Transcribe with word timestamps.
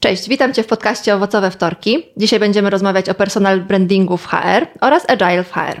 Cześć, 0.00 0.28
witam 0.28 0.54
Cię 0.54 0.62
w 0.62 0.66
podcaście 0.66 1.14
Owocowe 1.14 1.50
Wtorki. 1.50 2.06
Dzisiaj 2.16 2.40
będziemy 2.40 2.70
rozmawiać 2.70 3.08
o 3.08 3.14
personal 3.14 3.60
brandingu 3.60 4.16
w 4.16 4.26
HR 4.26 4.66
oraz 4.80 5.10
agile 5.10 5.44
w 5.44 5.52
HR. 5.52 5.80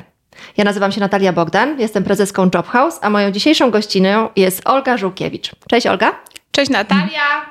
Ja 0.56 0.64
nazywam 0.64 0.92
się 0.92 1.00
Natalia 1.00 1.32
Bogdan, 1.32 1.80
jestem 1.80 2.04
prezeską 2.04 2.50
Jobhouse, 2.54 2.98
a 3.02 3.10
moją 3.10 3.30
dzisiejszą 3.30 3.70
gościną 3.70 4.28
jest 4.36 4.68
Olga 4.68 4.96
Żółkiewicz. 4.96 5.50
Cześć 5.68 5.86
Olga. 5.86 6.12
Cześć 6.50 6.70
Natalia. 6.70 7.46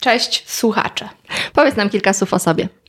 Cześć 0.00 0.50
słuchacze. 0.50 1.08
Powiedz 1.52 1.76
nam 1.76 1.90
kilka 1.90 2.12
słów 2.12 2.34
o 2.34 2.38
sobie. 2.38 2.79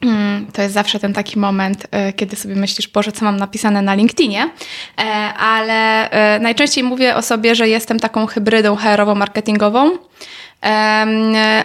Mm, 0.00 0.46
to 0.52 0.62
jest 0.62 0.74
zawsze 0.74 0.98
ten 0.98 1.12
taki 1.12 1.38
moment, 1.38 1.86
e, 1.90 2.12
kiedy 2.12 2.36
sobie 2.36 2.54
myślisz, 2.54 2.88
Boże, 2.88 3.12
co 3.12 3.24
mam 3.24 3.36
napisane 3.36 3.82
na 3.82 3.94
LinkedInie, 3.94 4.50
e, 4.98 5.02
ale 5.34 6.10
e, 6.10 6.40
najczęściej 6.40 6.84
mówię 6.84 7.16
o 7.16 7.22
sobie, 7.22 7.54
że 7.54 7.68
jestem 7.68 8.00
taką 8.00 8.26
hybrydą 8.26 8.76
HR-owo-marketingową, 8.76 9.90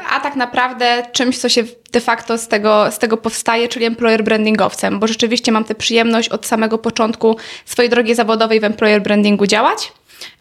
a 0.10 0.20
tak 0.24 0.36
naprawdę 0.36 1.04
czymś, 1.12 1.38
co 1.38 1.50
się 1.50 1.64
de 1.92 2.02
facto 2.02 2.38
z 2.38 2.48
tego, 2.48 2.92
z 2.92 3.00
tego 3.00 3.18
powstaje, 3.18 3.68
czyli 3.68 3.86
employer 3.86 4.24
brandingowcem, 4.24 5.00
bo 5.00 5.08
rzeczywiście 5.08 5.52
mam 5.52 5.64
tę 5.64 5.76
przyjemność 5.76 6.30
od 6.30 6.46
samego 6.46 6.78
początku 6.78 7.38
swojej 7.66 7.90
drogi 7.90 8.16
zawodowej 8.16 8.60
w 8.60 8.64
employer 8.64 9.02
brandingu 9.02 9.48
działać. 9.48 9.92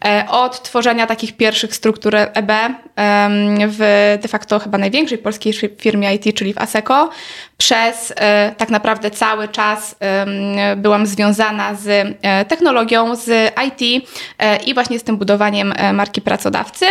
E, 0.05 0.25
od 0.29 0.63
tworzenia 0.63 1.07
takich 1.07 1.37
pierwszych 1.37 1.75
struktur 1.75 2.15
EB 2.15 2.51
w 3.67 4.17
de 4.21 4.27
facto 4.27 4.59
chyba 4.59 4.77
największej 4.77 5.17
polskiej 5.17 5.53
firmie 5.77 6.15
IT, 6.15 6.37
czyli 6.37 6.53
w 6.53 6.57
ASECO, 6.57 7.09
przez 7.57 8.13
e, 8.15 8.51
tak 8.57 8.69
naprawdę 8.69 9.11
cały 9.11 9.47
czas 9.47 9.95
byłam 10.77 11.05
związana 11.05 11.75
z 11.75 11.87
e, 12.21 12.45
technologią, 12.45 13.15
z 13.15 13.53
IT 13.67 14.05
i 14.65 14.73
właśnie 14.73 14.99
z 14.99 15.03
tym 15.03 15.17
budowaniem 15.17 15.73
marki 15.93 16.21
pracodawcy. 16.21 16.85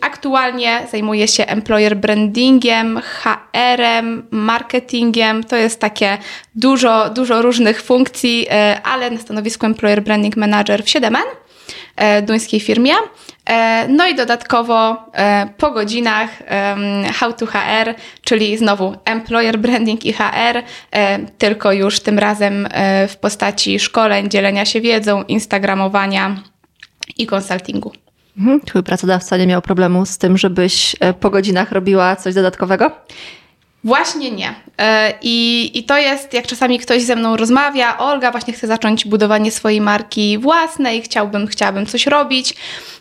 Aktualnie 0.00 0.86
zajmuję 0.90 1.28
się 1.28 1.46
employer 1.46 1.96
brandingiem, 1.96 3.00
HR-em, 3.00 4.26
marketingiem. 4.30 5.44
To 5.44 5.56
jest 5.56 5.80
takie 5.80 6.18
dużo, 6.54 7.10
dużo 7.10 7.42
różnych 7.42 7.82
funkcji, 7.82 8.46
ale 8.84 9.10
na 9.10 9.18
stanowisku 9.18 9.66
employer 9.66 10.02
branding 10.02 10.36
manager 10.36 10.82
w 10.82 10.86
7N. 10.86 11.22
E, 11.96 12.22
duńskiej 12.22 12.60
firmie. 12.60 12.92
E, 13.46 13.88
no 13.88 14.06
i 14.08 14.14
dodatkowo 14.14 15.04
e, 15.14 15.48
po 15.56 15.70
godzinach 15.70 16.30
How 17.14 17.32
to 17.32 17.46
HR, 17.46 17.94
czyli 18.24 18.56
znowu 18.56 18.96
employer 19.04 19.58
branding 19.58 20.04
i 20.04 20.12
HR, 20.12 20.62
tylko 21.38 21.72
już 21.72 22.00
tym 22.00 22.18
razem 22.18 22.68
w 23.08 23.16
postaci 23.16 23.78
szkoleń, 23.78 24.30
dzielenia 24.30 24.64
się 24.64 24.80
wiedzą, 24.80 25.22
instagramowania 25.22 26.36
i 27.18 27.26
konsultingu. 27.26 27.92
Mhm. 28.38 28.60
Twój 28.60 28.82
pracodawca 28.82 29.36
nie 29.36 29.46
miał 29.46 29.62
problemu 29.62 30.06
z 30.06 30.18
tym, 30.18 30.38
żebyś 30.38 30.96
po 31.20 31.30
godzinach 31.30 31.72
robiła 31.72 32.16
coś 32.16 32.34
dodatkowego? 32.34 32.90
Właśnie 33.86 34.30
nie. 34.30 34.54
E, 34.78 35.12
I, 35.22 35.70
I 35.78 35.84
to 35.84 35.98
jest, 35.98 36.32
jak 36.32 36.46
czasami 36.46 36.78
ktoś 36.78 37.02
ze 37.02 37.16
mną 37.16 37.36
rozmawia, 37.36 37.98
Olga 37.98 38.30
właśnie 38.30 38.52
chce 38.52 38.66
zacząć 38.66 39.04
budowanie 39.04 39.50
swojej 39.50 39.80
marki 39.80 40.38
własnej, 40.38 41.02
chciałbym, 41.02 41.46
chciałabym 41.46 41.86
coś 41.86 42.06
robić. 42.06 42.54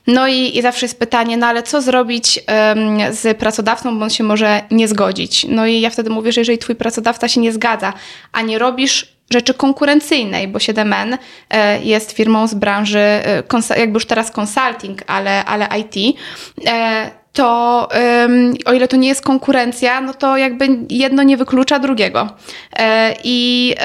No 0.07 0.27
i, 0.27 0.57
i 0.57 0.61
zawsze 0.61 0.85
jest 0.85 0.99
pytanie, 0.99 1.37
no 1.37 1.47
ale 1.47 1.63
co 1.63 1.81
zrobić 1.81 2.39
um, 2.47 3.13
z 3.13 3.37
pracodawcą, 3.37 3.99
bo 3.99 4.03
on 4.03 4.09
się 4.09 4.23
może 4.23 4.61
nie 4.71 4.87
zgodzić. 4.87 5.45
No 5.49 5.67
i 5.67 5.81
ja 5.81 5.89
wtedy 5.89 6.09
mówię, 6.09 6.31
że 6.31 6.41
jeżeli 6.41 6.57
twój 6.57 6.75
pracodawca 6.75 7.27
się 7.27 7.41
nie 7.41 7.53
zgadza, 7.53 7.93
a 8.31 8.41
nie 8.41 8.59
robisz 8.59 9.14
rzeczy 9.33 9.53
konkurencyjnej, 9.53 10.47
bo 10.47 10.59
7N 10.59 11.17
e, 11.49 11.83
jest 11.83 12.11
firmą 12.11 12.47
z 12.47 12.53
branży, 12.53 12.99
e, 12.99 13.79
jakby 13.79 13.93
już 13.93 14.05
teraz 14.05 14.31
consulting, 14.39 15.01
ale, 15.07 15.45
ale 15.45 15.67
IT 15.79 16.17
to 17.33 17.87
um, 18.21 18.53
o 18.65 18.73
ile 18.73 18.87
to 18.87 18.97
nie 18.97 19.07
jest 19.07 19.21
konkurencja, 19.21 20.01
no 20.01 20.13
to 20.13 20.37
jakby 20.37 20.67
jedno 20.89 21.23
nie 21.23 21.37
wyklucza 21.37 21.79
drugiego. 21.79 22.29
E, 22.79 23.15
I 23.23 23.75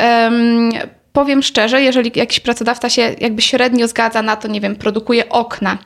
powiem 1.12 1.42
szczerze, 1.42 1.82
jeżeli 1.82 2.12
jakiś 2.14 2.40
pracodawca 2.40 2.90
się 2.90 3.14
jakby 3.20 3.42
średnio 3.42 3.88
zgadza 3.88 4.22
na 4.22 4.36
to, 4.36 4.48
nie 4.48 4.60
wiem, 4.60 4.76
produkuje 4.76 5.28
okna, 5.28 5.78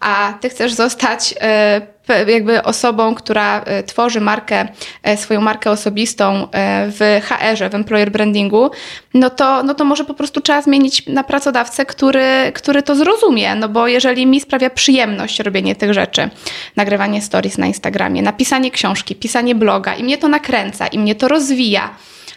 a 0.00 0.34
ty 0.40 0.48
chcesz 0.48 0.72
zostać 0.72 1.34
e, 1.40 1.80
jakby 2.08 2.62
osobą, 2.62 3.14
która 3.14 3.60
e, 3.60 3.82
tworzy 3.82 4.20
markę, 4.20 4.68
e, 5.02 5.16
swoją 5.16 5.40
markę 5.40 5.70
osobistą 5.70 6.48
w 6.88 7.20
HR-ze, 7.22 7.68
w 7.70 7.74
employer 7.74 8.10
brandingu, 8.10 8.70
no 9.14 9.30
to, 9.30 9.62
no 9.62 9.74
to 9.74 9.84
może 9.84 10.04
po 10.04 10.14
prostu 10.14 10.40
trzeba 10.40 10.62
zmienić 10.62 11.06
na 11.06 11.24
pracodawcę, 11.24 11.86
który, 11.86 12.52
który 12.54 12.82
to 12.82 12.94
zrozumie, 12.94 13.54
no 13.54 13.68
bo 13.68 13.88
jeżeli 13.88 14.26
mi 14.26 14.40
sprawia 14.40 14.70
przyjemność 14.70 15.40
robienie 15.40 15.74
tych 15.74 15.94
rzeczy, 15.94 16.30
nagrywanie 16.76 17.22
stories 17.22 17.58
na 17.58 17.66
Instagramie, 17.66 18.22
napisanie 18.22 18.70
książki, 18.70 19.16
pisanie 19.16 19.54
bloga 19.54 19.94
i 19.94 20.04
mnie 20.04 20.18
to 20.18 20.28
nakręca 20.28 20.86
i 20.86 20.98
mnie 20.98 21.14
to 21.14 21.28
rozwija, 21.28 21.94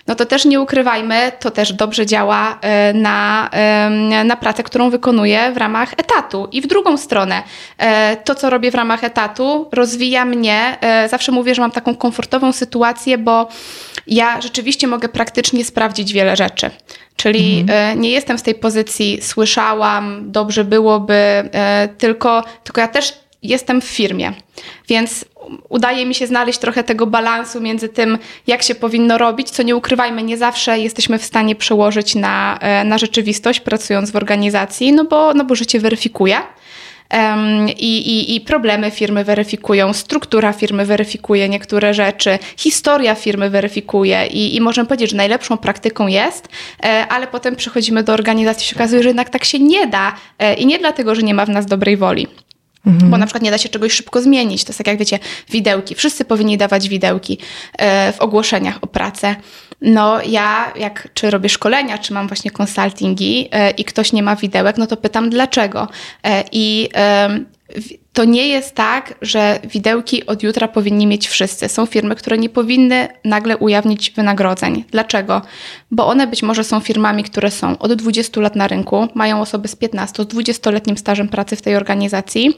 no 0.08 0.16
to 0.16 0.26
też 0.26 0.46
nie 0.46 0.62
ukrywajmy, 0.62 1.32
to 1.40 1.52
też 1.52 1.74
dobrze 1.74 2.06
działa 2.06 2.60
e, 2.62 2.94
na, 2.94 3.50
na 4.26 4.36
pracę, 4.36 4.64
którą 4.64 4.90
wykonuję 4.90 5.52
w 5.52 5.58
ramach 5.58 5.94
etatu. 5.94 6.48
I 6.52 6.62
w 6.62 6.68
drugą 6.68 6.98
stronę, 6.98 7.44
e, 7.78 8.18
to 8.18 8.36
co 8.36 8.50
robię 8.50 8.72
w 8.72 8.76
ramach 8.76 9.04
etatu 9.04 9.70
rozwija 9.72 10.26
mnie. 10.26 10.78
E, 10.82 11.10
zawsze 11.10 11.32
mówię, 11.32 11.56
że 11.56 11.62
mam 11.62 11.72
taką 11.72 11.96
komfortową 11.96 12.52
sytuację, 12.52 13.18
bo 13.18 13.48
ja 14.08 14.42
rzeczywiście 14.42 14.88
mogę 14.88 15.10
praktycznie 15.10 15.66
sprawdzić 15.66 16.14
wiele 16.14 16.36
rzeczy. 16.36 16.72
Czyli 17.16 17.60
mhm. 17.60 18.02
nie 18.02 18.12
jestem 18.12 18.38
w 18.38 18.42
tej 18.42 18.56
pozycji, 18.56 19.22
słyszałam, 19.22 20.32
dobrze 20.32 20.64
byłoby, 20.64 21.50
tylko, 21.98 22.44
tylko 22.64 22.82
ja 22.82 22.88
też 22.88 23.14
jestem 23.44 23.82
w 23.82 23.86
firmie. 23.86 24.34
Więc 24.88 25.26
udaje 25.70 26.06
mi 26.06 26.16
się 26.16 26.28
znaleźć 26.28 26.60
trochę 26.60 26.84
tego 26.84 27.08
balansu 27.08 27.62
między 27.62 27.90
tym, 27.90 28.18
jak 28.48 28.64
się 28.64 28.76
powinno 28.76 29.18
robić, 29.18 29.50
co 29.50 29.64
nie 29.64 29.76
ukrywajmy, 29.76 30.24
nie 30.24 30.38
zawsze 30.38 30.80
jesteśmy 30.80 31.20
w 31.20 31.26
stanie 31.26 31.56
przełożyć 31.56 32.16
na, 32.16 32.58
e, 32.62 32.84
na 32.84 32.98
rzeczywistość, 32.98 33.60
pracując 33.60 34.12
w 34.12 34.16
organizacji, 34.16 34.94
no 34.94 35.06
bo, 35.06 35.34
no 35.34 35.46
bo 35.46 35.56
życie 35.56 35.80
weryfikuje. 35.80 36.38
Um, 37.14 37.70
i, 37.70 37.98
i, 37.98 38.36
I 38.36 38.42
problemy 38.42 38.92
firmy 38.92 39.24
weryfikują, 39.24 39.94
struktura 39.94 40.54
firmy 40.54 40.86
weryfikuje 40.86 41.50
niektóre 41.50 41.94
rzeczy, 41.94 42.40
historia 42.58 43.16
firmy 43.16 43.50
weryfikuje 43.50 44.28
i, 44.28 44.56
i 44.56 44.62
możemy 44.62 44.88
powiedzieć, 44.88 45.12
że 45.12 45.18
najlepszą 45.18 45.58
praktyką 45.58 46.08
jest, 46.08 46.48
e, 46.84 47.08
ale 47.10 47.28
potem 47.28 47.56
przychodzimy 47.56 48.04
do 48.04 48.14
organizacji 48.14 48.66
i 48.66 48.68
się 48.68 48.76
okazuje, 48.76 49.04
że 49.04 49.10
jednak 49.10 49.30
tak 49.30 49.46
się 49.46 49.60
nie 49.60 49.88
da 49.88 50.16
e, 50.40 50.54
i 50.54 50.66
nie 50.66 50.80
dlatego, 50.80 51.16
że 51.16 51.24
nie 51.24 51.34
ma 51.34 51.46
w 51.46 51.50
nas 51.50 51.66
dobrej 51.66 51.98
woli. 51.98 52.28
Mhm. 52.88 53.12
Bo 53.12 53.18
na 53.18 53.26
przykład 53.26 53.44
nie 53.44 53.52
da 53.52 53.58
się 53.58 53.70
czegoś 53.70 53.94
szybko 53.94 54.22
zmienić. 54.22 54.64
To 54.64 54.70
jest 54.70 54.78
tak 54.78 54.88
jak 54.88 54.98
wiecie, 54.98 55.20
widełki. 55.50 55.96
Wszyscy 55.96 56.26
powinni 56.26 56.58
dawać 56.58 56.90
widełki 56.90 57.38
e, 57.78 58.14
w 58.14 58.22
ogłoszeniach 58.22 58.78
o 58.82 58.88
pracę. 58.88 59.36
No 59.82 60.22
ja, 60.22 60.74
jak 60.76 61.10
czy 61.14 61.32
robię 61.32 61.50
szkolenia, 61.50 61.98
czy 61.98 62.14
mam 62.14 62.28
właśnie 62.28 62.52
konsultingi 62.52 63.50
e, 63.52 63.72
i 63.72 63.86
ktoś 63.86 64.14
nie 64.14 64.24
ma 64.24 64.36
widełek, 64.36 64.78
no 64.78 64.88
to 64.88 64.98
pytam 64.98 65.30
dlaczego. 65.30 65.88
E, 66.24 66.44
I 66.52 66.90
to 68.16 68.26
nie 68.26 68.48
jest 68.48 68.76
tak, 68.76 69.14
że 69.22 69.60
widełki 69.64 70.26
od 70.26 70.44
jutra 70.44 70.68
powinni 70.68 71.08
mieć 71.08 71.28
wszyscy. 71.28 71.70
Są 71.70 71.86
firmy, 71.86 72.16
które 72.16 72.38
nie 72.38 72.50
powinny 72.50 73.08
nagle 73.24 73.58
ujawnić 73.58 74.12
wynagrodzeń. 74.12 74.84
Dlaczego? 74.92 75.42
Bo 75.92 76.08
one 76.08 76.28
być 76.28 76.44
może 76.44 76.64
są 76.64 76.80
firmami, 76.80 77.24
które 77.24 77.52
są 77.52 77.78
od 77.78 77.94
20 77.94 78.42
lat 78.42 78.56
na 78.56 78.68
rynku, 78.68 79.08
mają 79.14 79.42
osoby 79.42 79.68
z 79.68 79.76
15, 79.76 80.24
z 80.24 80.26
20-letnim 80.26 80.98
stażem 80.98 81.28
pracy 81.30 81.56
w 81.56 81.62
tej 81.62 81.76
organizacji. 81.76 82.58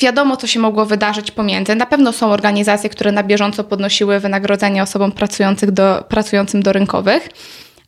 Wiadomo, 0.00 0.36
co 0.36 0.46
się 0.46 0.60
mogło 0.60 0.86
wydarzyć 0.86 1.30
pomiędzy. 1.30 1.74
Na 1.74 1.86
pewno 1.86 2.12
są 2.12 2.30
organizacje, 2.30 2.90
które 2.90 3.12
na 3.12 3.22
bieżąco 3.22 3.64
podnosiły 3.64 4.20
wynagrodzenia 4.20 4.82
osobom 4.82 5.12
pracujących 5.12 5.70
do, 5.70 6.04
pracującym 6.08 6.62
do 6.62 6.72
rynkowych 6.72 7.28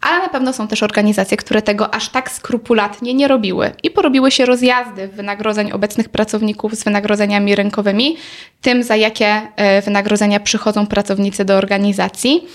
ale 0.03 0.23
na 0.23 0.29
pewno 0.29 0.53
są 0.53 0.69
też 0.69 0.83
organizacje, 0.83 1.37
które 1.37 1.63
tego 1.63 1.95
aż 1.95 2.09
tak 2.09 2.31
skrupulatnie 2.31 3.15
nie 3.15 3.29
robiły 3.29 3.73
i 3.83 3.91
porobiły 3.91 4.31
się 4.31 4.45
rozjazdy 4.47 5.09
wynagrodzeń 5.09 5.73
obecnych 5.73 6.09
pracowników 6.09 6.75
z 6.75 6.85
wynagrodzeniami 6.85 7.55
rynkowymi, 7.55 8.17
tym 8.61 8.83
za 8.83 8.97
jakie 8.97 9.43
e, 9.57 9.83
wynagrodzenia 9.83 10.41
przychodzą 10.41 10.87
pracownicy 10.87 11.45
do 11.45 11.57
organizacji. 11.57 12.47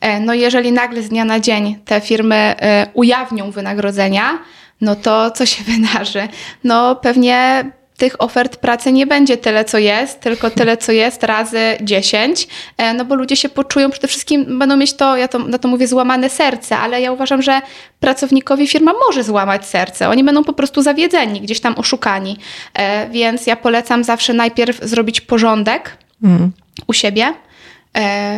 E, 0.00 0.20
no 0.20 0.34
jeżeli 0.34 0.72
nagle 0.72 1.02
z 1.02 1.08
dnia 1.08 1.24
na 1.24 1.40
dzień 1.40 1.78
te 1.84 2.00
firmy 2.00 2.34
e, 2.34 2.86
ujawnią 2.94 3.50
wynagrodzenia, 3.50 4.38
no 4.80 4.96
to 4.96 5.30
co 5.30 5.46
się 5.46 5.64
wydarzy? 5.72 6.28
No 6.64 6.96
pewnie 6.96 7.70
tych 7.96 8.22
ofert 8.22 8.56
pracy 8.56 8.92
nie 8.92 9.06
będzie 9.06 9.36
tyle, 9.36 9.64
co 9.64 9.78
jest, 9.78 10.20
tylko 10.20 10.50
tyle, 10.50 10.76
co 10.76 10.92
jest 10.92 11.22
razy 11.22 11.60
10, 11.80 12.48
e, 12.76 12.94
no 12.94 13.04
bo 13.04 13.14
ludzie 13.14 13.36
się 13.36 13.48
poczują, 13.48 13.90
przede 13.90 14.08
wszystkim 14.08 14.58
będą 14.58 14.76
mieć 14.76 14.94
to, 14.94 15.16
ja 15.16 15.28
to, 15.28 15.38
na 15.38 15.58
to 15.58 15.68
mówię, 15.68 15.88
złamane 15.88 16.30
serce, 16.30 16.78
ale 16.78 17.00
ja 17.00 17.12
uważam, 17.12 17.42
że 17.42 17.60
pracownikowi 18.00 18.68
firma 18.68 18.92
może 19.06 19.24
złamać 19.24 19.66
serce. 19.66 20.08
Oni 20.08 20.24
będą 20.24 20.44
po 20.44 20.52
prostu 20.52 20.82
zawiedzeni, 20.82 21.40
gdzieś 21.40 21.60
tam 21.60 21.74
oszukani. 21.78 22.38
E, 22.74 23.10
więc 23.10 23.46
ja 23.46 23.56
polecam 23.56 24.04
zawsze 24.04 24.32
najpierw 24.32 24.78
zrobić 24.82 25.20
porządek 25.20 25.96
mm. 26.22 26.52
u 26.86 26.92
siebie, 26.92 27.34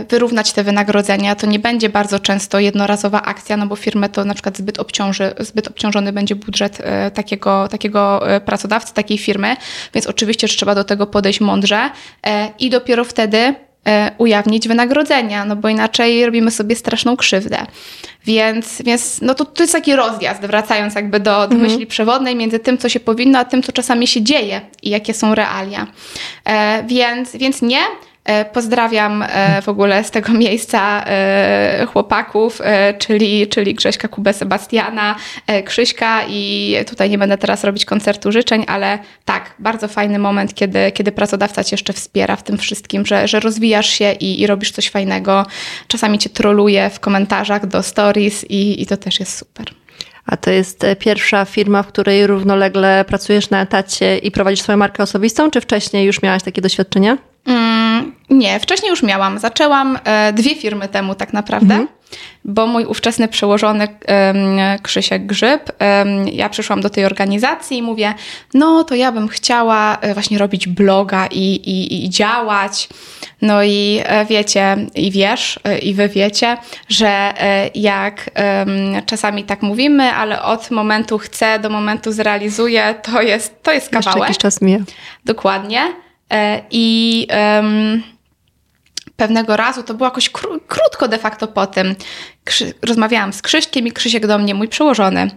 wyrównać 0.08 0.52
te 0.52 0.64
wynagrodzenia. 0.64 1.34
To 1.34 1.46
nie 1.46 1.58
będzie 1.58 1.88
bardzo 1.88 2.18
często 2.18 2.58
jednorazowa 2.58 3.22
akcja, 3.22 3.56
no 3.56 3.66
bo 3.66 3.76
firmę 3.76 4.08
to 4.08 4.24
na 4.24 4.34
przykład 4.34 4.58
zbyt, 4.58 4.78
obciąży, 4.78 5.34
zbyt 5.38 5.68
obciążony 5.68 6.12
będzie 6.12 6.34
budżet 6.34 6.78
e, 6.80 7.10
takiego, 7.10 7.68
takiego 7.68 8.30
e, 8.30 8.40
pracodawcy, 8.40 8.94
takiej 8.94 9.18
firmy, 9.18 9.56
więc 9.94 10.06
oczywiście 10.06 10.48
że 10.48 10.56
trzeba 10.56 10.74
do 10.74 10.84
tego 10.84 11.06
podejść 11.06 11.40
mądrze 11.40 11.90
i 12.58 12.70
dopiero 12.70 13.04
wtedy 13.04 13.54
ujawnić 14.18 14.68
wynagrodzenia, 14.68 15.44
no 15.44 15.56
bo 15.56 15.68
inaczej 15.68 16.26
robimy 16.26 16.50
sobie 16.50 16.76
straszną 16.76 17.16
krzywdę. 17.16 17.66
Więc, 18.24 18.82
więc 18.82 19.20
no 19.22 19.34
to, 19.34 19.44
to 19.44 19.62
jest 19.62 19.72
taki 19.72 19.96
rozjazd, 19.96 20.40
wracając 20.40 20.94
jakby 20.94 21.20
do, 21.20 21.30
do 21.30 21.54
mhm. 21.54 21.60
myśli 21.60 21.86
przewodnej 21.86 22.36
między 22.36 22.58
tym, 22.58 22.78
co 22.78 22.88
się 22.88 23.00
powinno, 23.00 23.38
a 23.38 23.44
tym, 23.44 23.62
co 23.62 23.72
czasami 23.72 24.06
się 24.06 24.22
dzieje 24.22 24.60
i 24.82 24.90
jakie 24.90 25.14
są 25.14 25.34
realia. 25.34 25.86
E, 26.44 26.84
więc, 26.86 27.36
więc 27.36 27.62
nie, 27.62 27.80
E, 27.80 28.07
pozdrawiam 28.52 29.24
e, 29.28 29.62
w 29.62 29.68
ogóle 29.68 30.04
z 30.04 30.10
tego 30.10 30.32
miejsca 30.32 31.04
e, 31.06 31.86
chłopaków, 31.92 32.60
czyli, 32.98 33.46
czyli 33.46 33.74
Grześka, 33.74 34.08
Kubę, 34.08 34.32
Sebastiana, 34.32 35.16
Krzyśka 35.64 36.20
i 36.28 36.74
tutaj 36.86 37.10
nie 37.10 37.18
będę 37.18 37.38
teraz 37.38 37.64
robić 37.64 37.84
koncertu 37.84 38.32
życzeń, 38.32 38.64
ale 38.68 38.98
tak, 39.24 39.54
bardzo 39.58 39.88
fajny 39.88 40.18
moment, 40.18 40.54
kiedy, 40.54 40.92
kiedy 40.92 41.12
pracodawca 41.12 41.64
cię 41.64 41.74
jeszcze 41.74 41.92
wspiera 41.92 42.36
w 42.36 42.42
tym 42.42 42.58
wszystkim, 42.58 43.06
że, 43.06 43.28
że 43.28 43.40
rozwijasz 43.40 43.90
się 43.90 44.12
i, 44.12 44.40
i 44.40 44.46
robisz 44.46 44.72
coś 44.72 44.90
fajnego. 44.90 45.46
Czasami 45.88 46.18
cię 46.18 46.30
troluje 46.30 46.90
w 46.90 47.00
komentarzach 47.00 47.66
do 47.66 47.82
stories 47.82 48.44
i, 48.50 48.82
i 48.82 48.86
to 48.86 48.96
też 48.96 49.20
jest 49.20 49.38
super. 49.38 49.66
A 50.26 50.36
to 50.36 50.50
jest 50.50 50.86
pierwsza 50.98 51.44
firma, 51.44 51.82
w 51.82 51.86
której 51.86 52.26
równolegle 52.26 53.04
pracujesz 53.08 53.50
na 53.50 53.62
etacie 53.62 54.18
i 54.18 54.30
prowadzisz 54.30 54.60
swoją 54.60 54.78
markę 54.78 55.02
osobistą, 55.02 55.50
czy 55.50 55.60
wcześniej 55.60 56.06
już 56.06 56.22
miałaś 56.22 56.42
takie 56.42 56.60
doświadczenia? 56.62 57.18
Nie, 58.30 58.60
wcześniej 58.60 58.90
już 58.90 59.02
miałam. 59.02 59.38
Zaczęłam 59.38 59.98
e, 60.04 60.32
dwie 60.32 60.54
firmy 60.54 60.88
temu 60.88 61.14
tak 61.14 61.32
naprawdę, 61.32 61.74
mhm. 61.74 61.88
bo 62.44 62.66
mój 62.66 62.84
ówczesny 62.84 63.28
przełożony 63.28 63.88
e, 64.08 64.78
Krzysiek 64.82 65.26
Grzyb, 65.26 65.70
e, 65.80 66.04
ja 66.32 66.48
przyszłam 66.48 66.80
do 66.80 66.90
tej 66.90 67.04
organizacji 67.04 67.78
i 67.78 67.82
mówię, 67.82 68.14
no 68.54 68.84
to 68.84 68.94
ja 68.94 69.12
bym 69.12 69.28
chciała 69.28 69.98
e, 70.00 70.14
właśnie 70.14 70.38
robić 70.38 70.68
bloga 70.68 71.26
i, 71.26 71.54
i, 71.54 72.04
i 72.04 72.10
działać. 72.10 72.88
No 73.42 73.62
i 73.62 74.00
e, 74.04 74.24
wiecie, 74.24 74.76
i 74.94 75.10
wiesz, 75.10 75.60
e, 75.64 75.78
i 75.78 75.94
wy 75.94 76.08
wiecie, 76.08 76.56
że 76.88 77.32
jak 77.74 78.30
czasami 79.06 79.44
tak 79.44 79.62
mówimy, 79.62 80.12
ale 80.12 80.42
od 80.42 80.70
momentu 80.70 81.18
chcę 81.18 81.58
do 81.58 81.70
momentu 81.70 82.12
zrealizuję, 82.12 82.94
to 83.02 83.22
jest, 83.22 83.62
to 83.62 83.72
jest 83.72 83.90
kawałek. 83.90 84.06
Jeszcze 84.06 84.20
jakiś 84.20 84.38
czas 84.38 84.60
mija. 84.60 84.78
Dokładnie. 85.24 85.80
I 86.70 87.26
um, 87.56 88.02
pewnego 89.18 89.56
razu, 89.56 89.82
to 89.82 89.94
było 89.94 90.06
jakoś 90.06 90.30
kró 90.30 90.60
krótko 90.68 91.08
de 91.08 91.18
facto 91.18 91.48
po 91.48 91.66
tym, 91.66 91.94
Krzy 92.44 92.74
rozmawiałam 92.82 93.32
z 93.32 93.42
Krzyśkiem 93.42 93.86
i 93.86 93.92
Krzysiek 93.92 94.26
do 94.26 94.38
mnie, 94.38 94.54
mój 94.54 94.68
przełożony. 94.68 95.30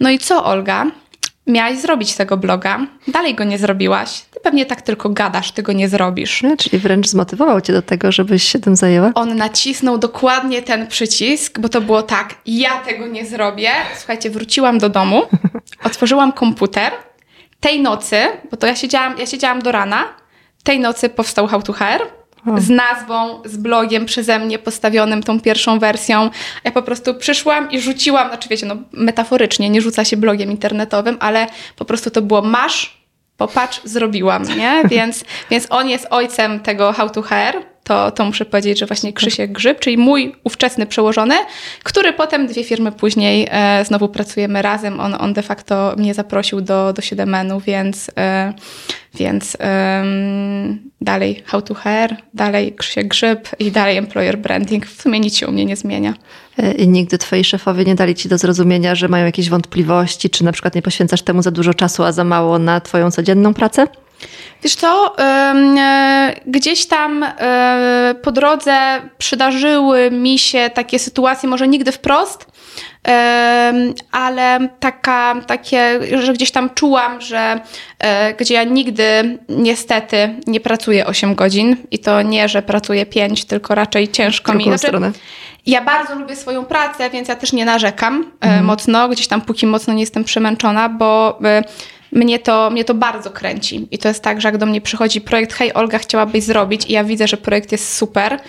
No 0.00 0.10
i 0.10 0.18
co, 0.18 0.44
Olga? 0.44 0.86
Miałaś 1.46 1.78
zrobić 1.78 2.14
tego 2.14 2.36
bloga, 2.36 2.86
dalej 3.08 3.34
go 3.34 3.44
nie 3.44 3.58
zrobiłaś. 3.58 4.20
Ty 4.20 4.40
pewnie 4.40 4.66
tak 4.66 4.82
tylko 4.82 5.10
gadasz, 5.10 5.52
ty 5.52 5.62
go 5.62 5.72
nie 5.72 5.88
zrobisz. 5.88 6.42
No, 6.42 6.56
czyli 6.56 6.78
wręcz 6.78 7.06
zmotywował 7.06 7.60
cię 7.60 7.72
do 7.72 7.82
tego, 7.82 8.12
żebyś 8.12 8.42
się 8.42 8.58
tym 8.58 8.76
zajęła? 8.76 9.10
On 9.14 9.36
nacisnął 9.36 9.98
dokładnie 9.98 10.62
ten 10.62 10.86
przycisk, 10.86 11.58
bo 11.58 11.68
to 11.68 11.80
było 11.80 12.02
tak, 12.02 12.34
ja 12.46 12.80
tego 12.80 13.06
nie 13.06 13.26
zrobię. 13.26 13.70
Słuchajcie, 13.96 14.30
wróciłam 14.30 14.78
do 14.78 14.88
domu, 14.88 15.22
otworzyłam 15.88 16.32
komputer. 16.32 16.92
Tej 17.60 17.82
nocy, 17.82 18.16
bo 18.50 18.56
to 18.56 18.66
ja 18.66 18.76
siedziałam, 18.76 19.18
ja 19.18 19.26
siedziałam 19.26 19.62
do 19.62 19.72
rana, 19.72 20.04
tej 20.62 20.80
nocy 20.80 21.08
powstał 21.08 21.46
How 21.46 21.62
to 21.62 21.72
Hair 21.72 22.00
z 22.58 22.68
nazwą, 22.68 23.42
z 23.44 23.56
blogiem 23.56 24.06
przeze 24.06 24.38
mnie 24.38 24.58
postawionym, 24.58 25.22
tą 25.22 25.40
pierwszą 25.40 25.78
wersją. 25.78 26.30
Ja 26.64 26.72
po 26.72 26.82
prostu 26.82 27.14
przyszłam 27.14 27.70
i 27.70 27.80
rzuciłam, 27.80 28.28
znaczy 28.28 28.48
wiecie, 28.48 28.66
no 28.66 28.76
metaforycznie, 28.92 29.70
nie 29.70 29.80
rzuca 29.80 30.04
się 30.04 30.16
blogiem 30.16 30.50
internetowym, 30.50 31.16
ale 31.20 31.46
po 31.76 31.84
prostu 31.84 32.10
to 32.10 32.22
było 32.22 32.42
masz, 32.42 33.00
popatrz, 33.36 33.80
zrobiłam, 33.84 34.42
nie? 34.56 34.82
Więc, 34.90 35.24
więc 35.50 35.66
on 35.70 35.88
jest 35.88 36.06
ojcem 36.10 36.60
tego 36.60 36.92
How 36.92 37.10
to 37.10 37.22
Hair 37.22 37.75
to, 37.86 38.10
to 38.10 38.24
muszę 38.24 38.44
powiedzieć, 38.44 38.78
że 38.78 38.86
właśnie 38.86 39.12
Krzysiek 39.12 39.52
Grzyb, 39.52 39.80
czyli 39.80 39.98
mój 39.98 40.34
ówczesny 40.44 40.86
przełożony, 40.86 41.34
który 41.82 42.12
potem 42.12 42.46
dwie 42.46 42.64
firmy 42.64 42.92
później 42.92 43.48
e, 43.50 43.84
znowu 43.84 44.08
pracujemy 44.08 44.62
razem. 44.62 45.00
On, 45.00 45.14
on 45.18 45.32
de 45.32 45.42
facto 45.42 45.94
mnie 45.98 46.14
zaprosił 46.14 46.60
do, 46.60 46.92
do 46.92 47.02
Siedemenu, 47.02 47.60
więc, 47.60 48.10
e, 48.18 48.52
więc 49.14 49.56
e, 49.60 50.04
dalej 51.00 51.42
How 51.46 51.62
to 51.62 51.74
Hair, 51.74 52.16
dalej 52.34 52.74
Krzysiek 52.74 53.08
Grzyb 53.08 53.48
i 53.58 53.70
dalej 53.70 53.96
Employer 53.96 54.38
Branding. 54.38 54.86
W 54.86 55.02
sumie 55.02 55.20
nic 55.20 55.36
się 55.36 55.46
u 55.46 55.52
mnie 55.52 55.64
nie 55.64 55.76
zmienia. 55.76 56.14
E, 56.58 56.72
I 56.72 56.88
nigdy 56.88 57.18
twoi 57.18 57.44
szefowie 57.44 57.84
nie 57.84 57.94
dali 57.94 58.14
ci 58.14 58.28
do 58.28 58.38
zrozumienia, 58.38 58.94
że 58.94 59.08
mają 59.08 59.26
jakieś 59.26 59.50
wątpliwości, 59.50 60.30
czy 60.30 60.44
na 60.44 60.52
przykład 60.52 60.74
nie 60.74 60.82
poświęcasz 60.82 61.22
temu 61.22 61.42
za 61.42 61.50
dużo 61.50 61.74
czasu, 61.74 62.04
a 62.04 62.12
za 62.12 62.24
mało 62.24 62.58
na 62.58 62.80
twoją 62.80 63.10
codzienną 63.10 63.54
pracę? 63.54 63.86
Wiesz 64.62 64.74
co, 64.74 65.18
e, 65.18 66.34
gdzieś 66.46 66.86
tam 66.86 67.22
e, 67.22 68.14
po 68.22 68.32
drodze 68.32 69.00
przydarzyły 69.18 70.10
mi 70.10 70.38
się 70.38 70.70
takie 70.74 70.98
sytuacje, 70.98 71.48
może 71.48 71.68
nigdy 71.68 71.92
wprost, 71.92 72.46
ale 74.12 74.68
taka, 74.80 75.34
takie, 75.46 76.00
że 76.22 76.32
gdzieś 76.32 76.50
tam 76.50 76.70
czułam, 76.74 77.20
że 77.20 77.60
e, 77.98 78.34
gdzie 78.34 78.54
ja 78.54 78.64
nigdy 78.64 79.38
niestety 79.48 80.34
nie 80.46 80.60
pracuję 80.60 81.06
8 81.06 81.34
godzin 81.34 81.76
i 81.90 81.98
to 81.98 82.22
nie, 82.22 82.48
że 82.48 82.62
pracuję 82.62 83.06
5, 83.06 83.44
tylko 83.44 83.74
raczej 83.74 84.08
ciężko 84.08 84.54
mi. 84.54 84.64
Znaczy, 84.64 84.78
stronę. 84.78 85.12
Ja 85.66 85.84
bardzo 85.84 86.14
lubię 86.14 86.36
swoją 86.36 86.64
pracę, 86.64 87.10
więc 87.10 87.28
ja 87.28 87.36
też 87.36 87.52
nie 87.52 87.64
narzekam 87.64 88.32
mhm. 88.40 88.64
mocno, 88.64 89.08
gdzieś 89.08 89.26
tam 89.28 89.40
póki 89.40 89.66
mocno 89.66 89.94
nie 89.94 90.00
jestem 90.00 90.24
przemęczona, 90.24 90.88
bo 90.88 91.38
mnie 92.16 92.38
to, 92.38 92.70
mnie 92.70 92.84
to 92.84 92.94
bardzo 92.94 93.30
kręci. 93.30 93.88
I 93.90 93.98
to 93.98 94.08
jest 94.08 94.22
tak, 94.22 94.40
że 94.40 94.48
jak 94.48 94.58
do 94.58 94.66
mnie 94.66 94.80
przychodzi 94.80 95.20
projekt, 95.20 95.52
hej 95.52 95.74
Olga, 95.74 95.98
chciałabyś 95.98 96.44
zrobić 96.44 96.86
i 96.86 96.92
ja 96.92 97.04
widzę, 97.04 97.28
że 97.28 97.36
projekt 97.36 97.72
jest 97.72 97.96
super, 97.96 98.40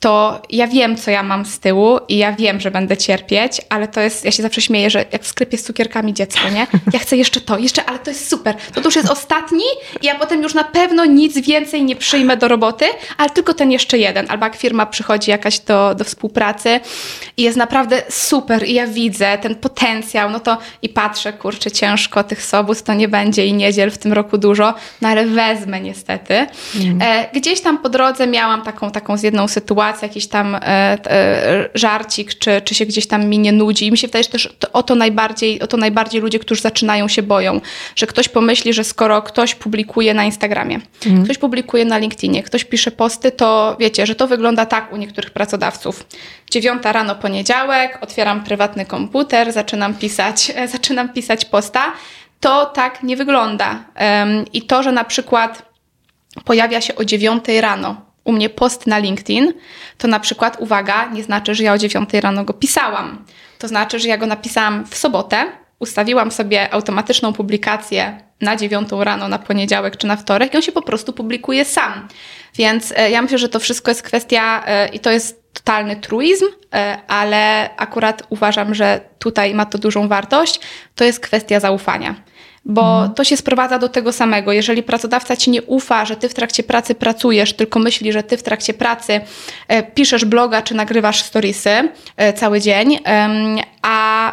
to 0.00 0.42
ja 0.50 0.66
wiem, 0.66 0.96
co 0.96 1.10
ja 1.10 1.22
mam 1.22 1.44
z 1.44 1.60
tyłu 1.60 1.98
i 2.08 2.18
ja 2.18 2.32
wiem, 2.32 2.60
że 2.60 2.70
będę 2.70 2.96
cierpieć, 2.96 3.60
ale 3.68 3.88
to 3.88 4.00
jest, 4.00 4.24
ja 4.24 4.30
się 4.30 4.42
zawsze 4.42 4.60
śmieję, 4.60 4.90
że 4.90 5.04
jak 5.12 5.22
w 5.22 5.26
sklepie 5.26 5.58
z 5.58 5.64
cukierkami 5.64 6.14
dziecko, 6.14 6.48
nie? 6.48 6.66
Ja 6.92 6.98
chcę 6.98 7.16
jeszcze 7.16 7.40
to, 7.40 7.58
jeszcze, 7.58 7.84
ale 7.84 7.98
to 7.98 8.10
jest 8.10 8.28
super. 8.28 8.56
To, 8.74 8.80
to 8.80 8.88
już 8.88 8.96
jest 8.96 9.10
ostatni 9.10 9.64
i 10.02 10.06
ja 10.06 10.14
potem 10.14 10.42
już 10.42 10.54
na 10.54 10.64
pewno 10.64 11.04
nic 11.04 11.38
więcej 11.38 11.84
nie 11.84 11.96
przyjmę 11.96 12.36
do 12.36 12.48
roboty, 12.48 12.84
ale 13.16 13.30
tylko 13.30 13.54
ten 13.54 13.72
jeszcze 13.72 13.98
jeden. 13.98 14.26
Albo 14.28 14.44
jak 14.44 14.56
firma 14.56 14.86
przychodzi 14.86 15.30
jakaś 15.30 15.60
do, 15.60 15.94
do 15.94 16.04
współpracy 16.04 16.80
i 17.36 17.42
jest 17.42 17.56
naprawdę 17.56 18.02
super 18.10 18.68
i 18.68 18.74
ja 18.74 18.86
widzę 18.86 19.38
ten 19.38 19.54
potencjał, 19.54 20.30
no 20.30 20.40
to 20.40 20.58
i 20.82 20.88
patrzę, 20.88 21.32
kurczę, 21.32 21.70
ciężko, 21.70 22.24
tych 22.24 22.42
sobót 22.42 22.82
to 22.82 22.94
nie 22.94 23.08
będzie 23.08 23.46
i 23.46 23.52
niedziel 23.52 23.90
w 23.90 23.98
tym 23.98 24.12
roku 24.12 24.38
dużo, 24.38 24.74
no 25.00 25.08
ale 25.08 25.26
wezmę 25.26 25.80
niestety. 25.80 26.46
Mm. 26.80 27.02
E, 27.02 27.28
gdzieś 27.34 27.60
tam 27.60 27.78
po 27.78 27.88
drodze 27.88 28.26
miałam 28.26 28.62
taką, 28.62 28.90
taką 28.90 29.16
z 29.16 29.22
jedną 29.22 29.48
sytuację, 29.48 29.83
jakiś 30.02 30.26
tam 30.26 30.54
e, 30.54 30.60
e, 30.66 31.68
żarcik, 31.74 32.38
czy, 32.38 32.62
czy 32.64 32.74
się 32.74 32.86
gdzieś 32.86 33.06
tam 33.06 33.26
mi 33.26 33.38
nie 33.38 33.52
nudzi. 33.52 33.86
I 33.86 33.90
mi 33.90 33.98
się 33.98 34.06
wydaje, 34.06 34.24
że 34.24 34.30
też 34.30 34.56
o, 34.72 34.82
to 34.82 34.94
najbardziej, 34.94 35.60
o 35.60 35.66
to 35.66 35.76
najbardziej 35.76 36.20
ludzie, 36.20 36.38
którzy 36.38 36.60
zaczynają 36.60 37.08
się 37.08 37.22
boją, 37.22 37.60
że 37.96 38.06
ktoś 38.06 38.28
pomyśli, 38.28 38.72
że 38.72 38.84
skoro 38.84 39.22
ktoś 39.22 39.54
publikuje 39.54 40.14
na 40.14 40.24
Instagramie, 40.24 40.80
mhm. 41.06 41.24
ktoś 41.24 41.38
publikuje 41.38 41.84
na 41.84 41.98
LinkedInie, 41.98 42.42
ktoś 42.42 42.64
pisze 42.64 42.90
posty, 42.90 43.30
to 43.30 43.76
wiecie, 43.80 44.06
że 44.06 44.14
to 44.14 44.26
wygląda 44.26 44.66
tak 44.66 44.92
u 44.92 44.96
niektórych 44.96 45.30
pracodawców. 45.30 46.06
Dziewiąta 46.50 46.92
rano 46.92 47.14
poniedziałek, 47.14 47.98
otwieram 48.00 48.44
prywatny 48.44 48.86
komputer, 48.86 49.52
zaczynam 49.52 49.94
pisać, 49.94 50.52
zaczynam 50.74 51.08
pisać 51.08 51.44
posta. 51.44 51.92
To 52.40 52.66
tak 52.66 53.02
nie 53.02 53.16
wygląda. 53.16 53.84
I 54.52 54.62
to, 54.62 54.82
że 54.82 54.92
na 54.92 55.04
przykład 55.04 55.74
pojawia 56.44 56.80
się 56.80 56.94
o 56.94 57.04
dziewiątej 57.04 57.60
rano 57.60 58.03
u 58.24 58.32
mnie 58.32 58.50
post 58.50 58.86
na 58.86 58.98
LinkedIn, 58.98 59.52
to 59.98 60.08
na 60.08 60.20
przykład, 60.20 60.56
uwaga, 60.60 61.10
nie 61.12 61.22
znaczy, 61.22 61.54
że 61.54 61.62
ja 61.62 61.72
o 61.72 61.78
9 61.78 62.10
rano 62.12 62.44
go 62.44 62.52
pisałam. 62.52 63.24
To 63.58 63.68
znaczy, 63.68 63.98
że 63.98 64.08
ja 64.08 64.18
go 64.18 64.26
napisałam 64.26 64.86
w 64.86 64.96
sobotę, 64.96 65.46
ustawiłam 65.78 66.30
sobie 66.30 66.74
automatyczną 66.74 67.32
publikację 67.32 68.20
na 68.40 68.56
9 68.56 68.88
rano, 69.00 69.28
na 69.28 69.38
poniedziałek 69.38 69.96
czy 69.96 70.06
na 70.06 70.16
wtorek 70.16 70.54
i 70.54 70.56
on 70.56 70.62
się 70.62 70.72
po 70.72 70.82
prostu 70.82 71.12
publikuje 71.12 71.64
sam. 71.64 72.08
Więc 72.54 72.92
e, 72.96 73.10
ja 73.10 73.22
myślę, 73.22 73.38
że 73.38 73.48
to 73.48 73.60
wszystko 73.60 73.90
jest 73.90 74.02
kwestia 74.02 74.64
e, 74.66 74.88
i 74.88 75.00
to 75.00 75.10
jest 75.10 75.44
totalny 75.52 75.96
truizm, 75.96 76.44
e, 76.74 76.98
ale 77.08 77.70
akurat 77.76 78.22
uważam, 78.28 78.74
że 78.74 79.00
tutaj 79.18 79.54
ma 79.54 79.66
to 79.66 79.78
dużą 79.78 80.08
wartość. 80.08 80.60
To 80.94 81.04
jest 81.04 81.20
kwestia 81.20 81.60
zaufania 81.60 82.14
bo 82.64 82.94
mhm. 82.94 83.14
to 83.14 83.24
się 83.24 83.36
sprowadza 83.36 83.78
do 83.78 83.88
tego 83.88 84.12
samego. 84.12 84.52
Jeżeli 84.52 84.82
pracodawca 84.82 85.36
ci 85.36 85.50
nie 85.50 85.62
ufa, 85.62 86.04
że 86.04 86.16
ty 86.16 86.28
w 86.28 86.34
trakcie 86.34 86.62
pracy 86.62 86.94
pracujesz, 86.94 87.52
tylko 87.52 87.78
myśli, 87.78 88.12
że 88.12 88.22
ty 88.22 88.36
w 88.36 88.42
trakcie 88.42 88.74
pracy 88.74 89.20
e, 89.68 89.82
piszesz 89.82 90.24
bloga 90.24 90.62
czy 90.62 90.74
nagrywasz 90.74 91.22
storiesy 91.22 91.70
e, 92.16 92.32
cały 92.32 92.60
dzień, 92.60 92.98
a 93.86 94.32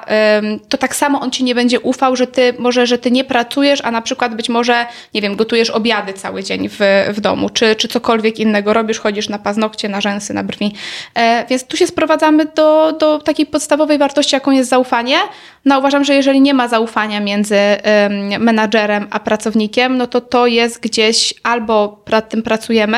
to 0.70 0.78
tak 0.78 0.96
samo 0.96 1.22
on 1.22 1.32
ci 1.32 1.44
nie 1.44 1.56
będzie 1.56 1.80
ufał, 1.80 2.16
że 2.16 2.28
ty 2.28 2.54
może, 2.60 2.88
że 2.88 2.98
ty 2.98 3.12
nie 3.12 3.24
pracujesz, 3.24 3.82
a 3.84 3.92
na 3.92 4.02
przykład 4.02 4.36
być 4.36 4.50
może, 4.50 4.86
nie 5.14 5.22
wiem, 5.22 5.36
gotujesz 5.36 5.70
obiady 5.70 6.14
cały 6.14 6.44
dzień 6.44 6.70
w, 6.70 6.80
w 7.10 7.20
domu, 7.22 7.50
czy, 7.50 7.76
czy 7.76 7.88
cokolwiek 7.88 8.40
innego 8.40 8.74
robisz, 8.74 9.00
chodzisz 9.00 9.30
na 9.30 9.40
paznokcie, 9.40 9.90
na 9.90 10.02
rzęsy, 10.02 10.34
na 10.34 10.44
brwi. 10.44 10.74
E, 11.16 11.46
więc 11.50 11.64
tu 11.64 11.78
się 11.78 11.88
sprowadzamy 11.88 12.46
do, 12.46 12.92
do 13.00 13.20
takiej 13.20 13.46
podstawowej 13.46 13.98
wartości, 13.98 14.36
jaką 14.36 14.52
jest 14.52 14.70
zaufanie. 14.70 15.18
No 15.66 15.80
uważam, 15.80 16.04
że 16.04 16.16
jeżeli 16.16 16.42
nie 16.42 16.54
ma 16.54 16.68
zaufania 16.68 17.20
między 17.20 17.56
ym, 17.56 18.44
menadżerem 18.44 19.08
a 19.12 19.20
pracownikiem, 19.20 19.98
no 19.98 20.08
to 20.08 20.22
to 20.22 20.48
jest 20.48 20.80
gdzieś 20.80 21.34
albo 21.44 22.04
nad 22.12 22.30
tym 22.30 22.44
pracujemy, 22.44 22.98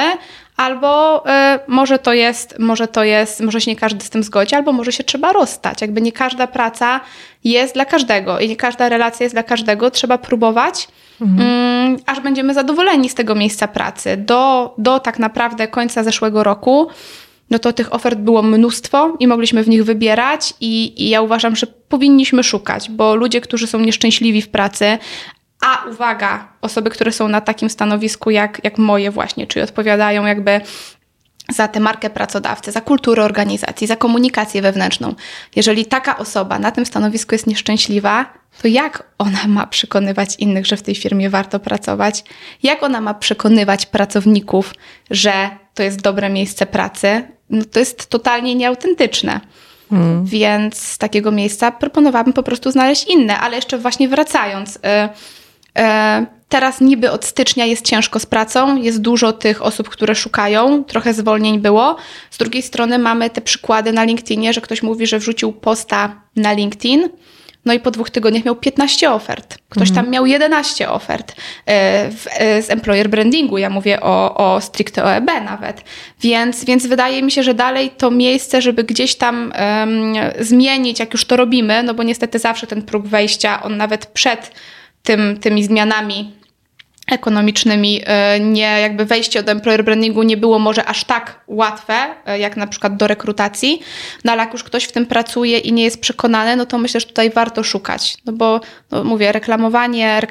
albo 0.57 1.23
y, 1.25 1.31
może 1.67 1.99
to 1.99 2.13
jest, 2.13 2.59
może 2.59 2.87
to 2.87 3.03
jest, 3.03 3.41
może 3.41 3.61
się 3.61 3.71
nie 3.71 3.77
każdy 3.77 4.05
z 4.05 4.09
tym 4.09 4.23
zgodzi, 4.23 4.55
albo 4.55 4.71
może 4.71 4.91
się 4.91 5.03
trzeba 5.03 5.33
rozstać. 5.33 5.81
Jakby 5.81 6.01
nie 6.01 6.11
każda 6.11 6.47
praca 6.47 6.99
jest 7.43 7.73
dla 7.73 7.85
każdego 7.85 8.39
i 8.39 8.49
nie 8.49 8.55
każda 8.55 8.89
relacja 8.89 9.23
jest 9.23 9.35
dla 9.35 9.43
każdego. 9.43 9.91
Trzeba 9.91 10.17
próbować, 10.17 10.87
mhm. 11.21 11.95
y, 11.95 11.99
aż 12.05 12.19
będziemy 12.19 12.53
zadowoleni 12.53 13.09
z 13.09 13.15
tego 13.15 13.35
miejsca 13.35 13.67
pracy. 13.67 14.17
Do, 14.17 14.73
do 14.77 14.99
tak 14.99 15.19
naprawdę 15.19 15.67
końca 15.67 16.03
zeszłego 16.03 16.43
roku 16.43 16.87
no 17.49 17.59
to 17.59 17.73
tych 17.73 17.93
ofert 17.93 18.19
było 18.19 18.41
mnóstwo 18.43 19.17
i 19.19 19.27
mogliśmy 19.27 19.63
w 19.63 19.69
nich 19.69 19.85
wybierać 19.85 20.53
i, 20.61 21.03
i 21.03 21.09
ja 21.09 21.21
uważam, 21.21 21.55
że 21.55 21.67
powinniśmy 21.67 22.43
szukać, 22.43 22.89
bo 22.89 23.15
ludzie, 23.15 23.41
którzy 23.41 23.67
są 23.67 23.79
nieszczęśliwi 23.79 24.41
w 24.41 24.49
pracy, 24.49 24.97
a 25.61 25.83
uwaga, 25.89 26.47
osoby, 26.61 26.89
które 26.89 27.11
są 27.11 27.27
na 27.27 27.41
takim 27.41 27.69
stanowisku 27.69 28.29
jak, 28.29 28.61
jak 28.63 28.77
moje 28.77 29.11
właśnie, 29.11 29.47
czyli 29.47 29.63
odpowiadają 29.63 30.25
jakby 30.25 30.61
za 31.49 31.67
tę 31.67 31.79
markę 31.79 32.09
pracodawcy, 32.09 32.71
za 32.71 32.81
kulturę 32.81 33.23
organizacji, 33.23 33.87
za 33.87 33.95
komunikację 33.95 34.61
wewnętrzną. 34.61 35.15
Jeżeli 35.55 35.85
taka 35.85 36.17
osoba 36.17 36.59
na 36.59 36.71
tym 36.71 36.85
stanowisku 36.85 37.35
jest 37.35 37.47
nieszczęśliwa, 37.47 38.33
to 38.61 38.67
jak 38.67 39.03
ona 39.17 39.47
ma 39.47 39.67
przekonywać 39.67 40.35
innych, 40.39 40.65
że 40.65 40.77
w 40.77 40.81
tej 40.81 40.95
firmie 40.95 41.29
warto 41.29 41.59
pracować? 41.59 42.23
Jak 42.63 42.83
ona 42.83 43.01
ma 43.01 43.13
przekonywać 43.13 43.85
pracowników, 43.85 44.73
że 45.11 45.49
to 45.73 45.83
jest 45.83 46.01
dobre 46.01 46.29
miejsce 46.29 46.65
pracy? 46.65 47.23
No 47.49 47.65
to 47.65 47.79
jest 47.79 48.09
totalnie 48.09 48.55
nieautentyczne. 48.55 49.39
Hmm. 49.89 50.25
Więc 50.25 50.77
z 50.77 50.97
takiego 50.97 51.31
miejsca 51.31 51.71
proponowałabym 51.71 52.33
po 52.33 52.43
prostu 52.43 52.71
znaleźć 52.71 53.07
inne, 53.07 53.39
ale 53.39 53.55
jeszcze 53.55 53.77
właśnie 53.77 54.09
wracając. 54.09 54.75
Y, 54.75 54.79
teraz 56.49 56.81
niby 56.81 57.11
od 57.11 57.25
stycznia 57.25 57.65
jest 57.65 57.85
ciężko 57.85 58.19
z 58.19 58.25
pracą, 58.25 58.75
jest 58.75 59.01
dużo 59.01 59.33
tych 59.33 59.61
osób, 59.61 59.89
które 59.89 60.15
szukają, 60.15 60.83
trochę 60.83 61.13
zwolnień 61.13 61.59
było. 61.59 61.95
Z 62.31 62.37
drugiej 62.37 62.61
strony 62.61 62.97
mamy 62.97 63.29
te 63.29 63.41
przykłady 63.41 63.93
na 63.93 64.03
LinkedInie, 64.03 64.53
że 64.53 64.61
ktoś 64.61 64.83
mówi, 64.83 65.07
że 65.07 65.19
wrzucił 65.19 65.51
posta 65.51 66.21
na 66.35 66.53
LinkedIn, 66.53 67.09
no 67.65 67.73
i 67.73 67.79
po 67.79 67.91
dwóch 67.91 68.09
tygodniach 68.09 68.45
miał 68.45 68.55
15 68.55 69.11
ofert. 69.11 69.57
Ktoś 69.69 69.89
mhm. 69.89 70.05
tam 70.05 70.13
miał 70.13 70.25
11 70.25 70.89
ofert 70.89 71.35
e, 71.65 72.09
w, 72.11 72.27
e, 72.31 72.61
z 72.61 72.69
employer 72.69 73.09
brandingu. 73.09 73.57
Ja 73.57 73.69
mówię 73.69 74.01
o, 74.01 74.35
o 74.35 74.61
stricte 74.61 75.03
OEB 75.03 75.27
nawet. 75.45 75.81
Więc, 76.21 76.65
więc 76.65 76.87
wydaje 76.87 77.23
mi 77.23 77.31
się, 77.31 77.43
że 77.43 77.53
dalej 77.53 77.89
to 77.89 78.11
miejsce, 78.11 78.61
żeby 78.61 78.83
gdzieś 78.83 79.15
tam 79.15 79.53
um, 79.59 80.13
zmienić, 80.39 80.99
jak 80.99 81.13
już 81.13 81.25
to 81.25 81.37
robimy, 81.37 81.83
no 81.83 81.93
bo 81.93 82.03
niestety 82.03 82.39
zawsze 82.39 82.67
ten 82.67 82.81
próg 82.81 83.07
wejścia, 83.07 83.63
on 83.63 83.77
nawet 83.77 84.05
przed 84.05 84.51
tym, 85.03 85.37
tymi 85.39 85.63
zmianami 85.63 86.43
ekonomicznymi, 87.11 88.01
e, 88.05 88.39
nie 88.39 88.79
jakby 88.81 89.05
wejście 89.05 89.43
do 89.43 89.51
employer 89.51 89.83
brandingu 89.85 90.23
nie 90.23 90.37
było 90.37 90.59
może 90.59 90.85
aż 90.85 91.03
tak 91.03 91.39
łatwe, 91.47 91.93
e, 92.25 92.39
jak 92.39 92.57
na 92.57 92.67
przykład 92.67 92.97
do 92.97 93.07
rekrutacji, 93.07 93.79
no 94.23 94.31
ale 94.31 94.43
jak 94.43 94.53
już 94.53 94.63
ktoś 94.63 94.83
w 94.83 94.91
tym 94.91 95.05
pracuje 95.05 95.57
i 95.57 95.73
nie 95.73 95.83
jest 95.83 96.01
przekonany, 96.01 96.55
no 96.55 96.65
to 96.65 96.77
myślę, 96.77 96.99
że 96.99 97.05
tutaj 97.05 97.29
warto 97.29 97.63
szukać, 97.63 98.17
no 98.25 98.33
bo 98.33 98.61
no 98.91 99.03
mówię, 99.03 99.31
reklamowanie, 99.31 100.21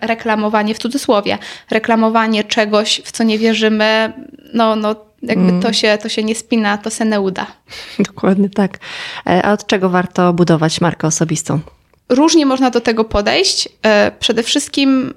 reklamowanie 0.00 0.74
w 0.74 0.78
cudzysłowie, 0.78 1.38
reklamowanie 1.70 2.44
czegoś, 2.44 3.00
w 3.04 3.12
co 3.12 3.24
nie 3.24 3.38
wierzymy, 3.38 4.12
no, 4.54 4.76
no 4.76 4.96
jakby 5.22 5.48
mm. 5.48 5.62
to, 5.62 5.72
się, 5.72 5.98
to 6.02 6.08
się 6.08 6.24
nie 6.24 6.34
spina, 6.34 6.78
to 6.78 6.90
se 6.90 7.06
nie 7.06 7.20
uda. 7.20 7.46
Dokładnie 7.98 8.50
tak. 8.50 8.78
E, 9.26 9.42
a 9.42 9.52
od 9.52 9.66
czego 9.66 9.90
warto 9.90 10.32
budować 10.32 10.80
markę 10.80 11.06
osobistą? 11.06 11.60
Różnie 12.08 12.46
można 12.46 12.70
do 12.70 12.80
tego 12.80 13.04
podejść. 13.04 13.68
E, 13.82 14.12
przede 14.18 14.42
wszystkim 14.42 15.14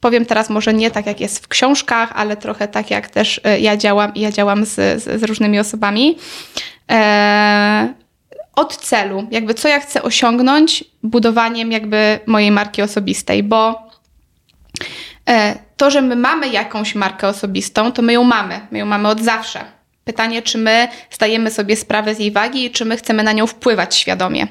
powiem 0.00 0.26
teraz 0.26 0.50
może 0.50 0.74
nie 0.74 0.90
tak, 0.90 1.06
jak 1.06 1.20
jest 1.20 1.44
w 1.44 1.48
książkach, 1.48 2.12
ale 2.14 2.36
trochę 2.36 2.68
tak, 2.68 2.90
jak 2.90 3.10
też 3.10 3.40
e, 3.44 3.60
ja 3.60 3.76
działam 3.76 4.14
i 4.14 4.20
ja 4.20 4.32
działam 4.32 4.64
z, 4.64 4.74
z, 4.74 5.20
z 5.20 5.22
różnymi 5.22 5.58
osobami. 5.58 6.18
E, 6.90 7.94
od 8.56 8.76
celu, 8.76 9.26
jakby 9.30 9.54
co 9.54 9.68
ja 9.68 9.80
chcę 9.80 10.02
osiągnąć 10.02 10.84
budowaniem 11.02 11.72
jakby 11.72 12.18
mojej 12.26 12.50
marki 12.50 12.82
osobistej, 12.82 13.42
bo 13.42 13.92
to, 15.76 15.90
że 15.90 16.02
my 16.02 16.16
mamy 16.16 16.48
jakąś 16.48 16.94
markę 16.94 17.28
osobistą, 17.28 17.92
to 17.92 18.02
my 18.02 18.12
ją 18.12 18.24
mamy. 18.24 18.60
My 18.70 18.78
ją 18.78 18.86
mamy 18.86 19.08
od 19.08 19.20
zawsze. 19.20 19.64
Pytanie, 20.04 20.42
czy 20.42 20.58
my 20.58 20.88
zdajemy 21.10 21.50
sobie 21.50 21.76
sprawę 21.76 22.14
z 22.14 22.18
jej 22.18 22.30
wagi 22.30 22.64
i 22.64 22.70
czy 22.70 22.84
my 22.84 22.96
chcemy 22.96 23.22
na 23.22 23.32
nią 23.32 23.46
wpływać 23.46 23.96
świadomie. 23.96 24.46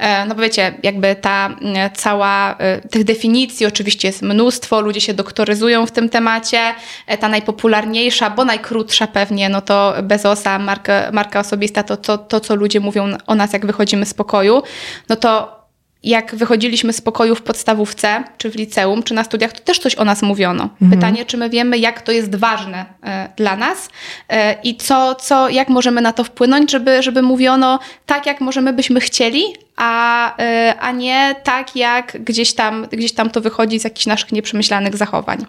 E, 0.00 0.24
no 0.24 0.34
bo 0.34 0.42
wiecie, 0.42 0.74
jakby 0.82 1.16
ta 1.16 1.48
e, 1.74 1.90
cała, 1.90 2.56
e, 2.58 2.80
tych 2.80 3.04
definicji 3.04 3.66
oczywiście 3.66 4.08
jest 4.08 4.22
mnóstwo, 4.22 4.80
ludzie 4.80 5.00
się 5.00 5.14
doktoryzują 5.14 5.86
w 5.86 5.90
tym 5.90 6.08
temacie. 6.08 6.74
Ta 7.20 7.28
najpopularniejsza, 7.28 8.30
bo 8.30 8.44
najkrótsza 8.44 9.06
pewnie, 9.06 9.48
no 9.48 9.60
to 9.60 9.94
Bezosa, 10.02 10.58
marka, 10.58 11.10
marka 11.12 11.40
osobista, 11.40 11.82
to, 11.82 11.96
to, 11.96 12.18
to 12.18 12.40
co 12.40 12.54
ludzie 12.54 12.80
mówią 12.80 13.08
o 13.26 13.34
nas, 13.34 13.52
jak 13.52 13.66
wychodzimy 13.66 14.06
z 14.06 14.14
pokoju, 14.14 14.62
no 15.08 15.16
to 15.16 15.59
jak 16.02 16.34
wychodziliśmy 16.34 16.92
z 16.92 17.00
pokoju 17.00 17.34
w 17.34 17.42
podstawówce, 17.42 18.24
czy 18.38 18.50
w 18.50 18.54
liceum, 18.54 19.02
czy 19.02 19.14
na 19.14 19.24
studiach, 19.24 19.52
to 19.52 19.60
też 19.60 19.78
coś 19.78 19.94
o 19.94 20.04
nas 20.04 20.22
mówiono. 20.22 20.62
Mhm. 20.62 20.90
Pytanie, 20.90 21.24
czy 21.24 21.36
my 21.36 21.50
wiemy, 21.50 21.78
jak 21.78 22.02
to 22.02 22.12
jest 22.12 22.36
ważne 22.36 22.84
e, 23.04 23.28
dla 23.36 23.56
nas 23.56 23.88
e, 24.28 24.56
i 24.62 24.76
co, 24.76 25.14
co, 25.14 25.48
jak 25.48 25.68
możemy 25.68 26.00
na 26.00 26.12
to 26.12 26.24
wpłynąć, 26.24 26.70
żeby, 26.70 27.02
żeby 27.02 27.22
mówiono 27.22 27.78
tak, 28.06 28.26
jak 28.26 28.40
możemy 28.40 28.72
byśmy 28.72 29.00
chcieli, 29.00 29.42
a, 29.76 30.36
e, 30.42 30.74
a 30.80 30.92
nie 30.92 31.34
tak, 31.44 31.76
jak 31.76 32.24
gdzieś 32.24 32.52
tam, 32.52 32.86
gdzieś 32.92 33.12
tam 33.12 33.30
to 33.30 33.40
wychodzi 33.40 33.80
z 33.80 33.84
jakichś 33.84 34.06
naszych 34.06 34.32
nieprzemyślanych 34.32 34.96
zachowań. 34.96 35.46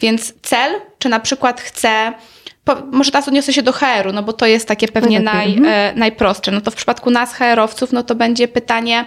Więc 0.00 0.34
cel, 0.42 0.80
czy 0.98 1.08
na 1.08 1.20
przykład 1.20 1.60
chcę 1.60 2.12
po, 2.66 2.76
może 2.92 3.10
teraz 3.10 3.28
odniosę 3.28 3.52
się 3.52 3.62
do 3.62 3.72
HR-u, 3.72 4.12
no 4.12 4.22
bo 4.22 4.32
to 4.32 4.46
jest 4.46 4.68
takie 4.68 4.88
pewnie 4.88 5.20
naj, 5.20 5.52
mhm. 5.52 5.66
e, 5.66 5.98
najprostsze. 5.98 6.50
No 6.52 6.60
to 6.60 6.70
w 6.70 6.74
przypadku 6.74 7.10
nas, 7.10 7.34
HR-owców, 7.34 7.92
no 7.92 8.02
to 8.02 8.14
będzie 8.14 8.48
pytanie, 8.48 9.04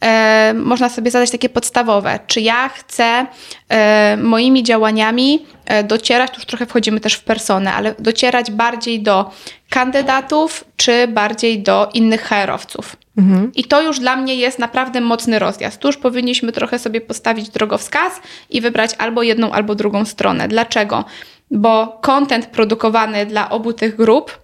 e, 0.00 0.54
można 0.54 0.88
sobie 0.88 1.10
zadać 1.10 1.30
takie 1.30 1.48
podstawowe. 1.48 2.18
Czy 2.26 2.40
ja 2.40 2.68
chcę 2.68 3.26
e, 3.68 4.16
moimi 4.16 4.62
działaniami 4.62 5.46
e, 5.66 5.84
docierać, 5.84 6.30
tu 6.30 6.36
już 6.36 6.46
trochę 6.46 6.66
wchodzimy 6.66 7.00
też 7.00 7.14
w 7.14 7.24
personę, 7.24 7.72
ale 7.72 7.94
docierać 7.98 8.50
bardziej 8.50 9.02
do 9.02 9.30
kandydatów, 9.70 10.64
czy 10.76 11.08
bardziej 11.08 11.62
do 11.62 11.88
innych 11.94 12.28
HR-owców. 12.28 12.96
Mhm. 13.18 13.52
I 13.54 13.64
to 13.64 13.82
już 13.82 13.98
dla 13.98 14.16
mnie 14.16 14.34
jest 14.34 14.58
naprawdę 14.58 15.00
mocny 15.00 15.38
rozjazd. 15.38 15.80
Tu 15.80 15.88
już 15.88 15.96
powinniśmy 15.96 16.52
trochę 16.52 16.78
sobie 16.78 17.00
postawić 17.00 17.48
drogowskaz 17.48 18.12
i 18.50 18.60
wybrać 18.60 18.90
albo 18.98 19.22
jedną, 19.22 19.52
albo 19.52 19.74
drugą 19.74 20.04
stronę. 20.04 20.48
Dlaczego? 20.48 21.04
Bo 21.50 21.98
kontent 22.02 22.46
produkowany 22.46 23.26
dla 23.26 23.50
obu 23.50 23.72
tych 23.72 23.96
grup 23.96 24.38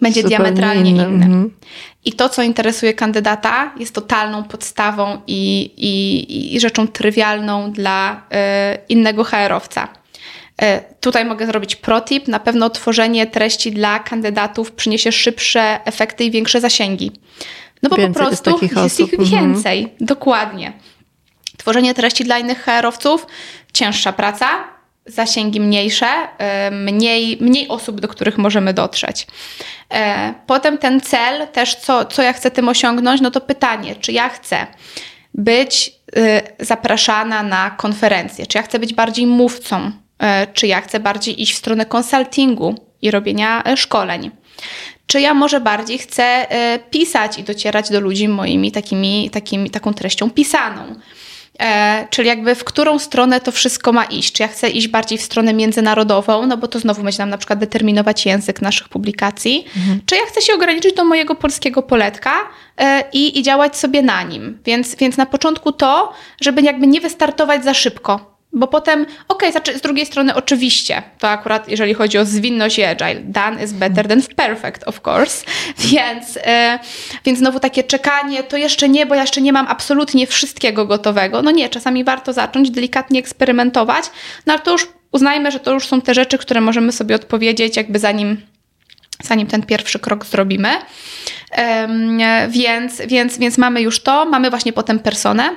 będzie 0.00 0.22
Zupełnie 0.22 0.44
diametralnie 0.44 0.90
inny. 0.90 1.02
inny. 1.02 1.24
Mhm. 1.24 1.54
I 2.04 2.12
to, 2.12 2.28
co 2.28 2.42
interesuje 2.42 2.94
kandydata, 2.94 3.72
jest 3.78 3.94
totalną 3.94 4.44
podstawą 4.44 5.20
i, 5.26 5.70
i, 5.76 6.56
i 6.56 6.60
rzeczą 6.60 6.88
trywialną 6.88 7.72
dla 7.72 8.16
y, 8.16 8.78
innego 8.88 9.24
HR-owca. 9.24 9.88
Y, 10.62 10.64
tutaj 11.00 11.24
mogę 11.24 11.46
zrobić 11.46 11.76
protip. 11.76 12.28
Na 12.28 12.40
pewno 12.40 12.70
tworzenie 12.70 13.26
treści 13.26 13.72
dla 13.72 13.98
kandydatów 13.98 14.72
przyniesie 14.72 15.12
szybsze 15.12 15.80
efekty 15.84 16.24
i 16.24 16.30
większe 16.30 16.60
zasięgi. 16.60 17.12
No 17.82 17.90
bo 17.90 17.96
więcej 17.96 18.22
po 18.22 18.28
prostu 18.28 18.50
jest, 18.62 18.76
jest 18.76 19.00
ich 19.00 19.14
mhm. 19.14 19.30
więcej. 19.30 19.78
Mhm. 19.78 19.96
Dokładnie. 20.00 20.72
Tworzenie 21.56 21.94
treści 21.94 22.24
dla 22.24 22.38
innych 22.38 22.64
HR-owców, 22.64 23.26
cięższa 23.72 24.12
praca, 24.12 24.46
zasięgi 25.08 25.60
mniejsze, 25.60 26.06
e, 26.38 26.70
mniej, 26.70 27.38
mniej 27.40 27.68
osób, 27.68 28.00
do 28.00 28.08
których 28.08 28.38
możemy 28.38 28.74
dotrzeć. 28.74 29.26
E, 29.90 30.34
potem 30.46 30.78
ten 30.78 31.00
cel, 31.00 31.48
też 31.48 31.74
co, 31.74 32.04
co 32.04 32.22
ja 32.22 32.32
chcę 32.32 32.50
tym 32.50 32.68
osiągnąć, 32.68 33.20
no 33.20 33.30
to 33.30 33.40
pytanie, 33.40 33.96
czy 33.96 34.12
ja 34.12 34.28
chcę 34.28 34.66
być 35.34 35.92
e, 36.16 36.42
zapraszana 36.64 37.42
na 37.42 37.70
konferencje, 37.70 38.46
czy 38.46 38.58
ja 38.58 38.62
chcę 38.62 38.78
być 38.78 38.94
bardziej 38.94 39.26
mówcą, 39.26 39.92
czy 40.54 40.66
ja 40.66 40.80
chcę 40.80 41.00
bardziej 41.00 41.42
iść 41.42 41.54
w 41.54 41.58
stronę 41.58 41.86
konsultingu 41.86 42.74
i 43.02 43.10
robienia 43.10 43.62
szkoleń. 43.76 44.30
Czy 45.06 45.20
ja 45.20 45.34
może 45.34 45.60
bardziej 45.60 45.98
chcę 45.98 46.46
pisać 46.90 47.38
i 47.38 47.42
docierać 47.42 47.90
do 47.90 48.00
ludzi 48.00 48.28
moimi 48.28 48.72
takimi, 48.72 49.30
takimi, 49.30 49.70
taką 49.70 49.94
treścią 49.94 50.30
pisaną 50.30 50.94
E, 51.60 52.06
czyli 52.10 52.28
jakby 52.28 52.54
w 52.54 52.64
którą 52.64 52.98
stronę 52.98 53.40
to 53.40 53.52
wszystko 53.52 53.92
ma 53.92 54.04
iść. 54.04 54.32
Czy 54.32 54.42
ja 54.42 54.48
chcę 54.48 54.70
iść 54.70 54.88
bardziej 54.88 55.18
w 55.18 55.22
stronę 55.22 55.54
międzynarodową, 55.54 56.46
no 56.46 56.56
bo 56.56 56.68
to 56.68 56.78
znowu 56.78 57.02
będzie 57.02 57.18
nam 57.18 57.30
na 57.30 57.38
przykład 57.38 57.58
determinować 57.58 58.26
język 58.26 58.62
naszych 58.62 58.88
publikacji, 58.88 59.64
mhm. 59.76 60.00
czy 60.06 60.16
ja 60.16 60.22
chcę 60.26 60.42
się 60.42 60.54
ograniczyć 60.54 60.94
do 60.94 61.04
mojego 61.04 61.34
polskiego 61.34 61.82
poletka 61.82 62.32
e, 62.76 63.04
i, 63.12 63.38
i 63.38 63.42
działać 63.42 63.76
sobie 63.76 64.02
na 64.02 64.22
nim. 64.22 64.58
Więc, 64.64 64.96
więc 64.96 65.16
na 65.16 65.26
początku 65.26 65.72
to, 65.72 66.12
żeby 66.40 66.62
jakby 66.62 66.86
nie 66.86 67.00
wystartować 67.00 67.64
za 67.64 67.74
szybko. 67.74 68.37
Bo 68.52 68.66
potem, 68.66 69.06
okej, 69.28 69.52
okay, 69.56 69.78
z 69.78 69.80
drugiej 69.80 70.06
strony 70.06 70.34
oczywiście, 70.34 71.02
to 71.18 71.28
akurat 71.28 71.68
jeżeli 71.68 71.94
chodzi 71.94 72.18
o 72.18 72.24
zwinność 72.24 72.78
i 72.78 72.82
agile, 72.82 73.20
done 73.20 73.64
is 73.64 73.72
better 73.72 74.08
than 74.08 74.22
perfect, 74.36 74.88
of 74.88 75.06
course, 75.06 75.44
więc, 75.78 76.34
yy, 76.34 76.42
więc 77.24 77.38
znowu 77.38 77.60
takie 77.60 77.84
czekanie, 77.84 78.42
to 78.42 78.56
jeszcze 78.56 78.88
nie, 78.88 79.06
bo 79.06 79.14
ja 79.14 79.20
jeszcze 79.20 79.40
nie 79.40 79.52
mam 79.52 79.66
absolutnie 79.66 80.26
wszystkiego 80.26 80.86
gotowego. 80.86 81.42
No 81.42 81.50
nie, 81.50 81.68
czasami 81.68 82.04
warto 82.04 82.32
zacząć 82.32 82.70
delikatnie 82.70 83.20
eksperymentować, 83.20 84.04
no 84.46 84.52
ale 84.52 84.62
to 84.62 84.70
już 84.70 84.88
uznajmy, 85.12 85.50
że 85.50 85.60
to 85.60 85.72
już 85.72 85.86
są 85.86 86.00
te 86.00 86.14
rzeczy, 86.14 86.38
które 86.38 86.60
możemy 86.60 86.92
sobie 86.92 87.14
odpowiedzieć 87.14 87.76
jakby 87.76 87.98
zanim, 87.98 88.42
zanim 89.22 89.46
ten 89.46 89.62
pierwszy 89.62 89.98
krok 89.98 90.26
zrobimy. 90.26 90.68
więc, 92.48 93.02
więc, 93.06 93.38
więc 93.38 93.58
mamy 93.58 93.80
już 93.80 94.02
to, 94.02 94.24
mamy 94.24 94.50
właśnie 94.50 94.72
potem 94.72 94.98
personę, 94.98 95.50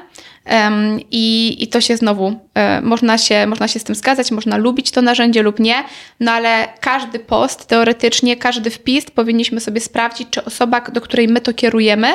i, 1.11 1.57
I 1.63 1.67
to 1.67 1.81
się 1.81 1.97
znowu, 1.97 2.39
e, 2.53 2.81
można 2.81 3.17
się, 3.17 3.47
można 3.47 3.67
się 3.67 3.79
z 3.79 3.83
tym 3.83 3.95
zgadzać, 3.95 4.31
można 4.31 4.57
lubić 4.57 4.91
to 4.91 5.01
narzędzie 5.01 5.41
lub 5.41 5.59
nie, 5.59 5.83
no 6.19 6.31
ale 6.31 6.67
każdy 6.79 7.19
post, 7.19 7.67
teoretycznie, 7.67 8.37
każdy 8.37 8.69
wpis 8.69 9.11
powinniśmy 9.11 9.59
sobie 9.59 9.81
sprawdzić, 9.81 10.27
czy 10.31 10.45
osoba, 10.45 10.81
do 10.81 11.01
której 11.01 11.27
my 11.27 11.41
to 11.41 11.53
kierujemy, 11.53 12.07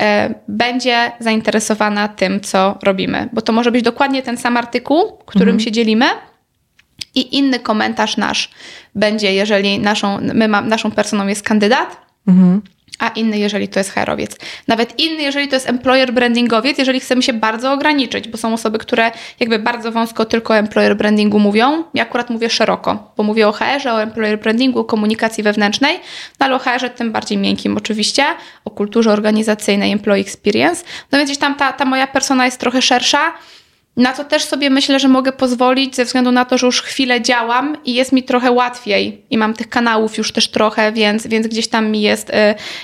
e, 0.00 0.34
będzie 0.48 1.12
zainteresowana 1.20 2.08
tym, 2.08 2.40
co 2.40 2.78
robimy. 2.82 3.28
Bo 3.32 3.42
to 3.42 3.52
może 3.52 3.72
być 3.72 3.82
dokładnie 3.82 4.22
ten 4.22 4.36
sam 4.36 4.56
artykuł, 4.56 5.18
którym 5.26 5.48
mhm. 5.48 5.60
się 5.60 5.72
dzielimy, 5.72 6.06
i 7.14 7.36
inny 7.36 7.60
komentarz 7.60 8.16
nasz 8.16 8.50
będzie, 8.94 9.34
jeżeli 9.34 9.78
naszą, 9.78 10.18
my 10.34 10.48
ma, 10.48 10.60
naszą 10.60 10.90
personą 10.90 11.26
jest 11.26 11.42
kandydat. 11.42 11.96
Mhm 12.28 12.62
a 12.98 13.08
inny, 13.08 13.38
jeżeli 13.38 13.68
to 13.68 13.80
jest 13.80 13.90
herowiec. 13.90 14.36
Nawet 14.68 14.98
inny, 15.00 15.22
jeżeli 15.22 15.48
to 15.48 15.56
jest 15.56 15.68
employer 15.68 16.12
brandingowiec, 16.12 16.78
jeżeli 16.78 17.00
chcemy 17.00 17.22
się 17.22 17.32
bardzo 17.32 17.72
ograniczyć, 17.72 18.28
bo 18.28 18.38
są 18.38 18.54
osoby, 18.54 18.78
które 18.78 19.10
jakby 19.40 19.58
bardzo 19.58 19.92
wąsko 19.92 20.24
tylko 20.24 20.54
o 20.54 20.56
employer 20.56 20.96
brandingu 20.96 21.38
mówią. 21.38 21.84
Ja 21.94 22.02
akurat 22.02 22.30
mówię 22.30 22.50
szeroko, 22.50 23.12
bo 23.16 23.22
mówię 23.22 23.48
o 23.48 23.52
HR-ze, 23.52 23.92
o 23.92 24.02
employer 24.02 24.40
brandingu, 24.40 24.78
o 24.78 24.84
komunikacji 24.84 25.42
wewnętrznej, 25.42 26.00
no 26.40 26.46
ale 26.46 26.54
o 26.54 26.58
HR-ze 26.58 26.90
tym 26.90 27.12
bardziej 27.12 27.38
miękkim 27.38 27.76
oczywiście, 27.76 28.24
o 28.64 28.70
kulturze 28.70 29.12
organizacyjnej, 29.12 29.92
employee 29.92 30.20
experience. 30.20 30.84
No 31.12 31.18
więc 31.18 31.30
gdzieś 31.30 31.38
tam 31.38 31.54
ta, 31.54 31.72
ta 31.72 31.84
moja 31.84 32.06
persona 32.06 32.44
jest 32.44 32.60
trochę 32.60 32.82
szersza, 32.82 33.32
na 33.98 34.12
co 34.12 34.24
też 34.24 34.44
sobie 34.44 34.70
myślę, 34.70 35.00
że 35.00 35.08
mogę 35.08 35.32
pozwolić 35.32 35.96
ze 35.96 36.04
względu 36.04 36.32
na 36.32 36.44
to, 36.44 36.58
że 36.58 36.66
już 36.66 36.82
chwilę 36.82 37.22
działam 37.22 37.76
i 37.84 37.94
jest 37.94 38.12
mi 38.12 38.22
trochę 38.22 38.52
łatwiej 38.52 39.22
i 39.30 39.38
mam 39.38 39.54
tych 39.54 39.68
kanałów 39.68 40.18
już 40.18 40.32
też 40.32 40.50
trochę, 40.50 40.92
więc, 40.92 41.26
więc 41.26 41.46
gdzieś 41.46 41.68
tam 41.68 41.90
mi 41.90 42.00
jest, 42.00 42.30
y, 42.30 42.34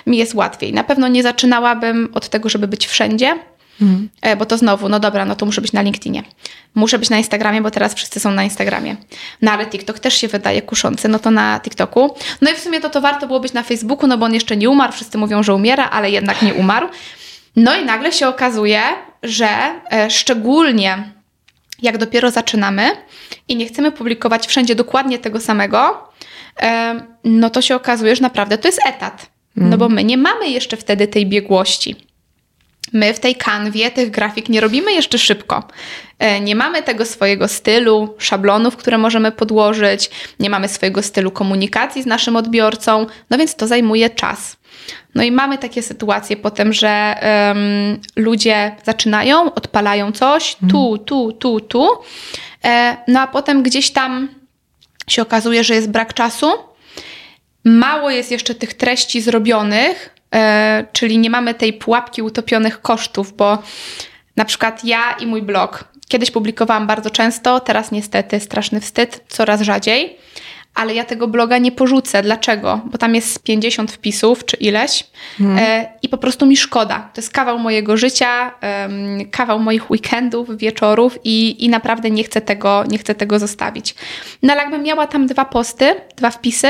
mi 0.07 0.17
jest 0.17 0.35
łatwiej. 0.35 0.73
Na 0.73 0.85
pewno 0.85 1.09
nie 1.09 1.23
zaczynałabym 1.23 2.09
od 2.15 2.29
tego, 2.29 2.49
żeby 2.49 2.69
być 2.69 2.87
wszędzie, 2.87 3.39
Mhm. 3.83 4.09
Bo 4.39 4.47
to 4.47 4.59
znowu, 4.59 4.89
no 4.89 5.01
dobra, 5.01 5.25
no 5.25 5.35
to 5.35 5.47
muszę 5.47 5.61
być 5.61 5.73
na 5.73 5.83
LinkedInie. 5.83 6.23
Muszę 6.75 6.99
być 6.99 7.11
na 7.11 7.19
Instagramie, 7.19 7.63
bo 7.63 7.71
teraz 7.71 7.95
wszyscy 7.95 8.21
są 8.21 8.31
na 8.31 8.45
Instagramie. 8.45 8.97
No 9.43 9.53
ale 9.53 9.67
TikTok 9.67 9.99
też 9.99 10.15
się 10.15 10.29
wydaje 10.29 10.63
kuszący, 10.63 11.09
no 11.09 11.19
to 11.19 11.31
na 11.31 11.61
TikToku. 11.61 12.17
No 12.41 12.51
i 12.51 12.55
w 12.55 12.59
sumie 12.59 12.81
to, 12.81 12.91
to 12.91 13.01
warto 13.01 13.27
było 13.27 13.41
być 13.41 13.53
na 13.53 13.63
Facebooku, 13.63 14.07
no 14.07 14.19
bo 14.19 14.27
on 14.27 14.35
jeszcze 14.35 14.57
nie 14.57 14.71
umarł. 14.71 14.93
Wszyscy 14.93 15.19
mówią, 15.19 15.43
że 15.43 15.55
umiera, 15.55 15.91
ale 15.91 16.11
jednak 16.11 16.43
nie 16.43 16.55
umarł. 16.55 16.89
No 17.57 17.77
i 17.77 17.85
nagle 17.85 18.13
się 18.13 18.29
okazuje, 18.29 18.83
że 19.23 19.49
e, 19.93 20.11
szczególnie 20.11 21.13
jak 21.83 21.99
dopiero 21.99 22.31
zaczynamy 22.31 22.91
i 23.49 23.57
nie 23.57 23.67
chcemy 23.67 23.93
publikować 23.93 24.47
wszędzie 24.47 24.75
dokładnie 24.75 25.19
tego 25.19 25.41
samego, 25.41 26.09
e, 26.63 27.01
no 27.25 27.51
to 27.51 27.63
się 27.63 27.77
okazuje, 27.77 28.17
że 28.17 28.23
naprawdę 28.23 28.59
to 28.59 28.69
jest 28.69 28.81
etat. 28.87 29.35
No 29.57 29.79
bo 29.79 29.89
my 29.89 30.05
nie 30.05 30.19
mamy 30.19 30.49
jeszcze 30.49 30.77
wtedy 30.77 31.09
tej 31.09 31.27
biegłości. 31.27 31.97
My 32.93 33.15
w 33.15 33.21
tej 33.21 33.35
kanwie 33.35 33.91
tych 33.91 34.11
grafik 34.11 34.49
nie 34.49 34.61
robimy 34.61 34.93
jeszcze 34.93 35.19
szybko. 35.19 35.69
E, 36.19 36.41
nie 36.41 36.57
mamy 36.57 36.83
tego 36.83 37.05
swojego 37.05 37.49
stylu, 37.49 38.15
szablonów, 38.19 38.77
które 38.77 38.99
możemy 38.99 39.33
podłożyć, 39.33 40.11
nie 40.41 40.51
mamy 40.51 40.69
swojego 40.69 41.03
stylu 41.03 41.31
komunikacji 41.31 42.03
z 42.03 42.07
naszym 42.07 42.37
odbiorcą, 42.37 43.07
no 43.31 43.39
więc 43.39 43.55
to 43.55 43.67
zajmuje 43.67 44.11
czas. 44.11 44.57
No 45.15 45.23
i 45.23 45.33
mamy 45.33 45.59
takie 45.59 45.83
sytuacje 45.83 46.37
potem, 46.37 46.73
że 46.73 47.15
um, 47.23 48.01
ludzie 48.17 48.77
zaczynają, 48.85 49.55
odpalają 49.55 50.13
coś, 50.13 50.55
mhm. 50.55 50.71
tu, 50.71 50.99
tu, 50.99 51.33
tu, 51.33 51.61
tu, 51.61 51.89
e, 52.65 52.97
no 53.09 53.21
a 53.21 53.27
potem 53.27 53.63
gdzieś 53.63 53.91
tam 53.91 54.29
się 55.09 55.23
okazuje, 55.23 55.65
że 55.65 55.75
jest 55.75 55.91
brak 55.91 56.15
czasu. 56.15 56.53
Mało 57.65 58.11
jest 58.11 58.31
jeszcze 58.31 58.55
tych 58.55 58.75
treści 58.75 59.21
zrobionych, 59.21 60.15
e, 60.35 60.87
czyli 60.93 61.19
nie 61.19 61.31
mamy 61.31 61.55
tej 61.55 61.73
pułapki 61.73 62.23
utopionych 62.23 62.81
kosztów, 62.81 63.37
bo 63.37 63.59
na 64.37 64.45
przykład 64.45 64.85
ja 64.85 65.13
i 65.13 65.27
mój 65.27 65.43
blog 65.43 65.95
kiedyś 66.09 66.31
publikowałam 66.31 66.87
bardzo 66.87 67.11
często, 67.11 67.61
teraz 67.61 67.91
niestety 67.91 68.41
straszny 68.41 68.81
wstyd, 68.81 69.25
coraz 69.29 69.61
rzadziej 69.61 70.19
ale 70.75 70.95
ja 70.95 71.05
tego 71.05 71.29
bloga 71.29 71.59
nie 71.59 71.73
porzucę. 71.73 72.23
Dlaczego? 72.23 72.81
Bo 72.85 72.99
tam 72.99 73.15
jest 73.15 73.43
50 73.43 73.93
wpisów 73.93 74.45
czy 74.45 74.57
ileś 74.57 75.07
hmm. 75.39 75.59
e, 75.59 75.93
i 76.03 76.09
po 76.09 76.19
prostu 76.19 76.47
mi 76.47 76.57
szkoda. 76.57 77.11
To 77.15 77.21
jest 77.21 77.33
kawał 77.33 77.59
mojego 77.59 77.97
życia, 77.97 78.55
kawał 79.31 79.59
moich 79.59 79.91
weekendów, 79.91 80.57
wieczorów 80.57 81.19
i, 81.25 81.65
i 81.65 81.69
naprawdę 81.69 82.11
nie 82.11 82.25
chcę, 82.25 82.41
tego, 82.41 82.85
nie 82.89 82.99
chcę 82.99 83.15
tego 83.15 83.39
zostawić. 83.39 83.95
No 84.43 84.53
ale 84.53 84.63
jakbym 84.63 84.83
miała 84.83 85.07
tam 85.07 85.27
dwa 85.27 85.45
posty, 85.45 85.95
dwa 86.17 86.31
wpisy, 86.31 86.69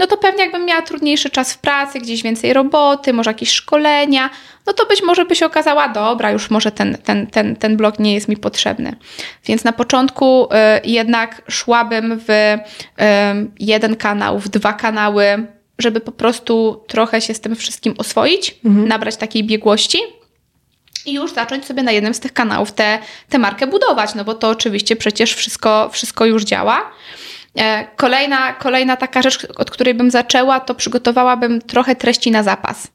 no 0.00 0.06
to 0.06 0.16
pewnie 0.16 0.42
jakbym 0.42 0.64
miała 0.64 0.82
trudniejszy 0.82 1.30
czas 1.30 1.52
w 1.52 1.58
pracy, 1.58 1.98
gdzieś 1.98 2.22
więcej 2.22 2.52
roboty, 2.52 3.12
może 3.12 3.30
jakieś 3.30 3.50
szkolenia, 3.50 4.30
no 4.66 4.72
to 4.72 4.86
być 4.86 5.02
może 5.02 5.24
by 5.24 5.36
się 5.36 5.46
okazała, 5.46 5.88
dobra, 5.88 6.30
już 6.30 6.50
może 6.50 6.72
ten, 6.72 6.98
ten, 7.04 7.26
ten, 7.26 7.56
ten 7.56 7.76
blog 7.76 7.98
nie 7.98 8.14
jest 8.14 8.28
mi 8.28 8.36
potrzebny. 8.36 8.96
Więc 9.44 9.64
na 9.64 9.72
początku 9.72 10.44
y, 10.44 10.48
jednak 10.84 11.42
szłabym 11.48 12.20
w 12.26 12.30
y, 12.30 12.58
jeden 13.58 13.96
kanał, 13.96 14.38
w 14.38 14.48
dwa 14.48 14.72
kanały, 14.72 15.46
żeby 15.78 16.00
po 16.00 16.12
prostu 16.12 16.84
trochę 16.88 17.20
się 17.20 17.34
z 17.34 17.40
tym 17.40 17.56
wszystkim 17.56 17.94
oswoić, 17.98 18.56
mhm. 18.64 18.88
nabrać 18.88 19.16
takiej 19.16 19.44
biegłości 19.44 19.98
i 21.06 21.12
już 21.12 21.32
zacząć 21.32 21.64
sobie 21.64 21.82
na 21.82 21.92
jednym 21.92 22.14
z 22.14 22.20
tych 22.20 22.32
kanałów 22.32 22.72
tę 22.72 22.98
te, 22.98 23.06
te 23.28 23.38
markę 23.38 23.66
budować, 23.66 24.14
no 24.14 24.24
bo 24.24 24.34
to 24.34 24.48
oczywiście 24.48 24.96
przecież 24.96 25.34
wszystko, 25.34 25.88
wszystko 25.92 26.26
już 26.26 26.44
działa. 26.44 26.92
E, 27.58 27.86
kolejna, 27.96 28.52
kolejna 28.52 28.96
taka 28.96 29.22
rzecz, 29.22 29.46
od 29.56 29.70
której 29.70 29.94
bym 29.94 30.10
zaczęła, 30.10 30.60
to 30.60 30.74
przygotowałabym 30.74 31.62
trochę 31.62 31.96
treści 31.96 32.30
na 32.30 32.42
zapas. 32.42 32.88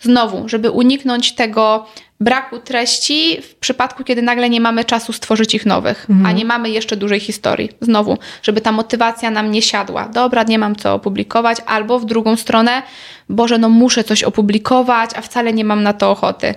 Znowu, 0.00 0.48
żeby 0.48 0.70
uniknąć 0.70 1.34
tego 1.34 1.86
braku 2.20 2.58
treści 2.58 3.42
w 3.42 3.54
przypadku, 3.54 4.04
kiedy 4.04 4.22
nagle 4.22 4.50
nie 4.50 4.60
mamy 4.60 4.84
czasu 4.84 5.12
stworzyć 5.12 5.54
ich 5.54 5.66
nowych, 5.66 6.06
mhm. 6.10 6.26
a 6.26 6.32
nie 6.32 6.44
mamy 6.44 6.70
jeszcze 6.70 6.96
dużej 6.96 7.20
historii. 7.20 7.68
Znowu, 7.80 8.18
żeby 8.42 8.60
ta 8.60 8.72
motywacja 8.72 9.30
nam 9.30 9.50
nie 9.50 9.62
siadła. 9.62 10.08
Dobra, 10.08 10.42
nie 10.42 10.58
mam 10.58 10.76
co 10.76 10.94
opublikować, 10.94 11.58
albo 11.66 11.98
w 11.98 12.04
drugą 12.04 12.36
stronę, 12.36 12.82
Boże, 13.28 13.58
no 13.58 13.68
muszę 13.68 14.04
coś 14.04 14.22
opublikować, 14.22 15.10
a 15.16 15.20
wcale 15.20 15.52
nie 15.52 15.64
mam 15.64 15.82
na 15.82 15.92
to 15.92 16.10
ochoty. 16.10 16.54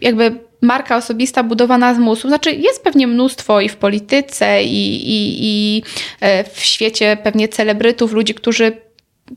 Jakby 0.00 0.47
marka 0.60 0.96
osobista 0.96 1.42
budowana 1.42 1.94
z 1.94 1.98
mózgu, 1.98 2.28
znaczy 2.28 2.52
jest 2.52 2.82
pewnie 2.84 3.06
mnóstwo 3.06 3.60
i 3.60 3.68
w 3.68 3.76
polityce, 3.76 4.62
i, 4.62 5.10
i, 5.10 5.38
i 5.40 5.82
e, 6.20 6.44
w 6.44 6.60
świecie 6.60 7.16
pewnie 7.22 7.48
celebrytów, 7.48 8.12
ludzi, 8.12 8.34
którzy 8.34 8.72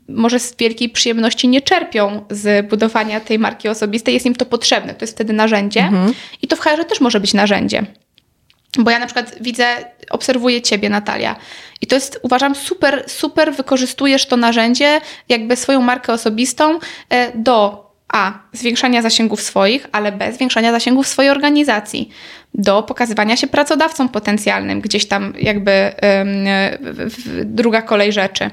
może 0.08 0.38
z 0.38 0.56
wielkiej 0.56 0.88
przyjemności 0.88 1.48
nie 1.48 1.60
czerpią 1.60 2.24
z 2.30 2.68
budowania 2.68 3.20
tej 3.20 3.38
marki 3.38 3.68
osobistej, 3.68 4.14
jest 4.14 4.26
im 4.26 4.34
to 4.34 4.46
potrzebne, 4.46 4.94
to 4.94 5.02
jest 5.02 5.14
wtedy 5.14 5.32
narzędzie. 5.32 5.80
Mhm. 5.80 6.14
i 6.42 6.48
to 6.48 6.56
w 6.56 6.60
HR 6.60 6.84
też 6.84 7.00
może 7.00 7.20
być 7.20 7.34
narzędzie. 7.34 7.86
Bo 8.78 8.90
ja 8.90 8.98
na 8.98 9.06
przykład 9.06 9.34
widzę, 9.40 9.66
obserwuję 10.10 10.62
ciebie, 10.62 10.90
Natalia, 10.90 11.36
i 11.80 11.86
to 11.86 11.94
jest, 11.94 12.20
uważam, 12.22 12.54
super, 12.54 13.04
super 13.06 13.54
wykorzystujesz 13.54 14.26
to 14.26 14.36
narzędzie, 14.36 15.00
jakby 15.28 15.56
swoją 15.56 15.80
markę 15.80 16.12
osobistą 16.12 16.78
e, 17.08 17.38
do 17.38 17.86
a. 18.12 18.32
Zwiększania 18.52 19.02
zasięgów 19.02 19.42
swoich, 19.42 19.86
ale 19.92 20.12
B. 20.12 20.32
Zwiększania 20.32 20.72
zasięgów 20.72 21.08
swojej 21.08 21.30
organizacji. 21.30 22.10
Do 22.54 22.82
pokazywania 22.82 23.36
się 23.36 23.46
pracodawcom 23.46 24.08
potencjalnym, 24.08 24.80
gdzieś 24.80 25.08
tam 25.08 25.32
jakby 25.40 25.92
druga 27.44 27.82
kolej 27.82 28.12
rzeczy. 28.12 28.50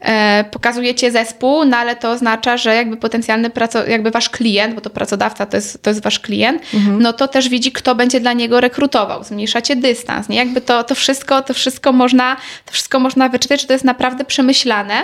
E, 0.00 0.44
pokazujecie 0.50 1.10
zespół, 1.12 1.64
no 1.64 1.76
ale 1.76 1.96
to 1.96 2.10
oznacza, 2.10 2.56
że 2.56 2.74
jakby 2.74 2.96
potencjalny, 2.96 3.50
praco- 3.50 3.88
jakby 3.88 4.10
wasz 4.10 4.30
klient, 4.30 4.74
bo 4.74 4.80
to 4.80 4.90
pracodawca 4.90 5.46
to 5.46 5.56
jest, 5.56 5.82
to 5.82 5.90
jest 5.90 6.02
wasz 6.02 6.20
klient, 6.20 6.62
mhm. 6.74 7.02
no 7.02 7.12
to 7.12 7.28
też 7.28 7.48
widzi, 7.48 7.72
kto 7.72 7.94
będzie 7.94 8.20
dla 8.20 8.32
niego 8.32 8.60
rekrutował. 8.60 9.24
Zmniejszacie 9.24 9.76
dystans, 9.76 10.28
nie? 10.28 10.36
Jakby 10.36 10.60
to, 10.60 10.84
to 10.84 10.94
wszystko, 10.94 11.42
to 11.42 11.54
wszystko 11.54 11.92
można, 11.92 12.36
to 12.64 12.72
wszystko 12.72 13.00
można 13.00 13.28
wyczytać, 13.28 13.60
że 13.60 13.66
to 13.66 13.72
jest 13.72 13.84
naprawdę 13.84 14.24
przemyślane. 14.24 15.02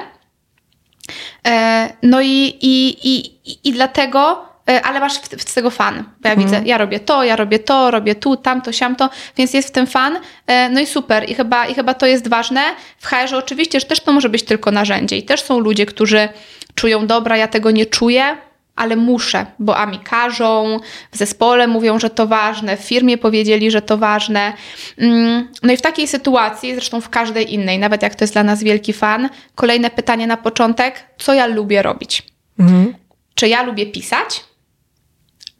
E, 1.47 1.93
no 2.03 2.21
i, 2.21 2.57
i, 2.61 2.97
i, 3.03 3.32
i 3.45 3.73
dlatego 3.73 4.45
e, 4.69 4.83
ale 4.83 5.01
masz 5.01 5.13
z 5.39 5.55
tego 5.55 5.71
fan. 5.71 6.05
Bo 6.21 6.29
ja 6.29 6.37
widzę, 6.37 6.63
ja 6.65 6.79
robię 6.79 7.01
to, 7.01 7.25
ja 7.25 7.37
robię 7.37 7.59
to, 7.59 7.91
robię 7.91 8.15
tu, 8.15 8.37
tamto, 8.37 8.73
siamto, 8.73 9.11
więc 9.37 9.55
jest 9.55 9.69
w 9.69 9.73
tym 9.73 9.87
fan. 9.87 10.19
E, 10.47 10.69
no 10.69 10.81
i 10.81 10.87
super. 10.87 11.31
I 11.31 11.35
chyba, 11.35 11.67
i 11.67 11.75
chyba 11.75 11.95
to 11.95 12.07
jest 12.07 12.29
ważne. 12.29 12.61
W 12.99 13.07
HR 13.07 13.35
oczywiście, 13.35 13.81
że 13.81 13.87
też 13.87 14.01
to 14.01 14.13
może 14.13 14.29
być 14.29 14.43
tylko 14.43 14.71
narzędzie. 14.71 15.17
I 15.17 15.23
też 15.23 15.43
są 15.43 15.59
ludzie, 15.59 15.87
którzy 15.87 16.29
czują, 16.75 17.07
dobra, 17.07 17.37
ja 17.37 17.49
tego 17.49 17.71
nie 17.71 17.87
czuję, 17.87 18.37
ale 18.77 18.97
muszę, 18.97 19.47
bo 19.59 19.77
a 19.77 19.87
mi 19.87 19.99
każą, 19.99 20.81
w 21.13 21.17
zespole 21.17 21.67
mówią, 21.67 21.99
że 21.99 22.11
to 22.11 22.27
ważne, 22.27 22.77
w 22.77 22.81
firmie 22.81 23.19
powiedzieli, 23.19 23.71
że 23.71 23.83
to 23.83 23.99
ważne. 23.99 24.53
Mm, 24.99 25.49
no 25.63 25.73
i 25.73 25.77
w 25.77 25.83
takiej 25.83 26.09
sytuacji, 26.09 26.75
zresztą 26.75 27.01
w 27.01 27.09
każdej 27.09 27.55
innej, 27.55 27.79
nawet 27.79 28.03
jak 28.03 28.15
to 28.15 28.25
jest 28.25 28.35
dla 28.35 28.43
nas 28.43 28.63
wielki 28.63 28.93
fan, 28.93 29.29
kolejne 29.55 29.91
pytanie 29.91 30.27
na 30.27 30.37
początek, 30.37 31.05
co 31.19 31.35
ja 31.35 31.47
lubię 31.47 31.83
robić? 31.83 32.23
Mhm. 32.59 32.95
Czy 33.43 33.49
ja 33.49 33.63
lubię 33.63 33.87
pisać? 33.87 34.45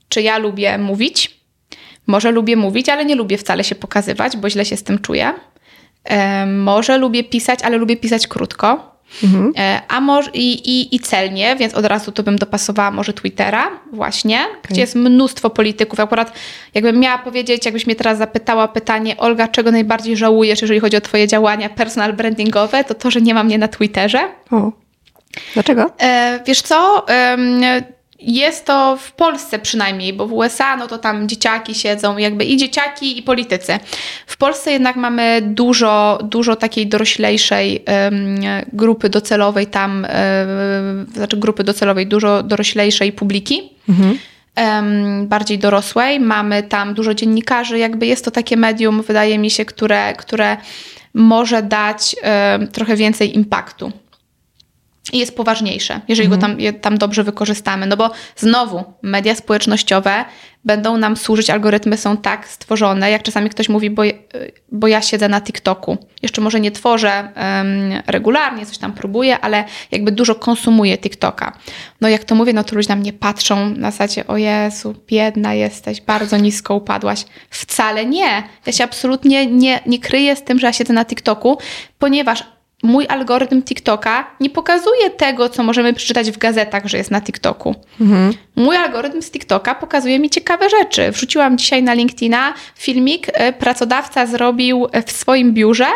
Czy 0.09 0.23
ja 0.23 0.39
lubię 0.39 0.79
mówić? 0.79 1.41
Może 2.07 2.31
lubię 2.31 2.57
mówić, 2.57 2.89
ale 2.89 3.05
nie 3.05 3.15
lubię 3.15 3.39
wcale 3.39 3.65
się 3.65 3.75
pokazywać, 3.75 4.37
bo 4.37 4.51
źle 4.51 4.65
się 4.65 4.77
z 4.77 4.83
tym 4.83 4.99
czuję. 4.99 5.35
E, 6.05 6.47
może 6.47 6.99
lubię 6.99 7.25
pisać, 7.25 7.63
ale 7.63 7.77
lubię 7.77 7.97
pisać 7.97 8.27
krótko. 8.27 8.97
Mhm. 9.25 9.53
E, 9.59 9.83
a 9.89 10.01
może 10.01 10.31
i, 10.35 10.53
i, 10.71 10.97
i 10.97 11.01
celnie, 11.01 11.57
więc 11.57 11.75
od 11.75 11.85
razu 11.85 12.13
to 12.13 12.23
bym 12.23 12.37
dopasowała 12.37 12.91
może 12.91 13.13
Twittera 13.13 13.71
właśnie, 13.93 14.39
okay. 14.41 14.61
gdzie 14.71 14.81
jest 14.81 14.95
mnóstwo 14.95 15.51
polityków. 15.51 16.01
Akurat 16.01 16.33
jakbym 16.75 17.01
miała 17.01 17.19
powiedzieć, 17.19 17.65
jakbyś 17.65 17.87
mnie 17.87 17.95
teraz 17.97 18.19
zapytała 18.19 18.69
pytanie, 18.69 19.17
Olga, 19.17 19.49
czego 19.49 19.71
najbardziej 19.71 20.17
żałujesz, 20.17 20.63
jeżeli 20.63 20.81
chodzi 20.81 20.97
o 20.97 21.01
twoje 21.01 21.29
działania 21.29 21.69
personal 21.69 22.13
brandingowe, 22.13 22.85
to 22.85 22.95
to, 22.95 23.11
że 23.11 23.21
nie 23.21 23.35
ma 23.35 23.45
mnie 23.45 23.59
na 23.59 23.69
Twitterze. 23.69 24.29
O. 24.51 24.82
Dlaczego? 25.55 25.91
E, 26.01 26.41
wiesz 26.47 26.63
co? 26.63 27.07
Jest 28.23 28.65
to 28.67 28.97
w 28.97 29.13
Polsce 29.13 29.59
przynajmniej, 29.59 30.13
bo 30.13 30.27
w 30.27 30.33
USA 30.33 30.77
no 30.77 30.87
to 30.89 30.99
tam 30.99 31.29
dzieciaki 31.29 31.75
siedzą, 31.75 32.19
jakby 32.19 32.45
i 32.45 32.57
dzieciaki, 32.57 33.19
i 33.19 33.23
politycy. 33.23 33.79
W 34.27 34.37
Polsce 34.37 34.73
jednak 34.73 34.97
mamy 34.97 35.43
dużo, 35.43 36.19
dużo 36.23 36.57
takiej 36.57 36.87
doroślejszej 36.87 37.85
um, 37.87 38.37
grupy 38.73 39.09
docelowej 39.09 39.67
tam, 39.67 40.07
um, 40.07 41.07
znaczy 41.15 41.37
grupy 41.37 41.65
docelowej, 41.65 42.07
dużo 42.07 42.43
doroślejszej 42.43 43.13
publiki. 43.13 43.73
Mhm. 43.89 44.19
Um, 44.57 45.29
bardziej 45.29 45.59
dorosłej. 45.59 46.21
Mamy 46.21 46.63
tam 46.63 46.95
dużo 46.95 47.15
dziennikarzy, 47.15 47.79
jakby 47.79 48.07
jest 48.07 48.25
to 48.25 48.31
takie 48.31 48.57
medium, 48.57 49.03
wydaje 49.03 49.39
mi 49.39 49.51
się, 49.51 49.65
które, 49.65 50.13
które 50.13 50.57
może 51.15 51.63
dać 51.63 52.17
trochę 52.73 52.97
więcej 52.97 53.37
impaktu 53.37 53.93
i 55.13 55.19
jest 55.19 55.37
poważniejsze, 55.37 56.01
jeżeli 56.09 56.33
mhm. 56.33 56.57
go 56.57 56.63
tam, 56.63 56.81
tam 56.81 56.99
dobrze 56.99 57.25
wykorzystamy. 57.25 57.87
No 57.87 57.97
bo 57.97 58.11
znowu, 58.37 58.85
media 59.03 59.35
społecznościowe 59.35 60.25
będą 60.65 60.97
nam 60.97 61.17
służyć, 61.17 61.51
algorytmy 61.51 61.97
są 61.97 62.17
tak 62.17 62.49
stworzone, 62.49 63.11
jak 63.11 63.23
czasami 63.23 63.51
ktoś 63.51 63.69
mówi, 63.69 63.91
bo, 63.91 64.03
bo 64.73 64.87
ja 64.87 65.03
siedzę 65.03 65.29
na 65.29 65.41
TikToku. 65.41 65.97
Jeszcze 66.23 66.41
może 66.41 66.61
nie 66.61 66.71
tworzę 66.71 67.29
um, 67.37 68.03
regularnie, 68.07 68.67
coś 68.67 68.79
tam 68.79 68.93
próbuję, 68.93 69.41
ale 69.41 69.65
jakby 69.91 70.13
dużo 70.13 70.35
konsumuję 70.35 70.99
TikToka. 70.99 71.59
No 72.01 72.09
jak 72.09 72.25
to 72.25 72.35
mówię, 72.35 72.53
no 72.53 72.65
to 72.65 72.77
ludzie 72.77 72.89
na 72.89 72.97
mnie 72.97 73.13
patrzą 73.13 73.71
na 73.71 73.91
zasadzie, 73.91 74.27
o 74.27 74.37
Jezu, 74.37 74.95
biedna 75.07 75.55
jesteś, 75.55 76.01
bardzo 76.01 76.37
nisko 76.37 76.75
upadłaś. 76.75 77.25
Wcale 77.51 78.07
nie. 78.07 78.43
Ja 78.67 78.73
się 78.73 78.85
absolutnie 78.85 79.47
nie, 79.47 79.81
nie 79.87 79.99
kryję 79.99 80.37
z 80.37 80.43
tym, 80.43 80.59
że 80.59 80.67
ja 80.67 80.73
siedzę 80.73 80.93
na 80.93 81.05
TikToku, 81.05 81.59
ponieważ 81.99 82.45
mój 82.83 83.07
algorytm 83.09 83.63
TikToka 83.63 84.37
nie 84.41 84.51
pokazuje 84.51 85.11
tego, 85.11 85.49
co 85.49 85.63
możemy 85.63 85.93
przeczytać 85.93 86.31
w 86.31 86.39
gazetach, 86.39 86.87
że 86.87 86.99
jest 86.99 87.11
na 87.11 87.21
TikToku. 87.21 87.75
Mhm. 88.01 88.33
Mój 88.57 88.77
algorytm 88.77 89.23
z 89.23 89.31
TikToka 89.31 89.75
pokazuje 89.75 90.19
mi 90.19 90.31
ciekawe 90.31 90.71
rzeczy. 90.71 91.11
Wrzuciłam 91.11 91.59
dzisiaj 91.59 91.83
na 91.83 91.95
LinkedIna 91.95 92.55
filmik, 92.75 93.27
e, 93.33 93.53
pracodawca 93.53 94.27
zrobił 94.27 94.87
w 95.07 95.13
swoim 95.13 95.55
biurze 95.55 95.87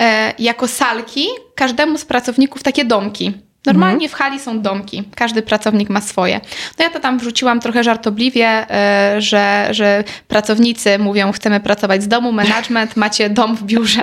e, 0.00 0.34
jako 0.38 0.68
salki 0.68 1.26
każdemu 1.54 1.98
z 1.98 2.04
pracowników 2.04 2.62
takie 2.62 2.84
domki. 2.84 3.32
Normalnie 3.66 4.06
mhm. 4.06 4.10
w 4.10 4.14
hali 4.14 4.40
są 4.40 4.60
domki, 4.60 5.02
każdy 5.14 5.42
pracownik 5.42 5.88
ma 5.88 6.00
swoje. 6.00 6.40
No 6.78 6.84
ja 6.84 6.90
to 6.90 7.00
tam 7.00 7.18
wrzuciłam 7.18 7.60
trochę 7.60 7.84
żartobliwie, 7.84 8.70
e, 8.70 9.20
że, 9.20 9.68
że 9.70 10.04
pracownicy 10.28 10.98
mówią, 10.98 11.32
chcemy 11.32 11.60
pracować 11.60 12.02
z 12.02 12.08
domu, 12.08 12.32
management, 12.32 12.96
macie 13.06 13.30
dom 13.30 13.56
w 13.56 13.62
biurze, 13.62 14.02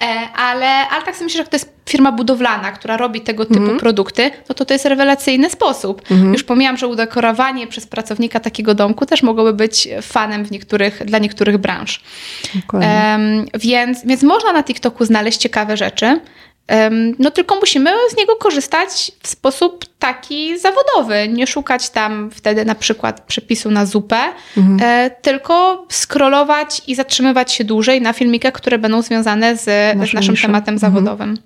e, 0.00 0.28
ale, 0.36 0.88
ale 0.88 1.02
tak 1.04 1.14
sobie 1.14 1.24
myślę, 1.24 1.42
że 1.42 1.48
to 1.48 1.56
jest 1.56 1.82
firma 1.88 2.12
budowlana, 2.12 2.72
która 2.72 2.96
robi 2.96 3.20
tego 3.20 3.44
typu 3.44 3.60
mhm. 3.60 3.78
produkty, 3.78 4.30
no 4.48 4.54
to 4.54 4.64
to 4.64 4.74
jest 4.74 4.84
rewelacyjny 4.84 5.50
sposób. 5.50 6.02
Mhm. 6.10 6.32
Już 6.32 6.44
pomijam, 6.44 6.76
że 6.76 6.86
udekorowanie 6.86 7.66
przez 7.66 7.86
pracownika 7.86 8.40
takiego 8.40 8.74
domku 8.74 9.06
też 9.06 9.22
mogłoby 9.22 9.52
być 9.52 9.88
fanem 10.02 10.44
w 10.44 10.50
niektórych, 10.50 11.04
dla 11.04 11.18
niektórych 11.18 11.58
branż. 11.58 12.00
Um, 12.72 12.82
więc, 13.54 14.06
więc 14.06 14.22
można 14.22 14.52
na 14.52 14.62
TikToku 14.62 15.04
znaleźć 15.04 15.38
ciekawe 15.38 15.76
rzeczy. 15.76 16.20
No 17.18 17.30
tylko 17.30 17.56
musimy 17.56 17.90
z 18.10 18.16
niego 18.16 18.36
korzystać 18.36 19.12
w 19.22 19.28
sposób 19.28 19.84
taki 19.98 20.58
zawodowy, 20.58 21.28
nie 21.28 21.46
szukać 21.46 21.90
tam 21.90 22.30
wtedy 22.30 22.64
na 22.64 22.74
przykład 22.74 23.20
przepisu 23.20 23.70
na 23.70 23.86
zupę, 23.86 24.20
mhm. 24.56 24.78
E, 24.82 25.10
tylko 25.10 25.86
scrollować 25.90 26.82
i 26.86 26.94
zatrzymywać 26.94 27.52
się 27.52 27.64
dłużej 27.64 28.02
na 28.02 28.12
filmikach, 28.12 28.52
które 28.52 28.78
będą 28.78 29.02
związane 29.02 29.56
z, 29.56 29.64
z 30.10 30.14
naszym 30.14 30.36
tematem 30.36 30.74
mhm. 30.74 30.78
zawodowym. 30.78 31.38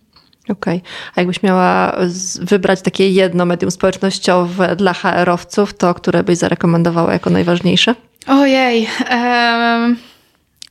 Okej. 0.49 0.77
Okay. 0.77 0.91
A 1.15 1.21
jakbyś 1.21 1.43
miała 1.43 1.97
wybrać 2.41 2.83
takie 2.83 3.11
jedno 3.11 3.47
medium 3.47 3.71
społecznościowe 3.71 4.77
dla 4.77 4.93
HR-owców, 4.93 5.75
to 5.75 5.95
które 5.95 6.23
byś 6.23 6.39
zarekomendowała 6.39 7.13
jako 7.13 7.31
najważniejsze? 7.31 7.95
Ojej. 8.27 8.89
Um, 9.11 9.97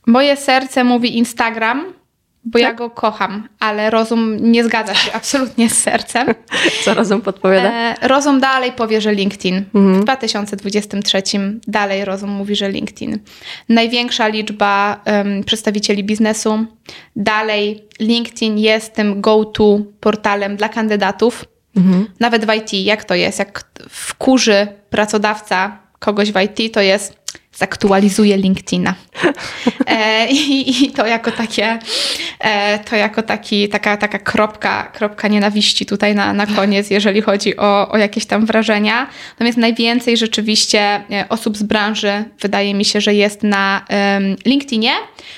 moje 0.06 0.36
serce 0.36 0.84
mówi 0.84 1.18
Instagram 1.18 1.92
bo 2.46 2.58
tak? 2.58 2.62
ja 2.62 2.74
go 2.74 2.90
kocham, 2.90 3.48
ale 3.60 3.90
rozum 3.90 4.36
nie 4.52 4.64
zgadza 4.64 4.94
się 4.94 5.12
absolutnie 5.20 5.70
z 5.70 5.82
sercem. 5.82 6.34
Co 6.84 6.94
rozum 6.94 7.20
podpowiada? 7.20 7.72
E, 7.72 7.94
rozum 8.08 8.40
dalej 8.40 8.72
powie, 8.72 9.00
że 9.00 9.14
LinkedIn. 9.14 9.64
Mhm. 9.74 10.00
W 10.00 10.04
2023 10.04 11.22
dalej 11.66 12.04
rozum 12.04 12.30
mówi, 12.30 12.56
że 12.56 12.70
LinkedIn. 12.70 13.18
Największa 13.68 14.28
liczba 14.28 15.02
um, 15.06 15.44
przedstawicieli 15.44 16.04
biznesu. 16.04 16.66
Dalej 17.16 17.84
LinkedIn 18.00 18.58
jest 18.58 18.94
tym 18.94 19.20
go-to 19.20 19.78
portalem 20.00 20.56
dla 20.56 20.68
kandydatów. 20.68 21.44
Mhm. 21.76 22.06
Nawet 22.20 22.46
w 22.46 22.54
IT, 22.54 22.72
jak 22.72 23.04
to 23.04 23.14
jest? 23.14 23.38
Jak 23.38 23.64
wkurzy 23.88 24.66
pracodawca 24.90 25.78
kogoś 25.98 26.32
w 26.32 26.40
IT, 26.40 26.74
to 26.74 26.80
jest 26.80 27.25
zaktualizuję 27.56 28.36
LinkedIna. 28.36 28.94
E, 29.86 30.28
i, 30.28 30.84
i, 30.84 30.90
to 30.90 31.06
jako 31.06 31.32
takie, 31.32 31.78
e, 32.40 32.78
to 32.78 32.96
jako 32.96 33.22
taki, 33.22 33.68
taka, 33.68 33.96
taka 33.96 34.18
kropka, 34.18 34.82
kropka 34.82 35.28
nienawiści 35.28 35.86
tutaj 35.86 36.14
na, 36.14 36.32
na 36.32 36.46
koniec, 36.46 36.90
jeżeli 36.90 37.20
chodzi 37.22 37.56
o, 37.56 37.88
o 37.88 37.98
jakieś 37.98 38.26
tam 38.26 38.46
wrażenia. 38.46 39.06
Natomiast 39.30 39.58
najwięcej 39.58 40.16
rzeczywiście 40.16 40.80
e, 40.80 41.26
osób 41.28 41.56
z 41.56 41.62
branży 41.62 42.24
wydaje 42.40 42.74
mi 42.74 42.84
się, 42.84 43.00
że 43.00 43.14
jest 43.14 43.42
na 43.42 43.84
LinkedInie, 44.44 44.92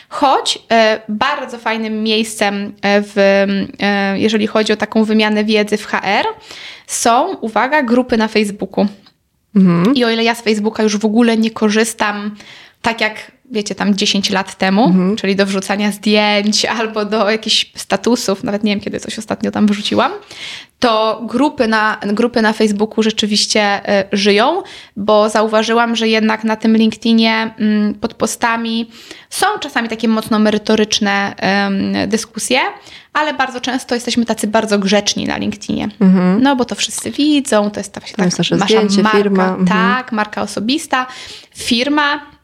choć 0.08 0.58
e, 0.72 1.00
bardzo 1.08 1.58
fajnym 1.58 2.02
miejscem, 2.02 2.72
e, 2.82 3.02
w, 3.02 3.18
e, 3.80 4.18
jeżeli 4.18 4.46
chodzi 4.46 4.72
o 4.72 4.76
taką 4.76 5.04
wymianę 5.04 5.44
wiedzy 5.44 5.76
w 5.76 5.86
HR, 5.86 6.26
są, 6.86 7.36
uwaga, 7.36 7.82
grupy 7.82 8.16
na 8.16 8.28
Facebooku. 8.28 8.86
Mhm. 9.58 9.94
I 9.94 10.04
o 10.04 10.10
ile 10.10 10.24
ja 10.24 10.34
z 10.34 10.42
Facebooka 10.42 10.82
już 10.82 10.96
w 10.96 11.04
ogóle 11.04 11.36
nie 11.36 11.50
korzystam 11.50 12.30
tak 12.82 13.00
jak 13.00 13.32
wiecie, 13.50 13.74
tam 13.74 13.94
10 13.94 14.30
lat 14.30 14.58
temu, 14.58 14.84
mhm. 14.84 15.16
czyli 15.16 15.36
do 15.36 15.46
wrzucania 15.46 15.92
zdjęć 15.92 16.64
albo 16.64 17.04
do 17.04 17.30
jakichś 17.30 17.72
statusów, 17.74 18.44
nawet 18.44 18.64
nie 18.64 18.72
wiem, 18.72 18.80
kiedy 18.80 19.00
coś 19.00 19.18
ostatnio 19.18 19.50
tam 19.50 19.66
wrzuciłam, 19.66 20.12
to 20.78 21.22
grupy 21.26 21.68
na, 21.68 21.98
grupy 22.06 22.42
na 22.42 22.52
Facebooku 22.52 23.02
rzeczywiście 23.02 23.80
y, 24.12 24.16
żyją, 24.16 24.62
bo 24.96 25.28
zauważyłam, 25.28 25.96
że 25.96 26.08
jednak 26.08 26.44
na 26.44 26.56
tym 26.56 26.76
LinkedInie 26.76 27.54
y, 27.90 27.94
pod 27.94 28.14
postami 28.14 28.90
są 29.30 29.46
czasami 29.60 29.88
takie 29.88 30.08
mocno 30.08 30.38
merytoryczne 30.38 31.34
y, 32.04 32.06
dyskusje, 32.06 32.60
ale 33.12 33.34
bardzo 33.34 33.60
często 33.60 33.94
jesteśmy 33.94 34.24
tacy 34.24 34.46
bardzo 34.46 34.78
grzeczni 34.78 35.26
na 35.26 35.36
LinkedInie. 35.36 35.88
Mhm. 36.00 36.42
No 36.42 36.56
bo 36.56 36.64
to 36.64 36.74
wszyscy 36.74 37.10
widzą, 37.10 37.70
to 37.70 37.80
jest 37.80 37.92
ta, 37.92 38.00
tak, 38.00 38.38
nasza 38.38 38.56
zdjęcie, 38.56 39.02
marka, 39.02 39.18
firma. 39.18 39.48
Mhm. 39.48 39.66
tak, 39.66 40.12
marka 40.12 40.42
osobista, 40.42 41.06
firma 41.56 42.37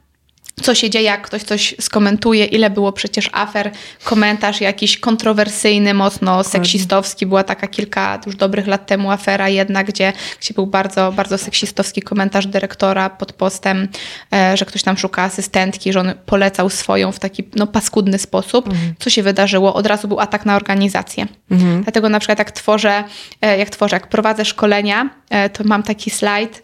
co 0.63 0.75
się 0.75 0.91
dzieje, 0.91 1.05
jak 1.05 1.23
ktoś 1.23 1.43
coś 1.43 1.75
skomentuje, 1.81 2.45
ile 2.45 2.71
było 2.71 2.93
przecież 2.93 3.31
afer, 3.33 3.71
komentarz 4.05 4.61
jakiś 4.61 4.99
kontrowersyjny, 4.99 5.95
mocno 5.95 6.45
seksistowski. 6.45 7.27
Była 7.27 7.45
taka 7.45 7.67
kilka 7.67 8.21
już 8.27 8.37
dobrych 8.37 8.67
lat 8.67 8.87
temu 8.87 9.11
afera 9.11 9.49
jedna, 9.49 9.85
gdzie, 9.85 10.13
gdzie 10.41 10.55
był 10.55 10.67
bardzo, 10.67 11.13
bardzo 11.13 11.39
seksistowski 11.39 12.03
komentarz 12.03 12.47
dyrektora 12.47 13.11
pod 13.11 13.33
postem, 13.33 13.89
e, 14.33 14.57
że 14.57 14.65
ktoś 14.65 14.83
tam 14.83 14.97
szuka 14.97 15.23
asystentki, 15.23 15.93
że 15.93 16.01
on 16.01 16.13
polecał 16.27 16.71
swoją 16.71 17.13
w 17.13 17.19
taki 17.19 17.45
no, 17.57 17.67
paskudny 17.67 18.19
sposób. 18.19 18.67
Mhm. 18.69 18.95
Co 18.99 19.11
się 19.11 19.23
wydarzyło? 19.23 19.75
Od 19.75 19.87
razu 19.87 20.09
był 20.09 20.21
atak 20.21 20.47
na 20.47 20.57
organizację. 20.57 21.27
Mhm. 21.51 21.83
Dlatego 21.83 22.09
na 22.09 22.19
przykład 22.19 22.39
jak 22.39 22.53
tworzę, 22.53 23.05
e, 23.41 23.59
jak 23.59 23.71
tworzę, 23.71 23.97
jak 23.97 24.09
prowadzę 24.09 24.45
szkolenia, 24.45 25.11
e, 25.31 25.51
to 25.51 25.65
mam 25.65 25.83
taki 25.83 26.11
slajd, 26.11 26.63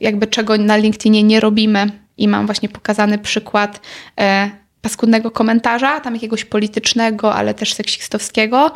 jakby 0.00 0.26
czego 0.26 0.58
na 0.58 0.76
LinkedInie 0.76 1.22
nie 1.22 1.40
robimy 1.40 1.90
i 2.20 2.28
mam 2.28 2.46
właśnie 2.46 2.68
pokazany 2.68 3.18
przykład 3.18 3.80
e, 4.20 4.50
paskudnego 4.82 5.30
komentarza, 5.30 6.00
tam 6.00 6.14
jakiegoś 6.14 6.44
politycznego, 6.44 7.34
ale 7.34 7.54
też 7.54 7.74
seksistowskiego 7.74 8.72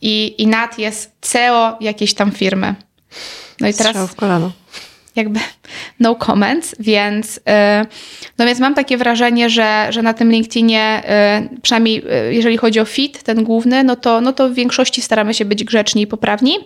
i, 0.00 0.42
i 0.42 0.46
nad 0.46 0.78
jest 0.78 1.12
CEO 1.20 1.76
jakiejś 1.80 2.14
tam 2.14 2.32
firmy. 2.32 2.74
No 3.60 3.68
i 3.68 3.74
teraz... 3.74 3.92
Strzał 3.92 4.06
w 4.06 4.14
kolano. 4.14 4.52
Jakby 5.16 5.40
no 6.00 6.14
comments, 6.14 6.74
więc, 6.78 7.40
e, 7.48 7.86
no 8.38 8.46
więc 8.46 8.60
mam 8.60 8.74
takie 8.74 8.96
wrażenie, 8.96 9.50
że, 9.50 9.86
że 9.90 10.02
na 10.02 10.14
tym 10.14 10.30
LinkedInie, 10.32 11.02
e, 11.04 11.48
przynajmniej 11.62 12.04
jeżeli 12.30 12.56
chodzi 12.56 12.80
o 12.80 12.84
fit, 12.84 13.22
ten 13.22 13.44
główny, 13.44 13.84
no 13.84 13.96
to, 13.96 14.20
no 14.20 14.32
to 14.32 14.48
w 14.48 14.54
większości 14.54 15.02
staramy 15.02 15.34
się 15.34 15.44
być 15.44 15.64
grzeczni 15.64 16.02
i 16.02 16.06
poprawni, 16.06 16.58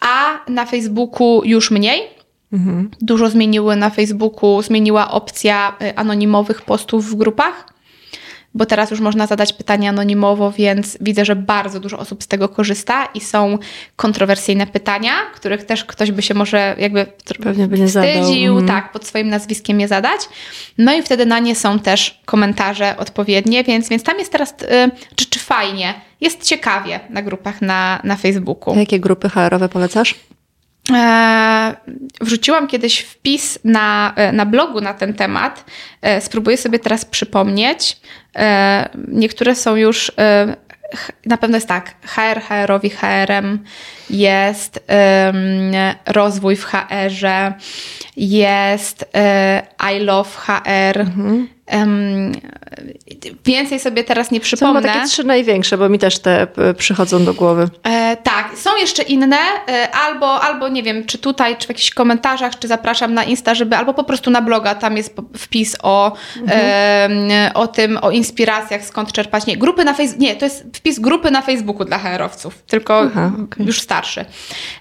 a 0.00 0.40
na 0.48 0.66
Facebooku 0.66 1.42
już 1.44 1.70
mniej. 1.70 2.13
Mhm. 2.54 2.90
Dużo 3.00 3.30
zmieniły 3.30 3.76
na 3.76 3.90
Facebooku, 3.90 4.62
zmieniła 4.62 5.10
opcja 5.10 5.76
y, 5.82 5.96
anonimowych 5.96 6.62
postów 6.62 7.10
w 7.10 7.14
grupach, 7.14 7.74
bo 8.54 8.66
teraz 8.66 8.90
już 8.90 9.00
można 9.00 9.26
zadać 9.26 9.52
pytanie 9.52 9.88
anonimowo, 9.88 10.52
więc 10.52 10.98
widzę, 11.00 11.24
że 11.24 11.36
bardzo 11.36 11.80
dużo 11.80 11.98
osób 11.98 12.22
z 12.22 12.26
tego 12.26 12.48
korzysta 12.48 13.08
i 13.14 13.20
są 13.20 13.58
kontrowersyjne 13.96 14.66
pytania, 14.66 15.12
których 15.34 15.64
też 15.64 15.84
ktoś 15.84 16.12
by 16.12 16.22
się 16.22 16.34
może 16.34 16.76
jakby 16.78 17.06
Pewnie 17.42 17.68
by 17.68 17.78
nie 17.78 17.86
wstydził, 17.86 18.58
mhm. 18.58 18.66
tak, 18.66 18.92
pod 18.92 19.06
swoim 19.06 19.28
nazwiskiem 19.28 19.80
je 19.80 19.88
zadać. 19.88 20.20
No 20.78 20.94
i 20.94 21.02
wtedy 21.02 21.26
na 21.26 21.38
nie 21.38 21.56
są 21.56 21.78
też 21.78 22.20
komentarze 22.24 22.96
odpowiednie, 22.96 23.64
więc, 23.64 23.88
więc 23.88 24.02
tam 24.02 24.18
jest 24.18 24.32
teraz, 24.32 24.50
y, 24.50 24.90
czy, 25.14 25.26
czy 25.26 25.38
fajnie, 25.38 25.94
jest 26.20 26.42
ciekawie 26.42 27.00
na 27.10 27.22
grupach 27.22 27.62
na, 27.62 28.00
na 28.04 28.16
Facebooku. 28.16 28.78
Jakie 28.78 29.00
grupy 29.00 29.28
HR-owe 29.28 29.68
polecasz? 29.68 30.14
E, 30.92 31.76
wrzuciłam 32.20 32.66
kiedyś 32.66 33.00
wpis 33.00 33.58
na, 33.64 34.12
e, 34.16 34.32
na 34.32 34.46
blogu 34.46 34.80
na 34.80 34.94
ten 34.94 35.14
temat. 35.14 35.64
E, 36.02 36.20
spróbuję 36.20 36.56
sobie 36.56 36.78
teraz 36.78 37.04
przypomnieć. 37.04 37.96
Niektóre 39.08 39.54
są 39.54 39.76
już 39.76 40.12
na 41.26 41.36
pewno 41.36 41.56
jest 41.56 41.68
tak, 41.68 41.94
HR 42.02 42.40
HR-owi 42.48 42.90
HR-em, 42.90 43.64
jest 44.10 44.86
um, 44.88 45.72
rozwój 46.06 46.56
w 46.56 46.64
HR-ze, 46.64 47.52
jest 48.16 49.04
uh, 49.14 49.92
I 49.92 50.00
love 50.00 50.30
HR. 50.30 51.00
Mhm. 51.00 51.48
Um, 51.72 52.32
więcej 53.44 53.80
sobie 53.80 54.04
teraz 54.04 54.30
nie 54.30 54.40
przypomnę. 54.40 54.82
Są 54.82 54.88
takie 54.88 55.06
trzy 55.06 55.24
największe, 55.24 55.78
bo 55.78 55.88
mi 55.88 55.98
też 55.98 56.18
te 56.18 56.46
e, 56.56 56.74
przychodzą 56.74 57.24
do 57.24 57.34
głowy. 57.34 57.68
E, 57.82 58.16
tak, 58.16 58.50
są 58.58 58.76
jeszcze 58.76 59.02
inne, 59.02 59.38
e, 59.68 59.90
albo, 59.90 60.40
albo 60.40 60.68
nie 60.68 60.82
wiem, 60.82 61.06
czy 61.06 61.18
tutaj, 61.18 61.56
czy 61.56 61.66
w 61.66 61.68
jakichś 61.68 61.90
komentarzach, 61.90 62.58
czy 62.58 62.68
zapraszam 62.68 63.14
na 63.14 63.24
Insta, 63.24 63.54
żeby, 63.54 63.76
albo 63.76 63.94
po 63.94 64.04
prostu 64.04 64.30
na 64.30 64.42
bloga, 64.42 64.74
tam 64.74 64.96
jest 64.96 65.16
wpis 65.38 65.76
o, 65.82 66.12
mhm. 66.36 66.60
e, 67.30 67.54
o 67.54 67.66
tym, 67.66 67.98
o 68.02 68.10
inspiracjach, 68.10 68.84
skąd 68.84 69.12
czerpać. 69.12 69.46
Nie, 69.46 69.56
grupy 69.56 69.84
na 69.84 69.94
Facebooku, 69.94 70.22
nie, 70.22 70.36
to 70.36 70.44
jest 70.44 70.64
wpis 70.74 70.98
grupy 71.00 71.30
na 71.30 71.42
Facebooku 71.42 71.84
dla 71.84 71.98
HR-owców, 71.98 72.62
tylko 72.62 73.00
Aha, 73.00 73.32
okay. 73.44 73.66
już 73.66 73.80
starszy. 73.94 74.24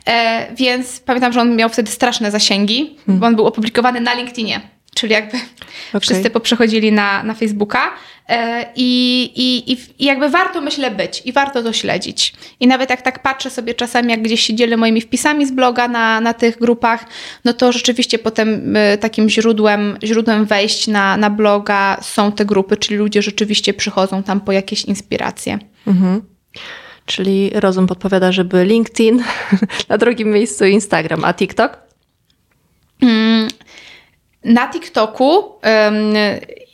E, 0.07 0.47
więc 0.55 0.99
pamiętam, 0.99 1.33
że 1.33 1.41
on 1.41 1.55
miał 1.55 1.69
wtedy 1.69 1.91
straszne 1.91 2.31
zasięgi, 2.31 2.97
hmm. 3.05 3.19
bo 3.19 3.27
on 3.27 3.35
był 3.35 3.45
opublikowany 3.47 4.01
na 4.01 4.13
LinkedInie. 4.13 4.61
Czyli 4.95 5.13
jakby 5.13 5.37
okay. 5.89 6.01
wszyscy 6.01 6.29
poprzechodzili 6.29 6.91
na, 6.91 7.23
na 7.23 7.33
Facebooka 7.33 7.91
e, 8.29 8.65
i, 8.75 9.23
i, 9.35 9.71
i 10.03 10.05
jakby 10.05 10.29
warto 10.29 10.61
myślę 10.61 10.91
być 10.91 11.21
i 11.25 11.31
warto 11.33 11.63
to 11.63 11.73
śledzić. 11.73 12.33
I 12.59 12.67
nawet 12.67 12.89
jak 12.89 13.01
tak 13.01 13.21
patrzę 13.21 13.49
sobie 13.49 13.73
czasami, 13.73 14.11
jak 14.11 14.21
gdzieś 14.21 14.41
się 14.41 14.53
dzielę 14.53 14.77
moimi 14.77 15.01
wpisami 15.01 15.45
z 15.45 15.51
bloga 15.51 15.87
na, 15.87 16.21
na 16.21 16.33
tych 16.33 16.59
grupach, 16.59 17.05
no 17.45 17.53
to 17.53 17.71
rzeczywiście 17.71 18.19
potem 18.19 18.77
e, 18.77 18.97
takim 18.97 19.29
źródłem, 19.29 19.97
źródłem 20.03 20.45
wejść 20.45 20.87
na, 20.87 21.17
na 21.17 21.29
bloga 21.29 21.97
są 22.01 22.31
te 22.31 22.45
grupy, 22.45 22.77
czyli 22.77 22.97
ludzie 22.97 23.21
rzeczywiście 23.21 23.73
przychodzą 23.73 24.23
tam 24.23 24.41
po 24.41 24.51
jakieś 24.51 24.85
inspiracje. 24.85 25.59
Mhm. 25.87 26.21
Czyli 27.05 27.51
rozum 27.53 27.87
podpowiada, 27.87 28.31
żeby 28.31 28.65
LinkedIn, 28.65 29.23
na 29.89 29.97
drugim 29.97 30.31
miejscu 30.31 30.65
Instagram, 30.65 31.25
a 31.25 31.33
TikTok? 31.33 31.77
Mm, 33.01 33.47
na 34.43 34.71
TikToku 34.71 35.51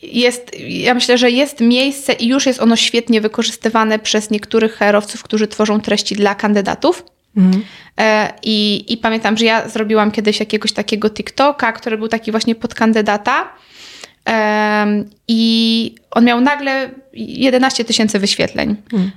jest, 0.01 0.51
ja 0.59 0.93
myślę, 0.93 1.17
że 1.17 1.31
jest 1.31 1.61
miejsce 1.61 2.13
i 2.13 2.27
już 2.27 2.45
jest 2.45 2.61
ono 2.61 2.75
świetnie 2.75 3.21
wykorzystywane 3.21 3.99
przez 3.99 4.29
niektórych 4.29 4.75
herowców, 4.75 5.23
którzy 5.23 5.47
tworzą 5.47 5.81
treści 5.81 6.15
dla 6.15 6.35
kandydatów. 6.35 7.03
Mhm. 7.37 7.63
E, 7.99 8.33
I, 8.43 8.85
I 8.93 8.97
pamiętam, 8.97 9.37
że 9.37 9.45
ja 9.45 9.69
zrobiłam 9.69 10.11
kiedyś 10.11 10.39
jakiegoś 10.39 10.71
takiego 10.71 11.09
TikToka, 11.09 11.71
który 11.71 11.97
był 11.97 12.07
taki 12.07 12.31
właśnie 12.31 12.55
pod 12.55 12.73
kandydata. 12.73 13.53
I 15.27 15.95
on 16.11 16.25
miał 16.25 16.41
nagle 16.41 16.89
11 17.13 17.85
tysięcy 17.85 18.19
wyświetleń, 18.19 18.75
hmm. 18.91 19.11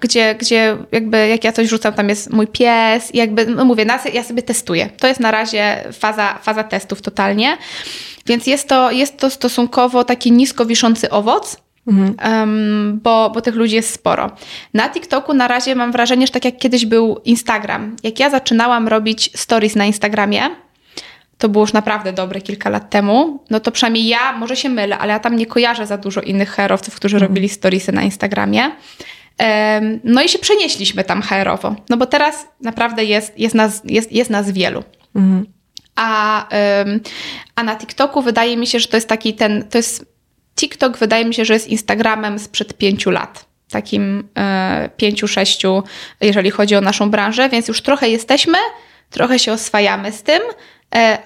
gdzie, 0.00 0.34
gdzie 0.34 0.76
jakby 0.92 1.28
jak 1.28 1.44
ja 1.44 1.52
coś 1.52 1.68
rzucam, 1.68 1.94
tam 1.94 2.08
jest 2.08 2.32
mój 2.32 2.46
pies 2.46 3.14
i 3.14 3.18
jakby, 3.18 3.46
no 3.46 3.64
mówię, 3.64 3.86
ja 4.14 4.22
sobie 4.22 4.42
testuję. 4.42 4.90
To 4.98 5.06
jest 5.08 5.20
na 5.20 5.30
razie 5.30 5.84
faza, 5.92 6.38
faza 6.42 6.64
testów 6.64 7.02
totalnie, 7.02 7.56
więc 8.26 8.46
jest 8.46 8.68
to, 8.68 8.90
jest 8.90 9.18
to 9.18 9.30
stosunkowo 9.30 10.04
taki 10.04 10.32
nisko 10.32 10.66
wiszący 10.66 11.10
owoc, 11.10 11.56
Mhm. 11.86 12.16
Um, 12.32 13.00
bo, 13.02 13.30
bo 13.30 13.40
tych 13.40 13.54
ludzi 13.54 13.76
jest 13.76 13.94
sporo. 13.94 14.30
Na 14.74 14.88
TikToku 14.88 15.34
na 15.34 15.48
razie 15.48 15.74
mam 15.74 15.92
wrażenie, 15.92 16.26
że 16.26 16.32
tak 16.32 16.44
jak 16.44 16.58
kiedyś 16.58 16.86
był 16.86 17.20
Instagram. 17.24 17.96
Jak 18.02 18.20
ja 18.20 18.30
zaczynałam 18.30 18.88
robić 18.88 19.30
stories 19.34 19.76
na 19.76 19.84
Instagramie, 19.84 20.40
to 21.40 21.48
było 21.48 21.62
już 21.62 21.72
naprawdę 21.72 22.12
dobre 22.12 22.40
kilka 22.40 22.70
lat 22.70 22.90
temu, 22.90 23.44
no 23.50 23.60
to 23.60 23.72
przynajmniej 23.72 24.06
ja, 24.06 24.32
może 24.32 24.56
się 24.56 24.68
mylę, 24.68 24.98
ale 24.98 25.12
ja 25.12 25.18
tam 25.18 25.36
nie 25.36 25.46
kojarzę 25.46 25.86
za 25.86 25.98
dużo 25.98 26.20
innych 26.20 26.50
herowców, 26.50 26.94
którzy 26.94 27.16
mm. 27.16 27.28
robili 27.28 27.48
storiesy 27.48 27.92
na 27.92 28.02
Instagramie. 28.02 28.70
No 30.04 30.22
i 30.22 30.28
się 30.28 30.38
przenieśliśmy 30.38 31.04
tam 31.04 31.22
HR-owo, 31.22 31.76
no 31.88 31.96
bo 31.96 32.06
teraz 32.06 32.46
naprawdę 32.60 33.04
jest, 33.04 33.38
jest, 33.38 33.54
nas, 33.54 33.82
jest, 33.84 34.12
jest 34.12 34.30
nas 34.30 34.50
wielu. 34.50 34.84
Mm. 35.16 35.46
A, 35.96 36.46
a 37.54 37.62
na 37.62 37.76
TikToku 37.76 38.22
wydaje 38.22 38.56
mi 38.56 38.66
się, 38.66 38.80
że 38.80 38.88
to 38.88 38.96
jest 38.96 39.08
taki 39.08 39.34
ten, 39.34 39.68
to 39.68 39.78
jest, 39.78 40.06
TikTok 40.56 40.98
wydaje 40.98 41.24
mi 41.24 41.34
się, 41.34 41.44
że 41.44 41.54
jest 41.54 41.68
Instagramem 41.68 42.38
sprzed 42.38 42.74
pięciu 42.74 43.10
lat 43.10 43.50
takim 43.70 44.28
e, 44.38 44.90
pięciu, 44.96 45.28
sześciu, 45.28 45.82
jeżeli 46.20 46.50
chodzi 46.50 46.76
o 46.76 46.80
naszą 46.80 47.10
branżę, 47.10 47.48
więc 47.48 47.68
już 47.68 47.82
trochę 47.82 48.08
jesteśmy, 48.08 48.58
trochę 49.10 49.38
się 49.38 49.52
oswajamy 49.52 50.12
z 50.12 50.22
tym, 50.22 50.40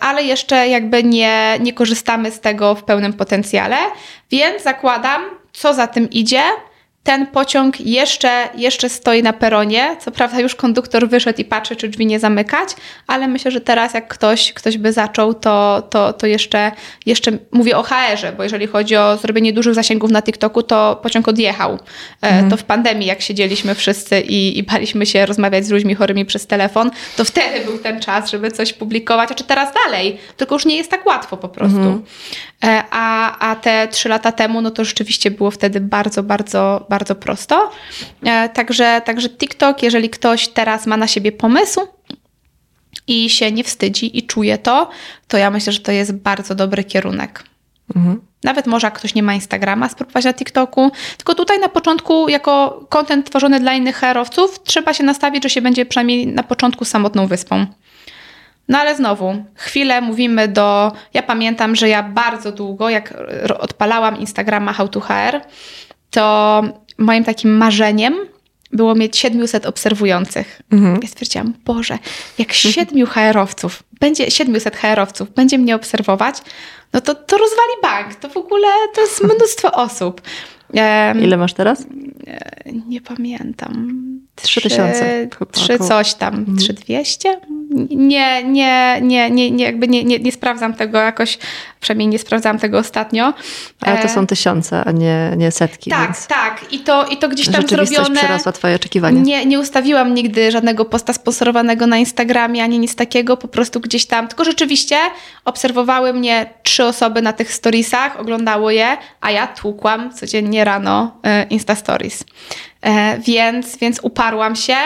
ale 0.00 0.22
jeszcze 0.22 0.68
jakby 0.68 1.04
nie, 1.04 1.58
nie 1.60 1.72
korzystamy 1.72 2.30
z 2.30 2.40
tego 2.40 2.74
w 2.74 2.84
pełnym 2.84 3.12
potencjale, 3.12 3.76
więc 4.30 4.62
zakładam, 4.62 5.22
co 5.52 5.74
za 5.74 5.86
tym 5.86 6.10
idzie, 6.10 6.42
ten 7.04 7.26
pociąg 7.26 7.80
jeszcze, 7.80 8.48
jeszcze 8.54 8.88
stoi 8.88 9.22
na 9.22 9.32
peronie. 9.32 9.96
Co 10.00 10.10
prawda 10.10 10.40
już 10.40 10.54
konduktor 10.54 11.08
wyszedł 11.08 11.40
i 11.40 11.44
patrzy, 11.44 11.76
czy 11.76 11.88
drzwi 11.88 12.06
nie 12.06 12.20
zamykać, 12.20 12.68
ale 13.06 13.28
myślę, 13.28 13.50
że 13.50 13.60
teraz 13.60 13.94
jak 13.94 14.08
ktoś, 14.08 14.52
ktoś 14.52 14.78
by 14.78 14.92
zaczął, 14.92 15.34
to, 15.34 15.82
to, 15.90 16.12
to 16.12 16.26
jeszcze, 16.26 16.72
jeszcze 17.06 17.32
mówię 17.52 17.78
o 17.78 17.82
HR-ze, 17.82 18.32
bo 18.32 18.42
jeżeli 18.42 18.66
chodzi 18.66 18.96
o 18.96 19.16
zrobienie 19.16 19.52
dużych 19.52 19.74
zasięgów 19.74 20.10
na 20.10 20.22
TikToku, 20.22 20.62
to 20.62 21.00
pociąg 21.02 21.28
odjechał. 21.28 21.72
E, 21.72 21.78
mhm. 22.22 22.50
To 22.50 22.56
w 22.56 22.64
pandemii, 22.64 23.06
jak 23.06 23.22
siedzieliśmy 23.22 23.74
wszyscy 23.74 24.20
i, 24.20 24.58
i 24.58 24.62
baliśmy 24.62 25.06
się 25.06 25.26
rozmawiać 25.26 25.66
z 25.66 25.70
ludźmi 25.70 25.94
chorymi 25.94 26.24
przez 26.24 26.46
telefon, 26.46 26.90
to 27.16 27.24
wtedy 27.24 27.64
był 27.64 27.78
ten 27.78 28.00
czas, 28.00 28.30
żeby 28.30 28.50
coś 28.50 28.72
publikować, 28.72 29.30
a 29.32 29.34
czy 29.34 29.44
teraz 29.44 29.74
dalej, 29.84 30.18
tylko 30.36 30.54
już 30.54 30.66
nie 30.66 30.76
jest 30.76 30.90
tak 30.90 31.06
łatwo 31.06 31.36
po 31.36 31.48
prostu. 31.48 31.76
Mhm. 31.76 32.02
E, 32.64 32.84
a, 32.90 33.38
a 33.50 33.56
te 33.56 33.88
trzy 33.88 34.08
lata 34.08 34.32
temu, 34.32 34.60
no 34.60 34.70
to 34.70 34.84
rzeczywiście 34.84 35.30
było 35.30 35.50
wtedy 35.50 35.80
bardzo, 35.80 36.22
bardzo, 36.22 36.86
bardzo 36.88 37.14
prosto. 37.14 37.70
E, 38.22 38.48
także, 38.48 39.02
także 39.04 39.28
TikTok, 39.28 39.82
jeżeli 39.82 40.10
ktoś 40.10 40.48
teraz 40.48 40.86
ma 40.86 40.96
na 40.96 41.06
siebie 41.06 41.32
pomysł, 41.32 41.80
i 43.06 43.30
się 43.30 43.52
nie 43.52 43.64
wstydzi 43.64 44.18
i 44.18 44.26
czuje 44.26 44.58
to, 44.58 44.88
to 45.28 45.38
ja 45.38 45.50
myślę, 45.50 45.72
że 45.72 45.80
to 45.80 45.92
jest 45.92 46.12
bardzo 46.12 46.54
dobry 46.54 46.84
kierunek. 46.84 47.44
Mhm. 47.96 48.20
Nawet 48.44 48.66
może 48.66 48.86
jak 48.86 48.94
ktoś 48.94 49.14
nie 49.14 49.22
ma 49.22 49.34
Instagrama, 49.34 49.88
spróbować 49.88 50.24
na 50.24 50.34
TikToku. 50.34 50.90
Tylko 51.16 51.34
tutaj 51.34 51.58
na 51.58 51.68
początku, 51.68 52.28
jako 52.28 52.86
kontent 52.88 53.30
tworzony 53.30 53.60
dla 53.60 53.74
innych 53.74 53.96
herowców, 53.96 54.62
trzeba 54.64 54.94
się 54.94 55.04
nastawić, 55.04 55.42
że 55.42 55.50
się 55.50 55.62
będzie 55.62 55.86
przynajmniej 55.86 56.26
na 56.26 56.42
początku 56.42 56.84
samotną 56.84 57.26
wyspą. 57.26 57.66
No 58.68 58.78
ale 58.78 58.96
znowu, 58.96 59.44
chwilę 59.54 60.00
mówimy 60.00 60.48
do. 60.48 60.92
Ja 61.14 61.22
pamiętam, 61.22 61.76
że 61.76 61.88
ja 61.88 62.02
bardzo 62.02 62.52
długo, 62.52 62.90
jak 62.90 63.14
odpalałam 63.58 64.20
Instagrama 64.20 64.72
How 64.72 64.88
to 64.88 65.00
HR, 65.00 65.40
to 66.10 66.62
moim 66.98 67.24
takim 67.24 67.56
marzeniem 67.56 68.14
było 68.72 68.94
mieć 68.94 69.16
700 69.16 69.66
obserwujących. 69.66 70.62
Mhm. 70.72 70.98
Ja 71.02 71.08
stwierdziłam, 71.08 71.54
Boże, 71.64 71.98
jak 72.38 72.52
siedmiu 72.52 73.06
HR-owców, 73.06 73.82
będzie 74.00 74.30
700 74.30 74.76
HR-owców 74.76 75.30
będzie 75.30 75.58
mnie 75.58 75.76
obserwować, 75.76 76.36
no 76.92 77.00
to, 77.00 77.14
to 77.14 77.38
rozwali 77.38 77.72
bank. 77.82 78.14
To 78.14 78.28
w 78.28 78.36
ogóle 78.36 78.68
to 78.94 79.00
jest 79.00 79.24
mnóstwo 79.36 79.72
osób. 79.72 80.22
Ile 81.22 81.36
masz 81.36 81.52
teraz? 81.52 81.86
Nie 82.86 83.00
pamiętam. 83.00 84.00
Trzy 84.36 84.60
tysiące. 84.60 85.28
Trzy 85.52 85.78
coś 85.78 86.14
tam. 86.14 86.34
Mhm. 86.34 86.58
Trzy 86.58 86.72
dwieście? 86.72 87.40
Nie, 87.90 88.44
nie, 88.44 88.98
nie, 89.02 89.30
nie, 89.30 89.50
nie, 89.50 89.64
jakby 89.64 89.88
nie, 89.88 90.04
nie, 90.04 90.18
nie 90.18 90.32
sprawdzam 90.32 90.74
tego 90.74 90.98
jakoś, 90.98 91.38
przynajmniej 91.80 92.08
nie 92.08 92.18
sprawdzałam 92.18 92.58
tego 92.58 92.78
ostatnio. 92.78 93.34
Ale 93.80 94.02
to 94.02 94.08
są 94.08 94.20
e, 94.20 94.26
tysiące, 94.26 94.84
a 94.84 94.90
nie, 94.90 95.32
nie 95.36 95.50
setki. 95.50 95.90
Tak, 95.90 96.00
więc... 96.00 96.26
tak. 96.26 96.72
I 96.72 96.78
to, 96.78 97.06
I 97.06 97.16
to 97.16 97.28
gdzieś 97.28 97.48
tam 97.48 97.68
zrobione. 97.68 98.16
przerosła 98.16 98.52
twoje 98.52 98.74
oczekiwania. 98.74 99.20
Nie, 99.20 99.46
nie 99.46 99.60
ustawiłam 99.60 100.14
nigdy 100.14 100.50
żadnego 100.50 100.84
posta 100.84 101.12
sponsorowanego 101.12 101.86
na 101.86 101.96
Instagramie, 101.96 102.62
ani 102.62 102.78
nic 102.78 102.94
takiego, 102.94 103.36
po 103.36 103.48
prostu 103.48 103.80
gdzieś 103.80 104.06
tam. 104.06 104.28
Tylko 104.28 104.44
rzeczywiście 104.44 104.96
obserwowały 105.44 106.12
mnie 106.12 106.46
trzy 106.62 106.84
osoby 106.84 107.22
na 107.22 107.32
tych 107.32 107.52
storiesach, 107.52 108.20
oglądało 108.20 108.70
je, 108.70 108.96
a 109.20 109.30
ja 109.30 109.46
tłukłam 109.46 110.12
codziennie 110.12 110.64
rano 110.64 111.16
e, 111.22 111.46
Insta 111.50 111.74
Stories. 111.74 112.24
E, 112.82 113.18
więc, 113.18 113.76
więc 113.76 114.00
uparłam 114.02 114.56
się. 114.56 114.76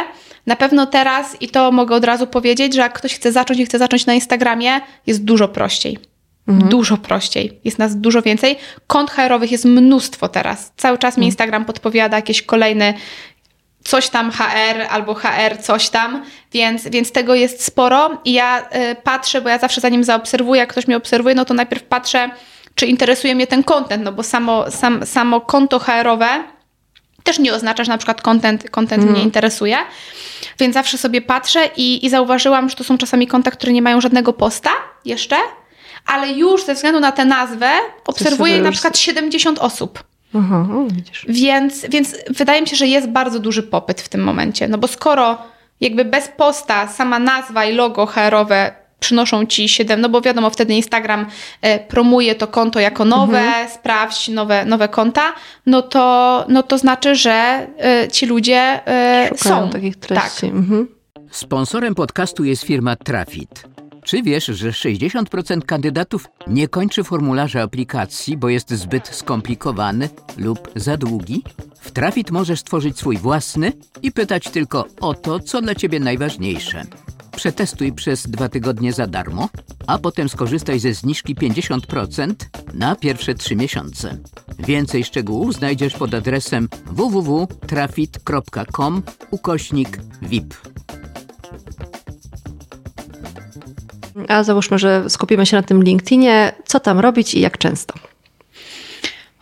Na 0.49 0.57
pewno 0.57 0.87
teraz, 0.87 1.37
i 1.41 1.49
to 1.49 1.73
mogę 1.73 1.95
od 1.95 2.05
razu 2.05 2.27
powiedzieć, 2.27 2.75
że 2.75 2.81
jak 2.81 2.93
ktoś 2.93 3.15
chce 3.15 3.33
zacząć 3.33 3.61
i 3.61 3.67
chce 3.67 3.79
zacząć 3.79 4.07
na 4.07 4.15
Instagramie, 4.15 4.81
jest 5.07 5.25
dużo 5.25 5.49
prościej. 5.49 5.99
Mhm. 6.49 6.71
Dużo 6.71 6.97
prościej. 6.97 7.61
Jest 7.65 7.79
nas 7.79 7.97
dużo 7.97 8.23
więcej. 8.23 8.57
Kont 8.87 9.11
HR-owych 9.11 9.53
jest 9.53 9.65
mnóstwo 9.65 10.29
teraz. 10.29 10.73
Cały 10.77 10.99
czas 10.99 11.17
mi 11.17 11.21
mhm. 11.21 11.27
Instagram 11.27 11.65
podpowiada 11.65 12.17
jakieś 12.17 12.43
kolejne 12.43 12.95
coś 13.85 14.09
tam 14.09 14.31
HR 14.31 14.83
albo 14.91 15.15
HR 15.15 15.59
coś 15.63 15.89
tam, 15.89 16.25
więc, 16.53 16.89
więc 16.89 17.13
tego 17.13 17.35
jest 17.35 17.65
sporo 17.65 18.11
i 18.25 18.33
ja 18.33 18.61
y, 18.61 18.97
patrzę, 19.03 19.41
bo 19.41 19.49
ja 19.49 19.59
zawsze 19.59 19.81
zanim 19.81 20.05
zaobserwuję, 20.05 20.61
jak 20.61 20.69
ktoś 20.69 20.87
mnie 20.87 20.97
obserwuje, 20.97 21.35
no 21.35 21.45
to 21.45 21.55
najpierw 21.55 21.83
patrzę, 21.83 22.31
czy 22.75 22.87
interesuje 22.87 23.35
mnie 23.35 23.47
ten 23.47 23.65
content, 23.65 24.05
no 24.05 24.13
bo 24.13 24.23
samo, 24.23 24.71
sam, 24.71 25.07
samo 25.07 25.41
konto 25.41 25.79
HR-owe 25.79 26.45
też 27.29 27.39
nie 27.39 27.55
oznacza, 27.55 27.85
że 27.85 27.93
na 27.93 27.99
przykład 27.99 28.23
content, 28.23 28.71
content 28.71 29.03
mm. 29.03 29.15
mnie 29.15 29.23
interesuje. 29.23 29.77
Więc 30.59 30.75
zawsze 30.75 30.99
sobie 30.99 31.21
patrzę 31.21 31.61
i, 31.77 32.07
i 32.07 32.11
zauważyłam, 32.11 32.69
że 32.69 32.77
to 32.77 32.85
są 32.85 32.99
czasami 32.99 33.27
konta, 33.27 33.51
które 33.51 33.73
nie 33.73 33.83
mają 33.83 34.01
żadnego 34.01 34.33
posta 34.33 34.71
jeszcze, 35.05 35.37
ale 36.07 36.33
już 36.33 36.65
ze 36.65 36.75
względu 36.75 37.01
na 37.01 37.13
tę 37.13 37.25
nazwę 37.25 37.71
obserwuję 38.07 38.61
na 38.61 38.71
przykład 38.71 38.99
70 38.99 39.59
osób. 39.59 40.05
Aha, 40.35 40.67
więc, 41.29 41.87
więc 41.89 42.17
wydaje 42.31 42.61
mi 42.61 42.69
się, 42.69 42.77
że 42.77 42.87
jest 42.87 43.09
bardzo 43.09 43.39
duży 43.39 43.63
popyt 43.63 44.01
w 44.01 44.09
tym 44.09 44.21
momencie. 44.25 44.69
No 44.69 44.79
bo 44.79 44.89
skoro 44.89 45.39
jakby 45.81 46.05
bez 46.05 46.29
posta 46.29 46.89
sama 46.89 47.19
nazwa 47.19 47.65
i 47.65 47.75
logo 47.75 48.07
HR-owe 48.07 48.73
przynoszą 49.01 49.47
ci 49.47 49.69
7, 49.69 50.01
no 50.01 50.09
bo 50.09 50.21
wiadomo, 50.21 50.51
wtedy 50.51 50.75
Instagram 50.75 51.27
e, 51.63 51.79
promuje 51.79 52.35
to 52.35 52.47
konto 52.47 52.81
jako 52.81 53.05
nowe, 53.05 53.39
mhm. 53.39 53.69
sprawdź 53.69 54.29
nowe, 54.29 54.65
nowe 54.65 54.89
konta, 54.89 55.35
no 55.67 55.83
to, 55.83 56.45
no 56.49 56.63
to 56.63 56.79
znaczy, 56.79 57.15
że 57.15 57.67
e, 57.79 58.09
ci 58.13 58.27
ludzie 58.27 58.87
e, 58.87 59.31
są. 59.37 59.71
takich 59.71 59.97
treści. 59.97 60.41
Tak. 60.41 60.45
Mhm. 60.45 60.89
Sponsorem 61.31 61.95
podcastu 61.95 62.45
jest 62.45 62.63
firma 62.63 62.97
Trafit. 62.97 63.65
Czy 64.05 64.23
wiesz, 64.23 64.47
że 64.47 64.71
60% 64.71 65.63
kandydatów 65.63 66.29
nie 66.47 66.69
kończy 66.69 67.05
formularza 67.05 67.63
aplikacji, 67.63 68.37
bo 68.37 68.49
jest 68.49 68.71
zbyt 68.71 69.09
skomplikowany 69.09 70.09
lub 70.37 70.69
za 70.77 70.97
długi? 70.97 71.45
W 71.81 71.91
Trafit 71.91 72.31
możesz 72.31 72.61
stworzyć 72.61 72.99
swój 72.99 73.17
własny 73.17 73.73
i 74.03 74.13
pytać 74.13 74.49
tylko 74.49 74.87
o 75.01 75.15
to, 75.15 75.41
co 75.41 75.63
dla 75.63 75.75
Ciebie 75.75 76.01
najważniejsze. 76.01 76.85
Przetestuj 77.39 77.93
przez 77.93 78.31
dwa 78.31 78.49
tygodnie 78.49 78.93
za 78.93 79.07
darmo, 79.07 79.49
a 79.87 79.99
potem 79.99 80.29
skorzystaj 80.29 80.79
ze 80.79 80.95
zniżki 80.95 81.35
50% 81.35 82.35
na 82.75 82.97
pierwsze 82.97 83.35
trzy 83.35 83.57
miesiące. 83.57 84.17
Więcej 84.59 85.05
szczegółów 85.05 85.55
znajdziesz 85.55 85.95
pod 85.95 86.15
adresem 86.15 86.69
www.trafit.com 86.87 89.03
ukośnik 89.31 89.99
VIP. 90.23 90.55
A 94.29 94.43
załóżmy, 94.43 94.79
że 94.79 95.11
skupimy 95.11 95.47
się 95.47 95.57
na 95.57 95.63
tym 95.63 95.83
LinkedInie. 95.83 96.53
Co 96.65 96.81
tam 96.81 96.99
robić 96.99 97.35
i 97.35 97.41
jak 97.41 97.59
często? 97.59 97.95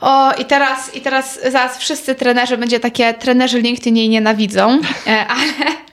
O, 0.01 0.33
i 0.33 0.45
teraz, 0.45 0.95
i 0.95 1.01
teraz 1.01 1.41
zaraz 1.43 1.79
wszyscy 1.79 2.15
trenerzy, 2.15 2.59
będzie 2.59 2.81
takie, 2.81 3.15
trenerzy 3.15 3.61
LinkedIn 3.61 3.97
jej 3.97 4.09
nienawidzą, 4.09 4.71
e, 5.07 5.27
ale 5.27 5.86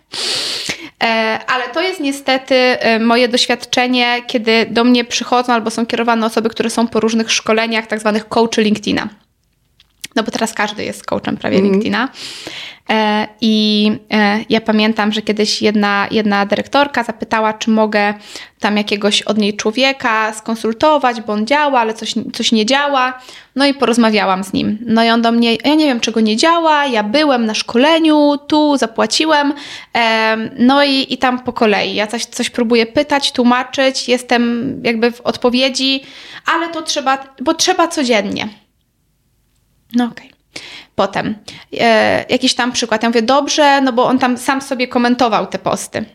ale 1.47 1.69
to 1.73 1.81
jest 1.81 1.99
niestety 1.99 2.55
e, 2.55 2.99
moje 2.99 3.27
doświadczenie, 3.27 4.21
kiedy 4.27 4.65
do 4.69 4.83
mnie 4.83 5.05
przychodzą 5.05 5.53
albo 5.53 5.71
są 5.71 5.85
kierowane 5.85 6.25
osoby, 6.25 6.49
które 6.49 6.69
są 6.69 6.87
po 6.87 6.99
różnych 6.99 7.31
szkoleniach, 7.31 7.87
tak 7.87 7.99
zwanych 7.99 8.27
coachy 8.27 8.61
LinkedIna. 8.61 9.09
No 10.15 10.23
bo 10.23 10.31
teraz 10.31 10.53
każdy 10.53 10.83
jest 10.83 11.05
coachem 11.05 11.37
prawie 11.37 11.57
mm. 11.57 11.71
LinkedIna. 11.71 12.09
E, 12.89 13.27
I 13.41 13.91
ja 14.49 14.61
pamiętam, 14.61 15.11
że 15.11 15.21
kiedyś 15.21 15.61
jedna, 15.61 16.07
jedna 16.11 16.45
dyrektorka 16.45 17.03
zapytała, 17.03 17.53
czy 17.53 17.69
mogę 17.69 18.13
tam 18.59 18.77
jakiegoś 18.77 19.21
od 19.21 19.37
niej 19.37 19.53
człowieka 19.53 20.33
skonsultować, 20.33 21.21
bo 21.21 21.33
on 21.33 21.47
działa, 21.47 21.79
ale 21.79 21.93
coś, 21.93 22.13
coś 22.33 22.51
nie 22.51 22.65
działa. 22.65 23.19
No 23.55 23.65
i 23.65 23.73
porozmawiałam 23.73 24.43
z 24.43 24.53
nim. 24.53 24.77
No 24.85 25.03
i 25.03 25.09
on 25.09 25.21
do 25.21 25.31
mnie, 25.31 25.55
ja 25.55 25.75
nie 25.75 25.85
wiem 25.85 25.99
czego 25.99 26.19
nie 26.19 26.37
działa, 26.37 26.85
ja 26.85 27.03
byłem 27.03 27.45
na 27.45 27.53
szkoleniu, 27.53 28.37
tu 28.47 28.77
zapłaciłem, 28.77 29.53
no 30.59 30.83
i, 30.83 31.13
i 31.13 31.17
tam 31.17 31.39
po 31.39 31.53
kolei. 31.53 31.95
Ja 31.95 32.07
coś, 32.07 32.25
coś 32.25 32.49
próbuję 32.49 32.85
pytać, 32.85 33.31
tłumaczyć, 33.31 34.09
jestem 34.09 34.73
jakby 34.83 35.11
w 35.11 35.21
odpowiedzi, 35.21 36.03
ale 36.53 36.69
to 36.69 36.81
trzeba, 36.81 37.17
bo 37.41 37.53
trzeba 37.53 37.87
codziennie. 37.87 38.62
No 39.95 40.05
okej. 40.05 40.27
Okay. 40.27 40.33
Potem 40.95 41.35
e, 41.79 42.25
jakiś 42.29 42.55
tam 42.55 42.71
przykład. 42.71 43.03
Ja 43.03 43.09
mówię, 43.09 43.21
dobrze, 43.21 43.81
no 43.81 43.93
bo 43.93 44.05
on 44.05 44.19
tam 44.19 44.37
sam 44.37 44.61
sobie 44.61 44.87
komentował 44.87 45.47
te 45.47 45.59
posty. 45.59 46.05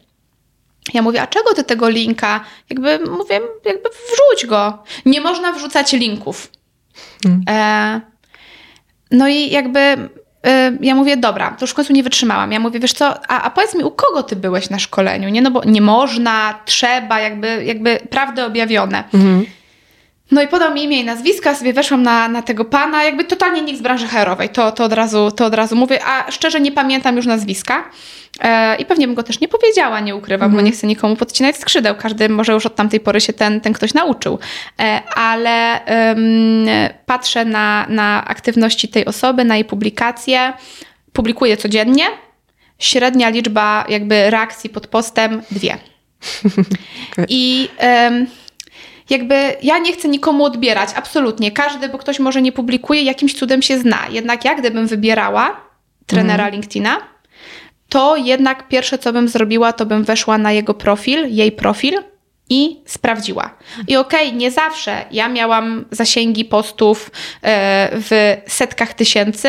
Ja 0.94 1.02
mówię, 1.02 1.22
a 1.22 1.26
czego 1.26 1.54
ty 1.54 1.64
tego 1.64 1.88
linka? 1.88 2.40
Jakby 2.70 2.98
mówię, 2.98 3.40
jakby 3.64 3.88
wrzuć 3.88 4.46
go. 4.46 4.82
Nie 5.06 5.20
można 5.20 5.52
wrzucać 5.52 5.92
linków. 5.92 6.52
Hmm. 7.22 7.42
E, 7.48 8.00
no 9.10 9.28
i 9.28 9.50
jakby 9.50 9.80
e, 10.46 10.78
ja 10.80 10.94
mówię, 10.94 11.16
dobra, 11.16 11.50
to 11.50 11.64
już 11.64 11.70
w 11.70 11.74
końcu 11.74 11.92
nie 11.92 12.02
wytrzymałam. 12.02 12.52
Ja 12.52 12.60
mówię, 12.60 12.80
wiesz 12.80 12.92
co, 12.92 13.30
a, 13.30 13.42
a 13.42 13.50
powiedz 13.50 13.74
mi, 13.74 13.84
u 13.84 13.90
kogo 13.90 14.22
ty 14.22 14.36
byłeś 14.36 14.70
na 14.70 14.78
szkoleniu? 14.78 15.28
Nie, 15.28 15.42
no 15.42 15.50
bo 15.50 15.64
nie 15.64 15.80
można, 15.80 16.60
trzeba, 16.64 17.20
jakby, 17.20 17.64
jakby 17.64 18.00
prawdy 18.10 18.44
objawione. 18.44 19.04
Mhm. 19.14 19.46
No 20.30 20.42
i 20.42 20.48
podał 20.48 20.74
mi 20.74 20.84
imię 20.84 21.00
i 21.00 21.04
nazwiska, 21.04 21.54
sobie 21.54 21.72
weszłam 21.72 22.02
na, 22.02 22.28
na 22.28 22.42
tego 22.42 22.64
pana, 22.64 23.04
jakby 23.04 23.24
totalnie 23.24 23.62
nikt 23.62 23.78
z 23.78 23.82
branży 23.82 24.06
HR-owej, 24.08 24.48
to, 24.48 24.72
to, 24.72 24.84
od 24.84 24.92
razu, 24.92 25.30
to 25.30 25.46
od 25.46 25.54
razu 25.54 25.76
mówię, 25.76 26.04
a 26.04 26.30
szczerze 26.30 26.60
nie 26.60 26.72
pamiętam 26.72 27.16
już 27.16 27.26
nazwiska 27.26 27.90
e, 28.40 28.76
i 28.76 28.84
pewnie 28.84 29.06
bym 29.06 29.14
go 29.14 29.22
też 29.22 29.40
nie 29.40 29.48
powiedziała, 29.48 30.00
nie 30.00 30.16
ukrywam, 30.16 30.44
mm. 30.44 30.52
bo 30.52 30.58
mhm. 30.58 30.66
nie 30.66 30.72
chcę 30.72 30.86
nikomu 30.86 31.16
podcinać 31.16 31.56
skrzydeł, 31.56 31.94
każdy 31.94 32.28
może 32.28 32.52
już 32.52 32.66
od 32.66 32.74
tamtej 32.74 33.00
pory 33.00 33.20
się 33.20 33.32
ten, 33.32 33.60
ten 33.60 33.72
ktoś 33.72 33.94
nauczył, 33.94 34.38
e, 34.80 35.02
ale 35.14 35.80
patrzę 37.06 37.44
na, 37.44 37.86
na 37.88 38.24
aktywności 38.24 38.88
tej 38.88 39.04
osoby, 39.04 39.44
na 39.44 39.54
jej 39.56 39.64
publikacje, 39.64 40.52
publikuję 41.12 41.56
codziennie, 41.56 42.04
średnia 42.78 43.28
liczba 43.28 43.84
jakby 43.88 44.30
reakcji 44.30 44.70
pod 44.70 44.86
postem 44.86 45.42
dwie. 45.50 45.78
I 47.28 47.68
jakby 49.10 49.56
ja 49.62 49.78
nie 49.78 49.92
chcę 49.92 50.08
nikomu 50.08 50.44
odbierać, 50.44 50.88
absolutnie. 50.94 51.50
Każdy, 51.50 51.88
bo 51.88 51.98
ktoś 51.98 52.18
może 52.18 52.42
nie 52.42 52.52
publikuje, 52.52 53.02
jakimś 53.02 53.34
cudem 53.34 53.62
się 53.62 53.78
zna. 53.78 53.98
Jednak 54.10 54.44
ja, 54.44 54.54
gdybym 54.54 54.86
wybierała 54.86 55.60
trenera 56.06 56.44
mhm. 56.44 56.52
LinkedIna, 56.52 56.96
to 57.88 58.16
jednak 58.16 58.68
pierwsze, 58.68 58.98
co 58.98 59.12
bym 59.12 59.28
zrobiła, 59.28 59.72
to 59.72 59.86
bym 59.86 60.04
weszła 60.04 60.38
na 60.38 60.52
jego 60.52 60.74
profil, 60.74 61.26
jej 61.28 61.52
profil 61.52 62.02
i 62.50 62.82
sprawdziła. 62.86 63.54
I 63.88 63.96
okej, 63.96 64.26
okay, 64.26 64.38
nie 64.38 64.50
zawsze 64.50 65.04
ja 65.10 65.28
miałam 65.28 65.84
zasięgi 65.90 66.44
postów 66.44 67.10
e, 67.42 67.90
w 67.92 68.36
setkach 68.46 68.94
tysięcy, 68.94 69.48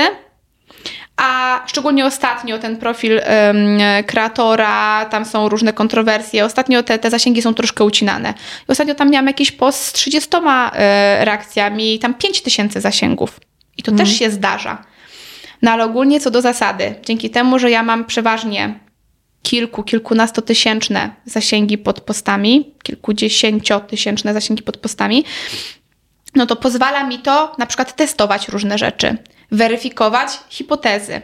a 1.19 1.61
szczególnie 1.67 2.05
ostatnio 2.05 2.59
ten 2.59 2.77
profil 2.77 3.11
um, 3.13 3.77
kreatora, 4.05 5.05
tam 5.05 5.25
są 5.25 5.49
różne 5.49 5.73
kontrowersje. 5.73 6.45
Ostatnio 6.45 6.83
te, 6.83 6.99
te 6.99 7.09
zasięgi 7.09 7.41
są 7.41 7.53
troszkę 7.53 7.83
ucinane. 7.83 8.33
I 8.69 8.71
ostatnio 8.71 8.95
tam 8.95 9.09
miałam 9.09 9.27
jakiś 9.27 9.51
post 9.51 9.85
z 9.85 9.93
30 9.93 10.29
e, 10.73 11.25
reakcjami 11.25 11.95
i 11.95 11.99
tam 11.99 12.13
5 12.13 12.41
tysięcy 12.41 12.81
zasięgów. 12.81 13.39
I 13.77 13.83
to 13.83 13.91
mm. 13.91 14.05
też 14.05 14.19
się 14.19 14.31
zdarza. 14.31 14.83
No 15.61 15.71
ale 15.71 15.85
ogólnie 15.85 16.19
co 16.19 16.31
do 16.31 16.41
zasady, 16.41 16.95
dzięki 17.05 17.29
temu, 17.29 17.59
że 17.59 17.71
ja 17.71 17.83
mam 17.83 18.05
przeważnie 18.05 18.79
kilku, 19.43 19.83
kilkunastotysięczne 19.83 21.09
zasięgi 21.25 21.77
pod 21.77 22.01
postami, 22.01 22.73
kilkudziesięciotysięczne 22.83 24.33
zasięgi 24.33 24.63
pod 24.63 24.77
postami, 24.77 25.25
no 26.35 26.45
to 26.45 26.55
pozwala 26.55 27.03
mi 27.03 27.19
to 27.19 27.55
na 27.57 27.65
przykład 27.65 27.95
testować 27.95 28.47
różne 28.47 28.77
rzeczy, 28.77 29.17
weryfikować 29.51 30.29
hipotezy. 30.49 31.21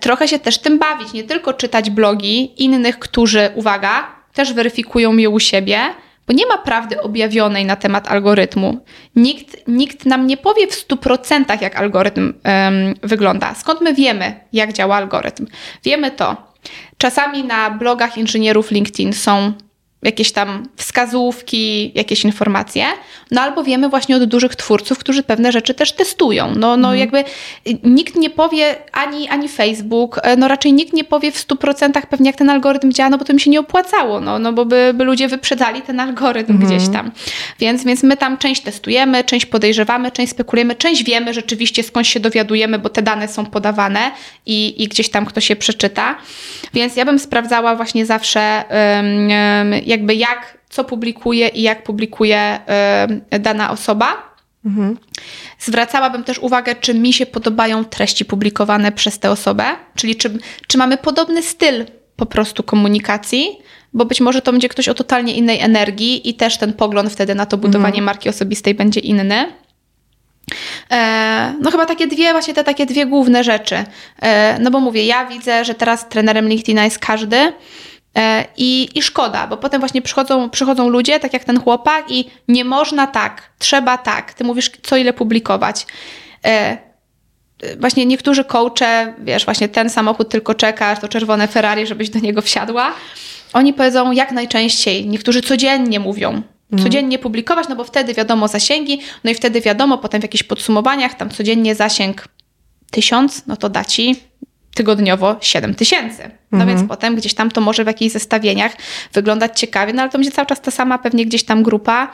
Trochę 0.00 0.28
się 0.28 0.38
też 0.38 0.58
tym 0.58 0.78
bawić, 0.78 1.12
nie 1.12 1.24
tylko 1.24 1.52
czytać 1.52 1.90
blogi 1.90 2.62
innych, 2.64 2.98
którzy, 2.98 3.50
uwaga, 3.54 4.06
też 4.32 4.52
weryfikują 4.52 5.16
je 5.16 5.30
u 5.30 5.40
siebie, 5.40 5.80
bo 6.26 6.34
nie 6.34 6.46
ma 6.46 6.58
prawdy 6.58 7.02
objawionej 7.02 7.64
na 7.64 7.76
temat 7.76 8.08
algorytmu. 8.08 8.84
Nikt, 9.16 9.56
nikt 9.68 10.06
nam 10.06 10.26
nie 10.26 10.36
powie 10.36 10.66
w 10.66 10.88
100% 10.88 11.62
jak 11.62 11.76
algorytm 11.76 12.34
wygląda. 13.02 13.54
Skąd 13.54 13.80
my 13.80 13.94
wiemy, 13.94 14.40
jak 14.52 14.72
działa 14.72 14.96
algorytm? 14.96 15.46
Wiemy 15.84 16.10
to. 16.10 16.36
Czasami 16.98 17.44
na 17.44 17.70
blogach 17.70 18.18
inżynierów 18.18 18.70
LinkedIn 18.70 19.12
są 19.12 19.52
jakieś 20.04 20.32
tam 20.32 20.68
wskazówki, 20.76 21.92
jakieś 21.94 22.24
informacje, 22.24 22.84
no 23.30 23.40
albo 23.40 23.64
wiemy 23.64 23.88
właśnie 23.88 24.16
od 24.16 24.24
dużych 24.24 24.56
twórców, 24.56 24.98
którzy 24.98 25.22
pewne 25.22 25.52
rzeczy 25.52 25.74
też 25.74 25.92
testują. 25.92 26.54
No, 26.54 26.76
no 26.76 26.94
mhm. 26.94 26.98
jakby 26.98 27.24
nikt 27.84 28.16
nie 28.16 28.30
powie, 28.30 28.76
ani, 28.92 29.28
ani 29.28 29.48
Facebook, 29.48 30.20
e, 30.22 30.36
no 30.36 30.48
raczej 30.48 30.72
nikt 30.72 30.92
nie 30.92 31.04
powie 31.04 31.32
w 31.32 31.46
100% 31.46 32.06
pewnie 32.06 32.26
jak 32.26 32.36
ten 32.36 32.50
algorytm 32.50 32.92
działa, 32.92 33.10
no 33.10 33.18
bo 33.18 33.24
to 33.24 33.32
mi 33.32 33.40
się 33.40 33.50
nie 33.50 33.60
opłacało, 33.60 34.20
no, 34.20 34.38
no 34.38 34.52
bo 34.52 34.64
by, 34.64 34.92
by 34.94 35.04
ludzie 35.04 35.28
wyprzedali 35.28 35.82
ten 35.82 36.00
algorytm 36.00 36.52
mhm. 36.52 36.70
gdzieś 36.70 36.92
tam. 36.92 37.10
Więc, 37.58 37.84
więc 37.84 38.02
my 38.02 38.16
tam 38.16 38.38
część 38.38 38.62
testujemy, 38.62 39.24
część 39.24 39.46
podejrzewamy, 39.46 40.10
część 40.10 40.32
spekulujemy, 40.32 40.74
część 40.74 41.04
wiemy 41.04 41.34
rzeczywiście 41.34 41.82
skąd 41.82 42.06
się 42.06 42.20
dowiadujemy, 42.20 42.78
bo 42.78 42.88
te 42.88 43.02
dane 43.02 43.28
są 43.28 43.46
podawane 43.46 44.10
i, 44.46 44.82
i 44.82 44.88
gdzieś 44.88 45.10
tam 45.10 45.26
ktoś 45.26 45.46
się 45.46 45.56
przeczyta. 45.56 46.16
Więc 46.74 46.96
ja 46.96 47.04
bym 47.04 47.18
sprawdzała 47.18 47.76
właśnie 47.76 48.06
zawsze 48.06 48.64
um, 48.70 49.28
um, 49.28 49.80
jakby 49.94 50.14
jak, 50.14 50.58
co 50.68 50.84
publikuje 50.84 51.48
i 51.48 51.62
jak 51.62 51.84
publikuje 51.84 52.60
y, 53.34 53.38
dana 53.38 53.70
osoba. 53.70 54.34
Mhm. 54.64 54.98
Zwracałabym 55.58 56.24
też 56.24 56.38
uwagę, 56.38 56.74
czy 56.74 56.94
mi 56.94 57.12
się 57.12 57.26
podobają 57.26 57.84
treści 57.84 58.24
publikowane 58.24 58.92
przez 58.92 59.18
tę 59.18 59.30
osobę, 59.30 59.64
czyli 59.94 60.16
czy, 60.16 60.38
czy 60.66 60.78
mamy 60.78 60.96
podobny 60.96 61.42
styl 61.42 61.84
po 62.16 62.26
prostu 62.26 62.62
komunikacji, 62.62 63.58
bo 63.92 64.04
być 64.04 64.20
może 64.20 64.42
to 64.42 64.52
będzie 64.52 64.68
ktoś 64.68 64.88
o 64.88 64.94
totalnie 64.94 65.34
innej 65.34 65.60
energii 65.60 66.28
i 66.28 66.34
też 66.34 66.58
ten 66.58 66.72
pogląd 66.72 67.12
wtedy 67.12 67.34
na 67.34 67.46
to 67.46 67.56
budowanie 67.56 67.88
mhm. 67.88 68.04
marki 68.04 68.28
osobistej 68.28 68.74
będzie 68.74 69.00
inny. 69.00 69.52
E, 70.90 71.54
no 71.60 71.70
chyba 71.70 71.86
takie 71.86 72.06
dwie, 72.06 72.32
właśnie 72.32 72.54
te 72.54 72.64
takie 72.64 72.86
dwie 72.86 73.06
główne 73.06 73.44
rzeczy. 73.44 73.84
E, 74.22 74.58
no 74.60 74.70
bo 74.70 74.80
mówię, 74.80 75.06
ja 75.06 75.26
widzę, 75.26 75.64
że 75.64 75.74
teraz 75.74 76.08
trenerem 76.08 76.48
LinkedIna 76.48 76.84
jest 76.84 76.98
każdy, 76.98 77.52
I, 78.56 78.88
I 78.94 79.02
szkoda, 79.02 79.46
bo 79.46 79.56
potem 79.56 79.80
właśnie 79.80 80.02
przychodzą, 80.02 80.50
przychodzą 80.50 80.88
ludzie, 80.88 81.20
tak 81.20 81.32
jak 81.32 81.44
ten 81.44 81.60
chłopak, 81.60 82.10
i 82.10 82.24
nie 82.48 82.64
można 82.64 83.06
tak, 83.06 83.50
trzeba 83.58 83.98
tak. 83.98 84.34
Ty 84.34 84.44
mówisz, 84.44 84.70
co 84.82 84.96
ile 84.96 85.12
publikować. 85.12 85.86
E, 86.44 86.78
właśnie 87.80 88.06
niektórzy 88.06 88.44
coache, 88.44 89.14
wiesz, 89.18 89.44
właśnie 89.44 89.68
ten 89.68 89.90
samochód 89.90 90.28
tylko 90.28 90.54
czekasz, 90.54 90.98
to 91.00 91.08
czerwone 91.08 91.48
Ferrari, 91.48 91.86
żebyś 91.86 92.10
do 92.10 92.18
niego 92.18 92.42
wsiadła. 92.42 92.92
Oni 93.52 93.72
powiedzą 93.72 94.12
jak 94.12 94.32
najczęściej, 94.32 95.06
niektórzy 95.06 95.42
codziennie 95.42 96.00
mówią, 96.00 96.28
mhm. 96.28 96.82
codziennie 96.82 97.18
publikować, 97.18 97.68
no 97.68 97.76
bo 97.76 97.84
wtedy 97.84 98.14
wiadomo 98.14 98.48
zasięgi, 98.48 99.00
no 99.24 99.30
i 99.30 99.34
wtedy 99.34 99.60
wiadomo 99.60 99.98
potem 99.98 100.20
w 100.20 100.24
jakichś 100.24 100.42
podsumowaniach, 100.42 101.14
tam 101.14 101.30
codziennie 101.30 101.74
zasięg 101.74 102.28
tysiąc, 102.90 103.46
no 103.46 103.56
to 103.56 103.68
da 103.68 103.84
ci 103.84 104.16
tygodniowo 104.74 105.36
7 105.40 105.74
tysięcy. 105.74 106.22
No 106.52 106.60
mhm. 106.60 106.68
więc 106.76 106.88
potem 106.88 107.16
gdzieś 107.16 107.34
tam 107.34 107.50
to 107.50 107.60
może 107.60 107.84
w 107.84 107.86
jakichś 107.86 108.12
zestawieniach 108.12 108.72
wyglądać 109.12 109.60
ciekawie, 109.60 109.92
no 109.92 110.02
ale 110.02 110.10
to 110.10 110.18
będzie 110.18 110.30
cały 110.30 110.46
czas 110.46 110.60
ta 110.60 110.70
sama 110.70 110.98
pewnie 110.98 111.26
gdzieś 111.26 111.44
tam 111.44 111.62
grupa. 111.62 112.12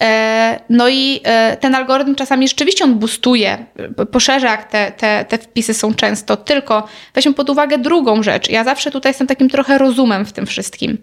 E, 0.00 0.60
no 0.70 0.88
i 0.88 1.20
e, 1.24 1.56
ten 1.56 1.74
algorytm 1.74 2.14
czasami 2.14 2.48
rzeczywiście 2.48 2.84
on 2.84 2.98
boostuje, 2.98 3.66
poszerza 4.12 4.50
jak 4.50 4.70
te, 4.70 4.92
te, 4.96 5.24
te 5.28 5.38
wpisy 5.38 5.74
są 5.74 5.94
często, 5.94 6.36
tylko 6.36 6.88
weźmy 7.14 7.34
pod 7.34 7.50
uwagę 7.50 7.78
drugą 7.78 8.22
rzecz. 8.22 8.50
Ja 8.50 8.64
zawsze 8.64 8.90
tutaj 8.90 9.10
jestem 9.10 9.26
takim 9.26 9.50
trochę 9.50 9.78
rozumem 9.78 10.26
w 10.26 10.32
tym 10.32 10.46
wszystkim. 10.46 10.98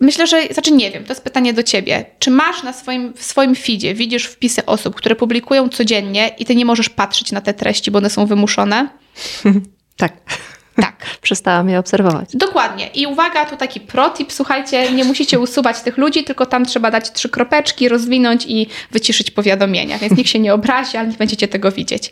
Myślę, 0.00 0.26
że, 0.26 0.42
znaczy 0.50 0.72
nie 0.72 0.90
wiem, 0.90 1.04
to 1.04 1.12
jest 1.12 1.24
pytanie 1.24 1.52
do 1.52 1.62
ciebie. 1.62 2.04
Czy 2.18 2.30
masz 2.30 2.62
na 2.62 2.72
swoim, 2.72 3.12
w 3.14 3.22
swoim 3.22 3.54
feedzie, 3.54 3.94
widzisz 3.94 4.24
wpisy 4.24 4.66
osób, 4.66 4.94
które 4.94 5.16
publikują 5.16 5.68
codziennie 5.68 6.30
i 6.38 6.44
ty 6.44 6.56
nie 6.56 6.64
możesz 6.64 6.88
patrzeć 6.88 7.32
na 7.32 7.40
te 7.40 7.54
treści, 7.54 7.90
bo 7.90 7.98
one 7.98 8.10
są 8.10 8.26
wymuszone? 8.26 8.88
tak. 9.96 10.12
Tak. 10.76 11.06
Przestałam 11.22 11.68
je 11.68 11.78
obserwować. 11.78 12.28
Dokładnie. 12.34 12.86
I 12.94 13.06
uwaga, 13.06 13.44
tu 13.44 13.56
taki 13.56 13.80
protip, 13.80 14.32
słuchajcie, 14.32 14.92
nie 14.92 15.04
musicie 15.04 15.38
usuwać 15.38 15.80
tych 15.80 15.96
ludzi, 15.96 16.24
tylko 16.24 16.46
tam 16.46 16.64
trzeba 16.64 16.90
dać 16.90 17.12
trzy 17.12 17.28
kropeczki, 17.28 17.88
rozwinąć 17.88 18.46
i 18.48 18.66
wyciszyć 18.90 19.30
powiadomienia, 19.30 19.98
więc 19.98 20.16
nikt 20.16 20.30
się 20.30 20.38
nie 20.38 20.54
obrazi, 20.54 20.96
ale 20.96 21.08
nie 21.08 21.16
będziecie 21.16 21.48
tego 21.48 21.72
widzieć. 21.72 22.10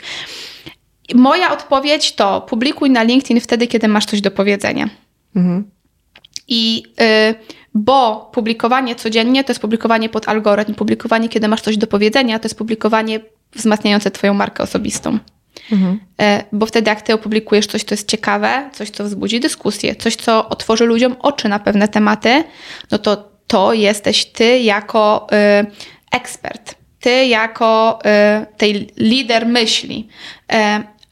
Moja 1.15 1.53
odpowiedź 1.53 2.13
to 2.13 2.41
publikuj 2.41 2.91
na 2.91 3.03
LinkedIn 3.03 3.41
wtedy, 3.41 3.67
kiedy 3.67 3.89
masz 3.89 4.07
coś 4.07 4.21
do 4.21 4.31
powiedzenia. 4.31 4.91
Mhm. 5.37 5.71
I 6.49 6.83
y, 7.31 7.35
bo 7.75 8.31
publikowanie 8.33 8.95
codziennie 8.95 9.45
to 9.45 9.51
jest 9.51 9.61
publikowanie 9.61 10.09
pod 10.09 10.29
algorytm, 10.29 10.75
publikowanie, 10.75 11.29
kiedy 11.29 11.49
masz 11.49 11.61
coś 11.61 11.77
do 11.77 11.87
powiedzenia, 11.87 12.39
to 12.39 12.47
jest 12.47 12.59
publikowanie 12.59 13.21
wzmacniające 13.53 14.11
Twoją 14.11 14.35
markę 14.35 14.63
osobistą. 14.63 15.19
Mhm. 15.73 16.01
E, 16.21 16.45
bo 16.53 16.67
wtedy, 16.67 16.91
jak 16.91 17.03
ty 17.03 17.15
opublikujesz 17.15 17.67
coś, 17.67 17.85
co 17.85 17.95
jest 17.95 18.09
ciekawe, 18.09 18.71
coś, 18.73 18.91
co 18.91 19.05
wzbudzi 19.05 19.41
dyskusję, 19.41 19.97
coś, 19.97 20.17
co 20.17 20.49
otworzy 20.49 20.85
ludziom 20.85 21.17
oczy 21.21 21.49
na 21.49 21.59
pewne 21.59 21.89
tematy, 21.89 22.45
no 22.91 22.99
to 22.99 23.35
to 23.47 23.73
jesteś 23.73 24.25
ty 24.25 24.59
jako 24.59 25.27
y, 25.63 25.67
ekspert, 26.13 26.75
ty 27.01 27.27
jako 27.27 27.99
y, 28.43 28.47
tej 28.57 28.91
lider 28.97 29.47
myśli. 29.47 30.09
Y, 30.53 30.57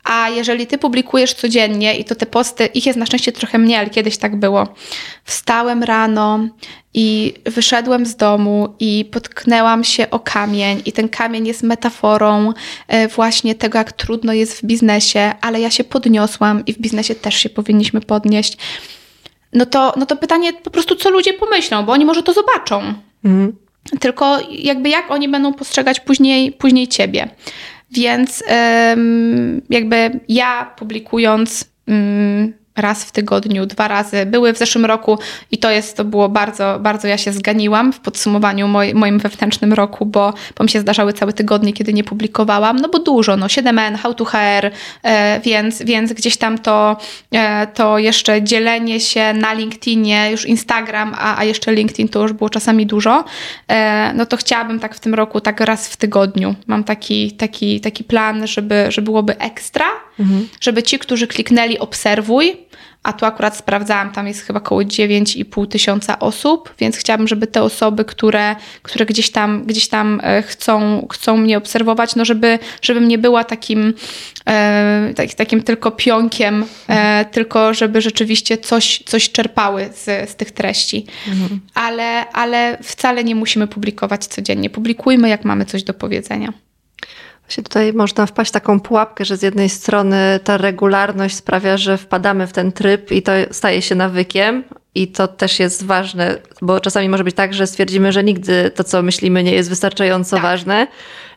a 0.04 0.28
jeżeli 0.28 0.66
ty 0.66 0.78
publikujesz 0.78 1.34
codziennie 1.34 1.98
i 1.98 2.04
to 2.04 2.14
te 2.14 2.26
posty, 2.26 2.66
ich 2.66 2.86
jest 2.86 2.98
na 2.98 3.06
szczęście 3.06 3.32
trochę 3.32 3.58
mniej, 3.58 3.76
ale 3.76 3.90
kiedyś 3.90 4.16
tak 4.16 4.36
było. 4.36 4.68
Wstałem 5.24 5.82
rano 5.82 6.48
i 6.94 7.34
wyszedłem 7.44 8.06
z 8.06 8.16
domu 8.16 8.74
i 8.80 9.04
potknęłam 9.12 9.84
się 9.84 10.10
o 10.10 10.18
kamień, 10.18 10.82
i 10.86 10.92
ten 10.92 11.08
kamień 11.08 11.46
jest 11.46 11.62
metaforą 11.62 12.52
e, 12.88 13.08
właśnie 13.08 13.54
tego, 13.54 13.78
jak 13.78 13.92
trudno 13.92 14.32
jest 14.32 14.60
w 14.60 14.64
biznesie, 14.64 15.34
ale 15.40 15.60
ja 15.60 15.70
się 15.70 15.84
podniosłam 15.84 16.62
i 16.66 16.72
w 16.72 16.78
biznesie 16.78 17.14
też 17.14 17.34
się 17.34 17.50
powinniśmy 17.50 18.00
podnieść. 18.00 18.56
No 19.52 19.66
to, 19.66 19.94
no 19.96 20.06
to 20.06 20.16
pytanie 20.16 20.52
po 20.52 20.70
prostu, 20.70 20.96
co 20.96 21.10
ludzie 21.10 21.32
pomyślą, 21.32 21.84
bo 21.84 21.92
oni 21.92 22.04
może 22.04 22.22
to 22.22 22.32
zobaczą. 22.32 22.94
Mhm. 23.24 23.56
Tylko 24.00 24.38
jakby 24.50 24.88
jak 24.88 25.10
oni 25.10 25.28
będą 25.28 25.54
postrzegać 25.54 26.00
później, 26.00 26.52
później 26.52 26.88
ciebie. 26.88 27.28
Więc 27.92 28.44
jakby 29.70 30.20
ja 30.28 30.74
publikując 30.76 31.72
raz 32.76 33.04
w 33.04 33.12
tygodniu, 33.12 33.66
dwa 33.66 33.88
razy. 33.88 34.26
Były 34.26 34.52
w 34.52 34.58
zeszłym 34.58 34.84
roku 34.84 35.18
i 35.50 35.58
to 35.58 35.70
jest, 35.70 35.96
to 35.96 36.04
było 36.04 36.28
bardzo, 36.28 36.78
bardzo 36.80 37.08
ja 37.08 37.18
się 37.18 37.32
zganiłam 37.32 37.92
w 37.92 38.00
podsumowaniu 38.00 38.68
moj, 38.68 38.94
moim 38.94 39.18
wewnętrznym 39.18 39.72
roku, 39.72 40.06
bo, 40.06 40.34
bo 40.58 40.64
mi 40.64 40.70
się 40.70 40.80
zdarzały 40.80 41.12
całe 41.12 41.32
tygodnie, 41.32 41.72
kiedy 41.72 41.92
nie 41.92 42.04
publikowałam, 42.04 42.76
no 42.76 42.88
bo 42.88 42.98
dużo, 42.98 43.36
no 43.36 43.46
7N, 43.46 43.96
How 43.96 44.14
to 44.14 44.24
HR, 44.24 44.70
e, 45.02 45.40
więc, 45.40 45.82
więc 45.82 46.12
gdzieś 46.12 46.36
tam 46.36 46.58
to, 46.58 46.96
e, 47.32 47.66
to 47.66 47.98
jeszcze 47.98 48.42
dzielenie 48.42 49.00
się 49.00 49.32
na 49.32 49.52
LinkedInie, 49.52 50.28
już 50.30 50.46
Instagram, 50.46 51.14
a, 51.18 51.38
a 51.38 51.44
jeszcze 51.44 51.72
LinkedIn 51.72 52.08
to 52.08 52.22
już 52.22 52.32
było 52.32 52.50
czasami 52.50 52.86
dużo, 52.86 53.24
e, 53.68 54.12
no 54.14 54.26
to 54.26 54.36
chciałabym 54.36 54.80
tak 54.80 54.94
w 54.94 55.00
tym 55.00 55.14
roku, 55.14 55.40
tak 55.40 55.60
raz 55.60 55.88
w 55.88 55.96
tygodniu. 55.96 56.54
Mam 56.66 56.84
taki, 56.84 57.32
taki, 57.32 57.80
taki 57.80 58.04
plan, 58.04 58.46
żeby, 58.46 58.86
żeby 58.88 59.04
byłoby 59.04 59.38
ekstra, 59.38 59.86
mhm. 60.20 60.48
żeby 60.60 60.82
ci, 60.82 60.98
którzy 60.98 61.26
kliknęli 61.26 61.78
obserwuj, 61.78 62.56
a 63.02 63.12
tu 63.12 63.26
akurat 63.26 63.56
sprawdzałam, 63.56 64.12
tam 64.12 64.28
jest 64.28 64.40
chyba 64.40 64.58
około 64.58 64.80
9,5 64.80 65.68
tysiąca 65.68 66.18
osób, 66.18 66.74
więc 66.78 66.96
chciałabym, 66.96 67.28
żeby 67.28 67.46
te 67.46 67.62
osoby, 67.62 68.04
które, 68.04 68.56
które 68.82 69.06
gdzieś 69.06 69.30
tam, 69.30 69.64
gdzieś 69.64 69.88
tam 69.88 70.20
e, 70.22 70.42
chcą, 70.42 71.06
chcą 71.12 71.36
mnie 71.36 71.58
obserwować, 71.58 72.16
no 72.16 72.24
żeby, 72.24 72.58
żebym 72.82 73.08
nie 73.08 73.18
była 73.18 73.44
takim, 73.44 73.94
e, 74.48 75.12
tak, 75.16 75.34
takim 75.34 75.62
tylko 75.62 75.90
pionkiem, 75.90 76.64
e, 76.88 77.24
tylko 77.24 77.74
żeby 77.74 78.00
rzeczywiście 78.00 78.58
coś, 78.58 79.02
coś 79.06 79.30
czerpały 79.30 79.90
z, 79.94 80.30
z 80.30 80.36
tych 80.36 80.50
treści. 80.50 81.06
Mhm. 81.28 81.60
Ale, 81.74 82.30
ale 82.30 82.78
wcale 82.82 83.24
nie 83.24 83.34
musimy 83.34 83.66
publikować 83.66 84.26
codziennie. 84.26 84.70
Publikujmy, 84.70 85.28
jak 85.28 85.44
mamy 85.44 85.64
coś 85.64 85.82
do 85.82 85.94
powiedzenia. 85.94 86.52
Właśnie 87.52 87.64
tutaj 87.64 87.92
można 87.92 88.26
wpaść 88.26 88.50
w 88.50 88.52
taką 88.52 88.80
pułapkę, 88.80 89.24
że 89.24 89.36
z 89.36 89.42
jednej 89.42 89.68
strony 89.68 90.40
ta 90.44 90.56
regularność 90.56 91.36
sprawia, 91.36 91.76
że 91.76 91.98
wpadamy 91.98 92.46
w 92.46 92.52
ten 92.52 92.72
tryb 92.72 93.10
i 93.12 93.22
to 93.22 93.32
staje 93.50 93.82
się 93.82 93.94
nawykiem, 93.94 94.64
I 94.94 95.08
to 95.08 95.28
też 95.28 95.58
jest 95.60 95.86
ważne, 95.86 96.38
bo 96.62 96.80
czasami 96.80 97.08
może 97.08 97.24
być 97.24 97.36
tak, 97.36 97.54
że 97.54 97.66
stwierdzimy, 97.66 98.12
że 98.12 98.24
nigdy 98.24 98.70
to, 98.74 98.84
co 98.84 99.02
myślimy, 99.02 99.42
nie 99.42 99.52
jest 99.52 99.68
wystarczająco 99.68 100.36
Tak. 100.36 100.42
ważne. 100.42 100.86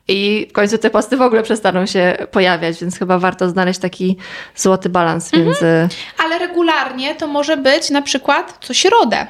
I 0.07 0.47
w 0.49 0.53
końcu 0.53 0.78
te 0.78 0.89
posty 0.89 1.18
w 1.18 1.22
ogóle 1.22 1.43
przestaną 1.43 1.86
się 1.86 2.18
pojawiać, 2.32 2.82
więc 2.82 2.99
chyba 2.99 3.20
warto 3.20 3.49
znaleźć 3.49 3.80
taki 3.80 4.18
złoty 4.55 4.89
balans 4.89 5.26
Mhm. 5.34 5.45
między. 5.45 5.95
Ale 6.26 6.39
regularnie 6.39 7.16
to 7.16 7.28
może 7.28 7.57
być 7.57 7.89
na 7.89 8.01
przykład 8.01 8.57
co 8.61 8.74
środę. 8.74 9.28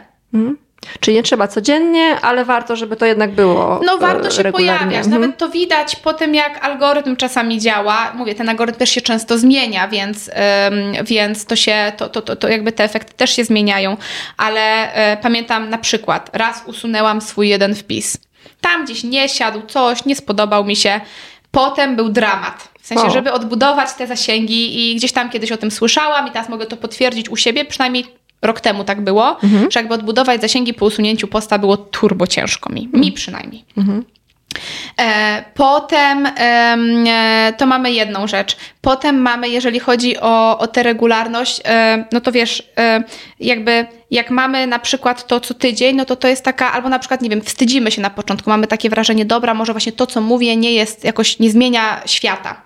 Czyli 1.00 1.16
nie 1.16 1.24
trzeba 1.24 1.48
codziennie, 1.48 2.22
ale 2.22 2.46
warto, 2.46 2.76
żeby 2.76 2.96
to 2.96 3.06
jednak 3.06 3.32
było. 3.32 3.82
No 3.86 3.94
e, 3.94 3.98
warto 3.98 4.32
się 4.32 4.44
regularnie. 4.44 4.80
pojawiać. 4.80 5.06
Mhm. 5.06 5.22
Nawet 5.22 5.38
to 5.38 5.50
widać 5.50 5.96
po 5.96 6.14
tym, 6.14 6.36
jak 6.36 6.66
algorytm 6.66 7.16
czasami 7.16 7.60
działa. 7.60 8.12
Mówię, 8.14 8.36
ten 8.36 8.50
algorytm 8.50 8.80
też 8.80 8.90
się 8.90 9.02
często 9.02 9.38
zmienia, 9.38 9.88
więc, 9.88 10.28
ym, 10.28 11.06
więc 11.06 11.46
to 11.46 11.56
się, 11.56 11.92
to, 11.98 12.10
to, 12.10 12.22
to, 12.22 12.36
to 12.36 12.50
jakby 12.50 12.72
te 12.72 12.84
efekty 12.84 13.14
też 13.14 13.36
się 13.36 13.44
zmieniają. 13.44 13.98
Ale 14.38 14.94
e, 14.94 15.18
pamiętam 15.18 15.70
na 15.70 15.78
przykład, 15.78 16.30
raz 16.34 16.64
usunęłam 16.66 17.22
swój 17.22 17.50
jeden 17.50 17.76
wpis. 17.76 18.18
Tam 18.62 18.86
gdzieś 18.86 19.04
nie 19.04 19.30
siadł 19.30 19.62
coś, 19.68 20.06
nie 20.06 20.16
spodobał 20.16 20.66
mi 20.66 20.76
się. 20.76 21.02
Potem 21.52 21.96
był 21.96 22.10
dramat. 22.10 22.70
W 22.82 22.88
sensie, 22.88 23.08
O. 23.08 23.10
żeby 23.10 23.32
odbudować 23.32 23.94
te 23.94 24.08
zasięgi 24.08 24.92
i 24.92 24.96
gdzieś 24.96 25.12
tam 25.12 25.30
kiedyś 25.30 25.52
o 25.52 25.58
tym 25.58 25.72
słyszałam 25.72 26.28
i 26.28 26.32
teraz 26.32 26.50
mogę 26.50 26.66
to 26.66 26.78
potwierdzić 26.78 27.30
u 27.30 27.36
siebie, 27.36 27.66
przynajmniej 27.66 28.06
rok 28.42 28.62
temu 28.62 28.84
tak 28.84 29.02
było, 29.02 29.38
że 29.72 29.80
jakby 29.80 29.94
odbudować 29.94 30.42
zasięgi 30.42 30.74
po 30.74 30.86
usunięciu 30.86 31.28
posta 31.28 31.60
było 31.60 31.78
turbo 31.78 32.28
ciężko 32.28 32.74
mi. 32.74 32.90
Mi 32.94 33.12
przynajmniej. 33.12 33.66
E, 35.02 35.44
Potem 35.54 36.26
em, 36.26 37.06
e, 37.08 37.54
to 37.58 37.66
mamy 37.66 37.92
jedną 37.92 38.28
rzecz. 38.28 38.58
Potem 38.82 39.22
mamy, 39.22 39.50
jeżeli 39.50 39.80
chodzi 39.80 40.18
o, 40.20 40.60
o 40.60 40.68
tę 40.68 40.84
regularność, 40.84 41.62
e, 41.66 42.06
no 42.12 42.22
to 42.22 42.32
wiesz, 42.32 42.64
e, 42.78 43.04
jakby 43.40 43.86
jak 44.12 44.30
mamy 44.32 44.68
na 44.68 44.80
przykład 44.80 45.28
to 45.28 45.40
co 45.40 45.54
tydzień, 45.54 45.96
no 45.96 46.06
to 46.06 46.16
to 46.16 46.28
jest 46.28 46.44
taka, 46.46 46.72
albo 46.74 46.90
na 46.90 47.00
przykład, 47.00 47.22
nie 47.22 47.30
wiem, 47.30 47.42
wstydzimy 47.42 47.92
się 47.92 48.02
na 48.02 48.10
początku, 48.10 48.50
mamy 48.50 48.68
takie 48.68 48.90
wrażenie, 48.90 49.26
dobra, 49.26 49.54
może 49.54 49.72
właśnie 49.74 49.92
to, 49.92 50.08
co 50.08 50.22
mówię, 50.22 50.56
nie 50.56 50.74
jest 50.74 51.04
jakoś, 51.04 51.40
nie 51.40 51.50
zmienia 51.50 52.02
świata. 52.06 52.62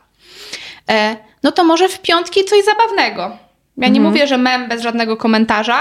E, 0.90 1.16
No 1.44 1.52
to 1.52 1.64
może 1.64 1.90
w 1.90 2.00
piątki 2.02 2.46
coś 2.46 2.60
zabawnego. 2.66 3.38
Ja 3.80 3.88
nie 3.88 4.00
mówię, 4.00 4.28
że 4.28 4.38
mem 4.38 4.68
bez 4.68 4.82
żadnego 4.82 5.18
komentarza, 5.18 5.80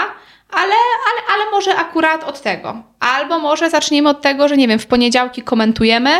ale, 0.51 0.75
ale, 1.09 1.35
ale 1.35 1.51
może 1.51 1.77
akurat 1.77 2.25
od 2.25 2.41
tego. 2.43 2.83
Albo 3.01 3.39
może 3.39 3.71
zaczniemy 3.71 4.09
od 4.09 4.21
tego, 4.21 4.49
że 4.49 4.57
nie 4.57 4.69
wiem, 4.69 4.79
w 4.79 4.87
poniedziałki 4.87 5.43
komentujemy 5.43 6.11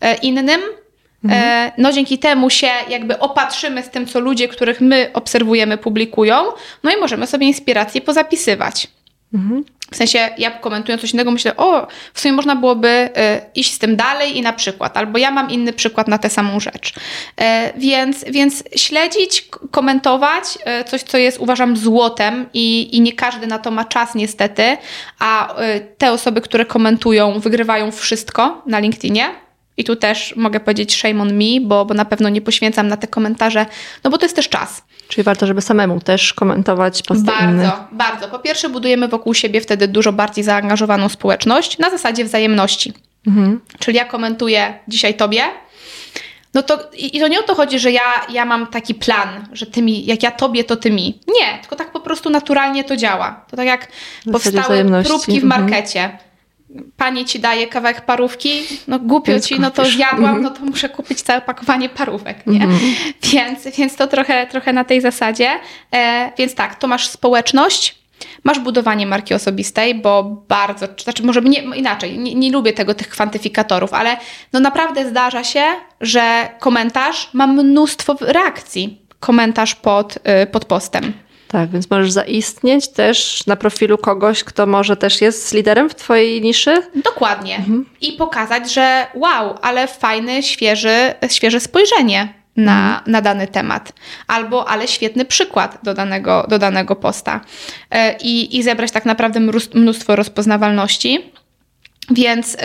e, 0.00 0.14
innym. 0.14 0.60
E, 1.30 1.72
no 1.78 1.92
dzięki 1.92 2.18
temu 2.18 2.50
się 2.50 2.70
jakby 2.88 3.18
opatrzymy 3.18 3.82
z 3.82 3.90
tym, 3.90 4.06
co 4.06 4.20
ludzie, 4.20 4.48
których 4.48 4.80
my 4.80 5.10
obserwujemy, 5.14 5.78
publikują. 5.78 6.34
No 6.82 6.90
i 6.90 7.00
możemy 7.00 7.26
sobie 7.26 7.46
inspiracje 7.46 8.00
pozapisywać. 8.00 8.88
W 9.90 9.96
sensie 9.96 10.30
ja 10.38 10.50
komentując 10.50 11.00
coś 11.02 11.12
innego 11.12 11.30
myślę, 11.30 11.56
o, 11.56 11.86
w 12.14 12.20
sumie 12.20 12.32
można 12.32 12.56
byłoby 12.56 12.88
y, 12.88 13.10
iść 13.54 13.74
z 13.74 13.78
tym 13.78 13.96
dalej 13.96 14.36
i 14.38 14.42
na 14.42 14.52
przykład, 14.52 14.96
albo 14.96 15.18
ja 15.18 15.30
mam 15.30 15.50
inny 15.50 15.72
przykład 15.72 16.08
na 16.08 16.18
tę 16.18 16.30
samą 16.30 16.60
rzecz. 16.60 16.94
E, 17.40 17.72
więc, 17.76 18.24
więc 18.24 18.64
śledzić, 18.76 19.48
komentować 19.70 20.58
e, 20.64 20.84
coś, 20.84 21.02
co 21.02 21.18
jest 21.18 21.38
uważam 21.38 21.76
złotem 21.76 22.46
i, 22.54 22.96
i 22.96 23.00
nie 23.00 23.12
każdy 23.12 23.46
na 23.46 23.58
to 23.58 23.70
ma 23.70 23.84
czas 23.84 24.14
niestety, 24.14 24.76
a 25.18 25.60
y, 25.62 25.86
te 25.98 26.12
osoby, 26.12 26.40
które 26.40 26.66
komentują, 26.66 27.40
wygrywają 27.40 27.90
wszystko 27.90 28.62
na 28.66 28.78
LinkedInie. 28.78 29.49
I 29.80 29.84
tu 29.84 29.96
też 29.96 30.36
mogę 30.36 30.60
powiedzieć 30.60 30.96
shame 30.96 31.22
on 31.22 31.34
me, 31.34 31.60
bo, 31.60 31.84
bo 31.84 31.94
na 31.94 32.04
pewno 32.04 32.28
nie 32.28 32.40
poświęcam 32.40 32.88
na 32.88 32.96
te 32.96 33.06
komentarze, 33.06 33.66
no 34.04 34.10
bo 34.10 34.18
to 34.18 34.24
jest 34.24 34.36
też 34.36 34.48
czas. 34.48 34.82
Czyli 35.08 35.24
warto, 35.24 35.46
żeby 35.46 35.60
samemu 35.60 36.00
też 36.00 36.34
komentować 36.34 37.02
posty 37.02 37.32
innych. 37.42 37.66
Bardzo, 37.66 37.84
bardzo. 37.92 38.28
Po 38.28 38.38
pierwsze, 38.38 38.68
budujemy 38.68 39.08
wokół 39.08 39.34
siebie 39.34 39.60
wtedy 39.60 39.88
dużo 39.88 40.12
bardziej 40.12 40.44
zaangażowaną 40.44 41.08
społeczność 41.08 41.78
na 41.78 41.90
zasadzie 41.90 42.24
wzajemności. 42.24 42.92
Mhm. 43.26 43.60
Czyli 43.78 43.96
ja 43.96 44.04
komentuję 44.04 44.78
dzisiaj 44.88 45.14
tobie. 45.14 45.42
No 46.54 46.62
to 46.62 46.78
i, 46.96 47.20
to 47.20 47.28
nie 47.28 47.40
o 47.40 47.42
to 47.42 47.54
chodzi, 47.54 47.78
że 47.78 47.90
ja, 47.92 48.02
ja 48.32 48.44
mam 48.44 48.66
taki 48.66 48.94
plan, 48.94 49.28
że 49.52 49.66
ty 49.66 49.82
mi, 49.82 50.06
jak 50.06 50.22
ja 50.22 50.30
tobie, 50.30 50.64
to 50.64 50.76
ty 50.76 50.90
mi. 50.90 51.20
Nie, 51.28 51.58
tylko 51.60 51.76
tak 51.76 51.92
po 51.92 52.00
prostu 52.00 52.30
naturalnie 52.30 52.84
to 52.84 52.96
działa. 52.96 53.44
To 53.50 53.56
tak 53.56 53.66
jak 53.66 53.88
powstały 54.32 54.84
próbki 55.04 55.40
w 55.40 55.44
Mhm. 55.44 56.29
Pani 56.96 57.24
ci 57.24 57.40
daje 57.40 57.66
kawałek 57.66 58.00
parówki, 58.00 58.62
no 58.88 58.98
głupio 58.98 59.40
ci, 59.40 59.60
no 59.60 59.70
to 59.70 59.84
zjadłam, 59.84 60.24
Mhm. 60.24 60.42
no 60.42 60.50
to 60.50 60.60
muszę 60.64 60.88
kupić 60.88 61.22
całe 61.22 61.40
pakowanie 61.40 61.88
parówek, 61.88 62.46
nie? 62.46 62.66
Więc, 63.22 63.76
więc 63.76 63.96
to 63.96 64.06
trochę, 64.06 64.46
trochę 64.46 64.72
na 64.72 64.84
tej 64.84 65.00
zasadzie. 65.00 65.48
E, 65.94 66.32
więc 66.38 66.54
tak, 66.54 66.74
to 66.74 66.86
masz 66.88 67.08
społeczność, 67.08 67.98
masz 68.44 68.58
budowanie 68.58 69.06
marki 69.06 69.34
osobistej, 69.34 69.94
bo 69.94 70.22
bardzo, 70.48 70.86
znaczy 71.02 71.22
może 71.22 71.40
nie, 71.40 71.60
inaczej, 71.62 72.18
nie, 72.18 72.34
nie 72.34 72.52
lubię 72.52 72.72
tego, 72.72 72.94
tych 72.94 73.08
kwantyfikatorów, 73.08 73.94
ale 73.94 74.16
no 74.52 74.60
naprawdę 74.60 75.08
zdarza 75.08 75.44
się, 75.44 75.64
że 76.00 76.48
komentarz 76.58 77.30
ma 77.32 77.46
mnóstwo 77.46 78.16
reakcji. 78.20 79.00
Komentarz 79.20 79.74
pod, 79.74 80.16
y, 80.42 80.46
pod 80.46 80.64
postem. 80.64 81.12
Tak, 81.52 81.70
więc 81.70 81.90
możesz 81.90 82.12
zaistnieć 82.12 82.88
też 82.88 83.46
na 83.46 83.56
profilu 83.56 83.98
kogoś, 83.98 84.44
kto 84.44 84.66
może 84.66 84.96
też 84.96 85.20
jest 85.20 85.54
liderem 85.54 85.90
w 85.90 85.94
twojej 85.94 86.40
niszy. 86.40 86.82
Dokładnie. 86.94 87.64
I 88.00 88.12
pokazać, 88.12 88.72
że 88.72 89.06
wow, 89.14 89.54
ale 89.62 89.86
fajny, 89.86 90.42
świeży, 90.42 91.14
świeże 91.28 91.60
spojrzenie 91.60 92.34
na, 92.56 93.02
na 93.06 93.22
dany 93.22 93.46
temat. 93.46 93.92
Albo, 94.26 94.68
ale 94.68 94.88
świetny 94.88 95.24
przykład 95.24 95.78
do 95.82 95.94
danego, 95.94 96.46
do 96.48 96.58
danego 96.58 96.96
posta. 96.96 97.40
E, 97.90 98.16
I, 98.18 98.58
I 98.58 98.62
zebrać 98.62 98.90
tak 98.90 99.04
naprawdę 99.04 99.40
mnóstwo 99.74 100.16
rozpoznawalności. 100.16 101.32
Więc, 102.10 102.54
y, 102.54 102.58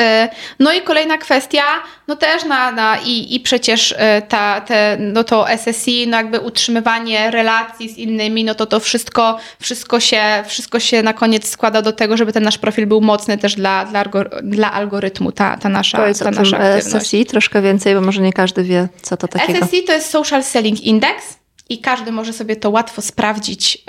no 0.60 0.74
i 0.74 0.82
kolejna 0.82 1.18
kwestia, 1.18 1.64
no 2.08 2.16
też 2.16 2.46
na, 2.46 2.72
na 2.72 2.98
i, 3.06 3.36
i 3.36 3.40
przecież 3.40 3.92
y, 3.92 3.96
ta, 4.28 4.62
te, 4.62 4.98
no 5.00 5.24
to 5.24 5.46
SSI, 5.58 6.08
no 6.08 6.18
jakby 6.18 6.40
utrzymywanie 6.40 7.32
relacji 7.32 7.90
z 7.90 7.98
innymi, 7.98 8.44
no 8.44 8.56
to 8.56 8.66
to 8.66 8.80
wszystko, 8.80 9.38
wszystko 9.60 10.00
się, 10.00 10.22
wszystko 10.48 10.80
się 10.80 11.04
na 11.04 11.14
koniec 11.14 11.50
składa 11.50 11.82
do 11.82 11.94
tego, 11.94 12.18
żeby 12.18 12.34
ten 12.34 12.44
nasz 12.44 12.58
profil 12.58 12.88
był 12.88 13.02
mocny 13.02 13.38
też 13.38 13.56
dla, 13.56 13.86
dla, 13.86 14.04
dla 14.44 14.72
algorytmu, 14.72 15.32
ta, 15.32 15.58
ta 15.58 15.70
nasza, 15.70 15.98
Powiedz 15.98 16.20
ta 16.20 16.26
o 16.26 16.32
tym 16.32 16.40
nasza 16.40 16.58
aktywność. 16.58 17.08
SSI 17.08 17.26
troszkę 17.26 17.62
więcej, 17.62 17.96
bo 17.96 18.02
może 18.02 18.22
nie 18.22 18.34
każdy 18.34 18.64
wie, 18.64 18.88
co 19.02 19.18
to 19.18 19.28
takiego. 19.28 19.66
SSI 19.66 19.84
to 19.84 19.94
jest 19.94 20.10
Social 20.10 20.44
Selling 20.44 20.82
Index 20.82 21.45
i 21.70 21.80
każdy 21.80 22.12
może 22.12 22.34
sobie 22.34 22.56
to 22.56 22.70
łatwo 22.70 23.02
sprawdzić. 23.02 23.84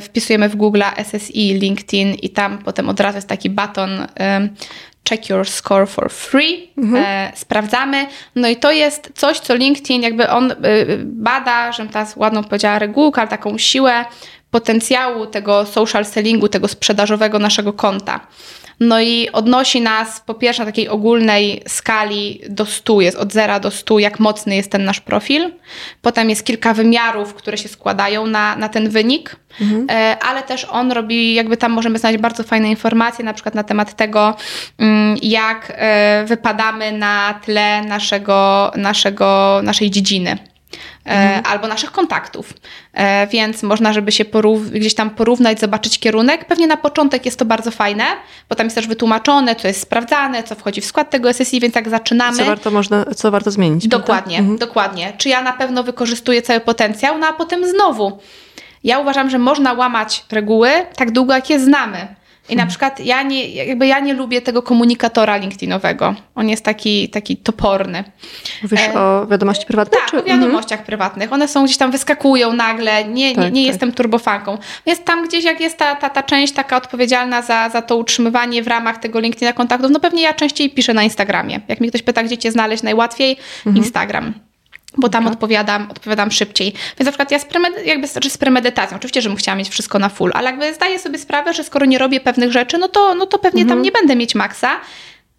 Wpisujemy 0.00 0.48
w 0.48 0.56
Google 0.56 0.82
SSI, 0.96 1.54
LinkedIn 1.54 2.14
i 2.14 2.30
tam 2.30 2.58
potem 2.58 2.88
od 2.88 3.00
razu 3.00 3.16
jest 3.16 3.28
taki 3.28 3.50
baton 3.50 4.06
check 5.10 5.28
your 5.28 5.48
score 5.48 5.86
for 5.86 6.10
free. 6.10 6.70
E, 6.96 7.32
sprawdzamy. 7.34 8.06
No 8.36 8.48
i 8.48 8.56
to 8.56 8.72
jest 8.72 9.12
coś, 9.14 9.40
co 9.40 9.54
LinkedIn 9.54 10.02
jakby 10.02 10.28
on 10.28 10.50
y, 10.50 10.56
bada, 11.04 11.72
żebym 11.72 11.92
teraz 11.92 12.16
ładną 12.16 12.44
powiedziała 12.44 12.78
regułkę, 12.78 13.20
ale 13.20 13.30
taką 13.30 13.58
siłę 13.58 14.04
potencjału 14.50 15.26
tego 15.26 15.66
social 15.66 16.04
sellingu, 16.04 16.48
tego 16.48 16.68
sprzedażowego 16.68 17.38
naszego 17.38 17.72
konta. 17.72 18.20
No 18.80 19.00
i 19.00 19.28
odnosi 19.32 19.80
nas 19.80 20.20
po 20.20 20.34
pierwsze 20.34 20.62
na 20.62 20.66
takiej 20.66 20.88
ogólnej 20.88 21.62
skali 21.68 22.40
do 22.48 22.66
100, 22.66 23.00
jest 23.00 23.16
od 23.16 23.32
0 23.32 23.60
do 23.60 23.70
100, 23.70 23.98
jak 23.98 24.20
mocny 24.20 24.56
jest 24.56 24.70
ten 24.70 24.84
nasz 24.84 25.00
profil. 25.00 25.50
Potem 26.02 26.30
jest 26.30 26.44
kilka 26.44 26.74
wymiarów, 26.74 27.34
które 27.34 27.58
się 27.58 27.68
składają 27.68 28.26
na, 28.26 28.56
na 28.56 28.68
ten 28.68 28.88
wynik, 28.88 29.36
e, 29.90 30.16
ale 30.22 30.42
też 30.42 30.66
on 30.70 30.92
robi, 30.92 31.34
jakby 31.34 31.56
tam 31.56 31.72
możemy 31.72 31.98
znaleźć 31.98 32.22
bardzo 32.22 32.42
fajne 32.42 32.70
informacje, 32.70 33.24
na 33.24 33.34
przykład 33.34 33.54
na 33.54 33.64
temat 33.64 33.96
tego, 33.96 34.36
mm, 34.78 35.16
jak 35.22 35.72
e, 35.76 36.24
wypadamy 36.26 36.92
na 36.92 37.40
tle 37.44 37.82
naszego, 37.82 38.72
naszego, 38.76 39.60
naszej 39.62 39.90
dziedziny. 39.90 40.38
E, 41.06 41.42
albo 41.44 41.68
naszych 41.68 41.92
kontaktów. 41.92 42.54
E, 42.92 43.26
więc 43.26 43.62
można, 43.62 43.92
żeby 43.92 44.12
się 44.12 44.24
gdzieś 44.70 44.94
tam 44.94 45.10
porównać, 45.10 45.60
zobaczyć 45.60 45.98
kierunek. 45.98 46.44
Pewnie 46.44 46.66
na 46.66 46.76
początek 46.76 47.26
jest 47.26 47.38
to 47.38 47.44
bardzo 47.44 47.70
fajne, 47.70 48.04
bo 48.48 48.54
tam 48.56 48.66
jest 48.66 48.76
też 48.76 48.86
wytłumaczone, 48.86 49.56
co 49.56 49.68
jest 49.68 49.80
sprawdzane, 49.80 50.42
co 50.42 50.54
wchodzi 50.54 50.80
w 50.80 50.84
skład 50.84 51.10
tego 51.10 51.32
SSI, 51.32 51.60
więc 51.60 51.74
jak 51.74 51.88
zaczynamy. 51.88 52.36
Co 52.36 52.44
warto, 52.44 52.70
można, 52.70 53.04
co 53.04 53.30
warto 53.30 53.50
zmienić. 53.50 53.88
Dokładnie, 53.88 54.36
prawda? 54.36 54.66
dokładnie. 54.66 55.12
Czy 55.18 55.28
ja 55.28 55.42
na 55.42 55.52
pewno 55.52 55.82
wykorzystuję 55.82 56.42
cały 56.42 56.60
potencjał, 56.60 57.18
no 57.18 57.26
a 57.26 57.32
potem 57.32 57.70
znowu. 57.70 58.18
Ja 58.84 58.98
uważam, 58.98 59.30
że 59.30 59.38
można 59.38 59.72
łamać 59.72 60.24
reguły 60.30 60.70
tak 60.96 61.10
długo, 61.10 61.34
jak 61.34 61.50
je 61.50 61.60
znamy. 61.60 62.19
I 62.50 62.56
na 62.56 62.66
przykład 62.66 63.00
ja 63.00 63.22
nie, 63.22 63.48
jakby 63.48 63.86
ja 63.86 64.00
nie 64.00 64.14
lubię 64.14 64.42
tego 64.42 64.62
komunikatora 64.62 65.36
LinkedInowego. 65.36 66.14
On 66.34 66.48
jest 66.48 66.64
taki, 66.64 67.08
taki 67.08 67.36
toporny. 67.36 68.04
Mówisz 68.62 68.80
E, 68.80 68.94
o 69.00 69.26
wiadomości 69.26 69.66
prywatnych? 69.66 70.00
Tak, 70.00 70.10
czy- 70.10 70.18
o 70.18 70.22
wiadomościach 70.22 70.84
prywatnych. 70.84 71.32
One 71.32 71.48
są 71.48 71.64
gdzieś 71.64 71.76
tam, 71.76 71.90
wyskakują 71.90 72.52
nagle. 72.52 73.04
Nie, 73.04 73.28
nie, 73.30 73.34
Tak, 73.34 73.52
nie 73.52 73.62
tak. 73.62 73.68
jestem 73.68 73.92
turbofanką. 73.92 74.58
Jest 74.86 75.04
tam 75.04 75.28
gdzieś, 75.28 75.44
jak 75.44 75.60
jest 75.60 75.78
ta, 75.78 75.94
ta, 75.94 76.10
ta 76.10 76.22
część 76.22 76.52
taka 76.52 76.76
odpowiedzialna 76.76 77.42
za, 77.42 77.68
za 77.68 77.82
to 77.82 77.96
utrzymywanie 77.96 78.62
w 78.62 78.66
ramach 78.68 78.98
tego 78.98 79.20
LinkedIna 79.20 79.52
kontaktów, 79.52 79.90
no 79.90 80.00
pewnie 80.00 80.22
ja 80.22 80.34
częściej 80.34 80.70
piszę 80.70 80.94
na 80.94 81.02
Instagramie. 81.02 81.60
Jak 81.68 81.80
mnie 81.80 81.88
ktoś 81.88 82.02
pyta, 82.02 82.22
gdzie 82.22 82.38
cię 82.38 82.52
znaleźć 82.52 82.82
najłatwiej, 82.82 83.36
Mhm. 83.66 83.76
Instagram. 83.76 84.34
Bo 84.96 85.08
tam 85.08 85.26
odpowiadam, 85.26 85.90
odpowiadam 85.90 86.30
szybciej. 86.30 86.72
Więc 86.72 87.06
na 87.06 87.12
przykład 87.12 87.30
ja 87.30 87.38
z, 87.38 87.44
premed- 87.46 87.86
jakby, 87.86 88.06
znaczy 88.06 88.30
z 88.30 88.38
premedytacją, 88.38 88.96
oczywiście, 88.96 89.22
że 89.22 89.28
bym 89.28 89.38
chciała 89.38 89.56
mieć 89.56 89.68
wszystko 89.68 89.98
na 89.98 90.08
full, 90.08 90.30
ale 90.34 90.50
jakby 90.50 90.74
zdaję 90.74 90.98
sobie 90.98 91.18
sprawę, 91.18 91.54
że 91.54 91.64
skoro 91.64 91.86
nie 91.86 91.98
robię 91.98 92.20
pewnych 92.20 92.52
rzeczy, 92.52 92.78
no 92.78 92.88
to, 92.88 93.14
no 93.14 93.26
to 93.26 93.38
pewnie 93.38 93.66
tam 93.66 93.82
nie 93.82 93.92
będę 93.92 94.16
mieć 94.16 94.34
maksa, 94.34 94.70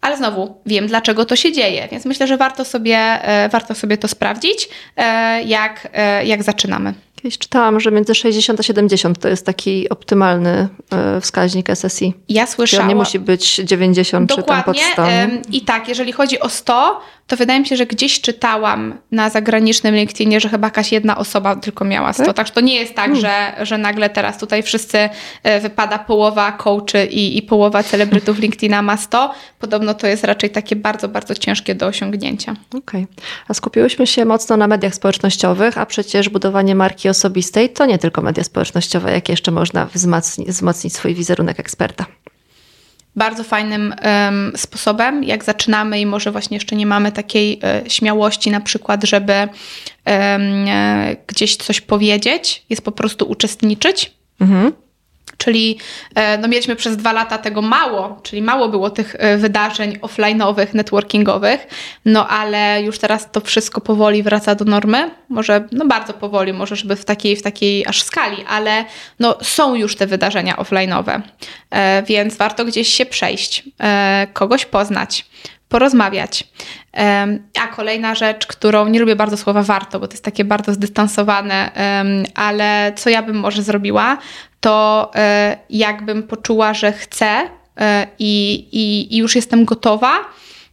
ale 0.00 0.16
znowu 0.16 0.60
wiem, 0.66 0.86
dlaczego 0.86 1.24
to 1.24 1.36
się 1.36 1.52
dzieje, 1.52 1.88
więc 1.90 2.04
myślę, 2.04 2.26
że 2.26 2.36
warto 2.36 2.64
sobie, 2.64 2.96
e, 2.96 3.48
warto 3.48 3.74
sobie 3.74 3.98
to 3.98 4.08
sprawdzić, 4.08 4.68
e, 4.96 5.42
jak, 5.42 5.88
e, 5.92 6.26
jak 6.26 6.42
zaczynamy. 6.42 6.94
Kiedyś 7.16 7.38
czytałam, 7.38 7.80
że 7.80 7.90
między 7.90 8.14
60 8.14 8.60
a 8.60 8.62
70 8.62 9.18
to 9.18 9.28
jest 9.28 9.46
taki 9.46 9.88
optymalny 9.88 10.68
wskaźnik 11.20 11.70
SSI. 11.70 12.14
Ja 12.28 12.42
Czyli 12.44 12.54
słyszałam... 12.54 12.84
on 12.84 12.88
nie 12.88 12.94
musi 12.94 13.18
być 13.18 13.54
90 13.54 14.30
czy 14.30 14.36
tam 14.36 14.44
pod 14.44 14.46
Dokładnie. 14.46 14.82
100. 14.92 15.08
em, 15.08 15.42
I 15.52 15.60
tak, 15.60 15.88
jeżeli 15.88 16.12
chodzi 16.12 16.40
o 16.40 16.48
100, 16.48 17.00
to 17.26 17.36
wydaje 17.36 17.60
mi 17.60 17.66
się, 17.66 17.76
że 17.76 17.86
gdzieś 17.86 18.20
czytałam 18.20 18.98
na 19.10 19.30
zagranicznym 19.30 19.94
LinkedInie, 19.94 20.40
że 20.40 20.48
chyba 20.48 20.66
jakaś 20.66 20.92
jedna 20.92 21.18
osoba 21.18 21.56
tylko 21.56 21.84
miała 21.84 22.12
100. 22.12 22.24
Tak? 22.24 22.36
Także 22.36 22.52
to 22.52 22.60
nie 22.60 22.74
jest 22.74 22.94
tak, 22.94 23.16
że, 23.16 23.52
że 23.62 23.78
nagle 23.78 24.10
teraz 24.10 24.38
tutaj 24.38 24.62
wszyscy 24.62 24.98
e, 25.42 25.60
wypada 25.60 25.98
połowa 25.98 26.52
coachy 26.52 27.06
i, 27.06 27.38
i 27.38 27.42
połowa 27.42 27.82
celebrytów 27.82 28.38
LinkedIna 28.38 28.82
ma 28.82 28.96
100. 28.96 29.34
Podobno 29.58 29.94
to 29.94 30.06
jest 30.06 30.24
raczej 30.24 30.50
takie 30.50 30.76
bardzo, 30.76 31.08
bardzo 31.08 31.34
ciężkie 31.34 31.74
do 31.74 31.86
osiągnięcia. 31.86 32.56
Okej. 32.74 33.06
A 33.48 33.54
skupiłyśmy 33.54 34.06
się 34.06 34.24
mocno 34.24 34.56
na 34.56 34.66
mediach 34.66 34.94
społecznościowych, 34.94 35.78
a 35.78 35.86
przecież 35.86 36.28
budowanie 36.28 36.74
marki 36.74 37.08
osobistej 37.08 37.70
to 37.70 37.86
nie 37.86 37.98
tylko 37.98 38.22
media 38.22 38.44
społecznościowe. 38.44 39.12
Jak 39.12 39.28
jeszcze 39.28 39.50
można 39.50 39.86
wzmacni- 39.86 40.48
wzmocnić 40.48 40.94
swój 40.94 41.14
wizerunek 41.14 41.60
eksperta? 41.60 42.06
Bardzo 43.16 43.44
fajnym 43.44 43.94
em, 44.00 44.52
sposobem, 44.56 45.24
jak 45.24 45.44
zaczynamy 45.44 46.00
i 46.00 46.06
może 46.06 46.32
właśnie 46.32 46.56
jeszcze 46.56 46.76
nie 46.76 46.86
mamy 46.86 47.12
takiej 47.12 47.60
e, 47.62 47.82
śmiałości 47.90 48.50
na 48.50 48.60
przykład, 48.60 49.04
żeby 49.04 49.32
e, 50.06 51.16
gdzieś 51.26 51.56
coś 51.56 51.80
powiedzieć, 51.80 52.62
jest 52.70 52.82
po 52.82 52.92
prostu 52.92 53.30
uczestniczyć. 53.30 54.12
Mhm. 54.40 54.72
Czyli 55.36 55.78
e, 56.14 56.38
no, 56.38 56.48
mieliśmy 56.48 56.76
przez 56.76 56.96
dwa 56.96 57.12
lata 57.12 57.38
tego 57.38 57.62
mało, 57.62 58.20
czyli 58.22 58.42
mało 58.42 58.68
było 58.68 58.90
tych 58.90 59.16
e, 59.18 59.36
wydarzeń 59.36 59.98
offline'owych, 59.98 60.74
networkingowych, 60.74 61.66
no 62.04 62.28
ale 62.28 62.82
już 62.82 62.98
teraz 62.98 63.30
to 63.32 63.40
wszystko 63.40 63.80
powoli 63.80 64.22
wraca 64.22 64.54
do 64.54 64.64
normy. 64.64 65.10
Może, 65.28 65.68
no 65.72 65.86
bardzo 65.86 66.12
powoli, 66.12 66.52
może 66.52 66.76
żeby 66.76 66.96
w 66.96 67.04
takiej, 67.04 67.36
w 67.36 67.42
takiej 67.42 67.86
aż 67.86 68.02
skali, 68.02 68.44
ale 68.48 68.84
no, 69.20 69.36
są 69.42 69.74
już 69.74 69.96
te 69.96 70.06
wydarzenia 70.06 70.56
offline'owe, 70.56 71.20
e, 71.70 72.02
więc 72.02 72.36
warto 72.36 72.64
gdzieś 72.64 72.88
się 72.88 73.06
przejść, 73.06 73.64
kogoś 74.32 74.64
poznać 74.64 75.26
porozmawiać. 75.72 76.44
A 77.62 77.66
kolejna 77.66 78.14
rzecz, 78.14 78.46
którą 78.46 78.88
nie 78.88 79.00
lubię 79.00 79.16
bardzo 79.16 79.36
słowa 79.36 79.62
warto, 79.62 80.00
bo 80.00 80.08
to 80.08 80.14
jest 80.14 80.24
takie 80.24 80.44
bardzo 80.44 80.72
zdystansowane, 80.72 81.70
ale 82.34 82.92
co 82.96 83.10
ja 83.10 83.22
bym 83.22 83.36
może 83.36 83.62
zrobiła, 83.62 84.18
to 84.60 85.10
e, 85.14 85.56
jakbym 85.70 86.22
poczuła, 86.22 86.74
że 86.74 86.92
chcę 86.92 87.26
e, 87.80 88.06
i, 88.18 88.54
i, 88.72 89.14
i 89.14 89.18
już 89.18 89.36
jestem 89.36 89.64
gotowa, 89.64 90.12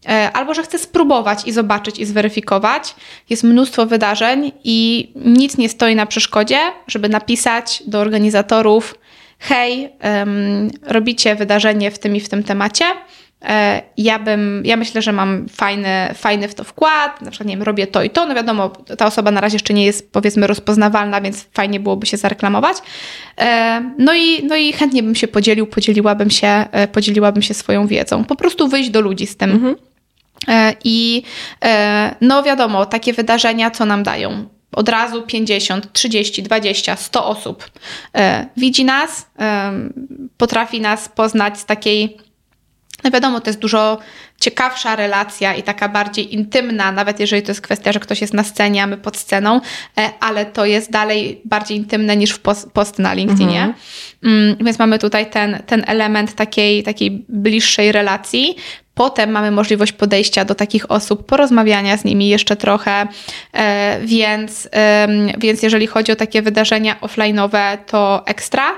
e, 0.10 0.32
albo 0.32 0.54
że 0.54 0.64
chcę 0.64 0.80
spróbować 0.80 1.48
i 1.48 1.52
zobaczyć 1.52 2.00
i 2.00 2.06
zweryfikować. 2.06 2.96
Jest 3.30 3.44
mnóstwo 3.44 3.86
wydarzeń 3.86 4.52
i 4.64 5.12
nic 5.16 5.58
nie 5.58 5.70
stoi 5.70 5.96
na 5.96 6.06
przeszkodzie, 6.06 6.60
żeby 6.88 7.10
napisać 7.10 7.84
do 7.88 8.00
organizatorów: 8.00 8.96
hej, 9.40 9.90
robicie 10.84 11.36
wydarzenie 11.36 11.92
w 11.92 12.00
tym 12.00 12.16
i 12.16 12.20
w 12.20 12.30
tym 12.30 12.44
temacie. 12.44 12.86
E, 13.46 13.82
Ja 13.98 14.20
bym, 14.20 14.62
ja 14.66 14.78
myślę, 14.78 15.02
że 15.02 15.12
mam 15.12 15.50
fajny, 15.50 15.88
fajny 16.16 16.48
w 16.48 16.56
to 16.56 16.64
wkład, 16.64 17.22
na 17.22 17.32
przykład, 17.32 17.48
nie 17.48 17.56
wiem, 17.58 17.64
robię 17.64 17.88
to 17.88 18.04
i 18.04 18.10
to, 18.10 18.26
no 18.26 18.36
wiadomo, 18.36 18.70
ta 18.70 19.06
osoba 19.06 19.32
na 19.32 19.42
razie 19.42 19.56
jeszcze 19.56 19.74
nie 19.74 19.86
jest, 19.86 20.12
powiedzmy, 20.12 20.48
rozpoznawalna, 20.48 21.22
więc 21.22 21.48
fajnie 21.54 21.80
byłoby 21.80 22.06
się 22.06 22.18
zareklamować. 22.18 22.78
E, 23.38 23.82
No 23.98 24.14
i, 24.14 24.44
no 24.44 24.56
i 24.56 24.74
chętnie 24.74 25.04
bym 25.04 25.16
się 25.16 25.28
podzielił, 25.28 25.68
podzieliłabym 25.68 26.30
się, 26.30 26.48
e, 26.72 26.88
podzieliłabym 26.88 27.42
się 27.42 27.54
swoją 27.54 27.88
wiedzą. 27.88 28.24
Po 28.24 28.36
prostu 28.36 28.68
wyjść 28.68 28.90
do 28.90 29.02
ludzi 29.02 29.28
z 29.28 29.38
tym. 29.38 29.52
E, 30.48 30.74
I 30.84 31.24
no 32.22 32.44
wiadomo, 32.44 32.86
takie 32.86 33.14
wydarzenia 33.14 33.72
co 33.72 33.86
nam 33.86 34.04
dają? 34.04 34.46
Od 34.72 34.90
razu 34.90 35.22
50, 35.22 35.94
30, 35.94 36.44
20, 36.44 36.96
100 36.96 37.26
osób 37.26 37.70
widzi 38.58 38.86
nas, 38.86 39.28
potrafi 40.38 40.82
nas 40.82 41.10
poznać 41.10 41.60
z 41.60 41.66
takiej 41.66 42.18
no 43.04 43.12
wiadomo, 43.12 43.42
to 43.42 43.50
jest 43.50 43.60
dużo 43.60 43.98
ciekawsza 44.40 44.96
relacja 44.96 45.56
i 45.56 45.64
taka 45.64 45.90
bardziej 45.90 46.34
intymna, 46.36 46.92
nawet 46.92 47.20
jeżeli 47.20 47.42
to 47.42 47.52
jest 47.52 47.62
kwestia, 47.62 47.92
że 47.92 48.00
ktoś 48.00 48.22
jest 48.22 48.34
na 48.34 48.44
scenie, 48.44 48.84
a 48.84 48.88
my 48.88 48.98
pod 48.98 49.18
sceną, 49.18 49.62
e, 49.98 50.10
ale 50.20 50.46
to 50.46 50.66
jest 50.66 50.92
dalej 50.92 51.42
bardziej 51.46 51.78
intymne 51.78 52.18
niż 52.18 52.32
w 52.32 52.40
post, 52.40 52.72
post 52.72 53.00
na 53.00 53.14
LinkedInie. 53.14 53.74
Mm, 54.24 54.56
Więc 54.62 54.80
mamy 54.80 55.00
tutaj 55.00 55.30
ten, 55.30 55.64
ten 55.66 55.84
element 55.88 56.36
takiej, 56.36 56.84
takiej 56.84 57.26
bliższej 57.30 57.92
relacji. 57.92 58.56
Potem 58.94 59.32
mamy 59.32 59.52
możliwość 59.52 59.92
podejścia 59.92 60.46
do 60.46 60.56
takich 60.56 60.92
osób, 60.92 61.26
porozmawiania 61.26 61.98
z 61.98 62.04
nimi 62.04 62.28
jeszcze 62.28 62.56
trochę, 62.56 63.08
e, 63.54 64.00
więc, 64.04 64.70
więc 65.38 65.64
jeżeli 65.64 65.88
chodzi 65.88 66.12
o 66.12 66.16
takie 66.16 66.42
wydarzenia 66.42 66.96
offline'owe, 67.02 67.78
to 67.78 68.24
ekstra. 68.26 68.72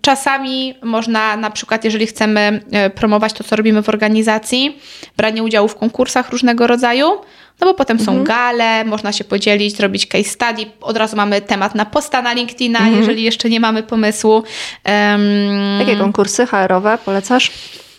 Czasami 0.00 0.74
można 0.82 1.36
na 1.36 1.50
przykład, 1.50 1.84
jeżeli 1.84 2.06
chcemy 2.06 2.60
e, 2.72 2.90
promować 2.90 3.32
to, 3.32 3.44
co 3.44 3.56
robimy 3.56 3.82
w 3.82 3.88
organizacji, 3.88 4.78
branie 5.16 5.42
udziału 5.42 5.68
w 5.68 5.76
konkursach 5.76 6.30
różnego 6.30 6.66
rodzaju, 6.66 7.06
no 7.60 7.66
bo 7.66 7.74
potem 7.74 8.00
są 8.00 8.24
gale, 8.24 8.84
można 8.84 9.12
się 9.12 9.24
podzielić, 9.24 9.76
zrobić 9.76 10.06
case 10.06 10.24
study, 10.24 10.66
od 10.80 10.96
razu 10.96 11.16
mamy 11.16 11.40
temat 11.40 11.74
na 11.74 11.84
posta 11.84 12.22
na 12.22 12.32
LinkedIna, 12.32 12.88
jeżeli 12.88 13.22
jeszcze 13.22 13.48
nie 13.48 13.60
mamy 13.60 13.82
pomysłu. 13.82 14.42
Em, 14.84 15.20
Jakie 15.80 15.96
konkursy 15.96 16.46
HR-owe 16.46 16.98
polecasz? 17.04 17.50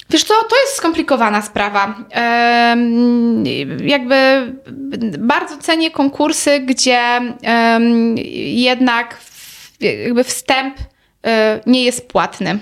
Wiesz 0.09 0.23
co, 0.23 0.33
to 0.49 0.55
jest 0.61 0.75
skomplikowana 0.75 1.41
sprawa. 1.41 1.95
Em, 2.09 3.45
jakby 3.83 4.15
bardzo 5.19 5.57
cenię 5.57 5.91
konkursy, 5.91 6.59
gdzie 6.59 7.01
em, 7.41 8.15
jednak 8.53 9.17
jakby 9.79 10.23
wstęp 10.23 10.75
nie 11.65 11.83
jest 11.83 12.07
płatny. 12.07 12.59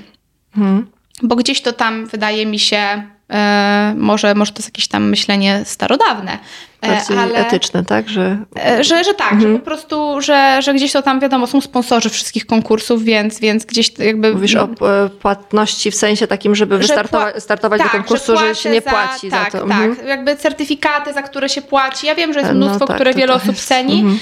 Mhm. 0.57 0.88
Bo 1.24 1.36
gdzieś 1.36 1.61
to 1.61 1.74
tam 1.74 2.05
wydaje 2.05 2.45
mi 2.45 2.59
się, 2.59 3.03
e, 3.34 3.93
może, 3.97 4.36
może 4.36 4.51
to 4.51 4.59
jest 4.59 4.68
jakieś 4.68 4.88
tam 4.88 5.09
myślenie 5.09 5.61
starodawne, 5.66 6.39
e, 6.82 6.88
Bardziej 6.88 7.18
ale 7.18 7.47
etyczne, 7.47 7.86
tak? 7.86 8.09
Że 8.09 8.38
e, 8.66 8.84
że, 8.84 9.03
że 9.03 9.13
tak, 9.13 9.41
że 9.41 9.53
po 9.53 9.59
prostu, 9.59 10.22
że, 10.22 10.61
że 10.61 10.74
gdzieś 10.74 10.91
to 10.91 11.01
tam 11.01 11.20
wiadomo, 11.20 11.47
są 11.47 11.61
sponsorzy 11.61 12.09
wszystkich 12.09 12.45
konkursów, 12.45 13.03
więc, 13.03 13.39
więc 13.39 13.66
gdzieś 13.66 13.93
to 13.93 14.03
jakby... 14.03 14.34
mówisz 14.34 14.55
o 14.55 14.63
e, 14.63 15.09
płatności 15.09 15.91
w 15.91 15.95
sensie 15.95 16.28
takim, 16.28 16.55
żeby 16.55 16.76
Że 16.76 16.80
wystartować 16.80 17.43
startować 17.43 17.82
tak, 17.82 17.91
do 17.91 17.97
konkursu, 17.97 18.38
że, 18.38 18.45
płacę 18.45 18.55
się 18.61 18.70
nie 18.70 18.82
płaci 18.82 19.30
za, 19.30 19.38
tak, 19.38 19.51
to. 19.51 19.68
Tak, 19.68 19.82
Mhm. 19.82 20.07
jakby 20.07 20.36
certyfikaty, 20.36 21.13
za 21.13 21.22
które 21.22 21.49
się 21.49 21.61
płaci. 21.61 22.07
Ja 22.07 22.16
wiem, 22.16 22.34
że 22.34 22.39
jest 22.39 22.51
No 22.51 22.57
mnóstwo, 22.57 22.86
tak, 22.86 22.95
które 22.95 23.13
wiele 23.13 23.34
osób 23.34 23.55
ceni. 23.55 23.99
mhm. 23.99 24.20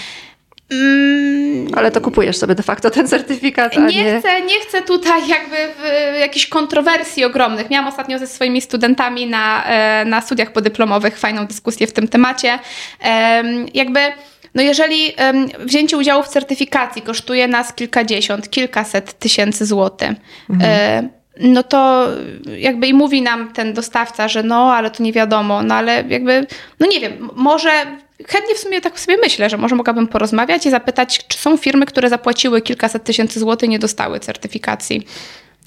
Ale 1.75 1.91
to 1.91 2.01
kupujesz 2.01 2.37
sobie 2.37 2.55
de 2.55 2.63
facto 2.63 2.89
ten 2.89 3.07
certyfikat, 3.07 3.77
nie, 3.77 4.03
nie... 4.03 4.19
Chcę, 4.19 4.41
nie 4.41 4.59
chcę 4.59 4.81
tutaj 4.81 5.27
jakby 5.27 5.57
jakichś 6.19 6.47
kontrowersji 6.47 7.25
ogromnych. 7.25 7.69
Miałam 7.69 7.87
ostatnio 7.87 8.19
ze 8.19 8.27
swoimi 8.27 8.61
studentami 8.61 9.27
na, 9.27 9.63
e, 9.65 10.05
na 10.05 10.21
studiach 10.21 10.51
podyplomowych 10.51 11.19
fajną 11.19 11.47
dyskusję 11.47 11.87
w 11.87 11.93
tym 11.93 12.07
temacie. 12.07 12.59
Em, 12.99 13.65
jakby 13.73 13.99
no 14.55 14.61
jeżeli 14.61 15.13
em, 15.17 15.47
wzięcie 15.59 15.97
udziału 15.97 16.23
w 16.23 16.27
certyfikacji 16.27 17.01
kosztuje 17.01 17.47
nas 17.47 17.73
kilkadziesiąt, 17.73 18.49
kilkaset 18.49 19.19
tysięcy 19.19 19.65
złotych, 19.65 20.11
e, 20.61 21.03
no 21.39 21.63
to 21.63 22.07
jakby 22.57 22.87
i 22.87 22.93
mówi 22.93 23.21
nam 23.21 23.53
ten 23.53 23.73
dostawca, 23.73 24.27
że 24.27 24.43
no, 24.43 24.73
ale 24.73 24.91
to 24.91 25.03
nie 25.03 25.13
wiadomo, 25.13 25.63
no 25.63 25.75
ale 25.75 26.03
jakby, 26.09 26.47
no 26.79 26.87
nie 26.87 26.99
wiem, 26.99 27.29
może 27.35 27.71
chętnie 28.27 28.55
w 28.55 28.59
sumie 28.59 28.81
tak 28.81 28.99
sobie 28.99 29.17
myślę, 29.17 29.49
że 29.49 29.57
może 29.57 29.75
mogłabym 29.75 30.07
porozmawiać 30.07 30.65
i 30.65 30.69
zapytać, 30.69 31.27
czy 31.27 31.37
są 31.37 31.57
firmy, 31.57 31.85
które 31.85 32.09
zapłaciły 32.09 32.61
kilkaset 32.61 33.03
tysięcy 33.03 33.39
złotych 33.39 33.67
i 33.67 33.69
nie 33.69 33.79
dostały 33.79 34.19
certyfikacji. 34.19 35.07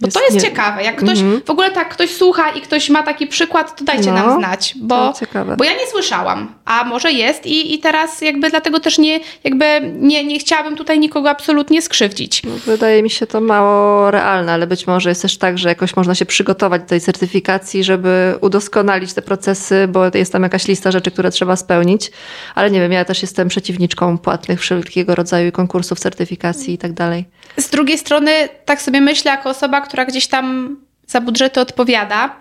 Bo 0.01 0.09
to 0.09 0.21
Jest 0.21 0.35
jest 0.35 0.45
nie- 0.45 0.51
ciekawe. 0.51 0.83
Jak 0.83 0.97
ktoś 0.97 1.19
Mhm. 1.19 1.43
w 1.47 1.51
ogóle 1.51 1.71
tak 1.71 1.89
ktoś 1.89 2.11
słucha 2.15 2.51
i 2.51 2.61
ktoś 2.61 2.91
ma 2.91 3.03
taki 3.03 3.27
przykład, 3.27 3.77
to 3.79 3.85
dajcie 3.85 4.07
No, 4.13 4.27
nam 4.27 4.39
znać, 4.39 4.75
bo, 4.77 5.13
bo 5.59 5.65
ja 5.65 5.73
nie 5.73 5.87
słyszałam, 5.91 6.55
a 6.65 6.85
może 6.85 7.13
jest 7.13 7.47
i, 7.47 7.75
i 7.75 7.79
teraz 7.79 8.21
jakby 8.23 8.51
dlatego 8.51 8.81
też 8.81 8.99
nie, 8.99 9.21
jakby 9.45 9.65
nie, 9.99 10.25
nie 10.25 10.39
chciałabym 10.39 10.77
tutaj 10.77 10.99
nikogo 10.99 11.31
absolutnie 11.31 11.83
skrzywdzić. 11.83 12.43
No, 12.45 12.51
Wydaje 12.67 13.03
mi 13.03 13.11
się 13.11 13.27
to 13.27 13.41
mało 13.41 14.11
realne, 14.11 14.53
ale 14.53 14.67
być 14.67 14.87
może 14.87 15.09
jest 15.09 15.23
też 15.23 15.39
tak, 15.39 15.59
że 15.59 15.69
jakoś 15.69 15.97
można 15.97 16.15
się 16.15 16.27
przygotować 16.27 16.83
do 16.83 16.89
tej 16.89 17.01
certyfikacji, 17.01 17.85
żeby 17.85 18.35
udoskonalić 18.41 19.13
te 19.15 19.23
procesy, 19.23 19.89
bo 19.89 20.01
jest 20.15 20.33
tam 20.33 20.43
jakaś 20.43 20.69
lista 20.69 20.91
rzeczy, 20.91 21.11
które 21.11 21.31
trzeba 21.31 21.57
spełnić. 21.57 22.11
Ale 22.55 22.71
nie 22.71 22.81
wiem, 22.81 22.93
ja 22.93 23.05
też 23.05 23.23
jestem 23.23 23.49
przeciwniczką 23.49 24.19
płatnych 24.19 24.61
wszelkiego 24.61 25.15
rodzaju 25.15 25.53
konkursów, 25.53 26.01
certyfikacji 26.01 26.75
i 26.75 26.79
tak 26.79 26.93
dalej. 26.93 27.25
Z 27.57 27.69
drugiej 27.71 27.99
strony, 27.99 28.31
tak 28.65 28.83
sobie 28.83 29.01
myślę, 29.01 29.31
jako 29.31 29.51
osoba, 29.51 29.81
która 29.87 30.05
gdzieś 30.05 30.27
tam 30.27 30.77
za 31.07 31.21
budżety 31.21 31.61
odpowiada, 31.61 32.37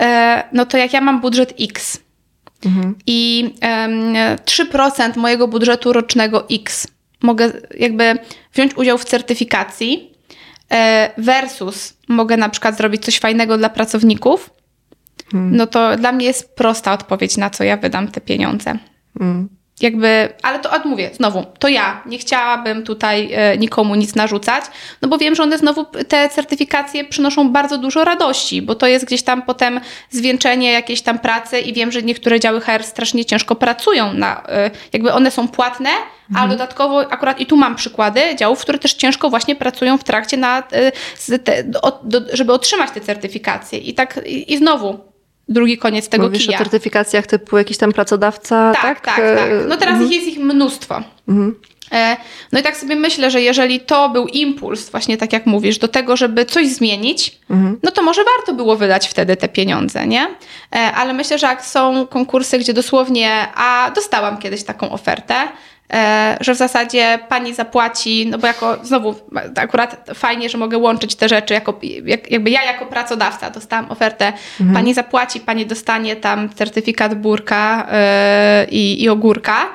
e, 0.00 0.44
no 0.52 0.66
to 0.66 0.76
jak 0.76 0.92
ja 0.92 1.00
mam 1.00 1.20
budżet 1.20 1.54
X 1.60 1.98
i 3.06 3.50
em, 3.60 4.14
3% 4.44 5.16
mojego 5.16 5.48
budżetu 5.48 5.92
rocznego 5.92 6.46
X 6.50 6.86
mogę 7.22 7.52
jakby 7.78 8.18
wziąć 8.54 8.76
udział 8.76 8.98
w 8.98 9.04
certyfikacji 9.04 10.14
e, 10.72 11.10
versus 11.18 11.96
mogę 12.08 12.36
na 12.36 12.48
przykład 12.48 12.76
zrobić 12.76 13.04
coś 13.04 13.18
fajnego 13.18 13.58
dla 13.58 13.68
pracowników, 13.68 14.50
no 15.32 15.66
to 15.66 15.96
dla 15.96 16.12
mnie 16.12 16.26
jest 16.26 16.54
prosta 16.54 16.92
odpowiedź, 16.92 17.36
na 17.36 17.50
co 17.50 17.64
ja 17.64 17.76
wydam 17.76 18.08
te 18.08 18.20
pieniądze. 18.20 18.78
Jakby, 19.80 20.28
ale 20.42 20.58
to 20.58 20.70
odmówię, 20.70 21.10
znowu, 21.12 21.44
to 21.58 21.68
ja. 21.68 22.02
Nie 22.06 22.18
chciałabym 22.18 22.82
tutaj 22.82 23.32
e, 23.32 23.58
nikomu 23.58 23.94
nic 23.94 24.14
narzucać, 24.14 24.64
no 25.02 25.08
bo 25.08 25.18
wiem, 25.18 25.34
że 25.34 25.42
one 25.42 25.58
znowu, 25.58 25.84
te 25.84 26.28
certyfikacje 26.28 27.04
przynoszą 27.04 27.52
bardzo 27.52 27.78
dużo 27.78 28.04
radości, 28.04 28.62
bo 28.62 28.74
to 28.74 28.86
jest 28.86 29.04
gdzieś 29.04 29.22
tam 29.22 29.42
potem 29.42 29.80
zwieńczenie 30.10 30.72
jakiejś 30.72 31.02
tam 31.02 31.18
pracy 31.18 31.60
i 31.60 31.72
wiem, 31.72 31.92
że 31.92 32.02
niektóre 32.02 32.40
działy 32.40 32.60
HR 32.60 32.84
strasznie 32.84 33.24
ciężko 33.24 33.56
pracują 33.56 34.12
na, 34.12 34.42
e, 34.48 34.70
jakby 34.92 35.12
one 35.12 35.30
są 35.30 35.48
płatne, 35.48 35.90
a 36.34 36.48
dodatkowo 36.48 37.12
akurat 37.12 37.40
i 37.40 37.46
tu 37.46 37.56
mam 37.56 37.76
przykłady 37.76 38.20
działów, 38.36 38.60
które 38.60 38.78
też 38.78 38.94
ciężko 38.94 39.30
właśnie 39.30 39.56
pracują 39.56 39.98
w 39.98 40.04
trakcie 40.04 40.36
na, 40.36 40.58
e, 40.72 40.92
z 41.16 41.44
te, 41.44 41.64
do, 41.64 42.00
do, 42.02 42.20
żeby 42.32 42.52
otrzymać 42.52 42.90
te 42.90 43.00
certyfikacje. 43.00 43.78
I 43.78 43.94
tak, 43.94 44.20
i, 44.26 44.52
i 44.52 44.58
znowu, 44.58 45.09
drugi 45.50 45.78
koniec 45.78 46.08
tego 46.08 46.24
Mówisz 46.24 46.46
kija. 46.46 46.56
o 46.58 46.58
certyfikacjach 46.58 47.26
typu 47.26 47.58
jakiś 47.58 47.76
tam 47.78 47.92
pracodawca, 47.92 48.72
tak? 48.82 48.82
Tak, 49.00 49.16
tak, 49.16 49.38
tak. 49.38 49.50
No 49.68 49.76
teraz 49.76 49.94
Mhm. 49.94 50.12
jest 50.12 50.26
ich 50.26 50.38
mnóstwo. 50.38 51.02
E, 51.92 52.16
No 52.52 52.60
i 52.60 52.62
tak 52.62 52.76
sobie 52.76 52.96
myślę, 52.96 53.30
że 53.30 53.40
jeżeli 53.40 53.80
to 53.80 54.08
był 54.08 54.26
impuls, 54.26 54.90
właśnie 54.90 55.16
tak 55.16 55.32
jak 55.32 55.46
mówisz, 55.46 55.78
do 55.78 55.88
tego, 55.88 56.16
żeby 56.16 56.44
coś 56.44 56.68
zmienić, 56.68 57.38
Mhm. 57.50 57.78
no 57.82 57.90
to 57.90 58.02
może 58.02 58.22
warto 58.36 58.54
było 58.54 58.76
wydać 58.76 59.08
wtedy 59.08 59.36
te 59.36 59.48
pieniądze, 59.48 60.06
nie? 60.06 60.26
E, 60.74 60.92
Ale 60.92 61.12
myślę, 61.12 61.38
że 61.38 61.46
jak 61.46 61.64
są 61.64 62.06
konkursy, 62.06 62.58
gdzie 62.58 62.72
dosłownie, 62.74 63.48
a 63.54 63.90
dostałam 63.94 64.38
kiedyś 64.38 64.64
taką 64.64 64.90
ofertę, 64.92 65.34
e, 65.34 65.48
że 66.40 66.54
w 66.54 66.56
zasadzie 66.56 67.18
pani 67.28 67.54
zapłaci, 67.54 68.26
no 68.30 68.38
bo 68.38 68.46
jako, 68.46 68.78
znowu, 68.82 69.14
akurat 69.56 70.10
fajnie, 70.14 70.48
że 70.48 70.58
mogę 70.58 70.78
łączyć 70.78 71.14
te 71.14 71.28
rzeczy, 71.28 71.54
jako, 71.54 71.78
jak, 72.04 72.30
jakby 72.30 72.50
ja 72.50 72.64
jako 72.64 72.86
pracodawca 72.86 73.50
dostałam 73.50 73.90
ofertę, 73.90 74.32
pani 74.74 74.94
zapłaci, 74.94 75.40
pani 75.40 75.66
dostanie 75.66 76.16
tam 76.16 76.48
certyfikat 76.48 77.14
burka 77.14 77.86
e, 77.90 78.66
i, 78.70 79.02
i 79.02 79.08
ogórka, 79.08 79.66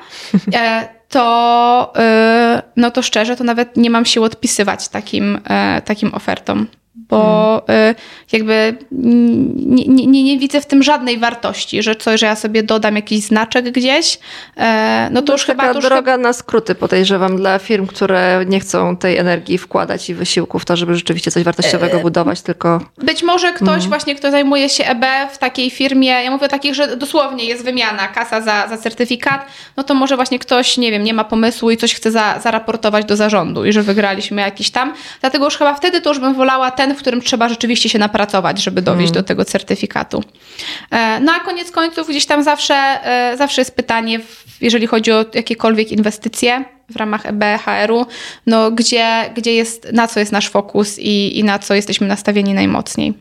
e, 0.54 0.88
to, 1.08 1.92
e, 1.96 2.62
no 2.76 2.90
to 2.90 3.02
szczerze, 3.02 3.36
to 3.36 3.44
nawet 3.44 3.76
nie 3.76 3.90
mam 3.90 4.04
sił 4.04 4.24
odpisywać 4.24 4.88
takim, 4.88 5.40
e, 5.48 5.82
takim 5.82 6.14
ofertom. 6.14 6.66
Bo 7.08 7.62
e, 7.68 7.94
jakby 8.32 8.76
nie, 8.92 10.06
nie, 10.06 10.22
nie, 10.22 10.38
widzę 10.38 10.60
w 10.60 10.66
tym 10.66 10.82
żadnej 10.82 11.18
wartości, 11.18 11.82
że 11.82 11.96
coś, 11.96 12.20
że 12.20 12.26
ja 12.26 12.36
sobie 12.36 12.62
dodam 12.62 12.96
jakiś 12.96 13.20
znaczek 13.20 13.70
gdzieś, 13.70 14.18
e, 14.56 15.08
no 15.12 15.20
to 15.20 15.26
To 15.26 15.32
już 15.32 15.36
już 15.36 15.46
chyba... 15.46 15.62
taka 15.62 15.74
To 15.74 15.78
już 15.78 15.88
droga 15.88 16.16
na 16.16 16.32
skróty 16.32 16.74
podejrzewam 16.74 17.36
dla 17.36 17.58
firm, 17.58 17.86
które 17.86 18.44
nie 18.48 18.60
chcą 18.60 18.96
tej 18.96 19.16
energii 19.18 19.58
wkładać 19.58 20.10
i 20.10 20.14
wysiłku 20.14 20.58
w 20.58 20.64
to, 20.64 20.76
żeby 20.76 20.94
rzeczywiście 20.94 21.30
coś 21.30 21.40
E, 21.40 21.44
wartościowego 21.44 21.98
budować, 21.98 22.42
tylko 22.42 22.80
Być 22.98 23.22
może 23.22 23.52
ktoś 23.52 23.68
Mhm. 23.68 23.88
właśnie, 23.88 24.14
kto 24.14 24.30
zajmuje 24.30 24.68
się 24.68 24.84
EB 24.84 25.04
w 25.32 25.38
takiej 25.38 25.70
firmie, 25.70 26.08
ja 26.08 26.30
mówię 26.30 26.46
o 26.46 26.48
takich, 26.48 26.74
że 26.74 26.96
dosłownie 26.96 27.44
jest 27.44 27.64
wymiana, 27.64 28.08
kasa 28.08 28.40
za, 28.40 28.68
za 28.68 28.76
certyfikat, 28.78 29.46
no 29.76 29.82
to 29.82 29.94
może 29.94 30.16
właśnie 30.16 30.38
ktoś, 30.38 30.76
nie 30.76 30.90
wiem, 30.90 31.04
nie 31.04 31.14
ma 31.14 31.24
pomysłu 31.24 31.70
i 31.70 31.76
coś 31.76 31.94
chce 31.94 32.10
za, 32.10 32.40
zaraportować 32.40 33.04
do 33.04 33.16
zarządu 33.16 33.64
i 33.64 33.72
że 33.72 33.82
wygraliśmy 33.82 34.42
jakiś 34.42 34.70
tam. 34.70 34.94
Dlatego 35.20 35.44
już 35.44 35.56
chyba 35.56 35.74
wtedy 35.74 36.00
to 36.00 36.10
już 36.10 36.18
bym 36.18 36.34
wolała 36.34 36.70
ten, 36.70 36.85
w 36.94 36.98
którym 36.98 37.20
trzeba 37.20 37.48
rzeczywiście 37.48 37.88
się 37.88 37.98
napracować, 37.98 38.62
żeby 38.62 38.82
dowieść 38.82 39.12
do 39.12 39.22
tego 39.22 39.44
certyfikatu. 39.44 40.22
E, 40.90 41.20
No 41.20 41.32
a 41.32 41.40
koniec 41.40 41.70
końców 41.70 42.08
gdzieś 42.08 42.26
tam 42.26 42.42
zawsze, 42.42 42.74
e, 42.74 43.36
zawsze 43.36 43.60
jest 43.60 43.76
pytanie, 43.76 44.20
jeżeli 44.60 44.86
chodzi 44.86 45.12
o 45.12 45.24
jakiekolwiek 45.34 45.92
inwestycje 45.92 46.64
w 46.90 46.96
ramach 46.96 47.26
EB, 47.26 47.44
HR-u, 47.64 48.06
no 48.46 48.70
gdzie, 48.70 49.30
gdzie 49.36 49.54
jest, 49.54 49.92
na 49.92 50.08
co 50.08 50.20
jest 50.20 50.32
nasz 50.32 50.48
fokus 50.48 50.98
i, 50.98 51.38
i 51.38 51.44
na 51.44 51.58
co 51.58 51.74
jesteśmy 51.74 52.06
nastawieni 52.06 52.54
najmocniej. 52.54 53.14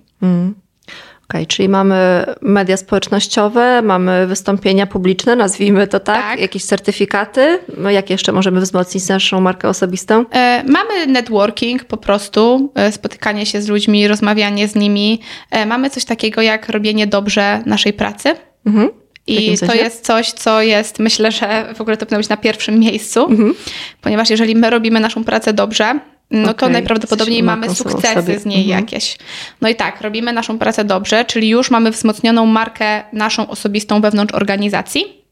Okej, 1.29 1.47
czyli 1.47 1.69
mamy 1.69 2.25
media 2.41 2.77
społecznościowe, 2.77 3.81
mamy 3.81 4.27
wystąpienia 4.27 4.87
publiczne, 4.87 5.35
nazwijmy 5.35 5.87
to 5.87 5.99
tak, 5.99 6.21
Tak. 6.21 6.39
jakieś 6.39 6.65
certyfikaty. 6.65 7.59
No, 7.77 7.89
Jak 7.89 8.09
jeszcze 8.09 8.31
możemy 8.31 8.61
wzmocnić 8.61 9.07
naszą 9.07 9.41
markę 9.41 9.69
osobistą? 9.69 10.25
E, 10.31 10.63
Mamy 10.67 11.07
networking 11.07 11.83
po 11.85 11.97
prostu, 11.97 12.71
e, 12.75 12.91
spotykanie 12.91 13.45
się 13.45 13.61
z 13.61 13.67
ludźmi, 13.67 14.07
rozmawianie 14.07 14.67
z 14.67 14.75
nimi. 14.75 15.21
E, 15.51 15.65
Mamy 15.65 15.89
coś 15.89 16.05
takiego 16.05 16.41
jak 16.41 16.69
robienie 16.69 17.07
dobrze 17.07 17.63
naszej 17.65 17.93
pracy. 17.93 18.35
Mhm. 18.65 18.89
I 19.27 19.57
to 19.57 19.73
jest 19.73 20.05
coś, 20.05 20.31
co 20.31 20.61
jest, 20.61 20.99
myślę, 20.99 21.31
że 21.31 21.73
w 21.75 21.81
ogóle 21.81 21.97
to 21.97 22.05
powinno 22.05 22.19
być 22.19 22.29
na 22.29 22.37
pierwszym 22.37 22.79
miejscu, 22.79 23.25
Mhm. 23.29 23.53
ponieważ 24.01 24.29
jeżeli 24.29 24.55
my 24.55 24.69
robimy 24.69 24.99
naszą 24.99 25.23
pracę 25.23 25.53
dobrze, 25.53 25.99
no 26.31 26.47
to 26.47 26.65
Okej, 26.65 26.69
najprawdopodobniej 26.73 27.43
mamy 27.43 27.75
sukcesy 27.75 28.13
sobie. 28.13 28.39
z 28.39 28.45
niej 28.45 28.61
Mhm. 28.63 28.79
jakieś. 28.79 29.17
No 29.61 29.69
i 29.69 29.75
tak, 29.75 30.01
robimy 30.01 30.33
naszą 30.33 30.59
pracę 30.59 30.83
dobrze, 30.85 31.25
czyli 31.25 31.49
już 31.49 31.71
mamy 31.71 31.91
wzmocnioną 31.91 32.45
markę 32.45 33.03
naszą 33.13 33.47
osobistą 33.49 34.01
wewnątrz 34.01 34.33
organizacji. 34.33 35.25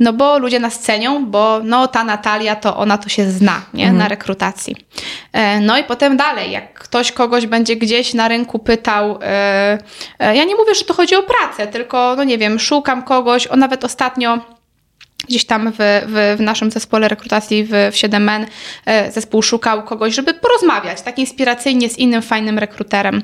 No 0.00 0.12
bo 0.12 0.38
ludzie 0.38 0.60
nas 0.60 0.78
cenią, 0.78 1.26
bo 1.26 1.60
no 1.64 1.88
ta 1.88 2.04
Natalia 2.04 2.56
to 2.56 2.76
ona 2.76 2.98
to 2.98 3.08
się 3.08 3.30
zna, 3.30 3.62
nie? 3.74 3.92
Na 3.92 4.08
rekrutacji. 4.08 4.76
E, 5.32 5.60
No 5.60 5.78
i 5.78 5.84
potem 5.84 6.16
dalej, 6.16 6.50
jak 6.50 6.74
ktoś 6.74 7.12
kogoś 7.12 7.46
będzie 7.46 7.76
gdzieś 7.76 8.14
na 8.14 8.28
rynku 8.28 8.58
pytał, 8.58 9.18
e, 9.22 9.78
e, 10.18 10.36
ja 10.36 10.44
nie 10.44 10.56
mówię, 10.56 10.74
że 10.74 10.84
to 10.84 10.94
chodzi 10.94 11.14
o 11.16 11.22
pracę, 11.22 11.66
tylko 11.66 12.14
no 12.16 12.24
nie 12.24 12.38
wiem, 12.38 12.58
szukam 12.60 13.02
kogoś, 13.02 13.46
o 13.46 13.56
nawet 13.56 13.84
ostatnio 13.84 14.38
gdzieś 15.28 15.44
tam 15.44 15.72
w, 15.72 15.76
w, 15.78 16.36
w 16.38 16.40
naszym 16.40 16.70
zespole 16.70 17.08
rekrutacji 17.08 17.64
w, 17.64 17.68
w 17.68 17.94
7N 17.94 18.46
e, 18.86 19.12
zespół 19.12 19.42
szukał 19.42 19.82
kogoś, 19.82 20.14
żeby 20.14 20.34
porozmawiać 20.34 21.02
tak 21.02 21.18
inspiracyjnie 21.18 21.90
z 21.90 21.98
innym 21.98 22.22
fajnym 22.22 22.58
rekruterem, 22.58 23.22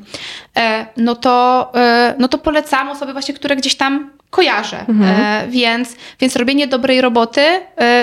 e, 0.57 0.86
no 0.96 1.14
to, 1.14 1.70
e, 1.74 2.14
no 2.18 2.28
to 2.28 2.38
polecam 2.38 2.88
osoby 2.88 3.12
właśnie, 3.12 3.34
które 3.34 3.57
gdzieś 3.57 3.74
tam 3.74 4.11
kojarzę. 4.30 4.86
E, 5.05 5.46
więc, 5.48 5.96
więc 6.20 6.36
robienie 6.36 6.66
dobrej 6.66 7.01
roboty 7.01 7.40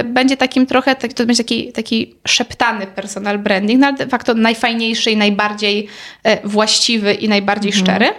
będzie 0.05 0.37
takim 0.37 0.65
trochę, 0.65 0.95
tak, 0.95 1.13
to 1.13 1.25
będzie 1.25 1.43
taki, 1.43 1.71
taki 1.71 2.15
szeptany 2.27 2.87
personal 2.87 3.39
branding, 3.39 3.81
no 3.81 3.87
ale 3.87 3.97
de 3.97 4.07
facto 4.07 4.33
najfajniejszy 4.33 5.11
i 5.11 5.17
najbardziej 5.17 5.87
właściwy 6.43 7.13
i 7.13 7.29
najbardziej 7.29 7.73
szczery. 7.73 8.09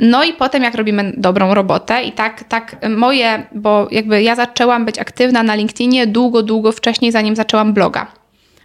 No 0.00 0.24
i 0.24 0.32
potem 0.32 0.62
jak 0.62 0.74
robimy 0.74 1.12
dobrą 1.16 1.54
robotę 1.54 2.02
i 2.02 2.12
tak, 2.12 2.44
tak 2.44 2.76
moje, 2.96 3.46
bo 3.54 3.88
jakby 3.90 4.22
ja 4.22 4.34
zaczęłam 4.34 4.84
być 4.84 4.98
aktywna 4.98 5.42
na 5.42 5.54
LinkedInie 5.54 6.06
długo, 6.06 6.42
długo 6.42 6.72
wcześniej, 6.72 7.12
zanim 7.12 7.36
zaczęłam 7.36 7.72
bloga. 7.72 8.06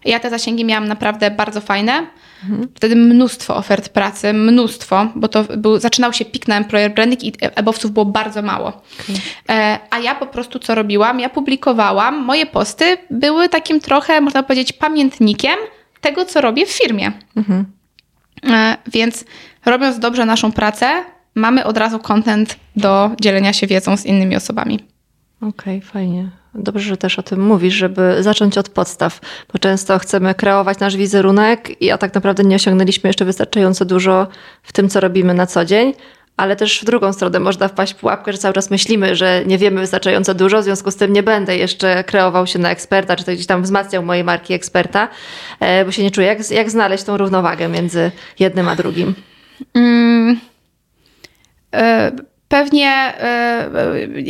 Ja 0.05 0.19
te 0.19 0.29
zasięgi 0.29 0.65
miałam 0.65 0.87
naprawdę 0.87 1.31
bardzo 1.31 1.61
fajne. 1.61 2.07
Wtedy 2.75 2.95
mnóstwo 2.95 3.55
ofert 3.55 3.89
pracy, 3.89 4.33
mnóstwo, 4.33 5.07
bo 5.15 5.27
to 5.27 5.43
był, 5.57 5.79
zaczynał 5.79 6.13
się 6.13 6.25
pik 6.25 6.47
na 6.47 6.57
employer 6.57 6.93
branding 6.93 7.23
i 7.23 7.33
ebowców 7.41 7.91
było 7.91 8.05
bardzo 8.05 8.41
mało. 8.41 8.81
E, 9.49 9.79
A 9.89 9.99
ja 9.99 10.15
po 10.15 10.25
prostu 10.25 10.59
co 10.59 10.75
robiłam? 10.75 11.19
Ja 11.19 11.29
publikowałam, 11.29 12.25
moje 12.25 12.45
posty 12.45 12.97
były 13.11 13.49
takim 13.49 13.79
trochę, 13.79 14.21
można 14.21 14.43
powiedzieć, 14.43 14.73
pamiętnikiem 14.73 15.55
tego, 16.01 16.25
co 16.25 16.41
robię 16.41 16.65
w 16.65 16.71
firmie. 16.71 17.11
E, 17.51 17.63
Więc 18.93 19.25
robiąc 19.65 19.99
dobrze 19.99 20.25
naszą 20.25 20.51
pracę, 20.51 20.91
mamy 21.35 21.65
od 21.65 21.77
razu 21.77 21.99
content 21.99 22.55
do 22.75 23.11
dzielenia 23.21 23.53
się 23.53 23.67
wiedzą 23.67 23.97
z 23.97 24.05
innymi 24.05 24.35
osobami. 24.35 24.79
Okej, 25.41 25.81
fajnie. 25.81 26.29
Dobrze, 26.55 26.89
że 26.89 26.97
też 26.97 27.19
o 27.19 27.23
tym 27.23 27.45
mówisz, 27.45 27.73
żeby 27.73 28.23
zacząć 28.23 28.57
od 28.57 28.69
podstaw, 28.69 29.21
bo 29.53 29.59
często 29.59 29.99
chcemy 29.99 30.35
kreować 30.35 30.79
nasz 30.79 30.97
wizerunek, 30.97 31.69
a 31.93 31.97
tak 31.97 32.15
naprawdę 32.15 32.43
nie 32.43 32.55
osiągnęliśmy 32.55 33.09
jeszcze 33.09 33.25
wystarczająco 33.25 33.85
dużo 33.85 34.27
w 34.63 34.73
tym, 34.73 34.89
co 34.89 34.99
robimy 34.99 35.33
na 35.33 35.45
co 35.45 35.65
dzień. 35.65 35.93
Ale 36.39 36.55
też 36.55 36.81
w 36.81 36.85
drugą 36.85 37.13
stronę 37.13 37.39
można 37.39 37.67
wpaść 37.67 37.93
w 37.93 37.95
pułapkę, 37.95 38.31
że 38.31 38.37
cały 38.37 38.53
czas 38.53 38.69
myślimy, 38.71 39.15
że 39.15 39.43
nie 39.45 39.57
wiemy 39.57 39.81
wystarczająco 39.81 40.33
dużo, 40.33 40.61
w 40.61 40.63
związku 40.63 40.91
z 40.91 40.95
tym 40.95 41.13
nie 41.13 41.23
będę 41.23 41.57
jeszcze 41.57 42.03
kreował 42.03 42.47
się 42.47 42.59
na 42.59 42.71
eksperta, 42.71 43.15
czy 43.15 43.23
to 43.23 43.31
gdzieś 43.31 43.45
tam 43.45 43.63
wzmacniał 43.63 44.03
mojej 44.03 44.23
marki 44.23 44.53
eksperta, 44.53 45.07
e, 45.59 45.85
bo 45.85 45.91
się 45.91 46.03
nie 46.03 46.11
czuję. 46.11 46.27
Jak, 46.27 46.51
jak 46.51 46.69
znaleźć 46.69 47.03
tą 47.03 47.17
równowagę 47.17 47.67
między 47.67 48.11
jednym 48.39 48.67
a 48.67 48.75
drugim? 48.75 49.13
E, 51.73 52.11
Pewnie 52.49 52.87
e, 53.19 53.69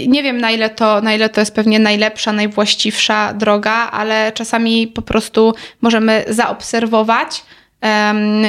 nie 0.07 0.24
wiem, 0.24 0.38
na 0.41 0.51
ile, 0.51 0.70
to, 0.70 1.01
na 1.01 1.14
ile 1.14 1.30
to 1.30 1.39
jest 1.39 1.55
pewnie 1.55 1.80
najlepsza, 1.80 2.34
najwłaściwsza 2.34 3.34
droga, 3.34 3.72
ale 3.72 4.32
czasami 4.32 4.88
po 4.88 5.01
prostu 5.01 5.53
możemy 5.82 6.26
zaobserwować, 6.28 7.43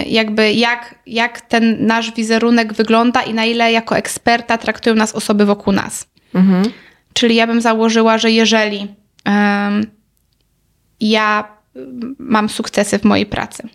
jakby 0.07 0.53
jak, 0.53 0.95
jak 1.07 1.41
ten 1.41 1.87
nasz 1.87 2.13
wizerunek 2.13 2.73
wygląda 2.73 3.23
i 3.23 3.35
na 3.35 3.45
ile 3.45 3.73
jako 3.73 3.97
eksperta 3.97 4.59
traktują 4.59 4.97
nas 4.97 5.15
osoby 5.15 5.45
wokół 5.45 5.73
nas. 5.73 6.09
Czyli 7.13 7.35
ja 7.35 7.47
bym 7.47 7.61
założyła, 7.61 8.19
że 8.19 8.31
jeżeli 8.31 8.95
em, 9.25 9.87
ja 11.01 11.49
mm, 11.77 12.17
mam 12.19 12.49
sukcesy 12.49 12.99
w 12.99 13.05
mojej 13.05 13.27
pracy, 13.27 13.69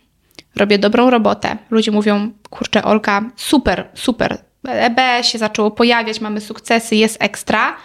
robię 0.56 0.80
dobrą 0.80 1.10
robotę, 1.10 1.58
ludzie 1.70 1.91
mówią, 1.91 2.32
kurczę, 2.49 2.84
Olka, 2.84 3.24
super, 3.36 3.88
super, 3.93 4.38
EB 4.68 4.99
się 5.22 5.38
zaczęło 5.38 5.72
pojawiać, 5.72 6.22
mamy 6.22 6.41
sukcesy, 6.41 6.95
jest 6.95 7.18
ekstra, 7.20 7.76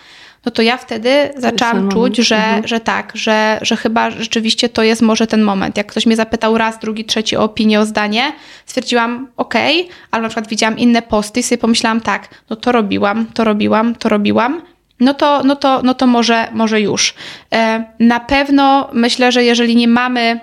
no 0.45 0.51
to 0.51 0.63
ja 0.63 0.77
wtedy 0.77 1.31
zaczęłam 1.37 1.89
czuć, 1.89 2.17
że, 2.17 2.37
mhm. 2.37 2.69
że 2.69 2.81
tak, 2.81 3.13
że, 3.15 3.59
że 3.63 3.77
chyba 3.77 4.11
rzeczywiście 4.11 4.69
to 4.69 4.83
jest 4.83 5.03
może 5.03 5.27
ten 5.27 5.43
moment. 5.43 5.77
Jak 5.77 5.87
ktoś 5.87 6.07
mnie 6.07 6.17
zapytał 6.17 6.59
raz, 6.59 6.79
drugi, 6.79 7.05
trzeci 7.05 7.37
o 7.37 7.45
opinię, 7.45 7.81
o 7.81 7.87
zdanie, 7.87 8.33
stwierdziłam 8.67 9.29
okej, 9.37 9.81
okay, 9.81 9.95
ale 10.11 10.23
na 10.23 10.29
przykład 10.29 10.49
widziałam 10.49 10.79
inne 10.79 11.03
posty 11.03 11.41
i 11.41 11.43
sobie 11.43 11.59
pomyślałam 11.59 12.01
tak, 12.01 12.29
no 12.51 12.57
to 12.57 12.73
robiłam, 12.73 13.27
to 13.27 13.45
robiłam, 13.45 13.95
to 13.95 14.09
robiłam, 14.09 14.63
no 15.01 15.15
to, 15.15 15.43
no 15.45 15.57
to, 15.57 15.83
no 15.83 15.95
to 15.95 16.07
może, 16.07 16.49
może 16.53 16.81
już. 16.81 17.15
E, 17.53 17.85
na 17.99 18.21
pewno 18.21 18.91
myślę, 18.93 19.33
że 19.33 19.45
jeżeli 19.45 19.77
nie 19.77 19.89
mamy 19.89 20.41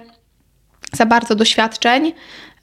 za 0.93 1.05
bardzo 1.05 1.35
doświadczeń, 1.35 2.13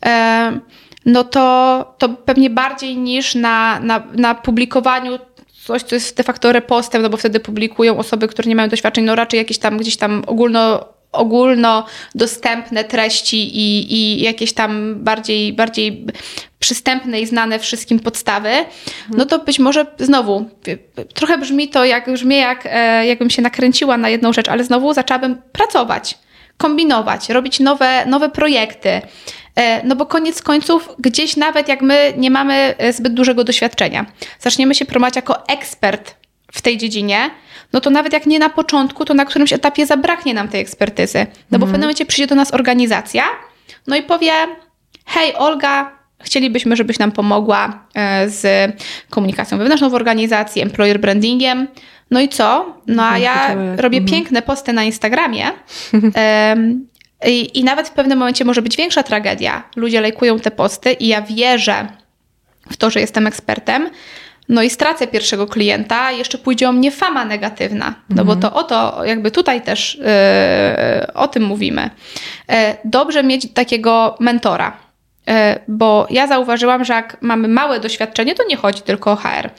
e, 0.06 0.60
no 1.06 1.24
to, 1.24 1.94
to 1.98 2.08
pewnie 2.08 2.50
bardziej 2.50 2.96
niż 2.96 3.34
na, 3.34 3.80
na, 3.80 4.02
na 4.14 4.34
publikowaniu 4.34 5.18
coś, 5.64 5.82
co 5.82 5.94
jest 5.94 6.16
de 6.16 6.22
facto 6.22 6.52
repostem, 6.52 7.02
no 7.02 7.10
bo 7.10 7.16
wtedy 7.16 7.40
publikują 7.40 7.98
osoby, 7.98 8.28
które 8.28 8.48
nie 8.48 8.56
mają 8.56 8.68
doświadczeń, 8.68 9.04
no 9.04 9.14
raczej 9.14 9.38
jakieś 9.38 9.58
tam 9.58 9.78
gdzieś 9.78 9.96
tam 9.96 10.22
ogólno 10.26 10.94
ogólno 11.14 11.86
dostępne 12.14 12.84
treści 12.84 13.56
i, 13.56 13.92
i 13.94 14.22
jakieś 14.22 14.52
tam 14.52 14.94
bardziej, 15.04 15.52
bardziej 15.52 16.06
przystępne 16.58 17.20
i 17.20 17.26
znane 17.26 17.58
wszystkim 17.58 18.00
podstawy, 18.00 18.50
no 19.10 19.26
to 19.26 19.38
być 19.38 19.58
może 19.58 19.86
znowu, 19.98 20.50
trochę 21.14 21.38
brzmi 21.38 21.68
to 21.68 21.84
jak, 21.84 22.12
brzmi 22.12 22.36
jak, 22.36 22.66
e, 22.70 23.06
jakbym 23.06 23.30
się 23.30 23.42
nakręciła 23.42 23.96
na 23.96 24.08
jedną 24.08 24.32
rzecz, 24.32 24.48
ale 24.48 24.64
znowu 24.64 24.94
zaczęłabym 24.94 25.42
pracować, 25.52 26.18
kombinować, 26.56 27.28
robić 27.28 27.60
nowe, 27.60 28.06
nowe 28.06 28.28
projekty, 28.28 29.02
no 29.84 29.96
bo 29.96 30.06
koniec 30.06 30.42
końców, 30.42 30.88
gdzieś 30.98 31.36
nawet 31.36 31.68
jak 31.68 31.82
my 31.82 32.12
nie 32.16 32.30
mamy 32.30 32.74
e, 32.78 32.92
zbyt 32.92 33.14
dużego 33.14 33.44
doświadczenia, 33.44 34.06
zaczniemy 34.40 34.74
się 34.74 34.84
promować 34.84 35.16
jako 35.16 35.48
ekspert 35.48 36.14
w 36.52 36.62
tej 36.62 36.78
dziedzinie, 36.78 37.30
no 37.72 37.80
to 37.80 37.90
nawet 37.90 38.12
jak 38.12 38.26
nie 38.26 38.38
na 38.38 38.50
początku, 38.50 39.04
to 39.04 39.14
na 39.14 39.24
którymś 39.24 39.52
etapie 39.52 39.86
zabraknie 39.86 40.34
nam 40.34 40.48
tej 40.48 40.60
ekspertyzy. 40.60 41.18
No 41.18 41.26
bo 41.28 41.36
w 41.36 41.50
pewnym 41.50 41.64
mhm. 41.64 41.80
momencie 41.80 42.06
przyjdzie 42.06 42.26
do 42.26 42.34
nas 42.34 42.54
organizacja, 42.54 43.24
no 43.86 43.96
i 43.96 44.02
powie: 44.02 44.32
Hej, 45.06 45.34
Olga, 45.34 45.92
chcielibyśmy, 46.22 46.76
żebyś 46.76 46.98
nam 46.98 47.12
pomogła 47.12 47.86
e, 47.94 48.28
z 48.28 48.72
komunikacją 49.10 49.58
wewnętrzną 49.58 49.90
w 49.90 49.94
organizacji, 49.94 50.62
employer 50.62 51.00
brandingiem. 51.00 51.68
No 52.10 52.20
i 52.20 52.28
co? 52.28 52.74
No 52.86 53.04
a 53.06 53.18
ja 53.18 53.54
robię 53.76 53.98
mhm. 53.98 54.04
piękne 54.04 54.42
posty 54.42 54.72
na 54.72 54.84
Instagramie. 54.84 55.44
I, 57.26 57.58
I 57.58 57.64
nawet 57.64 57.88
w 57.88 57.92
pewnym 57.92 58.18
momencie 58.18 58.44
może 58.44 58.62
być 58.62 58.76
większa 58.76 59.02
tragedia. 59.02 59.62
Ludzie 59.76 60.00
lajkują 60.00 60.40
te 60.40 60.50
posty 60.50 60.92
i 60.92 61.08
ja 61.08 61.22
wierzę 61.22 61.86
w 62.70 62.76
to, 62.76 62.90
że 62.90 63.00
jestem 63.00 63.26
ekspertem, 63.26 63.90
no 64.48 64.62
i 64.62 64.70
stracę 64.70 65.06
pierwszego 65.06 65.46
klienta, 65.46 66.10
jeszcze 66.12 66.38
pójdzie 66.38 66.68
o 66.68 66.72
mnie 66.72 66.90
fama 66.90 67.24
negatywna. 67.24 67.94
No 68.08 68.22
mhm. 68.22 68.26
bo 68.26 68.36
to 68.36 68.54
o 68.54 68.62
to, 68.62 69.04
jakby 69.04 69.30
tutaj 69.30 69.62
też 69.62 69.98
yy, 69.98 71.12
o 71.14 71.28
tym 71.28 71.42
mówimy. 71.42 71.90
Yy, 72.48 72.56
dobrze 72.84 73.22
mieć 73.22 73.52
takiego 73.52 74.16
mentora, 74.20 74.76
yy, 75.26 75.34
bo 75.68 76.06
ja 76.10 76.26
zauważyłam, 76.26 76.84
że 76.84 76.92
jak 76.92 77.16
mamy 77.20 77.48
małe 77.48 77.80
doświadczenie, 77.80 78.34
to 78.34 78.42
nie 78.48 78.56
chodzi 78.56 78.82
tylko 78.82 79.12
o 79.12 79.16
HR. 79.16 79.50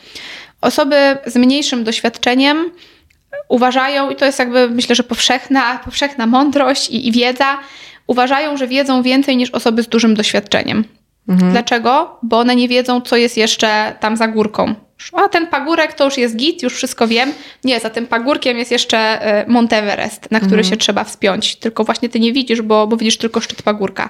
Osoby 0.61 1.17
z 1.25 1.35
mniejszym 1.35 1.83
doświadczeniem 1.83 2.71
uważają, 3.49 4.09
i 4.09 4.15
to 4.15 4.25
jest 4.25 4.39
jakby 4.39 4.69
myślę, 4.69 4.95
że 4.95 5.03
powszechna, 5.03 5.79
powszechna 5.85 6.27
mądrość 6.27 6.89
i, 6.89 7.07
i 7.07 7.11
wiedza, 7.11 7.57
uważają, 8.07 8.57
że 8.57 8.67
wiedzą 8.67 9.01
więcej 9.01 9.37
niż 9.37 9.49
osoby 9.49 9.83
z 9.83 9.87
dużym 9.87 10.15
doświadczeniem. 10.15 10.83
Mhm. 11.29 11.51
Dlaczego? 11.51 12.19
Bo 12.23 12.39
one 12.39 12.55
nie 12.55 12.67
wiedzą, 12.67 13.01
co 13.01 13.17
jest 13.17 13.37
jeszcze 13.37 13.95
tam 13.99 14.17
za 14.17 14.27
górką. 14.27 14.75
A 15.13 15.29
ten 15.29 15.47
pagórek 15.47 15.93
to 15.93 16.05
już 16.05 16.17
jest 16.17 16.35
git, 16.35 16.63
już 16.63 16.75
wszystko 16.75 17.07
wiem. 17.07 17.33
Nie, 17.63 17.79
za 17.79 17.89
tym 17.89 18.07
pagórkiem 18.07 18.57
jest 18.57 18.71
jeszcze 18.71 18.97
e, 18.97 19.45
Monteverest, 19.47 20.31
na 20.31 20.39
który 20.39 20.61
mhm. 20.61 20.69
się 20.69 20.77
trzeba 20.77 21.03
wspiąć. 21.03 21.55
Tylko 21.55 21.83
właśnie 21.83 22.09
ty 22.09 22.19
nie 22.19 22.33
widzisz, 22.33 22.61
bo, 22.61 22.87
bo 22.87 22.97
widzisz 22.97 23.17
tylko 23.17 23.41
szczyt 23.41 23.61
pagórka. 23.61 24.09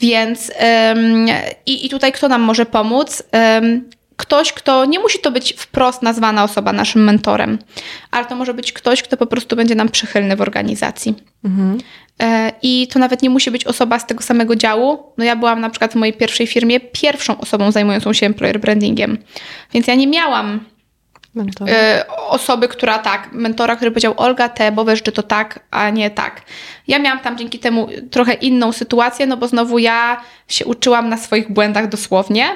Więc 0.00 0.52
ym, 0.92 1.26
i, 1.66 1.86
i 1.86 1.88
tutaj 1.88 2.12
kto 2.12 2.28
nam 2.28 2.42
może 2.42 2.66
pomóc? 2.66 3.22
Ym, 3.58 3.90
ktoś, 4.16 4.52
kto 4.52 4.84
nie 4.84 4.98
musi 4.98 5.18
to 5.18 5.30
być 5.30 5.54
wprost 5.58 6.02
nazwana 6.02 6.44
osoba 6.44 6.72
naszym 6.72 7.04
mentorem, 7.04 7.58
ale 8.10 8.26
to 8.26 8.36
może 8.36 8.54
być 8.54 8.72
ktoś, 8.72 9.02
kto 9.02 9.16
po 9.16 9.26
prostu 9.26 9.56
będzie 9.56 9.74
nam 9.74 9.88
przychylny 9.88 10.36
w 10.36 10.40
organizacji. 10.40 11.14
Mhm. 11.44 11.78
E, 12.22 12.52
I 12.62 12.88
to 12.88 12.98
nawet 12.98 13.22
nie 13.22 13.30
musi 13.30 13.50
być 13.50 13.64
osoba 13.64 13.98
z 13.98 14.06
tego 14.06 14.22
samego 14.22 14.56
działu. 14.56 15.12
No 15.18 15.24
ja 15.24 15.36
byłam 15.36 15.60
na 15.60 15.70
przykład 15.70 15.92
w 15.92 15.96
mojej 15.96 16.14
pierwszej 16.14 16.46
firmie 16.46 16.80
pierwszą 16.80 17.38
osobą 17.38 17.72
zajmującą 17.72 18.12
się 18.12 18.26
employer 18.26 18.60
brandingiem, 18.60 19.18
więc 19.72 19.86
ja 19.86 19.94
nie 19.94 20.06
miałam. 20.06 20.60
Y, 21.36 22.06
osoby, 22.28 22.68
która 22.68 22.98
tak, 22.98 23.32
mentora, 23.32 23.76
który 23.76 23.90
powiedział 23.90 24.14
Olga, 24.16 24.48
te, 24.48 24.72
bo 24.72 24.84
wiesz, 24.84 25.02
że 25.06 25.12
to 25.12 25.22
tak, 25.22 25.60
a 25.70 25.90
nie 25.90 26.10
tak. 26.10 26.42
Ja 26.88 26.98
miałam 26.98 27.20
tam 27.20 27.38
dzięki 27.38 27.58
temu 27.58 27.88
trochę 28.10 28.34
inną 28.34 28.72
sytuację, 28.72 29.26
no 29.26 29.36
bo 29.36 29.48
znowu 29.48 29.78
ja 29.78 30.20
się 30.48 30.64
uczyłam 30.64 31.08
na 31.08 31.16
swoich 31.16 31.52
błędach 31.52 31.88
dosłownie, 31.88 32.46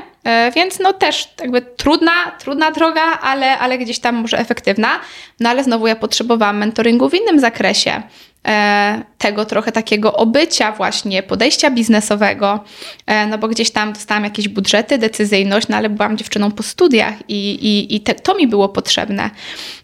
y, 0.49 0.53
więc 0.55 0.79
no 0.79 0.93
też 0.93 1.29
jakby 1.41 1.63
trudna, 1.63 2.13
trudna 2.39 2.71
droga, 2.71 3.03
ale, 3.03 3.59
ale 3.59 3.79
gdzieś 3.79 3.99
tam 3.99 4.15
może 4.15 4.39
efektywna. 4.39 4.89
No 5.41 5.51
ale 5.51 5.65
znowu 5.65 5.87
ja 5.87 5.97
potrzebowałam 5.97 6.59
mentoringu 6.59 7.09
w 7.09 7.15
innym 7.15 7.41
zakresie. 7.41 8.03
E, 8.49 9.03
tego 9.19 9.45
trochę 9.45 9.73
takiego 9.73 10.17
obycia 10.17 10.73
właśnie, 10.73 11.23
podejścia 11.23 11.71
biznesowego, 11.71 12.65
e, 13.07 13.27
no 13.27 13.39
bo 13.39 13.49
gdzieś 13.49 13.71
tam 13.71 13.93
dostałam 13.93 14.25
jakieś 14.25 14.49
budżety, 14.49 14.99
decyzyjność, 14.99 15.69
no 15.69 15.77
ale 15.77 15.89
byłam 15.89 16.17
dziewczyną 16.17 16.51
po 16.51 16.63
studiach 16.63 17.15
i, 17.29 17.51
i, 17.51 17.97
i 17.97 18.01
te, 18.01 18.15
to 18.15 18.35
mi 18.35 18.49
było 18.49 18.69
potrzebne. 18.69 19.31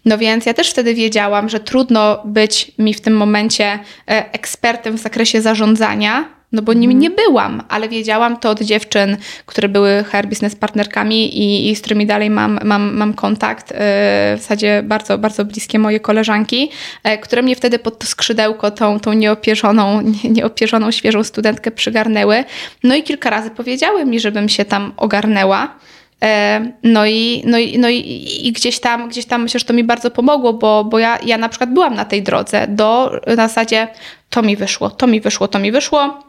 No 0.05 0.17
więc 0.17 0.45
ja 0.45 0.53
też 0.53 0.69
wtedy 0.69 0.93
wiedziałam, 0.93 1.49
że 1.49 1.59
trudno 1.59 2.21
być 2.25 2.71
mi 2.77 2.93
w 2.93 3.01
tym 3.01 3.17
momencie 3.17 3.65
e, 4.09 4.33
ekspertem 4.33 4.97
w 4.97 5.01
zakresie 5.01 5.41
zarządzania, 5.41 6.36
no 6.51 6.61
bo 6.61 6.73
nim 6.73 6.91
mhm. 6.91 6.99
nie 6.99 7.09
byłam, 7.09 7.63
ale 7.69 7.89
wiedziałam 7.89 8.37
to 8.37 8.49
od 8.49 8.61
dziewczyn, 8.61 9.17
które 9.45 9.69
były 9.69 10.03
HR 10.03 10.27
business 10.27 10.55
partnerkami 10.55 11.37
i, 11.37 11.69
i 11.69 11.75
z 11.75 11.81
którymi 11.81 12.05
dalej 12.05 12.29
mam, 12.29 12.59
mam, 12.63 12.95
mam 12.97 13.13
kontakt, 13.13 13.71
yy, 13.71 13.77
w 13.77 14.37
zasadzie 14.37 14.83
bardzo, 14.83 15.17
bardzo 15.17 15.45
bliskie 15.45 15.79
moje 15.79 15.99
koleżanki, 15.99 16.69
yy, 17.05 17.17
które 17.17 17.41
mnie 17.41 17.55
wtedy 17.55 17.79
pod 17.79 17.99
to 17.99 18.07
skrzydełko, 18.07 18.71
tą, 18.71 18.99
tą 18.99 19.13
nieopierzoną, 19.13 20.01
nie, 20.01 20.29
nieopierzoną, 20.29 20.91
świeżą 20.91 21.23
studentkę 21.23 21.71
przygarnęły. 21.71 22.43
No 22.83 22.95
i 22.95 23.03
kilka 23.03 23.29
razy 23.29 23.49
powiedziały 23.49 24.05
mi, 24.05 24.19
żebym 24.19 24.49
się 24.49 24.65
tam 24.65 24.93
ogarnęła. 24.97 25.75
E, 26.23 26.71
no 26.83 27.05
i, 27.05 27.43
no 27.45 27.57
i, 27.57 27.79
no 27.79 27.89
i, 27.89 28.25
i, 28.47 28.51
gdzieś 28.51 28.79
tam, 28.79 29.09
gdzieś 29.09 29.25
tam 29.25 29.43
myślę, 29.43 29.59
że 29.59 29.65
to 29.65 29.73
mi 29.73 29.83
bardzo 29.83 30.11
pomogło, 30.11 30.53
bo, 30.53 30.83
bo 30.83 30.99
ja, 30.99 31.19
ja 31.25 31.37
na 31.37 31.49
przykład 31.49 31.73
byłam 31.73 31.95
na 31.95 32.05
tej 32.05 32.23
drodze 32.23 32.67
do 32.67 33.11
na 33.27 33.35
zasadzie 33.35 33.87
to 34.29 34.41
mi 34.41 34.55
wyszło, 34.55 34.89
to 34.89 35.07
mi 35.07 35.21
wyszło, 35.21 35.47
to 35.47 35.59
mi 35.59 35.71
wyszło. 35.71 36.26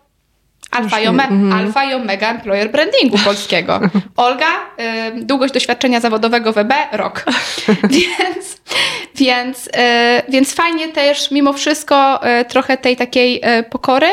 Alfa 0.70 1.00
i, 1.00 1.06
ome, 1.06 1.28
mm. 1.28 1.52
alfa 1.52 1.84
i 1.84 1.94
omega 1.94 2.30
employer 2.30 2.70
brandingu 2.70 3.18
polskiego. 3.18 3.80
Olga, 4.16 4.46
y, 5.16 5.24
długość 5.24 5.54
doświadczenia 5.54 6.00
zawodowego 6.00 6.52
w 6.52 6.58
EB, 6.58 6.72
rok. 6.92 7.24
więc, 7.90 8.60
więc, 9.14 9.66
y, 9.66 9.70
więc 10.28 10.54
fajnie 10.54 10.88
też 10.88 11.30
mimo 11.30 11.52
wszystko 11.52 12.20
y, 12.40 12.44
trochę 12.44 12.76
tej 12.76 12.96
takiej 12.96 13.36
y, 13.58 13.62
pokory 13.62 14.06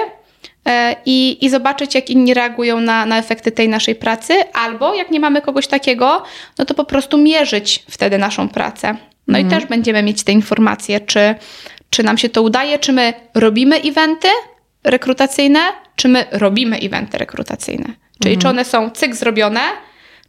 i, 1.06 1.46
i 1.46 1.50
zobaczyć, 1.50 1.96
jak 1.96 2.10
inni 2.10 2.34
reagują 2.34 2.82
na, 2.82 3.06
na 3.06 3.18
efekty 3.18 3.52
tej 3.52 3.70
naszej 3.70 3.96
pracy, 3.96 4.34
albo 4.54 4.94
jak 4.94 5.12
nie 5.12 5.20
mamy 5.20 5.42
kogoś 5.42 5.68
takiego, 5.68 6.24
no 6.58 6.66
to 6.66 6.74
po 6.74 6.86
prostu 6.86 7.18
mierzyć 7.18 7.86
wtedy 7.90 8.18
naszą 8.18 8.50
pracę. 8.50 8.96
No 9.28 9.38
mm. 9.38 9.42
i 9.42 9.44
mhm. 9.44 9.62
też 9.62 9.70
będziemy 9.70 10.04
mieć 10.04 10.24
te 10.24 10.32
informacje, 10.32 11.00
czy, 11.00 11.36
czy 11.90 12.04
nam 12.04 12.18
się 12.18 12.30
to 12.30 12.42
udaje, 12.42 12.80
czy 12.80 12.94
my 12.94 13.14
robimy 13.34 13.76
eventy, 13.76 14.28
rekrutacyjne, 14.84 15.60
czy 15.96 16.08
my 16.08 16.26
robimy 16.32 16.78
eventy 16.78 17.18
rekrutacyjne. 17.18 17.86
Czyli 18.20 18.36
mhm. 18.36 18.42
czy 18.42 18.48
one 18.48 18.66
są 18.66 18.90
cyk 18.90 19.16
zrobione, 19.16 19.62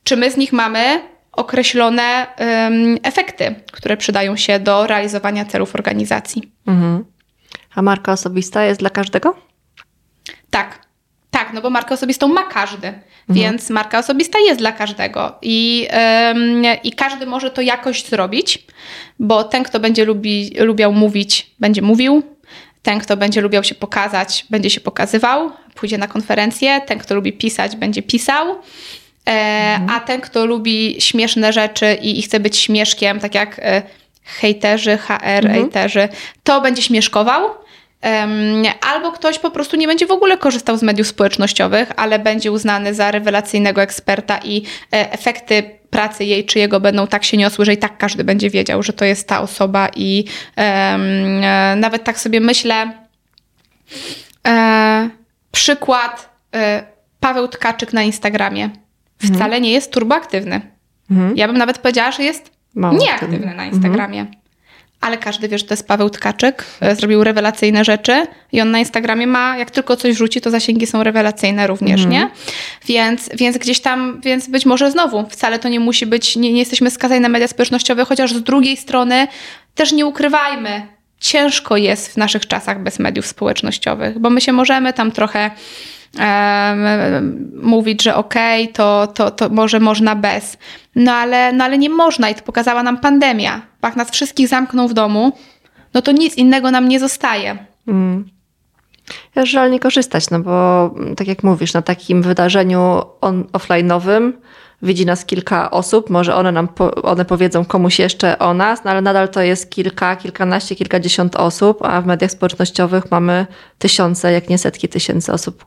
czy 0.05 0.17
my 0.17 0.31
z 0.31 0.37
nich 0.37 0.53
mamy 0.53 1.01
określone 1.33 2.27
um, 2.39 2.99
efekty, 3.03 3.55
które 3.73 3.97
przydają 3.97 4.37
się 4.37 4.61
do 4.61 4.87
realizowania 4.87 5.45
celów 5.45 5.75
organizacji. 5.75 6.53
Mhm. 6.67 7.05
A 7.75 7.83
marka 7.83 8.13
osobista 8.13 8.65
jest 8.65 8.81
dla 8.81 8.91
każdego? 8.91 9.37
Tak. 10.51 10.87
Tak, 11.31 11.53
no 11.53 11.61
bo 11.61 11.71
markę 11.71 11.95
osobistą 11.95 12.29
ma 12.29 12.43
każdy, 12.43 12.87
mhm. 12.87 13.03
więc 13.29 13.71
marka 13.71 13.99
osobista 13.99 14.39
jest 14.39 14.61
dla 14.61 14.73
każdego 14.73 15.39
i, 15.43 15.89
i 16.85 16.93
każdy 16.93 17.27
może 17.27 17.51
to 17.51 17.63
jakoś 17.63 18.05
zrobić, 18.05 18.67
bo 19.19 19.45
ten, 19.45 19.63
kto 19.63 19.81
będzie 19.81 20.05
lubi, 20.05 20.51
lubiał 20.59 20.93
mówić, 20.93 21.51
będzie 21.61 21.83
mówił, 21.83 22.23
ten, 22.87 23.01
kto 23.01 23.17
będzie 23.17 23.41
lubiał 23.41 23.65
się 23.65 23.75
pokazać, 23.75 24.47
będzie 24.51 24.71
się 24.71 24.81
pokazywał, 24.81 25.51
pójdzie 25.75 25.99
na 25.99 26.09
konferencję. 26.09 26.81
Ten, 26.87 26.99
kto 26.99 27.15
lubi 27.15 27.33
pisać, 27.33 27.77
będzie 27.77 28.03
pisał. 28.03 28.51
E, 28.51 29.31
mhm. 29.31 29.91
A 29.91 30.01
ten, 30.01 30.21
kto 30.21 30.47
lubi 30.47 30.97
śmieszne 30.99 31.53
rzeczy 31.53 31.99
i, 32.03 32.19
i 32.19 32.23
chce 32.23 32.41
być 32.41 32.57
śmieszkiem, 32.59 33.21
tak 33.21 33.35
jak 33.35 33.59
e, 33.59 33.83
hejterzy, 34.25 34.99
HR, 34.99 35.23
mhm. 35.23 35.55
hejterzy, 35.55 36.09
to 36.45 36.61
będzie 36.61 36.83
śmieszkował. 36.83 37.51
Albo 38.81 39.13
ktoś 39.13 39.39
po 39.39 39.51
prostu 39.51 39.77
nie 39.77 39.87
będzie 39.87 40.07
w 40.07 40.11
ogóle 40.11 40.39
korzystał 40.39 40.77
z 40.77 40.83
mediów 40.83 41.07
społecznościowych, 41.07 41.93
ale 41.97 42.19
będzie 42.19 42.53
uznany 42.53 42.95
za 42.95 43.11
rewelacyjnego 43.11 43.83
eksperta 43.83 44.39
i 44.45 44.63
e, 44.93 45.13
efekty 45.13 45.76
pracy 45.91 46.25
jej 46.25 46.45
czy 46.45 46.59
jego 46.59 46.81
będą 46.81 47.07
tak 47.07 47.25
się 47.25 47.37
niosły, 47.37 47.65
że 47.65 47.73
i 47.73 47.77
tak 47.77 47.99
każdy 47.99 48.25
będzie 48.25 48.51
wiedział, 48.51 48.83
że 48.83 48.93
to 48.93 49.05
jest 49.05 49.29
ta 49.29 49.41
osoba 49.41 49.89
i 49.97 50.25
e, 50.57 51.75
nawet 51.77 52.05
tak 52.05 52.19
sobie 52.19 52.41
myślę, 52.41 52.93
e, 54.47 55.11
przykład 55.53 56.37
e, 56.55 56.87
Paweł 57.21 57.49
Tkaczyk 57.49 57.93
na 57.93 58.03
Instagramie 58.03 58.71
wcale 59.19 59.45
mhm. 59.45 59.63
nie 59.63 59.73
jest 59.73 59.93
turboaktywny. 59.93 60.61
Mhm. 61.11 61.37
Ja 61.37 61.47
bym 61.47 61.59
nawet 61.59 61.79
powiedziała, 61.79 62.13
że 62.13 62.23
jest 62.23 62.51
Mało 62.75 62.99
nieaktywny 62.99 63.47
na 63.47 63.53
mhm. 63.53 63.73
Instagramie. 63.73 64.21
Mhm. 64.21 64.39
Ale 65.01 65.19
każdy 65.19 65.49
wie, 65.49 65.59
że 65.59 65.65
to 65.65 65.75
jest 65.75 65.89
Paweł 65.89 66.11
Tkaczyk. 66.11 66.65
E, 66.81 66.97
zrobił 66.97 67.25
rewelacyjne 67.25 67.85
rzeczy 67.85 68.27
i 68.53 68.61
on 68.61 68.71
na 68.71 68.79
Instagramie 68.79 69.27
ma, 69.27 69.59
jak 69.59 69.71
tylko 69.71 69.97
coś 69.97 70.17
rzuci, 70.17 70.41
to 70.41 70.51
zasięgi 70.51 70.87
są 70.87 71.03
rewelacyjne 71.03 71.67
również, 71.67 72.05
mhm. 72.05 72.11
nie? 72.11 72.31
Więc, 72.87 73.31
więc 73.35 73.59
gdzieś 73.59 73.81
tam, 73.81 74.21
więc 74.21 74.49
być 74.49 74.67
może 74.67 74.91
znowu, 74.91 75.27
wcale 75.31 75.59
to 75.59 75.69
nie 75.69 75.81
musi 75.81 76.07
być, 76.07 76.37
nie, 76.37 76.53
nie 76.53 76.59
jesteśmy 76.59 76.91
skazani 76.91 77.21
na 77.21 77.29
media 77.29 77.49
społecznościowe, 77.49 78.05
chociaż 78.05 78.33
z 78.33 78.43
drugiej 78.43 78.77
strony 78.77 79.29
też 79.75 79.93
nie 79.93 80.07
ukrywajmy, 80.07 80.87
ciężko 81.21 81.77
jest 81.77 82.13
w 82.13 82.17
naszych 82.17 82.47
czasach 82.47 82.83
bez 82.83 82.99
mediów 82.99 83.27
społecznościowych, 83.27 84.19
bo 84.19 84.31
my 84.31 84.41
się 84.41 84.53
możemy 84.53 84.93
tam 84.93 85.13
trochę 85.13 85.51
mówić, 87.63 88.03
że 88.03 88.15
okej, 88.15 88.63
okay, 88.63 88.75
to, 88.75 89.07
to, 89.07 89.31
to 89.31 89.49
może 89.49 89.81
można 89.81 90.17
bez. 90.17 90.59
No 90.95 91.13
ale, 91.13 91.53
no 91.53 91.65
ale 91.65 91.79
nie 91.79 91.91
można 91.91 92.31
i 92.31 92.35
to 92.35 92.43
pokazała 92.43 92.83
nam 92.83 92.99
pandemia. 92.99 93.61
Jak 93.83 93.97
nas 93.97 94.11
wszystkich 94.11 94.49
zamkną 94.49 94.89
w 94.89 94.95
domu, 94.95 95.33
no 95.95 96.03
to 96.03 96.13
nic 96.13 96.37
innego 96.37 96.71
nam 96.71 96.89
nie 96.89 97.01
zostaje. 97.01 97.57
Mm. 97.89 98.25
Ja 99.35 99.47
żal 99.47 99.71
nie 99.71 99.81
korzystać, 99.81 100.31
no 100.31 100.41
bo 100.41 100.95
tak 101.17 101.29
jak 101.29 101.43
mówisz, 101.43 101.75
na 101.75 101.83
takim 101.83 102.23
wydarzeniu 102.23 103.03
on, 103.21 103.43
offline'owym 103.43 104.33
widzi 104.83 105.07
nas 105.07 105.25
kilka 105.25 105.71
osób, 105.71 106.11
może 106.11 106.35
one 106.35 106.53
nam 106.53 106.69
po, 106.69 106.95
one 106.95 107.25
powiedzą 107.25 107.65
komuś 107.65 107.99
jeszcze 107.99 108.39
o 108.39 108.55
nas, 108.55 108.85
no 108.85 108.91
ale 108.91 109.03
nadal 109.03 109.29
to 109.29 109.43
jest 109.43 109.71
kilka, 109.71 110.17
kilkanaście, 110.17 110.77
kilkadziesiąt 110.77 111.37
osób, 111.37 111.79
a 111.83 112.01
w 112.01 112.07
mediach 112.07 112.31
społecznościowych 112.31 113.11
mamy 113.11 113.47
tysiące, 113.79 114.33
jak 114.33 114.49
nie 114.49 114.59
setki 114.59 114.89
tysięcy 114.89 115.33
osób, 115.33 115.65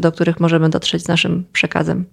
do 0.00 0.12
których 0.12 0.40
możemy 0.40 0.68
dotrzeć 0.68 1.02
z 1.02 1.08
naszym 1.08 1.44
przekazem. 1.52 2.04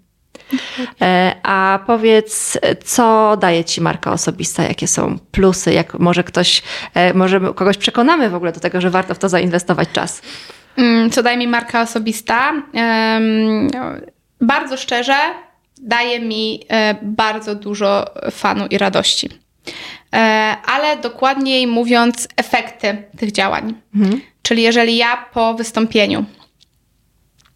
E, 1.01 1.35
a 1.43 1.79
powiedz, 1.87 2.57
co 2.85 3.37
daje 3.41 3.63
ci 3.63 3.81
marka 3.81 4.11
osobista? 4.11 4.63
Jakie 4.63 4.87
są 4.87 5.19
plusy? 5.31 5.73
Jak 5.73 5.99
może 5.99 6.23
ktoś, 6.23 6.63
e, 6.93 7.13
może 7.13 7.39
kogoś 7.39 7.77
przekonamy 7.77 8.29
w 8.29 8.35
ogóle 8.35 8.51
do 8.51 8.59
tego, 8.59 8.81
że 8.81 8.89
warto 8.89 9.15
w 9.15 9.19
to 9.19 9.29
zainwestować 9.29 9.89
czas? 9.93 10.21
Mm, 10.77 11.09
co 11.09 11.23
daje 11.23 11.37
mi 11.37 11.47
marka 11.47 11.81
osobista? 11.81 12.53
Bardzo 14.41 14.77
szczerze, 14.77 15.15
daje 15.81 16.19
mi 16.19 16.59
e, 16.69 16.95
bardzo 17.01 17.55
dużo 17.55 18.05
fanu 18.31 18.67
i 18.67 18.77
radości. 18.77 19.29
E, 20.13 20.19
ale 20.65 20.97
dokładniej 20.97 21.67
mówiąc, 21.67 22.27
efekty 22.37 23.03
tych 23.17 23.31
działań. 23.31 23.73
Mhm. 23.95 24.21
Czyli 24.41 24.61
jeżeli 24.61 24.97
ja 24.97 25.25
po 25.33 25.53
wystąpieniu 25.53 26.25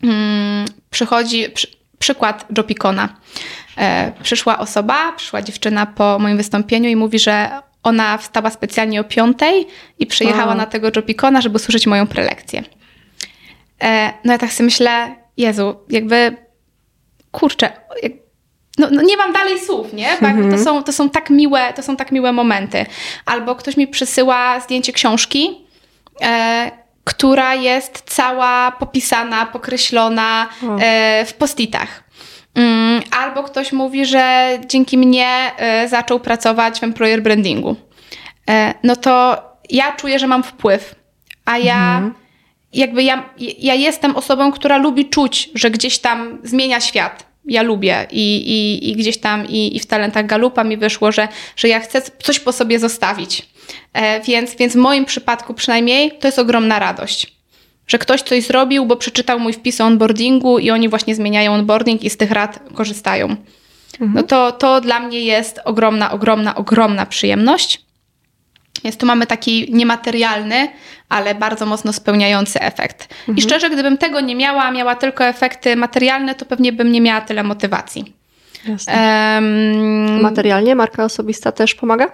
mm, 0.04 0.66
przychodzi 0.90 1.50
przy, 1.50 1.68
przykład 2.00 2.46
Jopikona. 2.58 3.10
E, 3.78 4.12
przyszła 4.24 4.60
osoba, 4.60 5.12
przyszła 5.12 5.42
dziewczyna 5.42 5.86
po 5.86 6.20
moim 6.20 6.38
wystąpieniu 6.38 6.90
i 6.90 6.96
mówi, 6.96 7.20
że 7.20 7.50
ona 7.84 8.18
wstała 8.18 8.50
specjalnie 8.50 9.02
o 9.02 9.04
piątej 9.04 9.68
i 10.00 10.06
przyjechała 10.08 10.56
na 10.56 10.66
tego 10.66 10.92
Jopikona, 10.96 11.42
żeby 11.42 11.56
usłyszeć 11.56 11.88
moją 11.88 12.08
prelekcję. 12.08 12.64
No 14.24 14.34
ja 14.34 14.38
tak 14.38 14.54
sobie 14.54 14.66
myślę, 14.66 15.16
Jezu, 15.38 15.76
jakby 15.90 16.38
kurczę, 17.32 17.72
no, 18.78 18.88
no, 18.92 19.02
nie 19.02 19.18
mam 19.18 19.34
dalej 19.34 19.60
słów, 19.60 19.94
nie? 19.94 20.18
Bo 20.22 20.28
mhm. 20.28 20.52
to, 20.52 20.58
są, 20.58 20.84
to, 20.84 20.94
są 20.94 21.10
tak 21.10 21.30
miłe, 21.30 21.74
to 21.74 21.84
są 21.84 21.96
tak 21.96 22.12
miłe 22.12 22.32
momenty. 22.32 22.86
Albo 23.26 23.56
ktoś 23.56 23.78
mi 23.78 23.88
przysyła 23.88 24.60
zdjęcie 24.60 24.94
książki, 24.94 25.66
e, 26.22 26.72
która 27.04 27.56
jest 27.56 28.04
cała 28.06 28.72
popisana, 28.72 29.46
pokreślona 29.46 30.50
e, 30.80 31.26
w 31.26 31.34
postitach. 31.34 32.04
Mm, 32.56 33.02
albo 33.12 33.44
ktoś 33.44 33.72
mówi, 33.72 34.06
że 34.06 34.50
dzięki 34.68 34.98
mnie 34.98 35.52
e, 35.58 35.88
zaczął 35.88 36.20
pracować 36.20 36.80
w 36.80 36.84
employer 36.84 37.24
brandingu. 37.24 37.76
E, 38.50 38.74
no 38.84 38.96
to 38.96 39.44
ja 39.70 39.92
czuję, 39.92 40.20
że 40.20 40.28
mam 40.28 40.44
wpływ, 40.44 40.96
a 41.46 41.58
ja 41.58 41.98
mhm. 41.98 42.14
Jakby 42.74 43.04
ja, 43.04 43.30
ja 43.60 43.76
jestem 43.76 44.16
osobą, 44.16 44.52
która 44.52 44.78
lubi 44.78 45.10
czuć, 45.10 45.50
że 45.56 45.72
gdzieś 45.72 46.00
tam 46.00 46.40
zmienia 46.44 46.80
świat 46.80 47.32
ja 47.46 47.62
lubię 47.62 48.08
i, 48.12 48.36
i, 48.36 48.90
i 48.90 48.96
gdzieś 48.96 49.18
tam 49.18 49.48
i, 49.50 49.76
i 49.76 49.80
w 49.80 49.86
talentach 49.86 50.26
Galupa 50.26 50.64
mi 50.64 50.78
wyszło, 50.78 51.12
że, 51.12 51.28
że 51.56 51.68
ja 51.68 51.80
chcę 51.80 52.02
coś 52.24 52.40
po 52.40 52.52
sobie 52.52 52.80
zostawić. 52.80 53.50
E, 53.94 54.22
więc, 54.22 54.56
więc 54.56 54.74
w 54.74 54.76
moim 54.76 55.06
przypadku 55.06 55.54
przynajmniej 55.54 56.12
to 56.20 56.28
jest 56.28 56.40
ogromna 56.40 56.80
radość. 56.80 57.36
Że 57.88 57.98
ktoś 57.98 58.22
coś 58.22 58.44
zrobił, 58.44 58.86
bo 58.86 58.96
przeczytał 58.96 59.40
mój 59.40 59.54
wpis 59.54 59.82
o 59.82 59.86
onboardingu 59.86 60.60
i 60.60 60.72
oni 60.72 60.90
właśnie 60.90 61.16
zmieniają 61.16 61.54
onboarding 61.54 62.04
i 62.04 62.10
z 62.10 62.18
tych 62.18 62.32
rad 62.32 62.60
korzystają. 62.74 63.36
Mhm. 63.94 64.14
No 64.14 64.24
to, 64.24 64.52
to 64.52 64.82
dla 64.82 65.00
mnie 65.00 65.20
jest 65.20 65.60
ogromna, 65.66 66.12
ogromna, 66.12 66.56
ogromna 66.56 67.06
przyjemność. 67.06 67.82
Więc 68.84 68.98
tu 68.98 69.06
mamy 69.06 69.28
taki 69.28 69.68
niematerialny, 69.74 70.68
ale 71.10 71.36
bardzo 71.36 71.66
mocno 71.66 71.94
spełniający 71.94 72.62
efekt. 72.62 73.08
Mhm. 73.20 73.38
I 73.38 73.42
szczerze, 73.42 73.70
gdybym 73.70 73.98
tego 73.98 74.20
nie 74.20 74.36
miała, 74.36 74.72
miała 74.72 74.96
tylko 74.96 75.26
efekty 75.26 75.76
materialne, 75.76 76.36
to 76.36 76.46
pewnie 76.46 76.74
bym 76.74 76.92
nie 76.92 77.02
miała 77.02 77.22
tyle 77.22 77.44
motywacji. 77.44 78.14
Um, 78.68 80.22
Materialnie 80.22 80.76
marka 80.76 81.04
osobista 81.04 81.52
też 81.52 81.76
pomaga? 81.76 82.12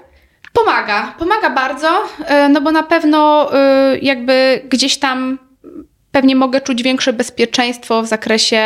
Pomaga, 0.54 1.14
pomaga 1.20 1.50
bardzo, 1.50 2.04
e, 2.26 2.50
no 2.50 2.62
bo 2.62 2.72
na 2.72 2.84
pewno 2.84 3.50
e, 3.54 3.98
jakby 4.02 4.62
gdzieś 4.70 5.00
tam 5.00 5.40
pewnie 6.18 6.36
mogę 6.36 6.62
czuć 6.62 6.84
większe 6.84 7.14
bezpieczeństwo 7.14 8.02
w 8.02 8.08
zakresie, 8.08 8.62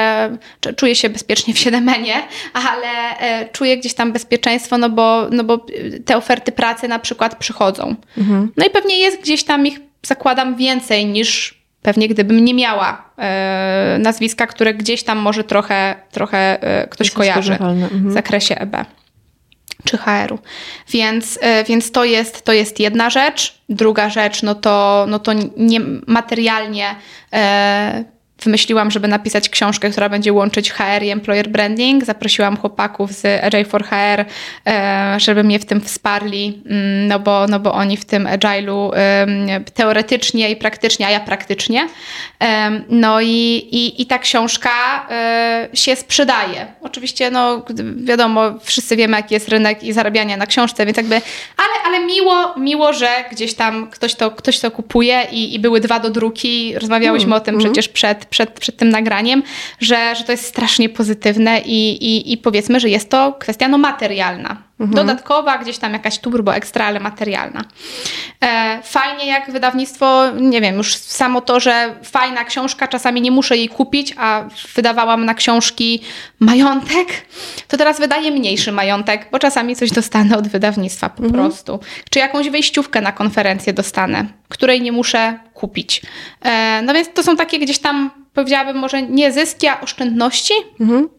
czuję 0.75 0.95
się 0.95 1.09
bezpiecznie 1.09 1.53
w 1.53 1.59
Siedemenie, 1.59 2.13
ale 2.53 3.19
e, 3.19 3.49
czuję 3.49 3.77
gdzieś 3.77 3.93
tam 3.93 4.11
bezpieczeństwo, 4.11 4.77
no 4.77 4.89
bo, 4.89 5.27
no 5.31 5.43
bo 5.43 5.65
te 6.05 6.17
oferty 6.17 6.51
pracy 6.51 6.87
na 6.87 6.99
przykład 6.99 7.35
przychodzą. 7.35 7.95
Mhm. 8.17 8.51
No 8.57 8.65
i 8.65 8.69
pewnie 8.69 8.97
jest 8.97 9.21
gdzieś 9.21 9.43
tam 9.43 9.67
ich, 9.67 9.79
zakładam, 10.03 10.55
więcej 10.55 11.05
niż 11.05 11.61
pewnie 11.81 12.07
gdybym 12.07 12.45
nie 12.45 12.53
miała 12.53 13.11
e, 13.17 13.97
nazwiska, 13.99 14.47
które 14.47 14.73
gdzieś 14.73 15.03
tam 15.03 15.17
może 15.17 15.43
trochę, 15.43 15.95
trochę 16.11 16.63
e, 16.63 16.87
ktoś 16.87 17.11
kojarzy 17.11 17.53
mhm. 17.53 18.09
w 18.09 18.11
zakresie 18.11 18.55
EB 18.55 18.75
czy 19.85 19.97
HR-u. 19.97 20.39
Więc, 20.89 21.39
e, 21.41 21.63
więc 21.63 21.91
to, 21.91 22.03
jest, 22.03 22.41
to 22.45 22.53
jest 22.53 22.79
jedna 22.79 23.09
rzecz. 23.09 23.61
Druga 23.69 24.09
rzecz, 24.09 24.43
no 24.43 24.55
to, 24.55 25.05
no 25.09 25.19
to 25.19 25.31
nie, 25.57 25.79
materialnie 26.07 26.95
e, 27.33 28.03
wymyśliłam, 28.43 28.91
żeby 28.91 29.07
napisać 29.07 29.49
książkę, 29.49 29.89
która 29.89 30.09
będzie 30.09 30.33
łączyć 30.33 30.71
HR 30.71 31.03
i 31.03 31.09
employer 31.09 31.49
branding. 31.49 32.05
Zaprosiłam 32.05 32.57
chłopaków 32.57 33.11
z 33.11 33.43
Agile 33.43 33.65
for 33.65 33.83
HR, 33.83 34.25
e, 34.67 35.15
żeby 35.19 35.43
mnie 35.43 35.59
w 35.59 35.65
tym 35.65 35.81
wsparli, 35.81 36.61
mm, 36.65 37.07
no 37.07 37.19
bo, 37.19 37.47
no 37.47 37.59
bo 37.59 37.73
oni 37.73 37.97
w 37.97 38.05
tym 38.05 38.25
Agile'u 38.25 38.91
teoretycznie 39.73 40.51
i 40.51 40.55
praktycznie, 40.55 41.07
a 41.07 41.09
ja 41.09 41.19
praktycznie. 41.19 41.87
No 42.89 43.21
i, 43.21 43.67
i, 43.71 44.01
i 44.01 44.05
ta 44.05 44.19
książka 44.19 44.69
e, 45.09 45.69
się 45.73 45.95
sprzedaje. 45.95 46.65
Oczywiście, 46.81 47.31
no 47.31 47.65
wiadomo, 47.95 48.41
wszyscy 48.63 48.95
wiemy, 48.95 49.17
jaki 49.17 49.33
jest 49.33 49.49
rynek 49.49 49.83
i 49.83 49.93
zarabiania 49.93 50.37
na 50.37 50.45
książce, 50.45 50.85
więc 50.85 50.97
jakby, 50.97 51.15
ale, 51.57 51.73
ale 51.85 52.05
miło, 52.05 52.53
miło, 52.57 52.93
że 52.93 53.07
gdzieś 53.31 53.53
tam 53.53 53.89
ktoś 53.89 54.15
to, 54.15 54.31
ktoś 54.31 54.59
to 54.59 54.71
kupuje 54.71 55.27
i, 55.31 55.55
i 55.55 55.59
były 55.59 55.79
dwa 55.79 55.99
do 55.99 56.09
druki. 56.09 56.73
Rozmawiałyśmy 56.79 57.27
mm, 57.27 57.37
o 57.37 57.39
tym 57.39 57.55
mm. 57.55 57.65
przecież 57.65 57.89
przed, 57.89 58.25
przed, 58.31 58.59
przed 58.59 58.77
tym 58.77 58.89
nagraniem, 58.89 59.43
że, 59.79 60.15
że 60.15 60.23
to 60.23 60.31
jest 60.31 60.45
strasznie 60.45 60.89
pozytywne 60.89 61.61
i, 61.61 62.05
i, 62.05 62.33
i 62.33 62.37
powiedzmy, 62.37 62.79
że 62.79 62.89
jest 62.89 63.09
to 63.09 63.33
kwestia 63.39 63.67
no, 63.67 63.77
materialna. 63.77 64.57
Mhm. 64.79 65.07
Dodatkowa, 65.07 65.57
gdzieś 65.57 65.77
tam 65.77 65.93
jakaś 65.93 66.19
turbo 66.19 66.55
ekstra, 66.55 66.85
ale 66.85 66.99
materialna. 66.99 67.63
E, 68.43 68.79
fajnie 68.83 69.25
jak 69.27 69.51
wydawnictwo, 69.51 70.31
nie 70.39 70.61
wiem, 70.61 70.75
już 70.75 70.95
samo 70.95 71.41
to, 71.41 71.59
że 71.59 71.95
fajna 72.03 72.43
książka, 72.43 72.87
czasami 72.87 73.21
nie 73.21 73.31
muszę 73.31 73.57
jej 73.57 73.69
kupić, 73.69 74.13
a 74.17 74.43
wydawałam 74.75 75.25
na 75.25 75.33
książki 75.33 76.01
majątek, 76.39 77.07
to 77.67 77.77
teraz 77.77 77.99
wydaje 77.99 78.31
mniejszy 78.31 78.71
majątek, 78.71 79.27
bo 79.31 79.39
czasami 79.39 79.75
coś 79.75 79.91
dostanę 79.91 80.37
od 80.37 80.47
wydawnictwa 80.47 81.09
po 81.09 81.23
mhm. 81.23 81.33
prostu. 81.33 81.79
Czy 82.09 82.19
jakąś 82.19 82.49
wejściówkę 82.49 83.01
na 83.01 83.11
konferencję 83.11 83.73
dostanę, 83.73 84.25
której 84.49 84.81
nie 84.81 84.91
muszę 84.91 85.39
kupić. 85.53 86.01
E, 86.41 86.81
no 86.81 86.93
więc 86.93 87.09
to 87.13 87.23
są 87.23 87.35
takie 87.35 87.59
gdzieś 87.59 87.79
tam, 87.79 88.20
powiedziałabym, 88.33 88.77
może 88.77 89.01
nie 89.01 89.31
zyski, 89.31 89.67
a 89.67 89.81
oszczędności. 89.81 90.53
Mhm. 90.79 91.09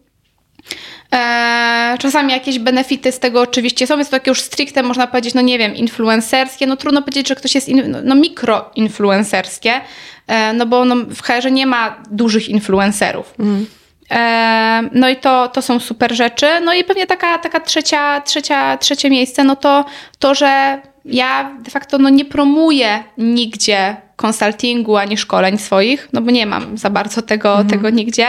E, 1.13 1.97
czasami 1.99 2.33
jakieś 2.33 2.59
benefity 2.59 3.11
z 3.11 3.19
tego 3.19 3.41
oczywiście 3.41 3.87
są, 3.87 3.97
jest 3.97 4.11
to 4.11 4.17
takie 4.17 4.31
już 4.31 4.41
stricte, 4.41 4.83
można 4.83 5.07
powiedzieć, 5.07 5.33
no 5.33 5.41
nie 5.41 5.57
wiem, 5.57 5.75
influencerskie. 5.75 6.67
No 6.67 6.77
trudno 6.77 7.01
powiedzieć, 7.01 7.27
że 7.27 7.35
ktoś 7.35 7.55
jest 7.55 7.69
in, 7.69 7.91
no, 7.91 7.97
no 8.03 8.15
mikroinfluencerskie, 8.15 9.81
e, 10.27 10.53
no 10.53 10.65
bo 10.65 10.85
no, 10.85 10.95
w 10.95 11.21
HR 11.21 11.51
nie 11.51 11.65
ma 11.65 12.03
dużych 12.11 12.49
influencerów. 12.49 13.33
Mhm. 13.39 13.65
E, 14.11 14.89
no 14.91 15.09
i 15.09 15.15
to, 15.15 15.47
to 15.47 15.61
są 15.61 15.79
super 15.79 16.15
rzeczy. 16.15 16.47
No 16.65 16.73
i 16.73 16.83
pewnie 16.83 17.07
taka, 17.07 17.37
taka 17.37 17.59
trzecia, 17.59 18.21
trzecia, 18.21 18.77
trzecie 18.77 19.09
miejsce, 19.09 19.43
no 19.43 19.55
to 19.55 19.85
to, 20.19 20.35
że 20.35 20.81
ja 21.05 21.57
de 21.59 21.71
facto 21.71 21.97
no, 21.97 22.09
nie 22.09 22.25
promuję 22.25 23.03
nigdzie 23.17 23.97
konsultingu 24.15 24.97
ani 24.97 25.17
szkoleń 25.17 25.57
swoich, 25.57 26.09
no 26.13 26.21
bo 26.21 26.31
nie 26.31 26.45
mam 26.45 26.77
za 26.77 26.89
bardzo 26.89 27.21
tego, 27.21 27.49
mhm. 27.49 27.67
tego 27.67 27.89
nigdzie. 27.89 28.27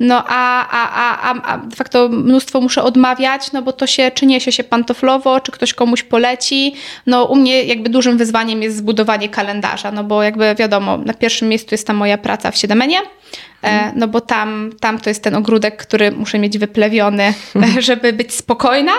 No 0.00 0.24
a, 0.26 0.68
a, 0.70 1.20
a, 1.22 1.42
a 1.42 1.58
de 1.58 1.76
facto 1.76 2.08
mnóstwo 2.08 2.60
muszę 2.60 2.82
odmawiać, 2.82 3.52
no 3.52 3.62
bo 3.62 3.72
to 3.72 3.86
się, 3.86 4.10
czy 4.10 4.26
niesie 4.26 4.52
się 4.52 4.64
pantoflowo, 4.64 5.40
czy 5.40 5.52
ktoś 5.52 5.74
komuś 5.74 6.02
poleci. 6.02 6.74
No 7.06 7.24
u 7.24 7.36
mnie 7.36 7.64
jakby 7.64 7.90
dużym 7.90 8.18
wyzwaniem 8.18 8.62
jest 8.62 8.76
zbudowanie 8.76 9.28
kalendarza, 9.28 9.92
no 9.92 10.04
bo 10.04 10.22
jakby 10.22 10.54
wiadomo, 10.54 10.96
na 10.96 11.14
pierwszym 11.14 11.48
miejscu 11.48 11.68
jest 11.70 11.86
ta 11.86 11.92
moja 11.92 12.18
praca 12.18 12.50
w 12.50 12.56
Siedemenie, 12.56 12.98
E, 13.62 13.92
no 13.96 14.08
bo 14.08 14.20
tam, 14.20 14.70
tam 14.80 14.98
to 14.98 15.10
jest 15.10 15.22
ten 15.22 15.34
ogródek, 15.34 15.76
który 15.76 16.12
muszę 16.12 16.38
mieć 16.38 16.58
wyplewiony, 16.58 17.34
żeby 17.78 18.12
być 18.12 18.34
spokojna. 18.34 18.92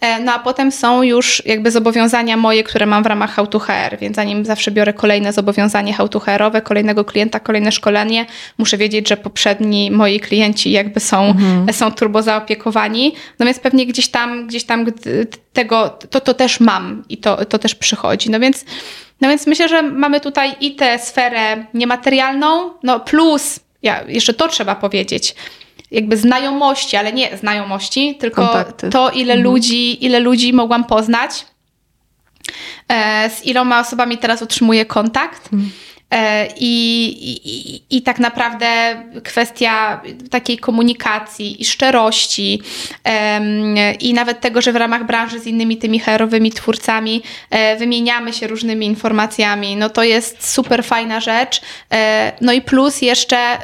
E, 0.00 0.20
no 0.20 0.32
a 0.32 0.38
potem 0.38 0.72
są 0.72 1.02
już 1.02 1.42
jakby 1.46 1.70
zobowiązania 1.70 2.36
moje, 2.36 2.64
które 2.64 2.86
mam 2.86 3.02
w 3.02 3.06
ramach 3.06 3.34
How 3.34 3.46
to 3.46 3.58
HR, 3.58 3.98
więc 4.00 4.16
zanim 4.16 4.44
zawsze 4.44 4.70
biorę 4.70 4.92
kolejne 4.92 5.32
zobowiązanie 5.32 5.92
How 5.92 6.08
to 6.08 6.20
HR-owe, 6.20 6.62
kolejnego 6.62 7.04
klienta, 7.04 7.40
kolejne 7.40 7.72
szkolenie, 7.72 8.26
muszę 8.58 8.76
wiedzieć, 8.76 9.08
że 9.08 9.16
poprzedni 9.16 9.90
moi 9.90 10.20
klienci 10.20 10.70
jakby 10.70 11.00
są, 11.00 11.24
mhm. 11.24 11.72
są 11.72 11.92
turbo 11.92 12.22
zaopiekowani. 12.22 13.14
No 13.38 13.46
więc 13.46 13.58
pewnie 13.58 13.86
gdzieś 13.86 14.08
tam, 14.08 14.46
gdzieś 14.46 14.64
tam 14.64 14.86
tego, 15.52 15.88
to, 16.10 16.20
to 16.20 16.34
też 16.34 16.60
mam 16.60 17.04
i 17.08 17.16
to, 17.16 17.44
to 17.44 17.58
też 17.58 17.74
przychodzi. 17.74 18.30
No 18.30 18.40
więc 18.40 18.64
no 19.20 19.28
więc 19.28 19.46
myślę, 19.46 19.68
że 19.68 19.82
mamy 19.82 20.20
tutaj 20.20 20.54
i 20.60 20.74
tę 20.74 20.98
sferę 20.98 21.66
niematerialną, 21.74 22.70
no 22.82 23.00
plus 23.00 23.60
ja, 23.82 24.04
jeszcze 24.08 24.34
to 24.34 24.48
trzeba 24.48 24.74
powiedzieć, 24.74 25.34
jakby 25.90 26.16
znajomości, 26.16 26.96
ale 26.96 27.12
nie 27.12 27.36
znajomości, 27.36 28.16
tylko 28.20 28.46
Kontakty. 28.46 28.90
to, 28.90 29.10
ile 29.10 29.34
mhm. 29.34 29.52
ludzi, 29.52 30.04
ile 30.04 30.20
ludzi 30.20 30.52
mogłam 30.52 30.84
poznać, 30.84 31.46
e, 32.88 33.30
z 33.30 33.46
iloma 33.46 33.80
osobami 33.80 34.18
teraz 34.18 34.42
utrzymuję 34.42 34.86
kontakt. 34.86 35.52
Mhm. 35.52 35.70
E, 36.12 36.48
I, 36.56 36.72
i, 37.44 37.96
I 37.96 38.02
tak 38.02 38.18
naprawdę 38.18 38.66
kwestia 39.24 40.00
takiej 40.30 40.58
komunikacji 40.58 41.62
i 41.62 41.64
szczerości, 41.64 42.62
i 44.00 44.14
nawet 44.14 44.40
tego, 44.40 44.62
że 44.62 44.72
w 44.72 44.76
ramach 44.76 45.06
branży 45.06 45.40
z 45.40 45.46
innymi 45.46 45.76
tymi 45.76 45.98
herowymi 45.98 46.50
twórcami 46.50 47.22
e, 47.50 47.76
wymieniamy 47.76 48.32
się 48.32 48.46
różnymi 48.46 48.86
informacjami, 48.86 49.76
no 49.76 49.90
to 49.90 50.02
jest 50.02 50.50
super 50.50 50.84
fajna 50.84 51.20
rzecz. 51.20 51.60
E, 51.92 52.32
no 52.40 52.52
i 52.52 52.60
plus 52.60 53.02
jeszcze 53.02 53.58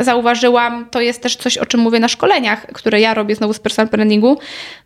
zauważyłam, 0.00 0.86
to 0.90 1.00
jest 1.00 1.22
też 1.22 1.36
coś, 1.36 1.58
o 1.58 1.66
czym 1.66 1.80
mówię 1.80 2.00
na 2.00 2.08
szkoleniach, 2.08 2.66
które 2.66 3.00
ja 3.00 3.14
robię 3.14 3.34
znowu 3.34 3.52
z 3.52 3.58
personal 3.58 3.90
brandingu, 3.90 4.38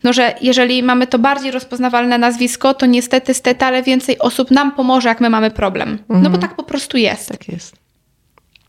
no 0.04 0.12
że 0.12 0.34
jeżeli 0.40 0.82
mamy 0.82 1.06
to 1.06 1.18
bardziej 1.18 1.50
rozpoznawalne 1.50 2.18
nazwisko, 2.18 2.74
to 2.74 2.86
niestety, 2.86 3.34
stety, 3.34 3.64
ale 3.64 3.82
więcej 3.82 4.18
osób 4.18 4.50
nam 4.50 4.72
pomoże, 4.72 5.08
jak 5.08 5.20
my 5.20 5.30
mamy 5.30 5.50
problem. 5.50 5.98
No 6.08 6.14
bo 6.14 6.26
mhm. 6.26 6.40
tak 6.40 6.54
po 6.54 6.62
prostu 6.62 6.79
prostu 6.80 6.96
jest. 6.96 7.28
Tak 7.28 7.48
jest. 7.48 7.76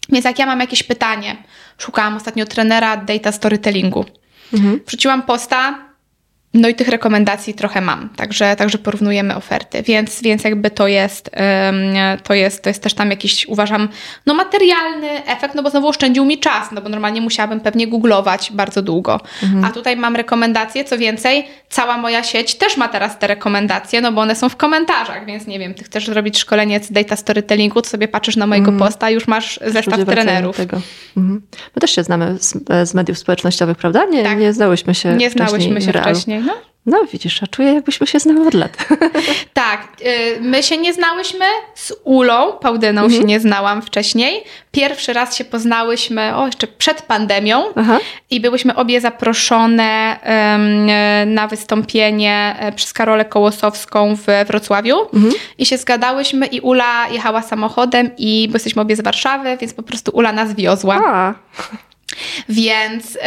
Więc 0.09 0.25
jak 0.25 0.39
ja 0.39 0.45
mam 0.45 0.59
jakieś 0.59 0.83
pytanie, 0.83 1.43
szukałam 1.77 2.15
ostatnio 2.15 2.45
trenera 2.45 2.97
data 2.97 3.31
storytellingu. 3.31 4.05
Mhm. 4.53 4.79
Wrzuciłam 4.87 5.23
posta, 5.23 5.90
no 6.53 6.69
i 6.69 6.75
tych 6.75 6.87
rekomendacji 6.87 7.53
trochę 7.53 7.81
mam, 7.81 8.09
także, 8.09 8.55
także 8.55 8.77
porównujemy 8.77 9.35
oferty, 9.35 9.83
więc, 9.83 10.21
więc 10.21 10.43
jakby 10.43 10.71
to 10.71 10.87
jest, 10.87 11.31
to 12.23 12.33
jest, 12.33 12.63
to 12.63 12.69
jest 12.69 12.83
też 12.83 12.93
tam 12.93 13.09
jakiś, 13.09 13.45
uważam, 13.47 13.89
no 14.25 14.33
materialny 14.33 15.25
efekt, 15.25 15.55
no 15.55 15.63
bo 15.63 15.69
znowu 15.69 15.87
oszczędził 15.87 16.25
mi 16.25 16.39
czas, 16.39 16.71
no 16.71 16.81
bo 16.81 16.89
normalnie 16.89 17.21
musiałabym 17.21 17.59
pewnie 17.59 17.87
googlować 17.87 18.51
bardzo 18.53 18.81
długo. 18.81 19.19
Mhm. 19.43 19.65
A 19.65 19.71
tutaj 19.71 19.97
mam 19.97 20.15
rekomendacje, 20.15 20.83
co 20.83 20.97
więcej, 20.97 21.47
cała 21.69 21.97
moja 21.97 22.23
sieć 22.23 22.55
też 22.55 22.77
ma 22.77 22.87
teraz 22.87 23.19
te 23.19 23.27
rekomendacje, 23.27 24.01
no 24.01 24.11
bo 24.11 24.21
one 24.21 24.35
są 24.35 24.49
w 24.49 24.55
komentarzach, 24.55 25.25
więc 25.25 25.47
nie 25.47 25.59
wiem, 25.59 25.73
ty 25.73 25.83
chcesz 25.83 26.05
zrobić 26.05 26.39
szkolenie 26.39 26.79
z 26.79 26.91
data 26.91 27.15
storytellingu, 27.15 27.81
to 27.81 27.89
sobie 27.89 28.07
patrzysz 28.07 28.35
na 28.35 28.47
mojego 28.47 28.71
mhm. 28.71 28.89
posta, 28.89 29.09
już 29.09 29.27
masz 29.27 29.59
zestaw 29.65 30.05
trenerów. 30.05 30.57
Tego. 30.57 30.81
Mhm. 31.17 31.41
My 31.75 31.79
też 31.79 31.91
się 31.91 32.03
znamy 32.03 32.37
z, 32.39 32.53
z 32.89 32.93
mediów 32.93 33.17
społecznościowych, 33.17 33.77
prawda? 33.77 34.05
Nie, 34.05 34.23
tak. 34.23 34.39
nie 34.39 34.53
znałyśmy 34.53 34.95
się 34.95 35.15
Nie 35.15 35.29
znałyśmy 35.29 35.81
się 35.81 35.91
wcześniej. 35.91 36.40
No. 36.45 36.53
No 36.85 37.05
widzisz, 37.13 37.43
a 37.43 37.47
czuję 37.47 37.73
jakbyśmy 37.73 38.07
się 38.07 38.19
znały 38.19 38.47
od 38.47 38.53
lat. 38.53 38.77
Tak, 39.53 39.87
y, 40.01 40.41
my 40.41 40.63
się 40.63 40.77
nie 40.77 40.93
znałyśmy 40.93 41.45
z 41.75 41.93
Ulą, 42.03 42.51
Pałdyną 42.51 43.01
mhm. 43.01 43.21
się 43.21 43.27
nie 43.27 43.39
znałam 43.39 43.81
wcześniej. 43.81 44.43
Pierwszy 44.71 45.13
raz 45.13 45.35
się 45.35 45.45
poznałyśmy, 45.45 46.35
o 46.35 46.45
jeszcze 46.45 46.67
przed 46.67 47.01
pandemią 47.01 47.63
Aha. 47.75 47.99
i 48.29 48.39
byłyśmy 48.39 48.75
obie 48.75 49.01
zaproszone 49.01 50.19
um, 50.25 50.85
na 51.33 51.47
wystąpienie 51.47 52.55
e, 52.59 52.71
przez 52.71 52.93
Karolę 52.93 53.25
Kołosowską 53.25 54.15
w 54.15 54.47
Wrocławiu 54.47 55.01
mhm. 55.13 55.33
i 55.57 55.65
się 55.65 55.77
zgadałyśmy 55.77 56.45
i 56.45 56.59
Ula 56.59 57.07
jechała 57.07 57.41
samochodem 57.41 58.11
i 58.17 58.47
bo 58.47 58.55
jesteśmy 58.55 58.81
obie 58.81 58.95
z 58.95 59.01
Warszawy, 59.01 59.57
więc 59.57 59.73
po 59.73 59.83
prostu 59.83 60.11
Ula 60.13 60.31
nas 60.31 60.55
wiozła. 60.55 61.01
A. 61.05 61.33
Więc, 62.49 63.13
yy, 63.13 63.21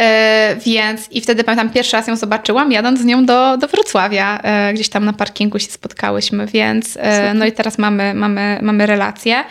więc 0.65 1.11
i 1.11 1.21
wtedy 1.21 1.43
pamiętam, 1.43 1.69
pierwszy 1.69 1.97
raz 1.97 2.07
ją 2.07 2.15
zobaczyłam, 2.15 2.71
jadąc 2.71 2.99
z 2.99 3.05
nią 3.05 3.25
do, 3.25 3.57
do 3.57 3.67
Wrocławia. 3.67 4.39
Yy, 4.67 4.73
gdzieś 4.73 4.89
tam 4.89 5.05
na 5.05 5.13
parkingu 5.13 5.59
się 5.59 5.71
spotkałyśmy, 5.71 6.47
więc 6.47 6.95
yy, 6.95 7.01
no 7.33 7.45
i 7.45 7.51
teraz 7.51 7.77
mamy, 7.77 8.13
mamy, 8.13 8.59
mamy 8.61 8.85
relację. 8.85 9.43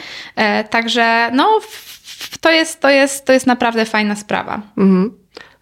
Także 0.70 1.30
no, 1.32 1.61
to 2.41 2.51
jest, 2.51 2.80
to, 2.80 2.91
jest, 2.91 3.24
to 3.24 3.32
jest 3.32 3.47
naprawdę 3.47 3.85
fajna 3.85 4.16
sprawa. 4.16 4.62
Mhm. 4.78 5.12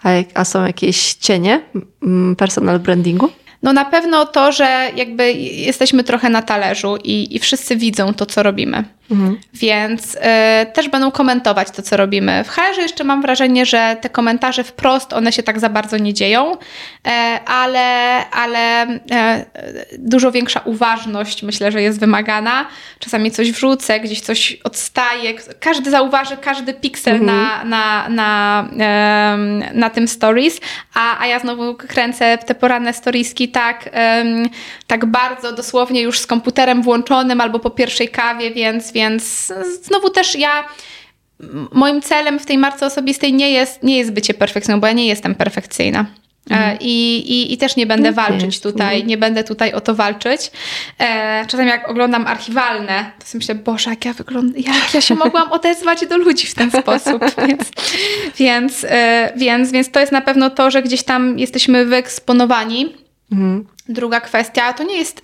A, 0.03 0.09
a 0.35 0.45
są 0.45 0.66
jakieś 0.66 1.14
cienie 1.14 1.61
mm, 2.03 2.37
personal 2.37 2.81
brandingu? 2.81 3.29
No 3.62 3.73
na 3.73 3.85
pewno 3.85 4.27
to, 4.27 4.53
że 4.53 4.91
jakby 4.97 5.33
jesteśmy 5.33 6.05
trochę 6.05 6.31
na 6.31 6.43
talerzu 6.43 6.97
i, 7.05 7.37
i 7.37 7.39
wszyscy 7.39 7.77
widzą 7.77 8.14
to, 8.14 8.27
co 8.27 8.43
robimy. 8.43 8.85
Mhm. 9.11 9.39
Więc 9.55 10.15
y, 10.15 10.19
też 10.73 10.89
będą 10.89 11.11
komentować 11.11 11.71
to, 11.71 11.83
co 11.83 11.97
robimy. 11.97 12.45
W 12.45 12.49
hr 12.49 12.79
jeszcze 12.79 13.05
mam 13.05 13.23
wrażenie, 13.23 13.67
że 13.67 13.97
te 14.01 14.11
komentarze 14.11 14.65
wprost, 14.65 15.13
one 15.13 15.33
się 15.33 15.43
tak 15.43 15.61
za 15.61 15.69
bardzo 15.69 15.99
nie 15.99 16.15
dzieją, 16.15 16.53
y, 16.53 17.11
ale, 17.47 18.17
ale 18.31 18.87
y, 18.87 18.99
dużo 19.99 20.33
większa 20.33 20.61
uważność 20.65 21.43
myślę, 21.43 21.73
że 21.73 21.83
jest 21.83 22.01
wymagana. 22.01 22.67
Czasami 22.99 23.31
coś 23.31 23.53
wrzucę, 23.53 24.01
gdzieś 24.01 24.21
coś 24.21 24.57
odstaje. 24.65 25.35
Każdy 25.61 25.91
zauważy 25.91 26.37
każdy 26.37 26.75
piksel 26.75 27.17
mhm. 27.17 27.41
na, 27.41 27.65
na, 27.65 28.09
na, 28.09 28.69
na 29.75 29.91
tym 29.91 30.09
stories, 30.09 30.61
a, 30.95 31.21
a 31.21 31.27
ja 31.27 31.39
znowu 31.39 31.75
kręcę 31.75 32.39
te 32.39 32.55
poranne 32.55 32.93
storieski 32.93 33.49
tak, 33.49 33.91
tak 34.87 35.07
bardzo 35.07 35.53
dosłownie 35.53 36.03
już 36.03 36.19
z 36.19 36.27
komputerem 36.27 36.83
włączonym 36.83 37.41
albo 37.41 37.59
po 37.59 37.71
pierwszej 37.71 38.09
kawie, 38.09 38.51
więc, 38.51 38.91
więc 38.93 39.53
znowu 39.82 40.11
też 40.11 40.34
ja 40.34 40.64
moim 41.72 42.03
celem 42.03 42.38
w 42.38 42.47
tej 42.47 42.59
marce 42.59 42.86
osobistej 42.86 43.32
nie 43.32 43.51
jest, 43.51 43.82
nie 43.82 43.99
jest 43.99 44.12
bycie 44.12 44.34
perfekcyjną, 44.34 44.80
bo 44.80 44.86
ja 44.86 44.93
nie 44.93 45.07
jestem 45.07 45.34
perfekcyjna. 45.34 46.07
E, 46.51 46.55
mhm. 46.55 46.78
I, 46.80 47.16
i, 47.16 47.53
I 47.53 47.59
też 47.59 47.76
nie 47.76 47.86
będę 47.86 48.12
walczyć 48.12 48.61
tutaj, 48.61 49.01
no. 49.01 49.09
nie 49.09 49.18
będę 49.18 49.45
tutaj 49.45 49.72
o 49.72 49.80
to 49.80 49.95
walczyć. 49.95 50.51
E, 50.99 51.47
czasami 51.47 51.68
jak 51.68 51.88
oglądam 51.88 52.26
archiwalne, 52.26 53.11
to 53.18 53.26
sobie 53.26 53.38
myślę, 53.38 53.55
Boże, 53.55 53.90
jak 53.90 54.05
ja 54.05 54.12
wyglądam, 54.12 54.62
jak 54.62 54.95
ja 54.95 55.01
się 55.01 55.14
mogłam 55.14 55.53
odezwać 55.59 56.07
do 56.07 56.16
ludzi 56.16 56.47
w 56.47 56.55
ten 56.55 56.70
sposób. 56.70 57.22
więc, 57.49 57.70
więc, 58.38 58.86
e, 58.88 59.32
więc, 59.36 59.72
więc 59.72 59.90
to 59.90 60.01
jest 60.01 60.12
na 60.12 60.20
pewno 60.20 60.51
to, 60.51 60.70
że 60.70 60.82
gdzieś 60.82 61.03
tam 61.03 61.38
jesteśmy 61.38 61.84
wyeksponowani 61.84 63.02
Mhm. 63.33 63.66
Druga 63.89 64.20
kwestia, 64.20 64.72
to 64.72 64.85
nie 64.85 64.97
jest, 64.97 65.22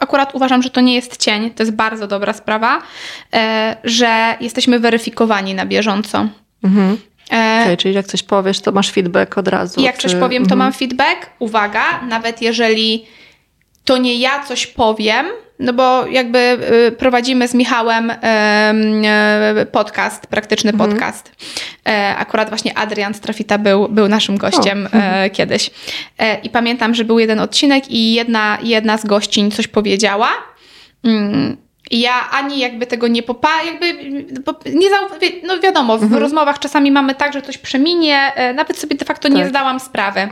akurat 0.00 0.34
uważam, 0.34 0.62
że 0.62 0.70
to 0.70 0.80
nie 0.80 0.94
jest 0.94 1.16
cień, 1.16 1.50
to 1.50 1.62
jest 1.62 1.72
bardzo 1.72 2.06
dobra 2.06 2.32
sprawa, 2.32 2.82
e, 3.34 3.76
że 3.84 4.36
jesteśmy 4.40 4.78
weryfikowani 4.78 5.54
na 5.54 5.66
bieżąco. 5.66 6.28
Mhm. 6.64 6.96
E, 7.32 7.60
okay, 7.62 7.76
czyli 7.76 7.94
jak 7.94 8.06
coś 8.06 8.22
powiesz, 8.22 8.60
to 8.60 8.72
masz 8.72 8.90
feedback 8.90 9.38
od 9.38 9.48
razu. 9.48 9.80
Jak 9.80 9.98
czy... 9.98 10.08
coś 10.08 10.20
powiem, 10.20 10.42
to 10.42 10.54
mhm. 10.54 10.58
mam 10.58 10.72
feedback. 10.72 11.30
Uwaga, 11.38 12.00
nawet 12.08 12.42
jeżeli 12.42 13.06
to 13.84 13.96
nie 13.96 14.14
ja 14.14 14.44
coś 14.44 14.66
powiem, 14.66 15.26
no 15.58 15.72
bo 15.72 16.06
jakby 16.06 16.38
y, 16.88 16.92
prowadzimy 16.92 17.48
z 17.48 17.54
Michałem 17.54 18.10
y, 18.10 19.66
podcast, 19.72 20.26
praktyczny 20.26 20.70
mhm. 20.70 20.90
podcast. 20.90 21.32
E, 21.88 22.16
akurat 22.16 22.48
właśnie 22.48 22.78
Adrian 22.78 23.14
Strafita 23.14 23.58
był, 23.58 23.88
był 23.88 24.08
naszym 24.08 24.36
gościem 24.36 24.78
o. 24.78 24.96
E, 24.96 25.02
mhm. 25.02 25.30
kiedyś. 25.30 25.70
E, 26.18 26.40
I 26.40 26.50
pamiętam, 26.50 26.94
że 26.94 27.04
był 27.04 27.18
jeden 27.18 27.40
odcinek 27.40 27.90
i 27.90 28.14
jedna, 28.14 28.58
jedna 28.62 28.98
z 28.98 29.06
gościń 29.06 29.50
coś 29.50 29.68
powiedziała. 29.68 30.28
Ja 31.90 32.30
ani 32.30 32.58
jakby 32.58 32.86
tego 32.86 33.08
nie 33.08 33.22
popa, 33.22 33.62
jakby 33.62 33.94
nie 34.74 34.88
no 35.42 35.58
wiadomo, 35.58 35.98
w 35.98 36.02
mhm. 36.02 36.22
rozmowach 36.22 36.58
czasami 36.58 36.90
mamy 36.90 37.14
tak, 37.14 37.32
że 37.32 37.42
coś 37.42 37.58
przeminie, 37.58 38.32
nawet 38.54 38.78
sobie 38.78 38.96
de 38.96 39.04
facto 39.04 39.28
tak. 39.28 39.36
nie 39.36 39.48
zdałam 39.48 39.80
sprawy. 39.80 40.28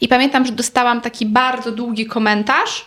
I 0.00 0.08
pamiętam, 0.08 0.46
że 0.46 0.52
dostałam 0.52 1.00
taki 1.00 1.26
bardzo 1.26 1.72
długi 1.72 2.06
komentarz, 2.06 2.84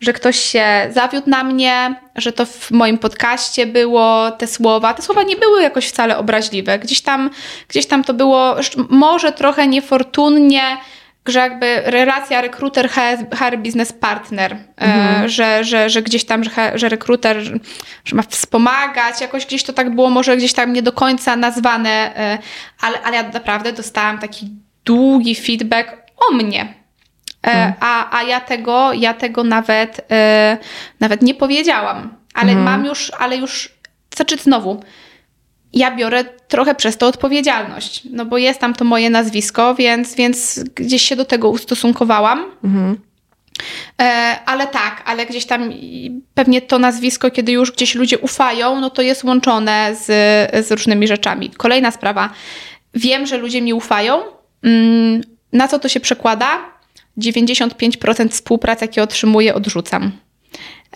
że 0.00 0.12
ktoś 0.12 0.36
się 0.36 0.66
zawiódł 0.90 1.30
na 1.30 1.44
mnie, 1.44 1.94
że 2.16 2.32
to 2.32 2.46
w 2.46 2.70
moim 2.70 2.98
podcaście 2.98 3.66
było 3.66 4.30
te 4.30 4.46
słowa. 4.46 4.94
Te 4.94 5.02
słowa 5.02 5.22
nie 5.22 5.36
były 5.36 5.62
jakoś 5.62 5.88
wcale 5.88 6.18
obraźliwe. 6.18 6.78
Gdzieś 6.78 7.00
tam, 7.00 7.30
gdzieś 7.68 7.86
tam 7.86 8.04
to 8.04 8.14
było 8.14 8.56
może 8.88 9.32
trochę 9.32 9.66
niefortunnie, 9.66 10.62
że 11.26 11.38
jakby 11.38 11.82
relacja 11.84 12.40
rekruter 12.40 12.90
HR 13.34 13.58
business 13.58 13.92
partner, 13.92 14.52
e, 14.52 14.58
mhm. 14.76 15.28
że, 15.28 15.64
że, 15.64 15.90
że 15.90 16.02
gdzieś 16.02 16.24
tam, 16.24 16.44
że, 16.44 16.50
że 16.74 16.88
rekruter 16.88 17.42
że 18.04 18.16
ma 18.16 18.22
wspomagać, 18.22 19.20
jakoś 19.20 19.46
gdzieś 19.46 19.62
to 19.62 19.72
tak 19.72 19.94
było 19.94 20.10
może 20.10 20.36
gdzieś 20.36 20.52
tam 20.52 20.72
nie 20.72 20.82
do 20.82 20.92
końca 20.92 21.36
nazwane, 21.36 22.16
e, 22.16 22.38
ale, 22.80 23.02
ale 23.02 23.16
ja 23.16 23.28
naprawdę 23.28 23.72
dostałam 23.72 24.18
taki 24.18 24.50
długi 24.84 25.34
feedback 25.34 25.96
o 26.28 26.34
mnie. 26.34 26.74
Mhm. 27.42 27.72
A, 27.80 28.18
a 28.18 28.22
ja 28.22 28.40
tego, 28.40 28.92
ja 28.92 29.14
tego 29.14 29.44
nawet, 29.44 30.08
nawet 31.00 31.22
nie 31.22 31.34
powiedziałam. 31.34 32.16
Ale 32.34 32.52
mhm. 32.52 32.64
mam 32.64 32.84
już, 32.84 33.12
ale 33.18 33.36
już, 33.36 33.74
znaczy 34.16 34.36
znowu, 34.36 34.82
ja 35.72 35.96
biorę 35.96 36.24
trochę 36.24 36.74
przez 36.74 36.96
to 36.96 37.06
odpowiedzialność, 37.06 38.02
no 38.10 38.24
bo 38.24 38.38
jest 38.38 38.60
tam 38.60 38.74
to 38.74 38.84
moje 38.84 39.10
nazwisko, 39.10 39.74
więc, 39.74 40.14
więc 40.14 40.64
gdzieś 40.74 41.02
się 41.02 41.16
do 41.16 41.24
tego 41.24 41.50
ustosunkowałam. 41.50 42.44
Mhm. 42.64 42.98
E, 44.00 44.38
ale 44.46 44.66
tak, 44.66 45.02
ale 45.06 45.26
gdzieś 45.26 45.46
tam 45.46 45.72
pewnie 46.34 46.62
to 46.62 46.78
nazwisko, 46.78 47.30
kiedy 47.30 47.52
już 47.52 47.72
gdzieś 47.72 47.94
ludzie 47.94 48.18
ufają, 48.18 48.80
no 48.80 48.90
to 48.90 49.02
jest 49.02 49.24
łączone 49.24 49.96
z, 49.96 50.06
z 50.66 50.70
różnymi 50.70 51.08
rzeczami. 51.08 51.50
Kolejna 51.50 51.90
sprawa. 51.90 52.30
Wiem, 52.94 53.26
że 53.26 53.38
ludzie 53.38 53.62
mi 53.62 53.74
ufają. 53.74 54.22
Mm, 54.62 55.20
na 55.52 55.68
co 55.68 55.78
to 55.78 55.88
się 55.88 56.00
przekłada? 56.00 56.58
95% 57.18 58.28
współpracy, 58.28 58.84
jakie 58.84 59.02
otrzymuję, 59.02 59.54
odrzucam. 59.54 60.12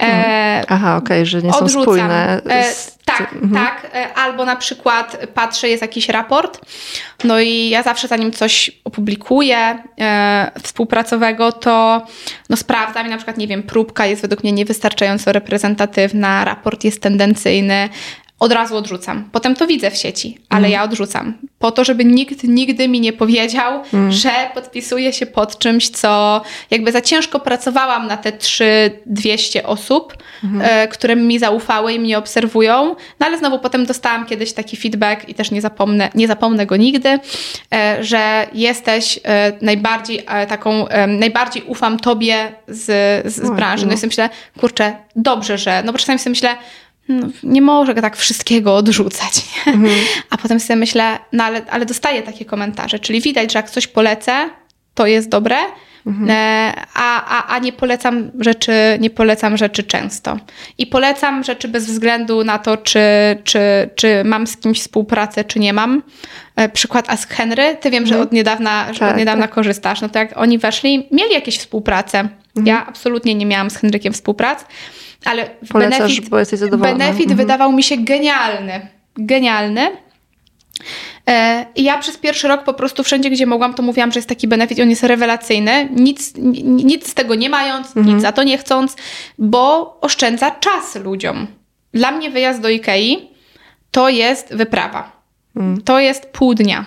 E, 0.01 0.65
Aha, 0.69 0.97
okej, 0.97 1.17
okay, 1.17 1.27
że 1.27 1.43
nie 1.43 1.49
odrzucam. 1.49 1.73
są 1.73 1.83
spójne. 1.83 2.41
Z... 2.45 2.49
E, 2.49 2.97
tak, 3.05 3.33
mhm. 3.33 3.53
tak. 3.53 3.91
E, 3.95 4.15
albo 4.15 4.45
na 4.45 4.57
przykład 4.57 5.27
patrzę, 5.35 5.69
jest 5.69 5.83
jakiś 5.83 6.09
raport, 6.09 6.61
no 7.25 7.41
i 7.41 7.69
ja 7.69 7.83
zawsze 7.83 8.09
zanim 8.09 8.33
coś 8.33 8.71
opublikuję 8.85 9.79
e, 10.01 10.51
współpracowego, 10.63 11.53
to 11.53 12.03
no 12.51 12.57
sprawdzam 12.57 13.07
i 13.07 13.11
na 13.11 13.17
przykład, 13.17 13.39
nie 13.39 13.47
wiem, 13.47 13.63
próbka 13.63 14.07
jest 14.07 14.23
według 14.23 14.43
mnie 14.43 14.53
niewystarczająco 14.53 15.33
reprezentatywna, 15.33 16.45
raport 16.45 16.85
jest 16.85 17.03
tendencyjny, 17.03 17.89
od 18.39 18.53
razu 18.53 18.77
odrzucam. 18.77 19.29
Potem 19.33 19.55
to 19.55 19.67
widzę 19.67 19.91
w 19.91 19.97
sieci, 19.97 20.39
ale 20.49 20.59
mm. 20.59 20.71
ja 20.73 20.83
odrzucam. 20.83 21.35
Po 21.59 21.71
to, 21.71 21.85
żeby 21.85 22.05
nikt 22.05 22.45
nigdy 22.45 22.89
mi 22.89 23.01
nie 23.01 23.13
powiedział, 23.13 23.83
mm. 23.95 24.13
że 24.13 24.31
podpisuję 24.55 25.13
się 25.13 25.27
pod 25.27 25.59
czymś, 25.59 25.91
co 25.91 26.43
jakby 26.71 26.93
za 26.93 27.01
ciężko 27.01 27.41
pracowałam 27.41 28.07
na 28.07 28.17
te 28.17 28.33
3200 28.33 29.67
osób, 29.67 30.17
mm. 30.45 30.63
e, 30.65 30.89
które 30.89 31.17
mi 31.17 31.39
zaufały 31.39 31.93
i 31.93 32.01
mnie 32.01 32.19
obserwują. 32.19 32.97
No 33.21 33.27
ale 33.27 33.39
znowu 33.39 33.59
potem 33.59 33.87
dostałam 33.87 34.27
kiedyś 34.27 34.53
taki 34.53 34.77
feedback 34.77 35.29
i 35.29 35.35
też 35.35 35.51
nie 35.51 35.61
zapomnę, 35.61 36.11
nie 36.15 36.27
zapomnę 36.27 36.67
go 36.67 36.77
nigdy, 36.77 37.19
e, 37.75 38.05
że 38.05 38.47
jesteś 38.53 39.21
e, 39.25 39.53
najbardziej 39.63 40.25
e, 40.29 40.47
taką, 40.47 40.89
e, 40.89 41.07
najbardziej 41.07 41.63
ufam 41.63 41.99
tobie 41.99 42.53
z, 42.69 42.85
z, 43.33 43.37
z 43.37 43.51
branży. 43.51 43.87
No 43.87 43.93
i 43.93 43.97
sobie 43.97 44.07
myślę, 44.07 44.31
kurczę, 44.61 44.97
dobrze, 45.17 45.59
że, 45.59 45.83
no 45.87 45.93
bo 45.93 45.99
czasami 45.99 46.19
sobie 46.19 46.31
myślę, 46.31 46.57
no, 47.09 47.27
nie 47.43 47.63
może 47.63 47.95
tak 47.95 48.17
wszystkiego 48.17 48.77
odrzucać. 48.77 49.45
Mhm. 49.67 49.95
A 50.31 50.37
potem 50.37 50.61
sobie 50.61 50.77
myślę, 50.77 51.19
no 51.33 51.45
ale, 51.45 51.63
ale 51.71 51.87
dostaję 51.87 52.23
takie 52.23 52.45
komentarze, 52.45 52.99
czyli 52.99 53.21
widać, 53.21 53.53
że 53.53 53.59
jak 53.59 53.71
coś 53.71 53.87
polecę, 53.87 54.51
to 54.95 55.07
jest 55.07 55.29
dobre, 55.29 55.57
mhm. 56.07 56.31
E, 56.31 56.73
a, 56.95 57.25
a, 57.39 57.55
a 57.55 57.59
nie 57.59 57.73
polecam 57.73 58.31
rzeczy, 58.41 58.73
nie 59.01 59.11
polecam 59.11 59.57
rzeczy 59.57 59.83
często. 59.83 60.37
I 60.79 60.87
polecam 60.87 61.45
rzeczy 61.45 61.69
bez 61.69 61.87
względu 61.87 62.45
na 62.45 62.59
to, 62.59 62.77
czy, 62.77 63.01
czy, 63.45 63.61
czy 63.95 64.25
mam 64.25 64.47
z 64.47 64.57
kimś 64.57 64.81
współpracę, 64.81 65.45
czy 65.45 65.59
nie 65.59 65.73
mam. 65.73 66.03
E, 66.57 66.69
przykład 66.69 67.11
Ask 67.11 67.35
Henry, 67.35 67.77
ty 67.81 67.91
wiem, 67.91 68.03
mhm. 68.03 68.19
że 68.19 68.23
od 68.23 68.33
niedawna, 68.33 68.93
że 68.93 69.01
tak, 69.01 69.13
od 69.13 69.19
niedawna 69.19 69.45
tak. 69.45 69.55
korzystasz. 69.55 70.01
No 70.01 70.09
to 70.09 70.19
jak 70.19 70.39
oni 70.39 70.59
weszli, 70.59 71.09
mieli 71.11 71.33
jakieś 71.33 71.59
współpracę. 71.59 72.19
Mhm. 72.19 72.67
Ja 72.67 72.87
absolutnie 72.87 73.35
nie 73.35 73.47
miałam 73.47 73.71
z 73.71 73.77
Henrykiem 73.77 74.13
współpracy 74.13 74.65
ale 75.27 75.51
Polecasz, 75.69 75.99
benefit, 75.99 76.29
bo 76.29 76.39
jesteś 76.39 76.61
zadowolona. 76.61 76.99
benefit 76.99 77.31
mhm. 77.31 77.37
wydawał 77.37 77.73
mi 77.73 77.83
się 77.83 77.97
genialny. 77.97 78.89
Genialny. 79.17 79.91
E, 81.29 81.67
I 81.75 81.85
ja 81.85 81.99
przez 81.99 82.17
pierwszy 82.17 82.49
rok 82.49 82.65
po 82.65 82.75
prostu 82.75 83.05
wszędzie, 83.05 83.31
gdzie 83.31 83.47
mogłam, 83.47 83.75
to 83.75 83.83
mówiłam, 83.83 84.13
że 84.13 84.19
jest 84.19 84.29
taki 84.29 84.49
benefit, 84.49 84.81
on 84.81 84.91
jest 84.91 85.03
rewelacyjny, 85.03 85.89
nic, 85.93 86.33
nic 86.63 87.09
z 87.09 87.15
tego 87.15 87.35
nie 87.35 87.51
mając, 87.51 87.87
mhm. 87.97 88.07
nic 88.07 88.23
za 88.23 88.33
to 88.33 88.43
nie 88.43 88.59
chcąc, 88.59 88.97
bo 89.39 89.97
oszczędza 90.01 90.51
czas 90.51 90.97
ludziom. 90.97 91.47
Dla 91.95 92.11
mnie 92.11 92.31
wyjazd 92.31 92.61
do 92.61 92.69
Ikei 92.69 93.31
to 93.91 94.09
jest 94.09 94.55
wyprawa. 94.55 95.13
Mhm. 95.57 95.83
To 95.83 96.01
jest 96.01 96.27
pół 96.27 96.55
dnia. 96.55 96.85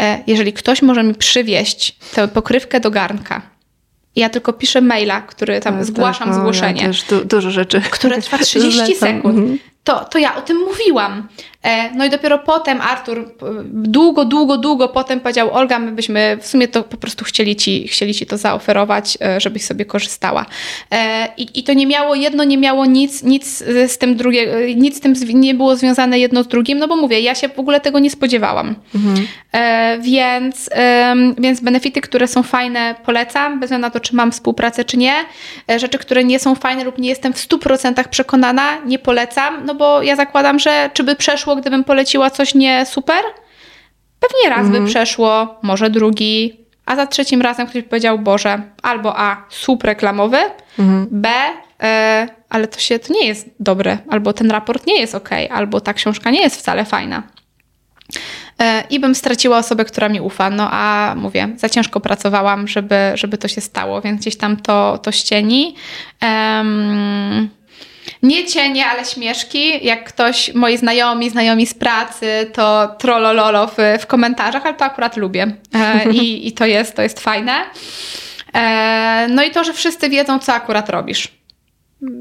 E, 0.00 0.22
jeżeli 0.26 0.52
ktoś 0.52 0.82
może 0.82 1.02
mi 1.02 1.14
przywieźć 1.14 1.96
tę 2.14 2.28
pokrywkę 2.28 2.80
do 2.80 2.90
garnka, 2.90 3.42
ja 4.16 4.28
tylko 4.28 4.52
piszę 4.52 4.80
maila, 4.80 5.20
który 5.20 5.60
tam 5.60 5.74
tak, 5.74 5.84
zgłaszam 5.84 6.28
tak, 6.28 6.36
zgłoszenie. 6.36 6.80
Ja 6.82 6.86
też 6.86 7.04
du 7.04 7.24
dużo 7.24 7.50
rzeczy. 7.50 7.80
Które 7.90 8.22
trwa 8.22 8.38
30 8.38 8.96
sekund. 8.96 9.60
To, 9.84 10.04
to 10.04 10.18
ja 10.18 10.36
o 10.36 10.40
tym 10.40 10.56
mówiłam. 10.56 11.28
E, 11.62 11.90
no 11.94 12.04
i 12.04 12.10
dopiero 12.10 12.38
potem 12.38 12.80
Artur 12.80 13.34
długo, 13.64 14.24
długo, 14.24 14.58
długo 14.58 14.88
potem 14.88 15.20
powiedział, 15.20 15.54
Olga, 15.54 15.78
my 15.78 15.92
byśmy 15.92 16.38
w 16.40 16.46
sumie 16.46 16.68
to 16.68 16.82
po 16.82 16.96
prostu 16.96 17.24
chcieli 17.24 17.56
ci, 17.56 17.88
chcieli 17.88 18.14
ci 18.14 18.26
to 18.26 18.36
zaoferować, 18.36 19.18
e, 19.20 19.40
żebyś 19.40 19.64
sobie 19.64 19.84
korzystała. 19.84 20.46
E, 20.92 21.28
I, 21.36 21.58
I 21.60 21.62
to 21.62 21.72
nie 21.72 21.86
miało, 21.86 22.14
jedno 22.14 22.44
nie 22.44 22.58
miało 22.58 22.86
nic, 22.86 23.22
nic 23.22 23.64
z 23.88 23.98
tym 23.98 24.16
drugie, 24.16 24.74
nic 24.76 24.96
z 24.96 25.00
tym 25.00 25.14
nie 25.40 25.54
było 25.54 25.76
związane 25.76 26.18
jedno 26.18 26.42
z 26.42 26.48
drugim, 26.48 26.78
no 26.78 26.88
bo 26.88 26.96
mówię, 26.96 27.20
ja 27.20 27.34
się 27.34 27.48
w 27.48 27.58
ogóle 27.58 27.80
tego 27.80 27.98
nie 27.98 28.10
spodziewałam. 28.10 28.74
Mhm. 28.94 29.26
Więc, 30.00 30.70
więc 31.38 31.60
benefity, 31.60 32.00
które 32.00 32.28
są 32.28 32.42
fajne, 32.42 32.94
polecam, 33.04 33.60
bez 33.60 33.68
względu 33.68 33.86
na 33.86 33.90
to, 33.90 34.00
czy 34.00 34.16
mam 34.16 34.32
współpracę, 34.32 34.84
czy 34.84 34.96
nie. 34.96 35.14
Rzeczy, 35.76 35.98
które 35.98 36.24
nie 36.24 36.38
są 36.38 36.54
fajne 36.54 36.84
lub 36.84 36.98
nie 36.98 37.08
jestem 37.08 37.32
w 37.32 37.36
100% 37.36 38.08
przekonana, 38.08 38.80
nie 38.86 38.98
polecam, 38.98 39.66
no 39.70 39.74
bo 39.74 40.02
ja 40.02 40.16
zakładam, 40.16 40.58
że 40.58 40.90
czy 40.94 41.04
by 41.04 41.16
przeszło 41.16 41.56
gdybym 41.56 41.84
poleciła 41.84 42.30
coś 42.30 42.54
nie 42.54 42.86
super? 42.86 43.24
Pewnie 44.20 44.56
raz 44.56 44.66
mhm. 44.66 44.84
by 44.84 44.90
przeszło, 44.90 45.58
może 45.62 45.90
drugi, 45.90 46.56
a 46.86 46.96
za 46.96 47.06
trzecim 47.06 47.42
razem 47.42 47.66
ktoś 47.66 47.82
powiedział, 47.82 48.18
Boże, 48.18 48.62
albo 48.82 49.18
A, 49.18 49.44
słup 49.48 49.84
reklamowy, 49.84 50.38
mhm. 50.78 51.08
B, 51.10 51.28
e, 51.82 52.28
ale 52.48 52.68
to 52.68 52.78
się, 52.80 52.98
to 52.98 53.12
nie 53.12 53.26
jest 53.26 53.48
dobre, 53.60 53.98
albo 54.08 54.32
ten 54.32 54.50
raport 54.50 54.86
nie 54.86 55.00
jest 55.00 55.14
ok, 55.14 55.30
albo 55.50 55.80
ta 55.80 55.94
książka 55.94 56.30
nie 56.30 56.42
jest 56.42 56.56
wcale 56.56 56.84
fajna. 56.84 57.22
E, 58.60 58.84
I 58.90 59.00
bym 59.00 59.14
straciła 59.14 59.58
osobę, 59.58 59.84
która 59.84 60.08
mi 60.08 60.20
ufa. 60.20 60.50
No 60.50 60.68
a 60.70 61.14
mówię, 61.16 61.48
za 61.56 61.68
ciężko 61.68 62.00
pracowałam, 62.00 62.68
żeby, 62.68 62.96
żeby 63.14 63.38
to 63.38 63.48
się 63.48 63.60
stało, 63.60 64.00
więc 64.00 64.20
gdzieś 64.20 64.36
tam 64.36 64.56
to, 64.56 64.98
to 64.98 65.12
ścieni. 65.12 65.74
Um, 66.22 67.48
nie 68.22 68.46
cienie, 68.46 68.86
ale 68.86 69.04
śmieszki. 69.04 69.86
Jak 69.86 70.04
ktoś, 70.04 70.54
moi 70.54 70.76
znajomi, 70.76 71.30
znajomi 71.30 71.66
z 71.66 71.74
pracy, 71.74 72.50
to 72.52 72.88
trollololo 72.98 73.66
w, 73.66 73.76
w 74.00 74.06
komentarzach, 74.06 74.66
ale 74.66 74.74
to 74.74 74.84
akurat 74.84 75.16
lubię. 75.16 75.56
E, 75.74 76.10
i, 76.22 76.48
I 76.48 76.52
to 76.52 76.66
jest, 76.66 76.96
to 76.96 77.02
jest 77.02 77.20
fajne. 77.20 77.64
E, 78.54 79.26
no 79.30 79.42
i 79.42 79.50
to, 79.50 79.64
że 79.64 79.72
wszyscy 79.72 80.10
wiedzą, 80.10 80.38
co 80.38 80.52
akurat 80.52 80.88
robisz. 80.90 81.28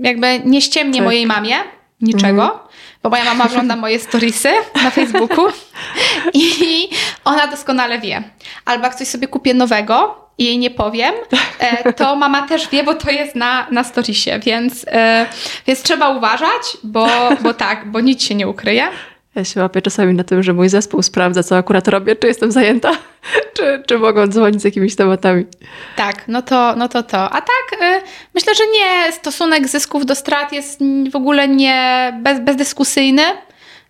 Jakby 0.01 0.41
nie 0.45 0.61
ściemnie 0.61 0.99
tak. 0.99 1.05
mojej 1.05 1.25
mamie 1.25 1.55
niczego, 2.01 2.43
mhm. 2.43 2.59
bo 3.03 3.09
moja 3.09 3.23
mama 3.23 3.45
ogląda 3.45 3.75
moje 3.75 3.99
storiesy 3.99 4.49
na 4.83 4.89
Facebooku 4.89 5.47
i 6.33 6.89
ona 7.25 7.47
doskonale 7.47 7.99
wie. 7.99 8.23
Albo 8.65 8.85
jak 8.85 8.95
coś 8.95 9.07
sobie 9.07 9.27
kupię 9.27 9.53
nowego, 9.53 10.28
i 10.39 10.45
jej 10.45 10.57
nie 10.57 10.71
powiem, 10.71 11.13
e, 11.59 11.93
to 11.93 12.15
mama 12.15 12.47
też 12.47 12.69
wie, 12.69 12.83
bo 12.83 12.93
to 12.93 13.11
jest 13.11 13.35
na, 13.35 13.67
na 13.71 13.83
storiesie, 13.83 14.39
więc, 14.45 14.85
e, 14.87 15.25
więc 15.67 15.81
trzeba 15.81 16.09
uważać, 16.09 16.77
bo, 16.83 17.07
bo 17.41 17.53
tak, 17.53 17.91
bo 17.91 17.99
nic 17.99 18.23
się 18.23 18.35
nie 18.35 18.47
ukryje. 18.47 18.87
Ja 19.35 19.43
się 19.43 19.59
łapię 19.59 19.81
czasami 19.81 20.13
na 20.13 20.23
tym, 20.23 20.43
że 20.43 20.53
mój 20.53 20.69
zespół 20.69 21.01
sprawdza, 21.01 21.43
co 21.43 21.57
akurat 21.57 21.87
robię, 21.87 22.15
czy 22.15 22.27
jestem 22.27 22.51
zajęta, 22.51 22.91
czy, 23.57 23.83
czy 23.87 23.99
mogą 23.99 24.27
dzwonić 24.27 24.61
z 24.61 24.65
jakimiś 24.65 24.95
tematami. 24.95 25.45
Tak, 25.95 26.23
no 26.27 26.41
to 26.41 26.75
no 26.75 26.89
to. 26.89 27.03
to. 27.03 27.29
A 27.29 27.41
tak, 27.41 27.81
y, 27.81 28.01
myślę, 28.35 28.55
że 28.55 28.63
nie. 28.73 29.11
Stosunek 29.11 29.67
zysków 29.67 30.05
do 30.05 30.15
strat 30.15 30.53
jest 30.53 30.79
w 31.11 31.15
ogóle 31.15 31.47
nie 31.47 32.13
bez, 32.21 32.39
bezdyskusyjny. 32.39 33.23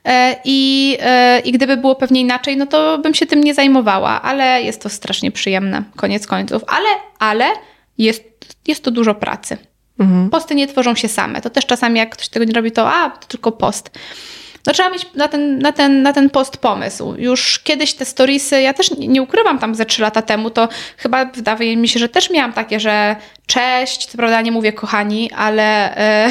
E, 0.06 0.36
I, 0.44 0.98
e, 1.00 1.40
I 1.40 1.52
gdyby 1.52 1.78
było 1.78 1.96
pewnie 1.96 2.22
inaczej, 2.22 2.58
no 2.58 2.66
to 2.66 2.98
bym 2.98 3.14
się 3.14 3.26
tym 3.26 3.44
nie 3.44 3.54
zajmowała, 3.54 4.22
ale 4.22 4.64
jest 4.64 4.82
to 4.82 4.90
strasznie 4.90 5.32
przyjemne, 5.32 5.84
koniec 5.96 6.28
końców. 6.28 6.64
Ale, 6.68 6.90
ale 7.20 7.46
jest, 7.98 8.24
jest 8.68 8.84
to 8.84 8.92
dużo 8.92 9.16
pracy. 9.16 9.58
Mhm. 10.00 10.30
Posty 10.30 10.56
nie 10.56 10.68
tworzą 10.68 10.96
się 10.96 11.08
same. 11.08 11.42
To 11.42 11.50
też 11.50 11.66
czasami 11.66 12.00
jak 12.00 12.10
ktoś 12.10 12.30
tego 12.30 12.46
nie 12.46 12.54
robi, 12.54 12.72
to 12.72 12.94
a, 12.94 13.10
to 13.10 13.28
tylko 13.28 13.52
post. 13.52 13.92
No 14.70 14.74
trzeba 14.74 14.90
mieć 14.90 15.08
na 15.16 15.28
ten, 15.28 15.60
na, 15.60 15.72
ten, 15.72 16.02
na 16.02 16.14
ten 16.14 16.30
post 16.30 16.58
pomysł. 16.58 17.16
Już 17.18 17.60
kiedyś 17.60 17.94
te 17.94 18.06
storiesy, 18.06 18.62
ja 18.62 18.74
też 18.74 18.92
nie, 18.92 19.08
nie 19.08 19.22
ukrywam 19.22 19.60
tam 19.60 19.76
ze 19.76 19.86
trzy 19.86 20.02
lata 20.02 20.22
temu, 20.22 20.50
to 20.50 20.68
chyba 20.98 21.26
wydaje 21.26 21.78
mi 21.78 21.88
się, 21.88 22.00
że 22.00 22.10
też 22.10 22.30
miałam 22.30 22.54
takie, 22.54 22.80
że 22.80 23.16
cześć, 23.46 24.06
co 24.06 24.18
prawda 24.18 24.42
nie 24.42 24.52
mówię 24.52 24.74
kochani, 24.74 25.32
ale, 25.38 25.98
e, 25.98 26.30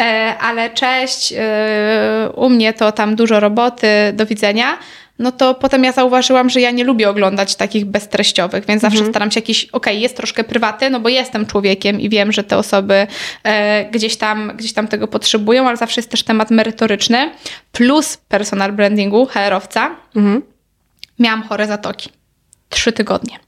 e, 0.00 0.34
ale 0.38 0.70
cześć, 0.70 1.34
e, 1.36 2.30
u 2.34 2.50
mnie 2.50 2.72
to 2.72 2.92
tam 2.92 3.16
dużo 3.16 3.40
roboty, 3.40 3.86
do 4.12 4.26
widzenia 4.26 4.78
no 5.18 5.32
to 5.32 5.54
potem 5.54 5.84
ja 5.84 5.92
zauważyłam, 5.92 6.50
że 6.50 6.60
ja 6.60 6.70
nie 6.70 6.84
lubię 6.84 7.08
oglądać 7.08 7.56
takich 7.56 7.84
beztreściowych, 7.84 8.66
więc 8.66 8.82
zawsze 8.82 8.98
mhm. 8.98 9.12
staram 9.12 9.30
się 9.30 9.40
jakiś, 9.40 9.64
okej, 9.64 9.72
okay, 9.72 9.94
jest 9.94 10.16
troszkę 10.16 10.44
prywatny, 10.44 10.90
no 10.90 11.00
bo 11.00 11.08
jestem 11.08 11.46
człowiekiem 11.46 12.00
i 12.00 12.08
wiem, 12.08 12.32
że 12.32 12.44
te 12.44 12.58
osoby 12.58 13.06
e, 13.44 13.84
gdzieś, 13.90 14.16
tam, 14.16 14.52
gdzieś 14.56 14.72
tam 14.72 14.88
tego 14.88 15.08
potrzebują, 15.08 15.68
ale 15.68 15.76
zawsze 15.76 16.00
jest 16.00 16.10
też 16.10 16.22
temat 16.22 16.50
merytoryczny, 16.50 17.30
plus 17.72 18.16
personal 18.16 18.72
brandingu, 18.72 19.26
HR-owca. 19.26 19.90
Mhm. 20.16 20.42
Miałam 21.18 21.42
chore 21.42 21.66
zatoki. 21.66 22.10
Trzy 22.68 22.92
tygodnie. 22.92 23.38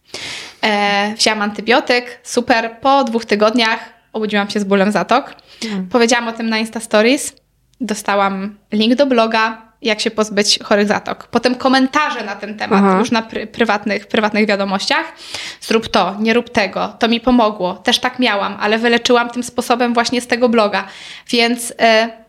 E, 0.63 1.15
wzięłam 1.15 1.43
antybiotyk, 1.43 2.21
super. 2.23 2.77
Po 2.81 3.05
dwóch 3.05 3.25
tygodniach 3.25 3.79
obudziłam 4.13 4.51
się 4.51 4.61
z 4.61 4.65
bólem 4.65 4.93
zatok. 4.93 5.35
Mhm. 5.65 5.87
Powiedziałam 5.89 6.29
o 6.29 6.33
tym 6.33 6.49
na 6.49 6.59
Insta 6.59 6.81
Stories. 6.81 7.33
Dostałam 7.81 8.57
link 8.73 8.95
do 8.95 9.07
bloga, 9.07 9.66
jak 9.83 10.01
się 10.01 10.11
pozbyć 10.11 10.59
chorych 10.63 10.89
zatok. 10.89 11.27
Potem 11.27 11.55
komentarze 11.55 12.25
na 12.25 12.37
ten 12.37 12.57
temat, 12.57 12.83
Aha. 12.85 12.99
już 12.99 13.11
na 13.11 13.23
pr 13.23 13.49
prywatnych, 13.49 14.07
prywatnych 14.07 14.47
wiadomościach. 14.47 15.13
Zrób 15.61 15.89
to, 15.89 16.17
nie 16.21 16.35
rób 16.35 16.51
tego, 16.51 16.89
to 16.99 17.09
mi 17.09 17.21
pomogło. 17.21 17.75
Też 17.75 17.99
tak 17.99 18.19
miałam, 18.19 18.57
ale 18.61 18.79
wyleczyłam 18.79 19.31
tym 19.31 19.43
sposobem 19.43 19.95
właśnie 19.95 20.21
z 20.21 20.27
tego 20.27 20.49
bloga. 20.49 20.85
Więc... 21.29 21.71
Y 21.71 22.26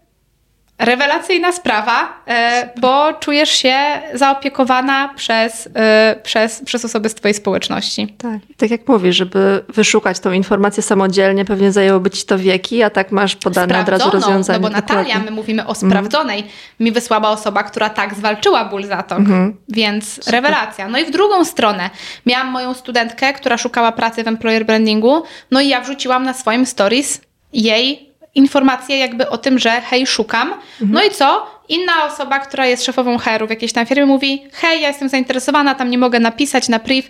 Rewelacyjna 0.79 1.51
sprawa, 1.51 2.23
e, 2.27 2.69
bo 2.81 3.13
czujesz 3.13 3.49
się 3.49 3.75
zaopiekowana 4.13 5.13
przez, 5.15 5.69
e, 5.75 6.15
przez, 6.23 6.61
przez 6.65 6.85
osoby 6.85 7.09
z 7.09 7.15
Twojej 7.15 7.33
społeczności. 7.33 8.15
Tak, 8.17 8.39
tak 8.57 8.71
jak 8.71 8.87
mówisz, 8.87 9.15
żeby 9.15 9.63
wyszukać 9.69 10.19
tą 10.19 10.31
informację 10.31 10.83
samodzielnie, 10.83 11.45
pewnie 11.45 11.71
zajęłoby 11.71 12.09
Ci 12.09 12.25
to 12.25 12.37
wieki, 12.39 12.83
a 12.83 12.89
tak 12.89 13.11
masz 13.11 13.35
podane 13.35 13.81
od 13.81 13.89
razu 13.89 14.09
rozwiązanie. 14.11 14.59
No 14.59 14.67
bo 14.67 14.73
Natalia, 14.73 15.03
dokładnie. 15.03 15.31
my 15.31 15.35
mówimy 15.35 15.67
o 15.67 15.75
sprawdzonej, 15.75 16.39
mhm. 16.39 16.55
mi 16.79 16.91
wysłała 16.91 17.29
osoba, 17.29 17.63
która 17.63 17.89
tak 17.89 18.15
zwalczyła 18.15 18.65
ból 18.65 18.83
zatok, 18.83 19.19
mhm. 19.19 19.57
więc 19.69 20.13
Super. 20.13 20.33
rewelacja. 20.33 20.87
No 20.87 20.99
i 20.99 21.05
w 21.05 21.11
drugą 21.11 21.45
stronę, 21.45 21.89
miałam 22.25 22.47
moją 22.47 22.73
studentkę, 22.73 23.33
która 23.33 23.57
szukała 23.57 23.91
pracy 23.91 24.23
w 24.23 24.27
employer 24.27 24.65
brandingu, 24.65 25.23
no 25.51 25.61
i 25.61 25.67
ja 25.67 25.81
wrzuciłam 25.81 26.23
na 26.23 26.33
swoim 26.33 26.65
stories 26.65 27.21
jej 27.53 28.06
informację 28.37 28.97
jakby 28.97 29.29
o 29.29 29.37
tym, 29.37 29.59
że 29.59 29.81
hej, 29.81 30.07
szukam. 30.07 30.47
Mhm. 30.47 30.91
No 30.91 31.03
i 31.03 31.11
co? 31.11 31.57
Inna 31.69 32.05
osoba, 32.05 32.39
która 32.39 32.65
jest 32.65 32.85
szefową 32.85 33.17
HR-u 33.17 33.47
w 33.47 33.49
jakiejś 33.49 33.73
tam 33.73 33.85
firmie 33.85 34.05
mówi, 34.05 34.43
hej, 34.53 34.81
ja 34.81 34.87
jestem 34.87 35.09
zainteresowana, 35.09 35.75
tam 35.75 35.89
nie 35.89 35.97
mogę 35.97 36.19
napisać 36.19 36.69
na 36.69 36.79
priv. 36.79 37.09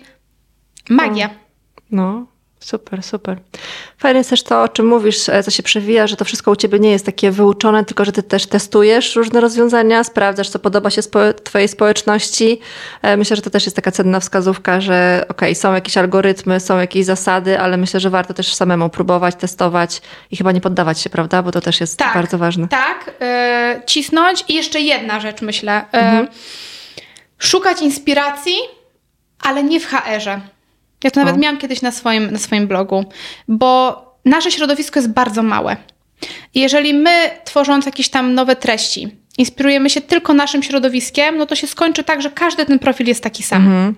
Magia. 0.88 1.26
O, 1.26 1.30
no, 1.90 2.26
Super, 2.60 3.02
super. 3.02 3.38
Fajne 3.98 4.18
jest 4.18 4.30
też 4.30 4.42
to, 4.42 4.62
o 4.62 4.68
czym 4.68 4.86
mówisz, 4.86 5.28
e, 5.28 5.42
co 5.42 5.50
się 5.50 5.62
przewija, 5.62 6.06
że 6.06 6.16
to 6.16 6.24
wszystko 6.24 6.50
u 6.50 6.56
ciebie 6.56 6.78
nie 6.78 6.90
jest 6.90 7.06
takie 7.06 7.30
wyuczone, 7.30 7.84
tylko 7.84 8.04
że 8.04 8.12
ty 8.12 8.22
też 8.22 8.46
testujesz 8.46 9.16
różne 9.16 9.40
rozwiązania, 9.40 10.04
sprawdzasz, 10.04 10.48
co 10.48 10.58
podoba 10.58 10.90
się 10.90 11.02
spo 11.02 11.32
twojej 11.44 11.68
społeczności. 11.68 12.60
E, 13.02 13.16
myślę, 13.16 13.36
że 13.36 13.42
to 13.42 13.50
też 13.50 13.64
jest 13.64 13.76
taka 13.76 13.90
cenna 13.90 14.20
wskazówka, 14.20 14.80
że 14.80 15.24
okej, 15.28 15.48
okay, 15.48 15.54
są 15.54 15.74
jakieś 15.74 15.96
algorytmy, 15.96 16.60
są 16.60 16.78
jakieś 16.78 17.04
zasady, 17.04 17.60
ale 17.60 17.76
myślę, 17.76 18.00
że 18.00 18.10
warto 18.10 18.34
też 18.34 18.54
samemu 18.54 18.90
próbować, 18.90 19.34
testować 19.34 20.02
i 20.30 20.36
chyba 20.36 20.52
nie 20.52 20.60
poddawać 20.60 21.00
się, 21.00 21.10
prawda? 21.10 21.42
Bo 21.42 21.52
to 21.52 21.60
też 21.60 21.80
jest 21.80 21.98
tak, 21.98 22.14
bardzo 22.14 22.38
ważne. 22.38 22.68
Tak, 22.68 23.10
yy, 23.20 23.82
cisnąć. 23.86 24.44
I 24.48 24.54
jeszcze 24.54 24.80
jedna 24.80 25.20
rzecz, 25.20 25.42
myślę. 25.42 25.84
Yy, 25.92 26.00
mhm. 26.00 26.28
Szukać 27.38 27.82
inspiracji, 27.82 28.56
ale 29.42 29.62
nie 29.62 29.80
w 29.80 29.86
HR-ze. 29.86 30.40
Ja 31.04 31.10
to 31.10 31.20
nawet 31.20 31.34
o. 31.34 31.38
miałam 31.38 31.58
kiedyś 31.58 31.82
na 31.82 31.92
swoim, 31.92 32.30
na 32.30 32.38
swoim 32.38 32.66
blogu, 32.66 33.04
bo 33.48 34.02
nasze 34.24 34.50
środowisko 34.50 34.98
jest 35.00 35.10
bardzo 35.12 35.42
małe. 35.42 35.76
I 36.54 36.60
jeżeli 36.60 36.94
my, 36.94 37.30
tworząc 37.44 37.86
jakieś 37.86 38.08
tam 38.08 38.34
nowe 38.34 38.56
treści, 38.56 39.16
inspirujemy 39.38 39.90
się 39.90 40.00
tylko 40.00 40.34
naszym 40.34 40.62
środowiskiem, 40.62 41.36
no 41.36 41.46
to 41.46 41.54
się 41.54 41.66
skończy 41.66 42.04
tak, 42.04 42.22
że 42.22 42.30
każdy 42.30 42.66
ten 42.66 42.78
profil 42.78 43.06
jest 43.06 43.22
taki 43.22 43.42
sam. 43.42 43.62
Mhm. 43.62 43.94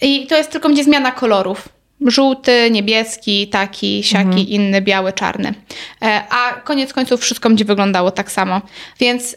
I 0.00 0.26
to 0.26 0.36
jest 0.36 0.50
tylko 0.50 0.68
będzie 0.68 0.84
zmiana 0.84 1.12
kolorów. 1.12 1.68
Żółty, 2.00 2.70
niebieski, 2.70 3.48
taki, 3.48 4.02
siaki, 4.02 4.24
mhm. 4.24 4.48
inny, 4.48 4.82
biały, 4.82 5.12
czarny. 5.12 5.54
E, 6.02 6.22
a 6.30 6.52
koniec 6.52 6.92
końców 6.92 7.20
wszystko 7.20 7.48
będzie 7.48 7.64
wyglądało 7.64 8.10
tak 8.10 8.32
samo. 8.32 8.60
Więc 9.00 9.36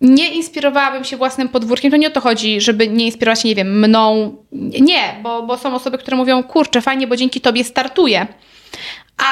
nie 0.00 0.28
inspirowałabym 0.28 1.04
się 1.04 1.16
własnym 1.16 1.48
podwórkiem. 1.48 1.90
To 1.90 1.96
nie 1.96 2.06
o 2.08 2.10
to 2.10 2.20
chodzi, 2.20 2.60
żeby 2.60 2.88
nie 2.88 3.06
inspirować 3.06 3.42
się, 3.42 3.48
nie 3.48 3.54
wiem, 3.54 3.78
mną. 3.78 4.36
Nie, 4.80 5.14
bo, 5.22 5.42
bo 5.42 5.58
są 5.58 5.74
osoby, 5.74 5.98
które 5.98 6.16
mówią, 6.16 6.42
kurczę, 6.42 6.82
fajnie, 6.82 7.06
bo 7.06 7.16
dzięki 7.16 7.40
tobie 7.40 7.64
startuję. 7.64 8.26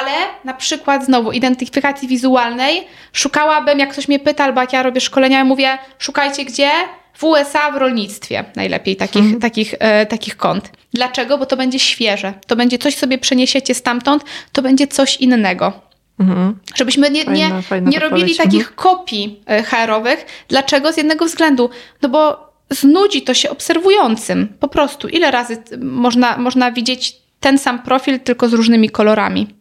Ale 0.01 0.13
na 0.45 0.55
przykład 0.55 1.05
znowu 1.05 1.33
identyfikacji 1.33 2.09
wizualnej 2.09 2.87
szukałabym, 3.13 3.79
jak 3.79 3.93
ktoś 3.93 4.09
mnie 4.09 4.19
pyta, 4.19 4.45
albo 4.45 4.61
jak 4.61 4.73
ja 4.73 4.83
robię 4.83 5.01
szkolenia, 5.01 5.39
ja 5.39 5.45
mówię, 5.45 5.79
szukajcie 5.99 6.45
gdzie? 6.45 6.71
W 7.15 7.25
USA 7.25 7.73
w 7.73 7.77
rolnictwie 7.77 8.45
najlepiej 8.57 8.97
takich, 8.97 9.23
mhm. 9.23 9.41
takich, 9.41 9.75
e, 9.79 10.07
takich 10.07 10.37
kont. 10.37 10.71
Dlaczego? 10.93 11.39
Bo 11.39 11.47
to 11.47 11.57
będzie 11.57 11.79
świeże. 11.79 12.35
To 12.47 12.57
będzie 12.57 12.79
coś 12.79 12.95
sobie 12.95 13.19
przeniesiecie 13.19 13.75
stamtąd, 13.75 14.25
to 14.53 14.63
będzie 14.63 14.87
coś 14.87 15.17
innego. 15.17 15.73
Mhm. 16.19 16.59
Żebyśmy 16.75 17.11
nie, 17.11 17.25
fajna, 17.25 17.57
nie, 17.57 17.63
fajna 17.63 17.91
nie 17.91 17.99
robili 17.99 18.37
takich 18.37 18.61
mhm. 18.61 18.77
kopii 18.77 19.43
e, 19.47 19.63
HR-owych. 19.63 20.27
Dlaczego? 20.49 20.93
Z 20.93 20.97
jednego 20.97 21.25
względu. 21.25 21.71
No 22.03 22.09
bo 22.09 22.53
znudzi 22.71 23.23
to 23.23 23.35
się 23.35 23.51
obserwującym. 23.51 24.49
Po 24.61 24.69
prostu. 24.69 25.09
Ile 25.09 25.31
razy 25.31 25.63
można, 25.81 26.39
można 26.39 26.73
widzieć 26.73 27.17
ten 27.41 27.59
sam 27.59 27.83
profil, 27.83 28.21
tylko 28.21 28.49
z 28.49 28.53
różnymi 28.53 28.91
kolorami. 28.91 29.55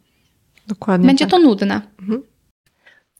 Dokładnie. 0.66 1.06
Będzie 1.06 1.24
tak. 1.24 1.30
to 1.30 1.38
nudne. 1.38 1.80
Mhm. 2.00 2.22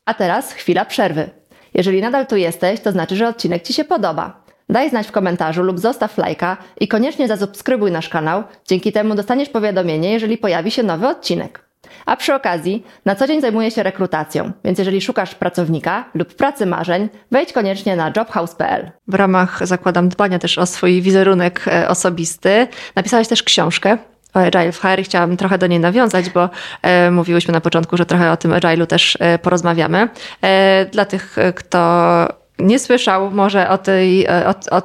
A 0.05 0.15
teraz 0.15 0.53
chwila 0.53 0.85
przerwy. 0.85 1.31
Jeżeli 1.75 2.01
nadal 2.01 2.27
tu 2.27 2.37
jesteś, 2.37 2.81
to 2.81 2.93
znaczy, 2.93 3.17
że 3.17 3.29
odcinek 3.29 3.63
Ci 3.63 3.73
się 3.73 3.85
podoba. 3.85 4.45
Daj 4.69 4.91
znać 4.91 5.07
w 5.07 5.13
komentarzu 5.13 5.63
lub 5.63 5.79
zostaw 5.79 6.19
lajka 6.19 6.57
i 6.81 6.89
koniecznie 6.89 7.29
zasubskrybuj 7.29 7.93
nasz 7.93 8.09
kanał. 8.09 8.43
Dzięki 8.69 8.93
temu 8.93 9.15
dostaniesz 9.15 9.49
powiadomienie, 9.49 10.13
jeżeli 10.13 10.39
pojawi 10.39 10.71
się 10.71 10.83
nowy 10.83 11.09
odcinek. 11.09 11.65
A 12.07 12.17
przy 12.17 12.35
okazji, 12.35 12.85
na 13.05 13.15
co 13.15 13.27
dzień 13.27 13.41
zajmuję 13.41 13.71
się 13.71 13.83
rekrutacją, 13.83 14.53
więc 14.65 14.79
jeżeli 14.79 15.01
szukasz 15.01 15.35
pracownika 15.35 16.05
lub 16.15 16.35
pracy 16.35 16.67
marzeń, 16.67 17.09
wejdź 17.31 17.53
koniecznie 17.53 17.97
na 17.97 18.13
jobhouse.pl. 18.17 18.91
W 19.09 19.15
ramach 19.15 19.67
zakładam 19.67 20.09
dbania 20.09 20.39
też 20.39 20.59
o 20.59 20.67
swój 20.67 21.03
wizerunek 21.03 21.69
e, 21.69 21.89
osobisty. 21.89 22.67
Napisałaś 22.97 23.29
też 23.29 23.43
książkę 23.43 23.99
o 24.35 24.41
Agile 24.41 24.73
w 24.73 24.81
HR 24.81 25.03
chciałam 25.03 25.37
trochę 25.37 25.59
do 25.59 25.67
niej 25.67 25.81
nawiązać, 25.81 26.31
bo 26.31 26.49
e, 26.83 27.11
mówiłyśmy 27.11 27.53
na 27.53 27.61
początku, 27.61 27.97
że 27.97 28.07
trochę 28.07 28.33
o 28.33 28.37
tym 28.37 28.51
Agile'u 28.51 28.87
też 28.87 29.19
e, 29.21 29.39
porozmawiamy. 29.39 30.09
E, 30.43 30.87
dla 30.93 31.05
tych, 31.05 31.39
e, 31.39 31.53
kto 31.53 32.29
nie 32.59 32.79
słyszał 32.79 33.31
może 33.31 33.69
o, 33.69 33.79
tej, 33.79 34.25
e, 34.25 34.47
o, 34.49 34.77
o, 34.77 34.83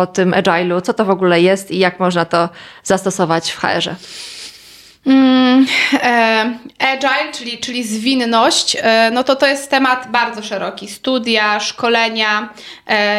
o 0.00 0.06
tym 0.06 0.30
Agile'u, 0.30 0.82
co 0.82 0.94
to 0.94 1.04
w 1.04 1.10
ogóle 1.10 1.40
jest 1.40 1.70
i 1.70 1.78
jak 1.78 2.00
można 2.00 2.24
to 2.24 2.48
zastosować 2.84 3.52
w 3.52 3.58
HR-ze. 3.58 3.94
Mm, 5.06 5.66
e, 5.92 6.52
agile, 6.78 7.32
czyli, 7.32 7.58
czyli 7.58 7.84
zwinność, 7.84 8.76
no 9.12 9.24
to 9.24 9.36
to 9.36 9.46
jest 9.46 9.70
temat 9.70 10.10
bardzo 10.10 10.42
szeroki. 10.42 10.88
Studia, 10.88 11.60
szkolenia. 11.60 12.48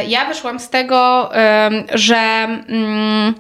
Ja 0.08 0.26
wyszłam 0.26 0.60
z 0.60 0.70
tego, 0.70 1.30
że 1.94 2.18
mm, 2.68 3.34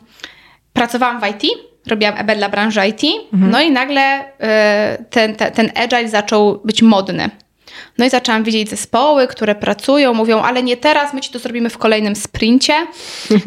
pracowałam 0.73 1.21
w 1.21 1.27
IT, 1.27 1.66
robiłam 1.87 2.17
EB 2.17 2.37
dla 2.37 2.49
branży 2.49 2.87
IT, 2.87 3.01
mhm. 3.33 3.51
no 3.51 3.61
i 3.61 3.71
nagle 3.71 4.23
ten, 5.09 5.35
ten, 5.35 5.51
ten 5.51 5.71
agile 5.75 6.09
zaczął 6.09 6.61
być 6.65 6.81
modny. 6.81 7.29
No 7.97 8.05
i 8.05 8.09
zaczęłam 8.09 8.43
widzieć 8.43 8.69
zespoły, 8.69 9.27
które 9.27 9.55
pracują, 9.55 10.13
mówią, 10.13 10.41
ale 10.41 10.63
nie 10.63 10.77
teraz, 10.77 11.13
my 11.13 11.21
ci 11.21 11.31
to 11.31 11.39
zrobimy 11.39 11.69
w 11.69 11.77
kolejnym 11.77 12.15
sprincie. 12.15 12.73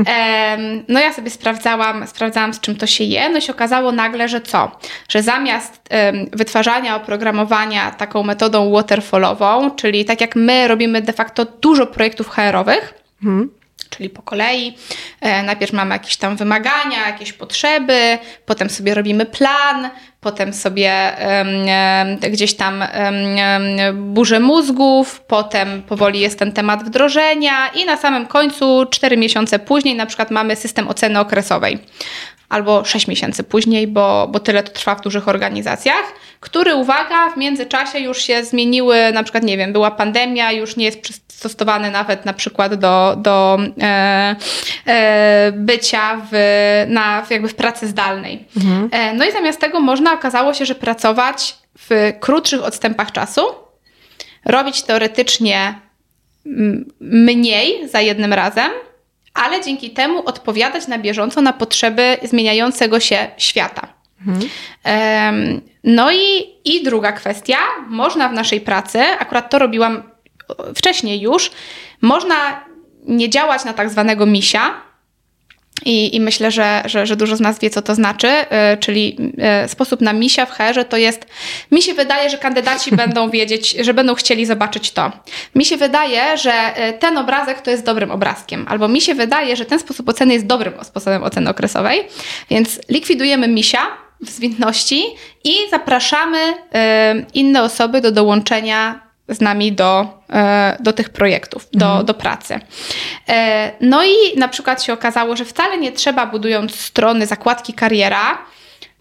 no 0.89 1.01
ja 1.01 1.13
sobie 1.13 1.31
sprawdzałam, 1.31 2.07
sprawdzałam, 2.07 2.55
z 2.55 2.61
czym 2.61 2.77
to 2.77 2.87
się 2.87 3.05
je, 3.05 3.29
no 3.29 3.39
i 3.39 3.43
się 3.43 3.53
okazało 3.53 3.93
nagle, 3.93 4.29
że 4.29 4.41
co? 4.41 4.71
Że 5.09 5.23
zamiast 5.23 5.89
wytwarzania 6.33 6.97
oprogramowania 6.97 7.91
taką 7.91 8.23
metodą 8.23 8.73
waterfallową, 8.73 9.71
czyli 9.71 10.05
tak 10.05 10.21
jak 10.21 10.37
my 10.37 10.69
robimy 10.69 11.03
de 11.03 11.13
facto 11.13 11.45
dużo 11.45 11.87
projektów 11.87 12.29
HR-owych, 12.29 12.95
hmm 13.23 13.60
czyli 13.91 14.11
po 14.11 14.23
kolei. 14.23 14.77
E, 15.21 15.43
najpierw 15.43 15.73
mamy 15.73 15.95
jakieś 15.95 16.17
tam 16.17 16.37
wymagania, 16.37 17.07
jakieś 17.07 17.33
potrzeby, 17.33 18.19
potem 18.47 18.71
sobie 18.71 18.95
robimy 18.95 19.27
plan, 19.27 19.91
potem 20.21 20.53
sobie 20.53 21.13
gdzieś 22.31 22.55
tam 22.55 22.85
burzę 23.95 24.41
mózgów, 24.41 25.21
potem 25.21 25.83
powoli 25.83 26.21
jest 26.21 26.39
ten 26.39 26.53
temat 26.53 26.85
wdrożenia 26.85 27.69
i 27.69 27.85
na 27.85 27.97
samym 27.97 28.27
końcu, 28.27 28.87
cztery 28.91 29.17
miesiące 29.17 29.59
później, 29.59 29.95
na 29.95 30.07
przykład 30.07 30.31
mamy 30.31 30.57
system 30.57 30.89
oceny 30.89 31.21
okresowej 31.21 31.79
albo 32.51 32.85
6 32.85 33.09
miesięcy 33.09 33.45
później, 33.45 33.87
bo, 33.87 34.29
bo 34.33 34.41
tyle 34.41 34.63
to 34.63 34.73
trwa 34.73 34.95
w 34.95 35.01
dużych 35.01 35.29
organizacjach, 35.29 36.13
który, 36.41 36.75
uwaga, 36.75 37.31
w 37.31 37.37
międzyczasie 37.37 37.99
już 37.99 38.23
się 38.23 38.45
zmieniły, 38.45 39.13
na 39.13 39.23
przykład, 39.23 39.45
nie 39.45 39.57
wiem, 39.57 39.73
była 39.73 39.91
pandemia, 39.91 40.53
już 40.53 40.77
nie 40.77 40.85
jest 40.85 41.01
przystosowany 41.01 41.91
nawet 41.91 42.25
na 42.25 42.33
przykład 42.33 42.75
do, 42.75 43.17
do 43.19 43.59
e, 43.83 44.37
e, 44.87 45.53
bycia 45.53 46.21
w, 46.33 46.37
na, 46.89 47.27
jakby 47.31 47.49
w 47.49 47.55
pracy 47.55 47.87
zdalnej. 47.89 48.45
Mhm. 48.57 48.89
E, 48.93 49.15
no 49.15 49.25
i 49.25 49.33
zamiast 49.33 49.61
tego 49.61 49.81
można 49.81 50.13
okazało 50.13 50.55
się, 50.55 50.67
że 50.67 50.75
pracować 50.75 51.57
w 51.79 52.13
krótszych 52.21 52.65
odstępach 52.65 53.13
czasu, 53.13 53.43
robić 54.45 54.83
teoretycznie 54.83 55.75
mniej 57.01 57.89
za 57.89 58.01
jednym 58.01 58.33
razem, 58.33 58.71
ale 59.35 59.63
dzięki 59.65 59.91
temu 59.91 60.23
odpowiadać 60.27 60.89
na 60.89 60.99
bieżąco 60.99 61.41
na 61.41 61.53
potrzeby 61.53 62.17
zmieniającego 62.23 63.01
się 63.01 63.31
świata. 63.39 63.89
Mhm. 64.27 64.49
No 65.85 66.13
i, 66.13 66.55
i 66.65 66.83
druga 66.85 67.13
kwestia, 67.13 67.59
można 67.89 68.29
w 68.29 68.33
naszej 68.33 68.61
pracy, 68.61 69.03
akurat 69.19 69.51
to 69.51 69.59
robiłam 69.59 70.03
wcześniej 70.75 71.21
już, 71.21 71.51
można 72.01 72.65
nie 73.05 73.31
działać 73.31 73.65
na 73.65 73.73
tak 73.73 73.91
zwanego 73.91 74.27
misia, 74.27 74.75
i, 75.85 76.17
I, 76.17 76.21
myślę, 76.21 76.51
że, 76.51 76.83
że, 76.85 77.07
że, 77.07 77.17
dużo 77.17 77.37
z 77.37 77.41
nas 77.41 77.59
wie, 77.59 77.71
co 77.71 77.83
to 77.83 77.95
znaczy, 77.95 78.27
yy, 78.27 78.77
czyli 78.81 79.17
yy, 79.63 79.69
sposób 79.69 80.01
na 80.01 80.13
misia 80.13 80.47
w 80.47 80.51
herze 80.51 80.85
to 80.85 80.97
jest, 80.97 81.27
mi 81.71 81.83
się 81.83 81.95
wydaje, 81.95 82.31
że 82.31 82.39
kandydaci 82.39 82.97
będą 83.03 83.31
wiedzieć, 83.31 83.71
że 83.81 83.95
będą 83.95 84.15
chcieli 84.15 84.47
zobaczyć 84.47 84.91
to. 84.91 85.13
Mi 85.55 85.65
się 85.65 85.77
wydaje, 85.77 86.39
że 86.39 86.53
yy, 86.77 86.93
ten 86.93 87.19
obrazek 87.19 87.61
to 87.61 87.71
jest 87.71 87.85
dobrym 87.85 88.11
obrazkiem, 88.11 88.67
albo 88.69 88.89
mi 88.89 89.01
się 89.01 89.15
wydaje, 89.15 89.57
że 89.57 89.65
ten 89.65 89.79
sposób 89.79 90.09
oceny 90.09 90.35
jest 90.35 90.47
dobrym 90.47 90.73
sposobem 90.83 91.23
oceny 91.23 91.51
okresowej, 91.51 92.03
więc 92.51 92.81
likwidujemy 92.89 93.49
misia 93.49 93.81
w 94.21 94.31
zwinności 94.31 95.05
i 95.45 95.55
zapraszamy 95.71 96.39
inne 97.35 97.63
osoby 97.63 98.01
do 98.01 98.13
dołączenia 98.13 99.10
z 99.31 99.41
nami 99.41 99.73
do, 99.73 100.09
e, 100.33 100.77
do 100.81 100.93
tych 100.93 101.09
projektów, 101.09 101.69
do, 101.73 101.87
mhm. 101.87 102.07
do 102.07 102.15
pracy. 102.15 102.61
E, 103.29 103.73
no 103.81 104.05
i 104.05 104.39
na 104.39 104.49
przykład 104.49 104.83
się 104.83 104.93
okazało, 104.93 105.37
że 105.37 105.45
wcale 105.45 105.79
nie 105.79 105.93
trzeba, 105.93 106.27
budując 106.27 106.75
strony 106.75 107.27
zakładki 107.27 107.73
kariera, 107.73 108.39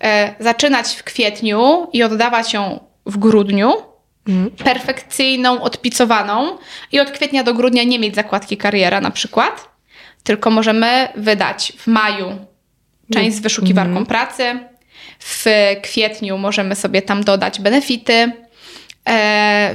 e, 0.03 0.35
zaczynać 0.39 0.95
w 0.95 1.03
kwietniu 1.03 1.87
i 1.93 2.03
oddawać 2.03 2.53
ją 2.53 2.79
w 3.05 3.17
grudniu, 3.17 3.73
mhm. 4.27 4.51
perfekcyjną, 4.51 5.61
odpicowaną 5.61 6.57
i 6.91 6.99
od 6.99 7.11
kwietnia 7.11 7.43
do 7.43 7.53
grudnia 7.53 7.83
nie 7.83 7.99
mieć 7.99 8.15
zakładki 8.15 8.57
kariera 8.57 9.01
na 9.01 9.11
przykład, 9.11 9.69
tylko 10.23 10.49
możemy 10.49 11.07
wydać 11.15 11.73
w 11.77 11.87
maju 11.87 12.37
część 13.13 13.37
z 13.37 13.39
wyszukiwarką 13.39 13.97
mhm. 13.97 14.05
pracy, 14.05 14.59
w 15.19 15.45
kwietniu 15.81 16.37
możemy 16.37 16.75
sobie 16.75 17.01
tam 17.01 17.23
dodać 17.23 17.59
benefity, 17.61 18.31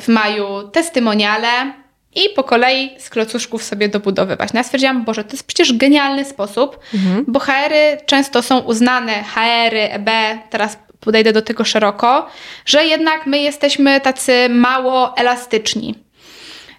w 0.01 0.05
maju 0.09 0.69
testymoniale 0.73 1.73
i 2.15 2.29
po 2.37 2.45
kolei 2.45 2.91
z 2.99 3.11
klocuszków 3.11 3.63
sobie 3.63 3.89
dobudowywać. 3.89 4.53
No 4.53 4.61
ja 4.61 4.65
stwierdziłam, 4.65 5.05
Boże, 5.05 5.25
to 5.25 5.33
jest 5.33 5.47
przecież 5.47 5.73
genialny 5.73 6.25
sposób, 6.25 6.79
mhm. 6.95 7.25
bo 7.29 7.41
HR-y 7.41 8.07
często 8.07 8.43
są 8.43 8.59
uznane, 8.59 9.25
HR-y, 9.25 9.93
EB, 9.93 10.11
teraz 10.51 10.79
podejdę 11.01 11.33
do 11.33 11.43
tego 11.43 11.65
szeroko, 11.65 12.27
że 12.67 12.85
jednak 12.85 13.27
my 13.27 13.39
jesteśmy 13.39 14.01
tacy 14.01 14.49
mało 14.49 15.17
elastyczni 15.17 16.04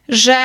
że 0.10 0.38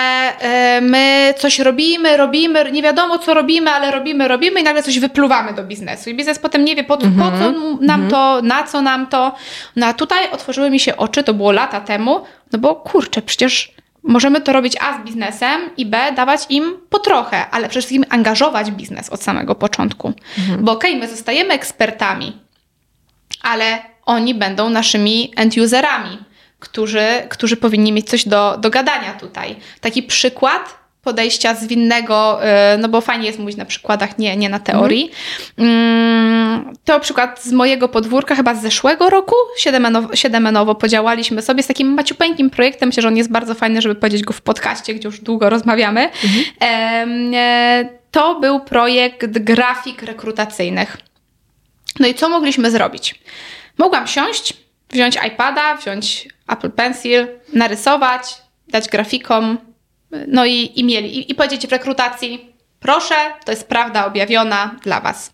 y, 0.78 0.80
my 0.80 1.34
coś 1.38 1.58
robimy, 1.58 2.16
robimy, 2.16 2.72
nie 2.72 2.82
wiadomo 2.82 3.18
co 3.18 3.34
robimy, 3.34 3.70
ale 3.70 3.90
robimy, 3.90 4.28
robimy 4.28 4.60
i 4.60 4.62
nagle 4.62 4.82
coś 4.82 4.98
wypluwamy 4.98 5.54
do 5.54 5.64
biznesu. 5.64 6.10
I 6.10 6.14
biznes 6.14 6.38
potem 6.38 6.64
nie 6.64 6.76
wie 6.76 6.84
po, 6.84 6.94
mm 6.94 7.12
-hmm. 7.12 7.30
po 7.30 7.38
co 7.38 7.52
nam 7.80 8.00
mm 8.00 8.08
-hmm. 8.08 8.10
to, 8.10 8.40
na 8.42 8.62
co 8.62 8.82
nam 8.82 9.06
to. 9.06 9.34
No 9.76 9.86
a 9.86 9.94
tutaj 9.94 10.30
otworzyły 10.30 10.70
mi 10.70 10.80
się 10.80 10.96
oczy, 10.96 11.22
to 11.22 11.34
było 11.34 11.52
lata 11.52 11.80
temu, 11.80 12.24
no 12.52 12.58
bo 12.58 12.74
kurczę, 12.74 13.22
przecież 13.22 13.72
możemy 14.02 14.40
to 14.40 14.52
robić 14.52 14.76
A 14.80 14.98
z 14.98 15.04
biznesem 15.04 15.60
i 15.76 15.86
B 15.86 16.12
dawać 16.16 16.40
im 16.48 16.64
po 16.90 16.98
trochę, 16.98 17.50
ale 17.50 17.68
przede 17.68 17.80
wszystkim 17.80 18.04
angażować 18.10 18.70
biznes 18.70 19.10
od 19.10 19.22
samego 19.22 19.54
początku. 19.54 20.08
-hmm. 20.08 20.56
Bo 20.60 20.72
okej, 20.72 20.90
okay, 20.90 21.00
my 21.00 21.08
zostajemy 21.08 21.54
ekspertami, 21.54 22.38
ale 23.42 23.78
oni 24.06 24.34
będą 24.34 24.70
naszymi 24.70 25.32
end-userami 25.36 26.29
którzy, 26.60 27.06
którzy 27.28 27.56
powinni 27.56 27.92
mieć 27.92 28.08
coś 28.08 28.28
do, 28.28 28.56
do 28.58 28.70
gadania 28.70 29.12
tutaj. 29.12 29.56
Taki 29.80 30.02
przykład 30.02 30.80
podejścia 31.02 31.54
zwinnego, 31.54 32.40
y, 32.74 32.78
no 32.78 32.88
bo 32.88 33.00
fajnie 33.00 33.26
jest 33.26 33.38
mówić 33.38 33.56
na 33.56 33.64
przykładach, 33.64 34.18
nie, 34.18 34.36
nie 34.36 34.48
na 34.48 34.58
teorii. 34.58 35.10
Mm. 35.58 36.74
To 36.84 37.00
przykład 37.00 37.42
z 37.42 37.52
mojego 37.52 37.88
podwórka, 37.88 38.34
chyba 38.34 38.54
z 38.54 38.62
zeszłego 38.62 39.10
roku, 39.10 39.34
siedemenowo, 39.56 40.16
siedemenowo 40.16 40.74
podziałaliśmy 40.74 41.42
sobie 41.42 41.62
z 41.62 41.66
takim 41.66 41.94
maciupeńkim 41.94 42.50
projektem. 42.50 42.88
Myślę, 42.88 43.02
że 43.02 43.08
on 43.08 43.16
jest 43.16 43.30
bardzo 43.30 43.54
fajny, 43.54 43.82
żeby 43.82 43.94
powiedzieć 43.94 44.22
go 44.22 44.32
w 44.32 44.42
podcaście, 44.42 44.94
gdzie 44.94 45.08
już 45.08 45.20
długo 45.20 45.50
rozmawiamy. 45.50 46.10
E, 46.62 47.88
to 48.10 48.40
był 48.40 48.60
projekt 48.60 49.38
grafik 49.38 50.02
rekrutacyjnych. 50.02 50.96
No 52.00 52.06
i 52.06 52.14
co 52.14 52.28
mogliśmy 52.28 52.70
zrobić? 52.70 53.14
Mogłam 53.78 54.06
siąść, 54.06 54.54
wziąć 54.90 55.18
iPada, 55.26 55.74
wziąć 55.74 56.28
Apple 56.52 56.70
Pencil, 56.70 57.26
narysować, 57.52 58.42
dać 58.68 58.88
grafikom, 58.88 59.58
no 60.26 60.46
i, 60.46 60.72
i 60.74 60.84
mieli. 60.84 61.18
I, 61.18 61.32
I 61.32 61.34
powiedzieć 61.34 61.66
w 61.66 61.72
rekrutacji, 61.72 62.52
proszę, 62.80 63.14
to 63.44 63.52
jest 63.52 63.68
prawda 63.68 64.06
objawiona 64.06 64.76
dla 64.82 65.00
Was. 65.00 65.32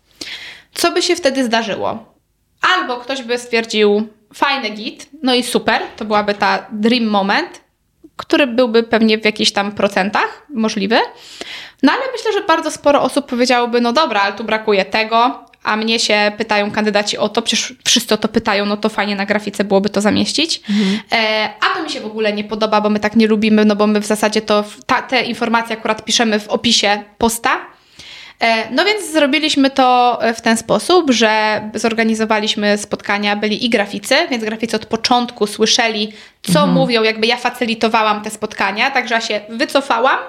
Co 0.73 0.91
by 0.91 1.01
się 1.01 1.15
wtedy 1.15 1.43
zdarzyło? 1.43 2.13
Albo 2.61 2.97
ktoś 2.97 3.23
by 3.23 3.37
stwierdził, 3.37 4.07
fajny 4.33 4.69
git, 4.69 5.09
no 5.23 5.35
i 5.35 5.43
super, 5.43 5.81
to 5.97 6.05
byłaby 6.05 6.33
ta 6.33 6.65
dream 6.71 7.05
moment, 7.05 7.61
który 8.15 8.47
byłby 8.47 8.83
pewnie 8.83 9.17
w 9.17 9.25
jakichś 9.25 9.51
tam 9.51 9.71
procentach 9.71 10.45
możliwy. 10.49 10.99
No 11.83 11.91
ale 11.91 12.01
myślę, 12.11 12.33
że 12.33 12.41
bardzo 12.41 12.71
sporo 12.71 13.01
osób 13.01 13.25
powiedziałoby, 13.25 13.81
no 13.81 13.93
dobra, 13.93 14.21
ale 14.21 14.33
tu 14.33 14.43
brakuje 14.43 14.85
tego, 14.85 15.45
a 15.67 15.75
mnie 15.75 15.99
się 15.99 16.31
pytają 16.37 16.71
kandydaci 16.71 17.17
o 17.17 17.29
to, 17.29 17.41
przecież 17.41 17.73
wszyscy 17.85 18.13
o 18.13 18.17
to 18.17 18.27
pytają, 18.27 18.65
no 18.65 18.77
to 18.77 18.89
fajnie 18.89 19.15
na 19.15 19.25
grafice 19.25 19.63
byłoby 19.63 19.89
to 19.89 20.01
zamieścić. 20.01 20.61
Mhm. 20.69 20.99
E, 21.11 21.49
a 21.61 21.75
to 21.75 21.83
mi 21.83 21.89
się 21.89 22.01
w 22.01 22.05
ogóle 22.05 22.33
nie 22.33 22.43
podoba, 22.43 22.81
bo 22.81 22.89
my 22.89 22.99
tak 22.99 23.15
nie 23.15 23.27
lubimy, 23.27 23.65
no 23.65 23.75
bo 23.75 23.87
my 23.87 23.99
w 23.99 24.05
zasadzie 24.05 24.41
to 24.41 24.63
ta, 24.85 25.01
te 25.01 25.23
informacje 25.23 25.77
akurat 25.77 26.05
piszemy 26.05 26.39
w 26.39 26.47
opisie 26.47 27.03
posta. 27.17 27.59
E, 28.39 28.71
no 28.71 28.85
więc 28.85 29.11
zrobiliśmy 29.11 29.69
to 29.69 30.19
w 30.35 30.41
ten 30.41 30.57
sposób, 30.57 31.11
że 31.11 31.61
zorganizowaliśmy 31.73 32.77
spotkania, 32.77 33.35
byli 33.35 33.65
i 33.65 33.69
graficy, 33.69 34.15
więc 34.29 34.43
graficy 34.43 34.75
od 34.75 34.85
początku 34.85 35.47
słyszeli, 35.47 36.13
co 36.41 36.59
mhm. 36.59 36.73
mówią, 36.73 37.03
jakby 37.03 37.27
ja 37.27 37.37
facylitowałam 37.37 38.23
te 38.23 38.29
spotkania, 38.29 38.91
także 38.91 39.15
ja 39.15 39.21
się 39.21 39.41
wycofałam. 39.49 40.19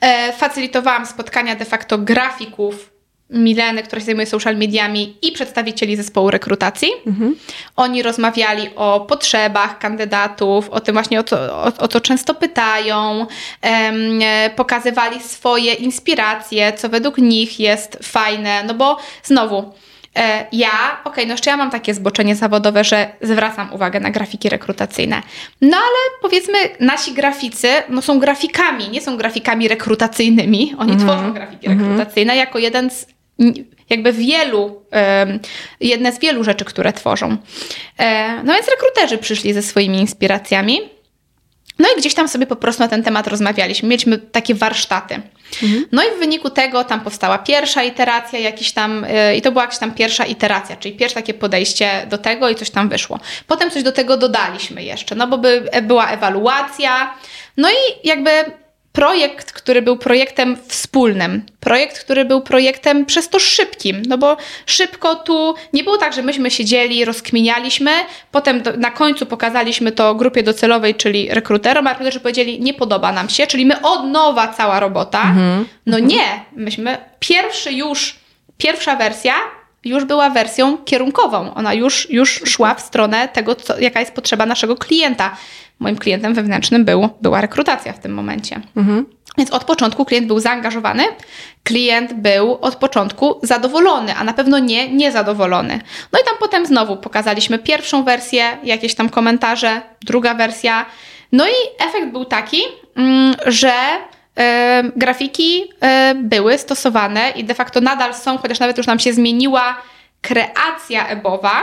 E, 0.00 0.32
facylitowałam 0.32 1.06
spotkania 1.06 1.56
de 1.56 1.64
facto 1.64 1.98
grafików 1.98 2.91
Mileny, 3.32 3.82
która 3.82 4.00
się 4.00 4.06
zajmuje 4.06 4.26
social 4.26 4.56
mediami 4.56 5.16
i 5.22 5.32
przedstawicieli 5.32 5.96
zespołu 5.96 6.30
rekrutacji. 6.30 6.88
Mhm. 7.06 7.36
Oni 7.76 8.02
rozmawiali 8.02 8.70
o 8.76 9.00
potrzebach 9.00 9.78
kandydatów, 9.78 10.70
o 10.70 10.80
tym 10.80 10.92
właśnie, 10.92 11.20
o 11.20 11.22
co, 11.22 11.36
o, 11.38 11.72
o 11.96 12.00
często 12.00 12.34
pytają, 12.34 13.26
em, 13.62 14.20
pokazywali 14.56 15.20
swoje 15.20 15.74
inspiracje, 15.74 16.72
co 16.72 16.88
według 16.88 17.18
nich 17.18 17.60
jest 17.60 17.98
fajne, 18.02 18.64
no 18.64 18.74
bo 18.74 18.96
znowu, 19.22 19.72
e, 20.16 20.46
ja, 20.52 20.68
okej, 21.00 21.12
okay, 21.12 21.26
no 21.26 21.32
jeszcze 21.34 21.50
ja 21.50 21.56
mam 21.56 21.70
takie 21.70 21.94
zboczenie 21.94 22.36
zawodowe, 22.36 22.84
że 22.84 23.12
zwracam 23.20 23.72
uwagę 23.72 24.00
na 24.00 24.10
grafiki 24.10 24.48
rekrutacyjne. 24.48 25.22
No 25.60 25.76
ale 25.76 26.20
powiedzmy, 26.22 26.58
nasi 26.80 27.12
graficy 27.12 27.68
no 27.88 28.02
są 28.02 28.18
grafikami, 28.18 28.88
nie 28.88 29.00
są 29.00 29.16
grafikami 29.16 29.68
rekrutacyjnymi. 29.68 30.74
Oni 30.78 30.92
mm 30.92 31.06
tworzą 31.06 31.32
grafiki 31.32 31.66
mm 31.66 31.78
rekrutacyjne 31.78 32.36
jako 32.36 32.58
jeden 32.58 32.90
z 32.90 33.06
jakby 33.90 34.12
wielu, 34.12 34.82
jedne 35.80 36.12
z 36.12 36.18
wielu 36.18 36.44
rzeczy, 36.44 36.64
które 36.64 36.92
tworzą. 36.92 37.36
E, 37.98 38.36
no 38.44 38.54
więc 38.54 38.68
rekruterzy 38.68 39.18
przyszli 39.18 39.52
ze 39.52 39.62
swoimi 39.62 39.98
inspiracjami. 39.98 40.80
No 41.78 41.88
i 41.96 42.00
gdzieś 42.00 42.14
tam 42.14 42.28
sobie 42.28 42.46
po 42.46 42.56
prostu 42.56 42.82
na 42.82 42.88
ten 42.88 43.02
temat 43.02 43.26
rozmawialiśmy. 43.26 43.88
Mieliśmy 43.88 44.18
takie 44.18 44.54
warsztaty. 44.54 45.14
Mhm. 45.62 45.86
No 45.92 46.02
i 46.02 46.06
w 46.16 46.18
wyniku 46.18 46.50
tego 46.50 46.84
tam 46.84 47.00
powstała 47.00 47.38
pierwsza 47.38 47.82
iteracja, 47.82 48.38
jakiś 48.38 48.72
tam, 48.72 49.06
yy, 49.28 49.36
i 49.36 49.42
to 49.42 49.52
była 49.52 49.64
jakaś 49.64 49.78
tam 49.78 49.94
pierwsza 49.94 50.24
iteracja, 50.24 50.76
czyli 50.76 50.96
pierwsze 50.96 51.14
takie 51.14 51.34
podejście 51.34 52.06
do 52.10 52.18
tego 52.18 52.48
i 52.48 52.54
coś 52.54 52.70
tam 52.70 52.88
wyszło. 52.88 53.20
Potem 53.46 53.70
coś 53.70 53.82
do 53.82 53.92
tego 53.92 54.16
dodaliśmy 54.16 54.82
jeszcze, 54.82 55.14
no 55.14 55.26
bo 55.26 55.38
by, 55.38 55.70
była 55.82 56.10
ewaluacja. 56.10 57.14
No 57.56 57.70
i 57.70 58.08
jakby 58.08 58.30
projekt, 58.92 59.52
który 59.52 59.82
był 59.82 59.96
projektem 59.96 60.56
wspólnym, 60.66 61.42
projekt, 61.60 61.98
który 61.98 62.24
był 62.24 62.40
projektem 62.40 63.06
przez 63.06 63.28
to 63.28 63.38
szybkim, 63.38 64.02
no 64.08 64.18
bo 64.18 64.36
szybko 64.66 65.14
tu 65.14 65.54
nie 65.72 65.84
było 65.84 65.98
tak, 65.98 66.12
że 66.12 66.22
myśmy 66.22 66.50
siedzieli, 66.50 67.04
rozkminialiśmy, 67.04 67.90
potem 68.30 68.62
do, 68.62 68.76
na 68.76 68.90
końcu 68.90 69.26
pokazaliśmy 69.26 69.92
to 69.92 70.14
grupie 70.14 70.42
docelowej, 70.42 70.94
czyli 70.94 71.28
rekruterom, 71.30 71.86
a 71.86 71.90
rekruterzy 71.90 72.20
powiedzieli, 72.20 72.60
nie 72.60 72.74
podoba 72.74 73.12
nam 73.12 73.28
się, 73.28 73.46
czyli 73.46 73.66
my 73.66 73.80
od 73.82 74.04
nowa 74.04 74.48
cała 74.48 74.80
robota. 74.80 75.22
Mhm. 75.22 75.66
No 75.86 75.98
nie, 75.98 76.44
myśmy 76.56 76.98
pierwszy 77.18 77.72
już, 77.72 78.16
pierwsza 78.58 78.96
wersja 78.96 79.34
już 79.84 80.04
była 80.04 80.30
wersją 80.30 80.78
kierunkową. 80.78 81.54
Ona 81.54 81.74
już, 81.74 82.10
już 82.10 82.42
szła 82.44 82.74
w 82.74 82.80
stronę 82.80 83.28
tego, 83.28 83.54
co, 83.54 83.78
jaka 83.78 84.00
jest 84.00 84.12
potrzeba 84.12 84.46
naszego 84.46 84.76
klienta. 84.76 85.36
Moim 85.82 85.96
klientem 85.96 86.34
wewnętrznym 86.34 86.84
był, 86.84 87.08
była 87.20 87.40
rekrutacja 87.40 87.92
w 87.92 87.98
tym 87.98 88.14
momencie. 88.14 88.60
Mhm. 88.76 89.06
Więc 89.38 89.50
od 89.50 89.64
początku 89.64 90.04
klient 90.04 90.26
był 90.26 90.40
zaangażowany, 90.40 91.02
klient 91.64 92.12
był 92.12 92.58
od 92.60 92.76
początku 92.76 93.40
zadowolony, 93.42 94.14
a 94.14 94.24
na 94.24 94.32
pewno 94.32 94.58
nie 94.58 94.88
niezadowolony. 94.88 95.80
No 96.12 96.18
i 96.20 96.24
tam 96.24 96.34
potem 96.40 96.66
znowu 96.66 96.96
pokazaliśmy 96.96 97.58
pierwszą 97.58 98.04
wersję, 98.04 98.44
jakieś 98.64 98.94
tam 98.94 99.08
komentarze, 99.08 99.80
druga 100.02 100.34
wersja. 100.34 100.86
No 101.32 101.46
i 101.46 101.84
efekt 101.88 102.12
był 102.12 102.24
taki, 102.24 102.62
mm, 102.96 103.34
że 103.46 103.72
e, 104.38 104.82
grafiki 104.96 105.64
e, 105.80 106.14
były 106.14 106.58
stosowane 106.58 107.30
i 107.30 107.44
de 107.44 107.54
facto 107.54 107.80
nadal 107.80 108.14
są, 108.14 108.38
chociaż 108.38 108.60
nawet 108.60 108.78
już 108.78 108.86
nam 108.86 108.98
się 108.98 109.12
zmieniła 109.12 109.76
kreacja 110.20 111.08
ebowa, 111.08 111.62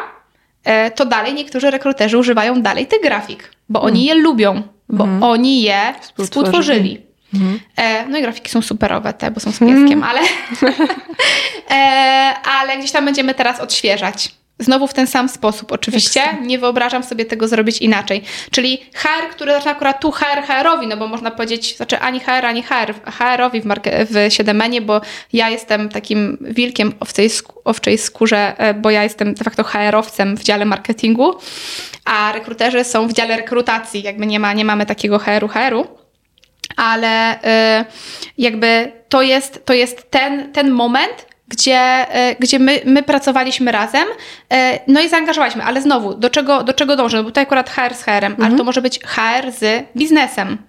e, 0.63 0.91
to 0.91 1.05
dalej 1.05 1.33
niektórzy 1.33 1.71
rekruterzy 1.71 2.17
używają 2.17 2.61
dalej 2.61 2.87
tych 2.87 3.01
grafik, 3.01 3.51
bo 3.69 3.81
oni 3.81 4.05
je 4.05 4.15
lubią, 4.15 4.61
bo 4.89 5.03
mhm. 5.03 5.23
oni 5.23 5.61
je 5.61 5.93
współtworzyli. 6.23 7.01
Mhm. 7.33 7.59
E, 7.77 8.05
no 8.05 8.17
i 8.17 8.21
grafiki 8.21 8.49
są 8.49 8.61
superowe 8.61 9.13
te, 9.13 9.31
bo 9.31 9.39
są 9.39 9.51
z 9.51 9.59
pieskiem, 9.59 10.03
mhm. 10.03 10.03
ale, 10.03 10.21
e, 11.77 12.33
ale 12.43 12.77
gdzieś 12.77 12.91
tam 12.91 13.05
będziemy 13.05 13.33
teraz 13.33 13.59
odświeżać. 13.59 14.38
Znowu 14.59 14.87
w 14.87 14.93
ten 14.93 15.07
sam 15.07 15.29
sposób, 15.29 15.71
oczywiście. 15.71 16.21
Nie 16.41 16.59
wyobrażam 16.59 17.03
sobie 17.03 17.25
tego 17.25 17.47
zrobić 17.47 17.77
inaczej. 17.77 18.21
Czyli 18.51 18.77
HR, 18.93 19.29
który 19.31 19.51
zaczyna 19.51 19.71
akurat 19.71 20.01
tu 20.01 20.11
HR 20.11 20.43
HR-owi, 20.47 20.87
no 20.87 20.97
bo 20.97 21.07
można 21.07 21.31
powiedzieć, 21.31 21.77
znaczy 21.77 21.99
ani 21.99 22.19
HR, 22.19 22.45
ani 22.45 22.63
HR, 22.63 22.93
HR-owi 23.05 23.61
w, 23.61 23.65
marke, 23.65 24.05
w 24.05 24.33
7 24.33 24.61
bo 24.81 25.01
ja 25.33 25.49
jestem 25.49 25.89
takim 25.89 26.37
wilkiem 26.41 26.93
owcej, 26.99 27.29
owczej 27.65 27.97
skórze, 27.97 28.57
e, 28.57 28.73
bo 28.73 28.91
ja 28.91 29.03
jestem 29.03 29.33
de 29.33 29.43
facto 29.43 29.63
HR-owcem 29.63 30.37
w 30.37 30.43
dziale 30.43 30.65
marketingu, 30.65 31.35
a 32.05 32.31
rekruterzy 32.31 32.83
są 32.83 33.07
w 33.07 33.13
dziale 33.13 33.37
rekrutacji, 33.37 34.03
jakby 34.03 34.25
nie, 34.25 34.39
ma, 34.39 34.53
nie 34.53 34.65
mamy 34.65 34.85
takiego 34.85 35.19
HR-u, 35.19 35.47
HR-u 35.47 35.99
ale 36.75 37.35
y, 37.81 37.85
jakby 38.37 38.91
to 39.09 39.21
jest, 39.21 39.65
to 39.65 39.73
jest 39.73 40.11
ten, 40.11 40.51
ten 40.51 40.71
moment, 40.71 41.25
gdzie, 41.49 42.05
y, 42.31 42.35
gdzie 42.39 42.59
my, 42.59 42.81
my 42.85 43.03
pracowaliśmy 43.03 43.71
razem, 43.71 44.07
y, 44.07 44.55
no 44.87 45.01
i 45.01 45.09
zaangażowaliśmy, 45.09 45.63
ale 45.63 45.81
znowu, 45.81 46.13
do 46.13 46.29
czego, 46.29 46.63
do 46.63 46.73
czego 46.73 46.95
dążę? 46.95 47.17
No 47.17 47.23
bo 47.23 47.29
tutaj 47.29 47.43
akurat 47.43 47.69
HR 47.69 47.93
z 47.95 48.03
HR-em, 48.03 48.31
mhm. 48.31 48.43
ale 48.43 48.57
to 48.57 48.63
może 48.63 48.81
być 48.81 48.99
HR 48.99 49.51
z 49.51 49.85
biznesem. 49.97 50.68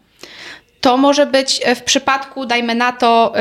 To 0.81 0.97
może 0.97 1.27
być 1.27 1.61
w 1.77 1.83
przypadku, 1.83 2.47
dajmy 2.47 2.75
na 2.75 2.93
to, 2.93 3.35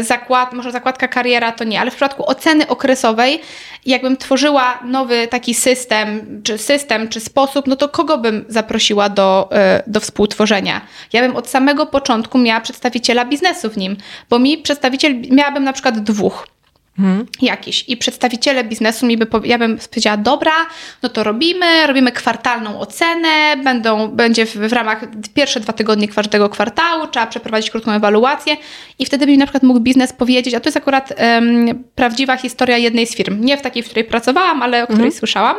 zakład, 0.00 0.52
może 0.52 0.72
zakładka 0.72 1.08
kariera 1.08 1.52
to 1.52 1.64
nie, 1.64 1.80
ale 1.80 1.90
w 1.90 1.94
przypadku 1.94 2.30
oceny 2.30 2.68
okresowej, 2.68 3.40
jakbym 3.86 4.16
tworzyła 4.16 4.78
nowy 4.84 5.28
taki 5.28 5.54
system, 5.54 6.40
czy 6.44 6.58
system, 6.58 7.08
czy 7.08 7.20
sposób, 7.20 7.66
no 7.66 7.76
to 7.76 7.88
kogo 7.88 8.18
bym 8.18 8.44
zaprosiła 8.48 9.08
do, 9.08 9.48
e, 9.52 9.82
do 9.86 10.00
współtworzenia? 10.00 10.80
Ja 11.12 11.22
bym 11.22 11.36
od 11.36 11.48
samego 11.48 11.86
początku 11.86 12.38
miała 12.38 12.60
przedstawiciela 12.60 13.24
biznesu 13.24 13.70
w 13.70 13.76
nim, 13.76 13.96
bo 14.30 14.38
mi 14.38 14.58
przedstawiciel, 14.58 15.20
miałabym 15.30 15.64
na 15.64 15.72
przykład 15.72 15.98
dwóch 15.98 16.46
hmm. 17.00 17.26
jakiś. 17.42 17.84
I 17.88 17.96
przedstawiciele 17.96 18.64
biznesu 18.64 19.06
mi 19.06 19.16
by, 19.16 19.26
ja 19.44 19.58
bym 19.58 19.78
powiedziała, 19.90 20.16
dobra, 20.16 20.52
no 21.02 21.08
to 21.08 21.24
robimy, 21.24 21.86
robimy 21.86 22.12
kwartalną 22.12 22.80
ocenę, 22.80 23.56
będą, 23.64 24.08
będzie 24.08 24.46
w, 24.46 24.56
w 24.56 24.72
ramach 24.72 25.04
pierwsze 25.34 25.60
dwa 25.60 25.72
tygodnie 25.72 26.08
każdego 26.08 26.48
kwartału, 26.48 27.06
trzeba 27.06 27.26
przeprowadzić 27.26 27.70
krótką 27.70 27.92
ewaluację 27.92 28.56
i 28.98 29.06
wtedy 29.06 29.26
by 29.26 29.32
mi 29.32 29.38
na 29.38 29.46
przykład 29.46 29.62
mógł 29.62 29.80
biznes 29.80 30.12
powiedzieć, 30.12 30.54
a 30.54 30.60
to 30.60 30.68
jest 30.68 30.76
akurat 30.76 31.12
um, 31.18 31.84
prawdziwa 31.94 32.36
historia 32.36 32.78
jednej 32.78 33.06
z 33.06 33.16
firm, 33.16 33.44
nie 33.44 33.56
w 33.56 33.62
takiej, 33.62 33.82
w 33.82 33.86
której 33.86 34.04
pracowałam, 34.04 34.62
ale 34.62 34.82
o 34.82 34.86
której 34.86 35.00
hmm. 35.00 35.18
słyszałam, 35.18 35.56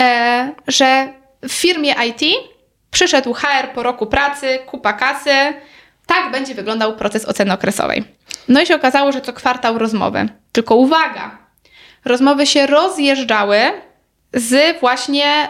e, 0.00 0.52
że 0.66 1.08
w 1.42 1.52
firmie 1.52 1.94
IT 2.08 2.22
przyszedł 2.90 3.32
HR 3.32 3.68
po 3.74 3.82
roku 3.82 4.06
pracy, 4.06 4.58
kupa 4.66 4.92
kasy, 4.92 5.30
tak 6.06 6.32
będzie 6.32 6.54
wyglądał 6.54 6.96
proces 6.96 7.24
oceny 7.24 7.52
okresowej. 7.52 8.04
No 8.48 8.60
i 8.60 8.66
się 8.66 8.74
okazało, 8.74 9.12
że 9.12 9.20
co 9.20 9.32
kwartał 9.32 9.78
rozmowy. 9.78 10.28
Tylko 10.58 10.74
uwaga, 10.74 11.38
rozmowy 12.04 12.46
się 12.46 12.66
rozjeżdżały 12.66 13.58
z 14.34 14.80
właśnie 14.80 15.48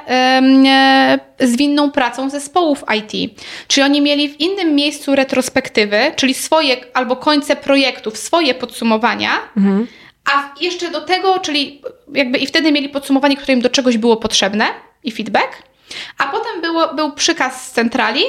z 1.41 1.57
winną 1.57 1.91
pracą 1.91 2.31
zespołów 2.31 2.85
IT. 2.97 3.35
Czyli 3.69 3.85
oni 3.85 4.01
mieli 4.01 4.29
w 4.29 4.41
innym 4.41 4.75
miejscu 4.75 5.15
retrospektywy, 5.15 5.99
czyli 6.17 6.35
swoje 6.35 6.77
albo 6.95 7.17
końce 7.17 7.57
projektów, 7.57 8.19
swoje 8.19 8.55
podsumowania, 8.55 9.31
mhm. 9.57 9.87
a 10.33 10.55
jeszcze 10.61 10.91
do 10.91 11.01
tego, 11.01 11.39
czyli 11.39 11.83
jakby 12.15 12.39
i 12.39 12.47
wtedy 12.47 12.73
mieli 12.73 12.89
podsumowanie, 12.89 13.37
które 13.37 13.55
im 13.55 13.61
do 13.61 13.71
czegoś 13.71 13.99
było 13.99 14.17
potrzebne 14.17 14.65
i 15.05 15.13
feedback, 15.13 15.63
a 16.19 16.27
potem 16.27 16.61
było, 16.63 16.95
był 16.95 17.13
przykaz 17.13 17.67
z 17.67 17.73
centrali, 17.73 18.23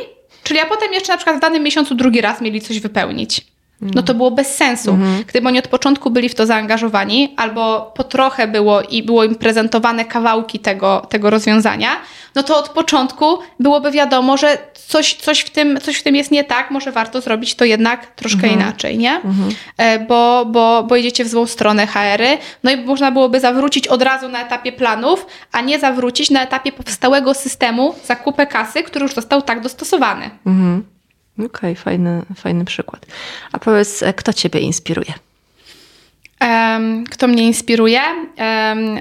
czyli 0.44 0.60
a 0.60 0.66
potem 0.66 0.94
jeszcze 0.94 1.12
na 1.12 1.18
przykład 1.18 1.38
w 1.38 1.42
danym 1.42 1.64
miesiącu 1.64 1.96
drugi 1.96 2.22
raz 2.22 2.42
mieli 2.42 2.62
coś 2.62 2.80
wypełnić 2.80 3.49
no 3.82 4.04
to 4.04 4.14
było 4.14 4.32
bez 4.32 4.56
sensu. 4.56 4.92
Mhm. 4.92 5.24
Gdyby 5.28 5.48
oni 5.48 5.60
od 5.60 5.68
początku 5.68 6.10
byli 6.10 6.30
w 6.30 6.36
to 6.36 6.46
zaangażowani, 6.46 7.34
albo 7.38 7.92
po 7.96 8.04
trochę 8.04 8.48
było 8.48 8.82
i 8.82 9.04
było 9.04 9.24
im 9.24 9.36
prezentowane 9.36 10.06
kawałki 10.06 10.60
tego, 10.60 11.08
tego 11.10 11.30
rozwiązania, 11.30 11.90
no 12.36 12.44
to 12.44 12.58
od 12.58 12.70
początku 12.70 13.40
byłoby 13.60 13.92
wiadomo, 13.92 14.38
że 14.38 14.58
coś, 14.88 15.14
coś, 15.14 15.40
w 15.40 15.50
tym, 15.50 15.80
coś 15.82 15.98
w 15.98 16.04
tym 16.04 16.16
jest 16.16 16.32
nie 16.32 16.44
tak, 16.44 16.72
może 16.72 16.92
warto 16.92 17.22
zrobić 17.22 17.56
to 17.56 17.66
jednak 17.66 18.06
troszkę 18.16 18.48
mhm. 18.48 18.62
inaczej, 18.62 18.98
nie? 18.98 19.16
Mhm. 19.16 19.50
E, 19.78 20.00
bo, 20.00 20.46
bo, 20.46 20.84
bo 20.84 20.96
idziecie 20.96 21.26
w 21.26 21.28
złą 21.28 21.46
stronę 21.46 21.88
HR-y, 21.88 22.38
no 22.64 22.72
i 22.72 22.78
można 22.78 23.12
byłoby 23.12 23.40
zawrócić 23.40 23.88
od 23.88 24.02
razu 24.02 24.30
na 24.30 24.42
etapie 24.42 24.72
planów, 24.72 25.26
a 25.52 25.62
nie 25.62 25.80
zawrócić 25.80 26.30
na 26.30 26.44
etapie 26.44 26.72
powstałego 26.72 27.34
systemu 27.34 27.96
zakupy 28.06 28.48
kasy, 28.48 28.84
który 28.84 29.04
już 29.04 29.14
został 29.14 29.42
tak 29.42 29.62
dostosowany. 29.62 30.30
Mhm. 30.46 30.99
Okej, 31.40 31.48
okay, 31.48 31.76
fajny, 31.76 32.22
fajny 32.36 32.66
przykład. 32.66 33.06
A 33.52 33.60
powiedz, 33.60 34.04
e, 34.04 34.14
kto 34.14 34.34
Ciebie 34.34 34.60
inspiruje? 34.60 35.14
Kto 37.10 37.28
mnie 37.28 37.44
inspiruje? 37.44 38.02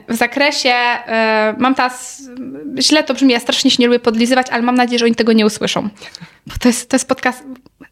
W 0.09 0.17
zakresie, 0.17 0.75
um, 0.75 1.57
mam 1.59 1.75
teraz, 1.75 2.23
źle 2.79 3.05
to 3.05 3.15
brzmi, 3.15 3.33
ja 3.33 3.41
strasznie 3.41 3.71
się 3.71 3.77
nie 3.79 3.87
lubię 3.87 4.01
podlizywać, 4.01 4.47
ale 4.51 4.63
mam 4.63 4.75
nadzieję, 4.75 4.99
że 4.99 5.05
oni 5.05 5.15
tego 5.15 5.33
nie 5.33 5.47
usłyszą. 5.47 5.89
Bo 6.47 6.55
to 6.61 6.69
jest, 6.69 6.91
to 6.91 6.97
jest 6.97 7.09
podcast, 7.09 7.45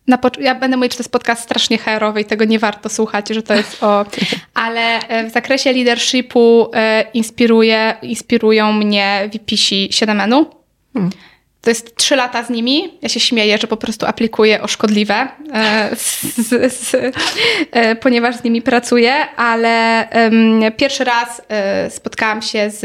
na, 0.07 0.19
ja 0.41 0.55
będę 0.55 0.77
mówić, 0.77 0.93
że 0.93 0.97
to 0.97 1.03
jest 1.03 1.13
podcast 1.13 1.43
strasznie 1.43 1.79
herowy 1.79 2.21
i 2.21 2.25
tego 2.25 2.45
nie 2.45 2.59
warto 2.59 2.89
słuchać, 2.89 3.29
że 3.29 3.43
to 3.43 3.55
jest 3.55 3.83
o... 3.83 4.07
Ale 4.55 5.09
e, 5.09 5.31
w 5.31 5.33
zakresie 5.33 5.73
leadershipu 5.73 6.71
e, 6.75 7.05
inspiruje, 7.15 7.95
inspirują 8.03 8.73
mnie 8.73 9.31
VPC 9.33 9.75
7 9.91 10.19
Hmm. 10.93 11.13
To 11.67 11.71
jest 11.71 11.97
trzy 11.97 12.17
lata 12.17 12.45
z 12.45 12.51
nimi. 12.51 12.99
Ja 13.03 13.09
się 13.09 13.21
śmieję, 13.21 13.59
że 13.59 13.67
po 13.67 13.77
prostu 13.77 14.07
aplikuję 14.07 14.63
o 14.63 14.69
szkodliwe, 14.69 15.29
e, 15.53 15.97
z, 15.97 16.23
z, 16.23 16.73
z, 16.73 16.95
e, 17.73 17.97
ponieważ 17.97 18.37
z 18.37 18.45
nimi 18.45 18.63
pracuję, 18.63 19.15
ale 19.37 20.09
pierwszy 20.77 21.05
raz 21.05 21.43
e, 21.49 21.91
spotkałam 21.91 22.43
się 22.43 22.71
z 22.71 22.85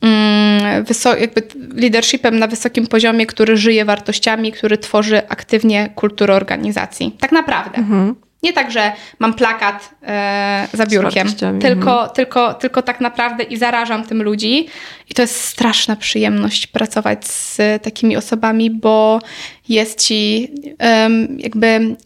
mm, 0.00 0.84
jakby 1.20 1.42
leadershipem 1.74 2.38
na 2.38 2.46
wysokim 2.46 2.86
poziomie, 2.86 3.26
który 3.26 3.56
żyje 3.56 3.84
wartościami, 3.84 4.52
który 4.52 4.78
tworzy 4.78 5.28
aktywnie 5.28 5.90
kulturę 5.94 6.34
organizacji. 6.34 7.16
Tak 7.20 7.32
naprawdę. 7.32 7.78
Mhm. 7.78 8.25
Nie 8.42 8.52
tak, 8.52 8.70
że 8.70 8.92
mam 9.18 9.34
plakat 9.34 9.94
e, 10.02 10.68
za 10.72 10.86
biurkiem, 10.86 11.28
tylko, 11.60 11.92
mhm. 11.92 12.10
tylko, 12.10 12.54
tylko 12.54 12.82
tak 12.82 13.00
naprawdę 13.00 13.44
i 13.44 13.56
zarażam 13.56 14.06
tym 14.06 14.22
ludzi. 14.22 14.68
I 15.10 15.14
to 15.14 15.22
jest 15.22 15.40
straszna 15.40 15.96
przyjemność 15.96 16.66
pracować 16.66 17.26
z 17.26 17.58
takimi 17.82 18.16
osobami, 18.16 18.70
bo 18.70 19.20
jest 19.68 20.00
ci 20.00 20.48
um, 20.80 21.38
jakby 21.38 21.96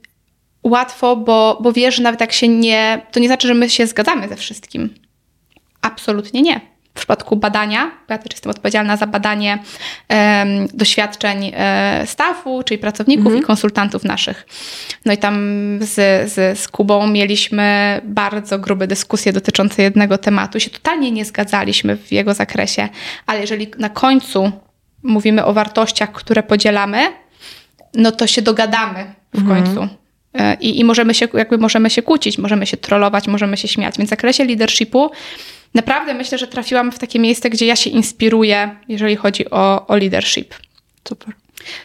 łatwo, 0.62 1.16
bo, 1.16 1.58
bo 1.62 1.72
wiesz, 1.72 1.94
że 1.94 2.02
nawet 2.02 2.20
jak 2.20 2.32
się 2.32 2.48
nie. 2.48 3.06
To 3.12 3.20
nie 3.20 3.28
znaczy, 3.28 3.48
że 3.48 3.54
my 3.54 3.70
się 3.70 3.86
zgadzamy 3.86 4.28
ze 4.28 4.36
wszystkim. 4.36 4.94
Absolutnie 5.82 6.42
nie 6.42 6.70
przypadku 7.00 7.36
badania, 7.36 7.90
bo 8.08 8.14
ja 8.14 8.18
też 8.18 8.32
jestem 8.32 8.50
odpowiedzialna 8.50 8.96
za 8.96 9.06
badanie 9.06 9.58
um, 10.08 10.68
doświadczeń 10.74 11.52
e, 11.54 12.02
staffu, 12.06 12.62
czyli 12.62 12.78
pracowników 12.78 13.26
mhm. 13.26 13.42
i 13.42 13.46
konsultantów 13.46 14.04
naszych. 14.04 14.46
No 15.04 15.12
i 15.12 15.18
tam 15.18 15.36
z, 15.80 15.94
z, 16.32 16.58
z 16.58 16.68
Kubą 16.68 17.06
mieliśmy 17.06 18.00
bardzo 18.04 18.58
grube 18.58 18.86
dyskusje 18.86 19.32
dotyczące 19.32 19.82
jednego 19.82 20.18
tematu. 20.18 20.60
Się 20.60 20.70
totalnie 20.70 21.10
nie 21.10 21.24
zgadzaliśmy 21.24 21.96
w 21.96 22.12
jego 22.12 22.34
zakresie, 22.34 22.88
ale 23.26 23.40
jeżeli 23.40 23.70
na 23.78 23.88
końcu 23.88 24.52
mówimy 25.02 25.44
o 25.44 25.52
wartościach, 25.52 26.12
które 26.12 26.42
podzielamy, 26.42 26.98
no 27.94 28.12
to 28.12 28.26
się 28.26 28.42
dogadamy 28.42 29.14
w 29.34 29.48
końcu. 29.48 29.88
E, 30.34 30.54
I, 30.54 30.80
I 30.80 30.84
możemy 30.84 31.14
się, 31.14 31.28
jakby 31.34 31.58
możemy 31.58 31.90
się 31.90 32.02
kłócić, 32.02 32.38
możemy 32.38 32.66
się 32.66 32.76
trollować, 32.76 33.28
możemy 33.28 33.56
się 33.56 33.68
śmiać. 33.68 33.98
Więc 33.98 34.08
w 34.08 34.10
zakresie 34.10 34.44
leadershipu 34.44 35.10
naprawdę 35.74 36.14
myślę, 36.14 36.38
że 36.38 36.46
trafiłam 36.46 36.92
w 36.92 36.98
takie 36.98 37.18
miejsce, 37.18 37.50
gdzie 37.50 37.66
ja 37.66 37.76
się 37.76 37.90
inspiruję, 37.90 38.76
jeżeli 38.88 39.16
chodzi 39.16 39.50
o, 39.50 39.86
o 39.86 39.96
leadership. 39.96 40.54
Super. 41.08 41.34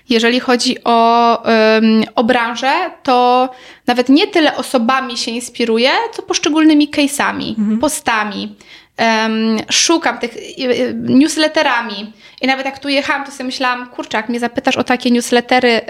Jeżeli 0.10 0.40
chodzi 0.40 0.84
o, 0.84 1.44
um, 1.44 2.03
o 2.16 2.24
branżę, 2.24 2.74
to 3.03 3.49
nawet 3.88 4.10
nie 4.10 4.28
tyle 4.28 4.56
osobami 4.56 5.18
się 5.18 5.32
inspiruję, 5.32 5.90
co 6.14 6.22
poszczególnymi 6.22 6.90
case'ami, 6.90 7.60
mhm. 7.60 7.80
postami. 7.80 8.56
Um, 8.99 9.57
szukam 9.72 10.18
tych 10.18 10.38
y, 10.38 10.95
newsletterami. 10.95 12.14
I 12.41 12.48
nawet 12.48 12.66
jak 12.66 12.80
tu 12.80 12.90
jechałam, 12.90 13.26
to 13.26 13.32
sobie 13.32 13.44
myślałam, 13.44 13.90
kurczę, 13.90 14.18
jak 14.18 14.30
mnie 14.30 14.40
zapytasz 14.40 14.78
o 14.78 14.84
takie 14.84 15.12
newslettery 15.12 15.70
y, 15.70 15.82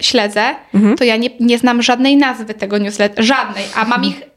śledzę, 0.00 0.54
mhm. 0.74 0.96
to 0.96 1.04
ja 1.04 1.16
nie, 1.16 1.30
nie 1.40 1.58
znam 1.58 1.82
żadnej 1.82 2.16
nazwy 2.16 2.54
tego 2.54 2.78
newslettera, 2.78 3.22
żadnej, 3.22 3.64
a 3.74 3.84
mam 3.84 4.04
ich 4.04 4.29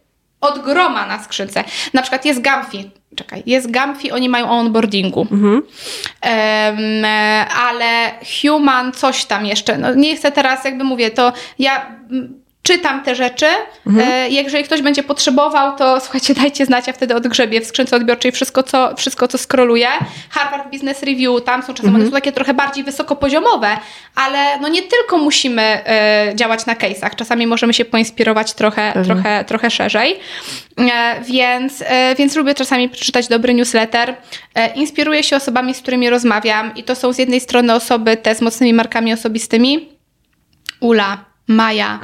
od 0.44 0.60
groma 0.60 1.06
na 1.06 1.24
skrzynce. 1.24 1.64
Na 1.94 2.02
przykład 2.02 2.26
jest 2.26 2.42
Gamfi, 2.42 2.92
czekaj, 3.16 3.44
jest 3.46 3.72
Gamfi, 3.72 4.12
oni 4.12 4.30
mają 4.30 4.50
o 4.50 4.54
onboardingu. 4.54 5.28
Mhm. 5.32 5.54
Um, 5.54 7.06
ale 7.68 8.12
Human 8.42 8.92
coś 8.92 9.26
tam 9.26 9.46
jeszcze, 9.46 9.78
no 9.78 9.94
nie 9.96 10.16
chcę 10.16 10.32
teraz, 10.32 10.66
jakby 10.66 10.84
mówię, 10.84 11.12
to 11.12 11.34
ja 11.60 11.86
czytam 12.64 13.04
te 13.04 13.16
rzeczy. 13.16 13.46
Mhm. 13.88 14.10
E, 14.10 14.30
jeżeli 14.30 14.64
ktoś 14.64 14.82
będzie 14.82 15.04
potrzebował, 15.04 15.78
to 15.78 16.00
słuchajcie, 16.00 16.34
dajcie 16.42 16.66
znać, 16.66 16.88
ja 16.88 16.94
wtedy 16.94 17.16
odgrzebię 17.16 17.62
w 17.62 17.66
skrzynce 17.66 17.96
odbiorczej 17.96 18.32
wszystko, 18.32 18.64
co, 18.64 18.96
wszystko, 18.96 19.28
co 19.28 19.38
skroluję. 19.38 19.88
Harvard 20.30 20.72
Business 20.72 21.04
Review, 21.04 21.44
tam 21.44 21.64
są 21.64 21.74
czasem 21.74 21.86
mhm. 21.86 21.96
one 21.96 22.06
są 22.06 22.12
takie 22.12 22.32
trochę 22.32 22.54
bardziej 22.54 22.84
wysokopoziomowe, 22.84 23.78
ale 24.16 24.60
no 24.60 24.68
nie 24.68 24.82
tylko 24.82 25.18
musimy 25.18 25.62
e, 25.62 26.32
działać 26.36 26.66
na 26.66 26.76
case'ach, 26.76 27.16
czasami 27.16 27.48
możemy 27.48 27.74
się 27.74 27.86
poinspirować 27.86 28.54
trochę, 28.54 28.94
trochę, 29.04 29.46
trochę 29.46 29.72
szerzej. 29.72 30.20
E, 30.80 31.22
więc, 31.22 31.84
więc 32.18 32.36
lubię 32.36 32.56
czasami 32.56 32.90
przeczytać 32.90 33.28
dobry 33.28 33.54
newsletter. 33.54 34.16
Inspiruję 34.76 35.24
się 35.24 35.36
osobami, 35.36 35.74
z 35.74 35.82
którymi 35.82 36.10
rozmawiam 36.10 36.76
i 36.76 36.84
to 36.84 36.96
są 36.96 37.14
z 37.14 37.18
jednej 37.18 37.40
strony 37.40 37.74
osoby 37.74 38.18
te 38.18 38.36
z 38.36 38.42
mocnymi 38.42 38.74
markami 38.74 39.14
osobistymi, 39.14 39.90
Ula, 40.80 41.26
Maja, 41.48 42.00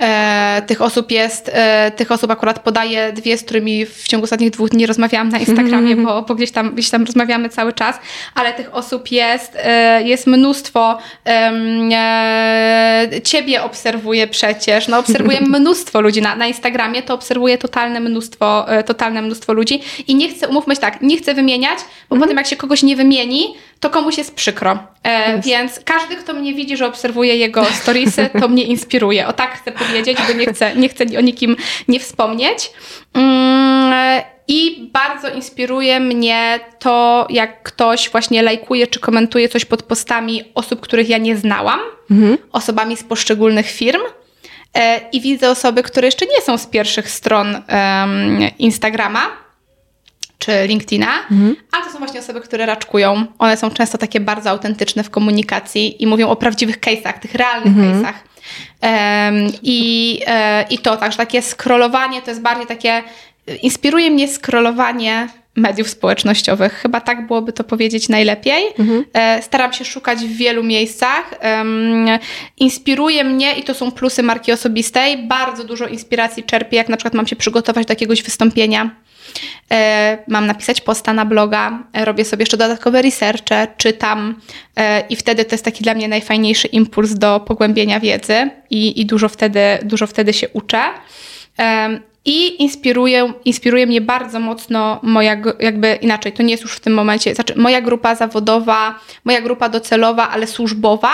E, 0.00 0.62
tych 0.66 0.82
osób 0.82 1.10
jest, 1.10 1.50
e, 1.52 1.90
tych 1.90 2.12
osób 2.12 2.30
akurat 2.30 2.58
podaję 2.58 3.12
dwie, 3.12 3.38
z 3.38 3.42
którymi 3.42 3.86
w 3.86 4.08
ciągu 4.08 4.24
ostatnich 4.24 4.50
dwóch 4.50 4.68
dni 4.68 4.86
rozmawiałam 4.86 5.28
na 5.28 5.38
Instagramie, 5.38 5.96
-hmm. 5.96 6.04
bo, 6.04 6.22
bo 6.22 6.34
gdzieś, 6.34 6.50
tam, 6.50 6.74
gdzieś 6.74 6.90
tam 6.90 7.04
rozmawiamy 7.04 7.48
cały 7.48 7.72
czas, 7.72 7.98
ale 8.34 8.52
tych 8.52 8.74
osób 8.74 9.10
jest, 9.10 9.56
e, 9.56 10.02
jest 10.02 10.26
mnóstwo. 10.26 10.98
ciebie 13.24 13.62
obserwuję 13.62 14.26
przecież, 14.26 14.88
no 14.88 14.98
obserwuję 14.98 15.40
mnóstwo 15.58 16.00
ludzi 16.00 16.22
na, 16.22 16.36
na 16.36 16.46
Instagramie, 16.46 17.02
to 17.02 17.14
obserwuję 17.14 17.58
totalne 17.58 18.00
mnóstwo, 18.00 18.66
totalne 18.86 19.22
mnóstwo 19.22 19.52
ludzi 19.52 19.80
i 20.08 20.14
nie 20.14 20.28
chcę, 20.28 20.48
umówmy 20.48 20.74
się 20.74 20.80
tak, 20.80 21.02
nie 21.02 21.16
chcę 21.16 21.34
wymieniać, 21.34 21.78
bo 22.08 22.16
-hmm. 22.16 22.20
potem 22.20 22.36
jak 22.36 22.46
się 22.46 22.56
kogoś 22.56 22.82
nie 22.82 22.96
wymieni, 22.96 23.54
to 23.80 23.90
komuś 23.90 24.18
jest 24.18 24.34
przykro. 24.34 24.78
E, 25.04 25.38
yes. 25.38 25.46
Więc 25.46 25.80
każdy, 25.84 26.16
kto 26.16 26.34
mnie 26.34 26.54
widzi, 26.54 26.76
że 26.76 26.86
obserwuje 26.86 27.36
jego 27.36 27.64
storiesy, 27.64 28.30
to 28.40 28.48
mnie 28.48 28.64
inspiruje. 28.64 29.26
O 29.26 29.32
tak 29.32 29.58
chcę 29.58 29.72
powiedzieć, 29.72 29.89
bo 30.28 30.32
nie 30.34 30.46
chcę, 30.46 30.76
nie 30.76 30.88
chcę 30.88 31.04
o 31.18 31.20
nikim 31.20 31.56
nie 31.88 32.00
wspomnieć. 32.00 32.70
Mm, 33.14 34.22
I 34.48 34.90
bardzo 34.92 35.28
inspiruje 35.28 36.00
mnie 36.00 36.60
to, 36.78 37.26
jak 37.30 37.62
ktoś 37.62 38.10
właśnie 38.10 38.42
lajkuje 38.42 38.86
czy 38.86 39.00
komentuje 39.00 39.48
coś 39.48 39.64
pod 39.64 39.82
postami 39.82 40.44
osób, 40.54 40.80
których 40.80 41.08
ja 41.08 41.18
nie 41.18 41.36
znałam, 41.36 41.80
mhm. 42.10 42.38
osobami 42.52 42.96
z 42.96 43.04
poszczególnych 43.04 43.70
firm. 43.70 44.00
E, 44.74 45.00
I 45.12 45.20
widzę 45.20 45.50
osoby, 45.50 45.82
które 45.82 46.06
jeszcze 46.08 46.26
nie 46.26 46.42
są 46.42 46.58
z 46.58 46.66
pierwszych 46.66 47.10
stron 47.10 47.62
Instagrama, 48.58 49.20
czy 50.40 50.66
LinkedIna, 50.66 51.18
mhm. 51.30 51.56
a 51.72 51.84
to 51.84 51.92
są 51.92 51.98
właśnie 51.98 52.20
osoby, 52.20 52.40
które 52.40 52.66
raczkują. 52.66 53.26
One 53.38 53.56
są 53.56 53.70
często 53.70 53.98
takie 53.98 54.20
bardzo 54.20 54.50
autentyczne 54.50 55.04
w 55.04 55.10
komunikacji 55.10 56.02
i 56.02 56.06
mówią 56.06 56.28
o 56.28 56.36
prawdziwych 56.36 56.80
case'ach, 56.80 57.18
tych 57.18 57.34
realnych 57.34 57.78
mhm. 57.78 58.02
case'ach. 58.02 58.14
I, 59.62 60.20
e, 60.26 60.64
I 60.70 60.78
to, 60.78 60.96
także 60.96 61.18
takie 61.18 61.42
scrollowanie 61.42 62.22
to 62.22 62.30
jest 62.30 62.42
bardziej 62.42 62.66
takie, 62.66 63.02
inspiruje 63.62 64.10
mnie 64.10 64.28
scrollowanie 64.28 65.28
mediów 65.56 65.90
społecznościowych. 65.90 66.72
Chyba 66.72 67.00
tak 67.00 67.26
byłoby 67.26 67.52
to 67.52 67.64
powiedzieć 67.64 68.08
najlepiej. 68.08 68.64
Mhm. 68.78 69.04
E, 69.12 69.42
staram 69.42 69.72
się 69.72 69.84
szukać 69.84 70.18
w 70.18 70.36
wielu 70.36 70.62
miejscach. 70.62 71.34
Inspiruje 72.56 73.24
mnie 73.24 73.54
i 73.54 73.62
to 73.62 73.74
są 73.74 73.90
plusy 73.90 74.22
marki 74.22 74.52
osobistej. 74.52 75.28
Bardzo 75.28 75.64
dużo 75.64 75.86
inspiracji 75.86 76.42
czerpię, 76.42 76.76
jak 76.76 76.88
na 76.88 76.96
przykład 76.96 77.14
mam 77.14 77.26
się 77.26 77.36
przygotować 77.36 77.86
do 77.86 77.92
jakiegoś 77.92 78.22
wystąpienia 78.22 78.90
E, 79.72 80.18
mam 80.28 80.46
napisać 80.46 80.80
posta 80.80 81.12
na 81.12 81.24
bloga, 81.24 81.84
e, 81.92 82.04
robię 82.04 82.24
sobie 82.24 82.42
jeszcze 82.42 82.56
dodatkowe 82.56 83.02
researche, 83.02 83.66
czytam 83.76 84.40
i 85.08 85.16
wtedy 85.16 85.44
to 85.44 85.54
jest 85.54 85.64
taki 85.64 85.84
dla 85.84 85.94
mnie 85.94 86.08
najfajniejszy 86.08 86.68
impuls 86.68 87.14
do 87.14 87.40
pogłębienia 87.40 88.00
wiedzy 88.00 88.50
i, 88.70 89.00
i 89.00 89.06
dużo, 89.06 89.28
wtedy, 89.28 89.60
dużo 89.82 90.06
wtedy 90.06 90.32
się 90.32 90.48
uczę. 90.48 90.82
I 92.24 92.62
inspiruje, 92.62 93.32
inspiruje 93.44 93.86
mnie 93.86 94.00
bardzo 94.00 94.40
mocno 94.40 95.00
moja, 95.02 95.36
jakby 95.60 95.98
inaczej, 96.00 96.32
to 96.32 96.42
nie 96.42 96.50
jest 96.50 96.62
już 96.62 96.72
w 96.72 96.80
tym 96.80 96.94
momencie, 96.94 97.34
znaczy 97.34 97.54
moja 97.56 97.80
grupa 97.80 98.14
zawodowa, 98.14 99.00
moja 99.24 99.40
grupa 99.40 99.68
docelowa, 99.68 100.28
ale 100.28 100.46
służbowa, 100.46 101.12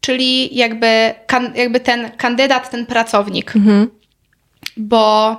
czyli 0.00 0.56
jakby, 0.56 1.14
kan, 1.26 1.52
jakby 1.54 1.80
ten 1.80 2.10
kandydat, 2.16 2.70
ten 2.70 2.86
pracownik. 2.86 3.56
Mhm. 3.56 3.90
Bo 4.76 5.36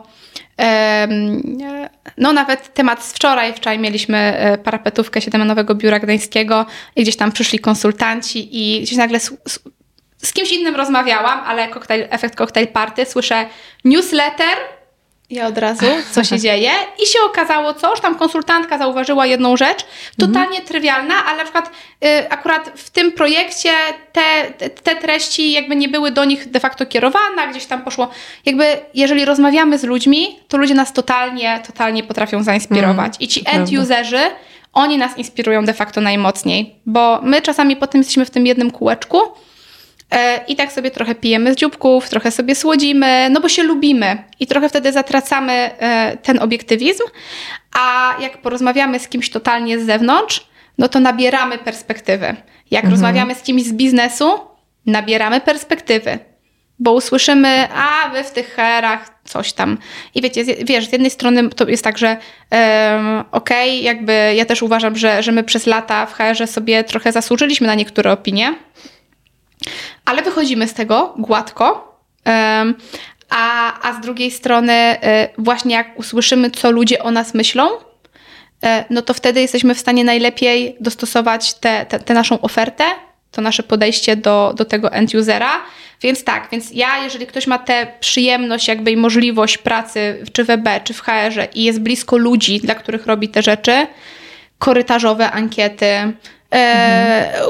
no 2.17 2.33
nawet 2.33 2.73
temat 2.73 3.03
z 3.03 3.13
wczoraj, 3.13 3.53
wczoraj 3.53 3.79
mieliśmy 3.79 4.17
e, 4.17 4.57
parapetówkę 4.57 5.21
siedemnowego 5.21 5.75
biura 5.75 5.99
gdańskiego 5.99 6.65
i 6.95 7.01
gdzieś 7.01 7.15
tam 7.15 7.31
przyszli 7.31 7.59
konsultanci 7.59 8.49
i 8.51 8.81
gdzieś 8.81 8.97
nagle 8.97 9.19
z, 9.19 9.25
z, 9.47 9.59
z 10.17 10.33
kimś 10.33 10.51
innym 10.51 10.75
rozmawiałam, 10.75 11.39
ale 11.39 11.67
koktajl, 11.67 12.07
efekt 12.09 12.35
cocktail 12.35 12.67
party, 12.67 13.05
słyszę 13.05 13.45
newsletter, 13.83 14.57
ja 15.29 15.47
od 15.47 15.57
razu, 15.57 15.85
co 16.11 16.23
się 16.23 16.39
dzieje. 16.45 16.71
I 17.03 17.07
się 17.07 17.19
okazało 17.25 17.73
coś, 17.73 17.99
tam 17.99 18.15
konsultantka 18.15 18.77
zauważyła 18.77 19.25
jedną 19.25 19.57
rzecz, 19.57 19.85
totalnie 20.17 20.47
mhm. 20.47 20.65
trywialna, 20.65 21.25
ale 21.25 21.37
na 21.37 21.43
przykład 21.43 21.71
y, 22.05 22.29
akurat 22.29 22.71
w 22.75 22.89
tym 22.89 23.11
projekcie 23.11 23.69
te, 24.11 24.51
te, 24.57 24.69
te, 24.69 24.95
treści 24.95 25.51
jakby 25.51 25.75
nie 25.75 25.89
były 25.89 26.11
do 26.11 26.25
nich 26.25 26.51
de 26.51 26.59
facto 26.59 26.85
kierowane, 26.85 27.47
gdzieś 27.49 27.65
tam 27.65 27.81
poszło. 27.81 28.09
Jakby 28.45 28.65
jeżeli 28.93 29.25
rozmawiamy 29.25 29.77
z 29.77 29.83
ludźmi, 29.83 30.39
to 30.47 30.57
ludzie 30.57 30.73
nas 30.73 30.93
totalnie, 30.93 31.61
totalnie 31.67 32.03
potrafią 32.03 32.43
zainspirować. 32.43 33.07
Mhm. 33.07 33.21
I 33.21 33.27
ci 33.27 33.43
end-userzy, 33.45 34.21
oni 34.73 34.97
nas 34.97 35.17
inspirują 35.17 35.65
de 35.65 35.73
facto 35.73 36.01
najmocniej, 36.01 36.75
bo 36.85 37.19
my 37.23 37.41
czasami 37.41 37.75
potem 37.75 38.01
jesteśmy 38.01 38.25
w 38.25 38.29
tym 38.29 38.47
jednym 38.47 38.71
kółeczku, 38.71 39.21
I 40.47 40.55
tak 40.55 40.71
sobie 40.71 40.91
trochę 40.91 41.15
pijemy 41.15 41.53
z 41.53 41.55
dzióbków, 41.55 42.09
trochę 42.09 42.31
sobie 42.31 42.55
słodzimy, 42.55 43.29
no 43.29 43.41
bo 43.41 43.49
się 43.49 43.63
lubimy 43.63 44.23
i 44.39 44.47
trochę 44.47 44.69
wtedy 44.69 44.91
zatracamy 44.91 45.53
e, 45.53 46.17
ten 46.17 46.39
obiektywizm, 46.39 47.03
a 47.79 48.15
jak 48.19 48.37
porozmawiamy 48.37 48.99
z 48.99 49.07
kimś 49.07 49.29
totalnie 49.29 49.79
z 49.79 49.85
zewnątrz, 49.85 50.47
no 50.77 50.89
to 50.89 50.99
nabieramy 50.99 51.57
perspektywy. 51.57 52.35
Jak 52.71 52.83
mhm. 52.83 52.91
rozmawiamy 52.91 53.35
z 53.35 53.41
kimś 53.41 53.63
z 53.63 53.73
biznesu, 53.73 54.39
nabieramy 54.85 55.41
perspektywy, 55.41 56.19
bo 56.79 56.93
usłyszymy, 56.93 57.67
a 57.75 58.09
wy 58.09 58.23
w 58.23 58.31
tych 58.31 58.53
herach 58.55 59.09
coś 59.23 59.53
tam. 59.53 59.77
I 60.15 60.21
wiecie, 60.21 60.43
wiesz, 60.45 60.87
z 60.87 60.91
jednej 60.91 61.11
strony 61.11 61.49
to 61.49 61.67
jest 61.67 61.83
tak, 61.83 61.97
że 61.97 62.07
um, 62.07 63.23
okej, 63.31 63.79
okay, 63.79 63.81
jakby 63.81 64.33
ja 64.35 64.45
też 64.45 64.61
uważam, 64.61 64.95
że, 64.95 65.23
że 65.23 65.31
my 65.31 65.43
przez 65.43 65.65
lata 65.65 66.05
w 66.05 66.13
HR 66.13 66.47
sobie 66.47 66.83
trochę 66.83 67.11
zasłużyliśmy 67.11 67.67
na 67.67 67.75
niektóre 67.75 68.11
opinie, 68.11 68.55
ale 70.07 70.21
wychodzimy 70.21 70.67
z 70.67 70.73
tego 70.73 71.13
gładko. 71.17 71.97
A, 73.29 73.73
a 73.89 73.93
z 73.93 74.01
drugiej 74.01 74.31
strony, 74.31 74.73
e, 74.73 75.29
właśnie 75.37 75.75
jak 75.75 75.99
usłyszymy, 75.99 76.51
co 76.51 76.71
ludzie 76.71 77.03
o 77.03 77.11
nas 77.11 77.33
myślą, 77.33 77.69
e, 78.63 78.85
no 78.89 79.01
to 79.01 79.13
wtedy 79.13 79.41
jesteśmy 79.41 79.75
w 79.75 79.79
stanie 79.79 80.03
najlepiej 80.03 80.75
dostosować 80.79 81.53
tę 81.53 82.13
naszą 82.13 82.41
ofertę, 82.41 82.83
to 83.31 83.41
nasze 83.41 83.63
podejście 83.63 84.15
do, 84.15 84.53
do 84.57 84.65
tego 84.65 84.91
end-usera. 84.91 85.51
Więc 86.01 86.23
tak, 86.23 86.47
więc 86.51 86.71
ja, 86.71 87.03
jeżeli 87.03 87.27
ktoś 87.27 87.47
ma 87.47 87.57
tę 87.57 87.87
przyjemność 87.99 88.67
jakby 88.67 88.91
i 88.91 88.97
możliwość 88.97 89.57
pracy 89.57 90.23
czy 90.33 90.43
w 90.43 90.49
EB, 90.49 90.69
czy 90.83 90.93
w 90.93 91.01
HR-ze 91.01 91.47
i 91.55 91.63
jest 91.63 91.81
blisko 91.81 92.17
ludzi, 92.17 92.59
dla 92.59 92.75
których 92.75 93.05
robi 93.05 93.29
te 93.29 93.41
rzeczy, 93.41 93.87
korytarzowe 94.59 95.31
ankiety, 95.31 96.13
E, 96.53 97.41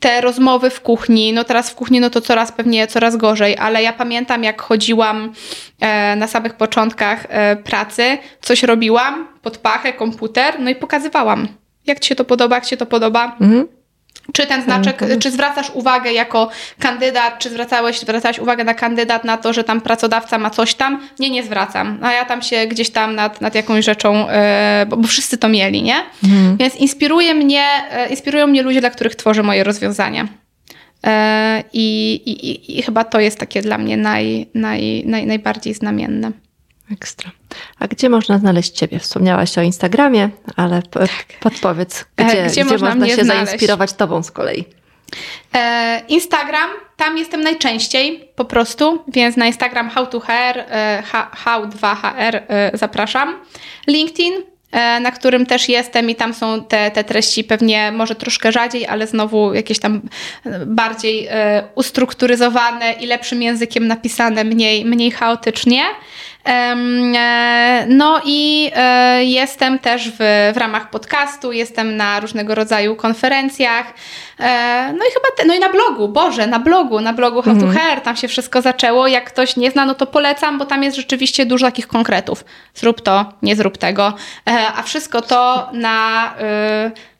te 0.00 0.20
rozmowy 0.20 0.70
w 0.70 0.80
kuchni, 0.80 1.32
no 1.32 1.44
teraz 1.44 1.70
w 1.70 1.74
kuchni 1.74 2.00
no 2.00 2.10
to 2.10 2.20
coraz 2.20 2.52
pewnie 2.52 2.86
coraz 2.86 3.16
gorzej, 3.16 3.56
ale 3.58 3.82
ja 3.82 3.92
pamiętam 3.92 4.44
jak 4.44 4.62
chodziłam 4.62 5.32
e, 5.80 6.16
na 6.16 6.26
samych 6.26 6.54
początkach 6.54 7.26
e, 7.28 7.56
pracy, 7.56 8.18
coś 8.40 8.62
robiłam, 8.62 9.28
pod 9.42 9.58
pachę, 9.58 9.92
komputer, 9.92 10.60
no 10.60 10.70
i 10.70 10.74
pokazywałam, 10.74 11.48
jak 11.86 12.00
ci 12.00 12.08
się 12.08 12.14
to 12.14 12.24
podoba, 12.24 12.56
jak 12.56 12.64
ci 12.64 12.70
się 12.70 12.76
to 12.76 12.86
podoba. 12.86 13.36
Mhm. 13.40 13.68
Czy 14.32 14.46
ten 14.46 14.62
znaczek, 14.62 15.00
czy 15.18 15.30
zwracasz 15.30 15.70
uwagę 15.74 16.12
jako 16.12 16.48
kandydat, 16.78 17.38
czy 17.38 17.50
zwracałeś, 17.50 18.00
zwracałaś 18.00 18.38
uwagę 18.38 18.64
na 18.64 18.74
kandydat 18.74 19.24
na 19.24 19.36
to, 19.36 19.52
że 19.52 19.64
tam 19.64 19.80
pracodawca 19.80 20.38
ma 20.38 20.50
coś 20.50 20.74
tam? 20.74 21.00
Nie, 21.18 21.30
nie 21.30 21.42
zwracam. 21.42 21.98
A 22.02 22.12
ja 22.12 22.24
tam 22.24 22.42
się 22.42 22.66
gdzieś 22.66 22.90
tam 22.90 23.14
nad, 23.14 23.40
nad 23.40 23.54
jakąś 23.54 23.84
rzeczą, 23.84 24.18
yy, 24.18 24.86
bo, 24.86 24.96
bo, 24.96 25.08
wszyscy 25.08 25.38
to 25.38 25.48
mieli, 25.48 25.82
nie? 25.82 25.96
Mhm. 26.24 26.56
Więc 26.56 26.76
inspiruje 26.76 27.34
mnie, 27.34 27.64
yy, 28.02 28.08
inspirują 28.08 28.46
mnie 28.46 28.62
ludzie, 28.62 28.80
dla 28.80 28.90
których 28.90 29.16
tworzę 29.16 29.42
moje 29.42 29.64
rozwiązania. 29.64 30.22
Yy, 31.04 31.10
I, 31.72 32.14
i, 32.26 32.78
I 32.78 32.82
chyba 32.82 33.04
to 33.04 33.20
jest 33.20 33.38
takie 33.38 33.62
dla 33.62 33.78
mnie 33.78 33.96
naj, 33.96 34.46
naj, 34.54 35.02
naj, 35.06 35.26
najbardziej 35.26 35.74
znamienne. 35.74 36.45
Ekstra. 36.92 37.30
A 37.78 37.86
gdzie 37.86 38.08
można 38.08 38.38
znaleźć 38.38 38.72
Ciebie? 38.72 38.98
Wspomniałaś 38.98 39.58
o 39.58 39.62
Instagramie, 39.62 40.30
ale 40.56 40.82
tak. 40.82 41.26
podpowiedz, 41.40 42.04
gdzie, 42.16 42.26
gdzie, 42.26 42.46
gdzie 42.46 42.64
można, 42.64 42.88
można 42.88 43.06
się 43.08 43.24
znaleźć? 43.24 43.46
zainspirować 43.46 43.92
Tobą 43.92 44.22
z 44.22 44.30
kolei? 44.30 44.64
E, 45.54 46.02
Instagram, 46.08 46.70
tam 46.96 47.18
jestem 47.18 47.40
najczęściej 47.40 48.28
po 48.36 48.44
prostu, 48.44 49.04
więc 49.08 49.36
na 49.36 49.46
Instagram 49.46 49.90
how 49.90 50.06
to 50.06 50.20
hair, 50.20 50.58
e, 50.58 51.02
how2hr 51.44 52.40
e, 52.48 52.70
zapraszam. 52.74 53.34
LinkedIn, 53.86 54.34
e, 54.72 55.00
na 55.00 55.10
którym 55.10 55.46
też 55.46 55.68
jestem 55.68 56.10
i 56.10 56.14
tam 56.14 56.34
są 56.34 56.64
te, 56.64 56.90
te 56.90 57.04
treści 57.04 57.44
pewnie 57.44 57.92
może 57.92 58.14
troszkę 58.14 58.52
rzadziej, 58.52 58.86
ale 58.86 59.06
znowu 59.06 59.54
jakieś 59.54 59.78
tam 59.78 60.00
bardziej 60.66 61.26
e, 61.30 61.68
ustrukturyzowane 61.74 62.92
i 62.92 63.06
lepszym 63.06 63.42
językiem 63.42 63.86
napisane, 63.86 64.44
mniej, 64.44 64.84
mniej 64.84 65.10
chaotycznie. 65.10 65.82
E, 66.46 67.86
no 67.88 68.20
i 68.24 68.70
e, 68.74 69.24
jestem 69.24 69.78
też 69.78 70.10
w, 70.10 70.52
w 70.54 70.56
ramach 70.56 70.90
podcastu, 70.90 71.52
jestem 71.52 71.96
na 71.96 72.20
różnego 72.20 72.54
rodzaju 72.54 72.96
konferencjach. 72.96 73.86
E, 74.40 74.92
no 74.92 75.04
i 75.04 75.08
chyba, 75.14 75.28
te, 75.36 75.44
no 75.44 75.54
i 75.54 75.58
na 75.58 75.68
blogu, 75.68 76.08
Boże, 76.08 76.46
na 76.46 76.58
blogu, 76.58 77.00
na 77.00 77.12
blogu 77.12 77.42
How 77.42 77.54
to 77.54 77.66
mhm. 77.66 77.78
Hair, 77.78 78.00
tam 78.00 78.16
się 78.16 78.28
wszystko 78.28 78.62
zaczęło. 78.62 79.06
Jak 79.06 79.24
ktoś 79.24 79.56
nie 79.56 79.70
zna, 79.70 79.86
no 79.86 79.94
to 79.94 80.06
polecam, 80.06 80.58
bo 80.58 80.66
tam 80.66 80.82
jest 80.82 80.96
rzeczywiście 80.96 81.46
dużo 81.46 81.66
takich 81.66 81.86
konkretów. 81.86 82.44
Zrób 82.74 83.00
to, 83.00 83.32
nie 83.42 83.56
zrób 83.56 83.78
tego. 83.78 84.14
A 84.76 84.82
wszystko 84.82 85.22
to 85.22 85.68
na 85.72 86.34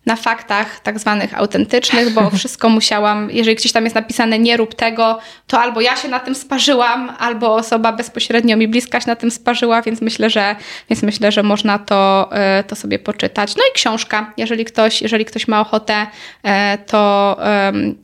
na 0.06 0.16
faktach 0.16 0.80
tak 0.80 0.98
zwanych 0.98 1.38
autentycznych, 1.38 2.10
bo 2.10 2.30
wszystko 2.38 2.68
musiałam, 2.68 3.30
jeżeli 3.30 3.56
gdzieś 3.56 3.72
tam 3.72 3.84
jest 3.84 3.96
napisane 3.96 4.38
nie 4.38 4.56
rób 4.56 4.74
tego, 4.74 5.18
to 5.46 5.60
albo 5.60 5.80
ja 5.80 5.96
się 5.96 6.08
na 6.08 6.20
tym 6.20 6.34
sparzyłam, 6.34 7.12
albo 7.18 7.54
osoba 7.54 7.92
bezpośrednio 7.92 8.56
mi 8.56 8.68
bliska 8.68 9.00
się 9.00 9.06
na 9.06 9.16
tym 9.16 9.30
sparzyła, 9.30 9.82
więc 9.82 10.00
myślę, 10.00 10.30
że, 10.30 10.56
więc 10.90 11.02
myślę, 11.02 11.32
że 11.32 11.42
można 11.42 11.78
to, 11.78 12.28
e, 12.32 12.64
to 12.64 12.76
sobie 12.76 12.98
poczytać. 12.98 13.56
No 13.56 13.62
i 13.70 13.74
książka, 13.74 14.32
jeżeli 14.36 14.64
ktoś, 14.64 15.02
jeżeli 15.02 15.24
ktoś 15.24 15.48
ma 15.48 15.60
ochotę, 15.60 16.06
e, 16.42 16.78
to, 16.78 17.36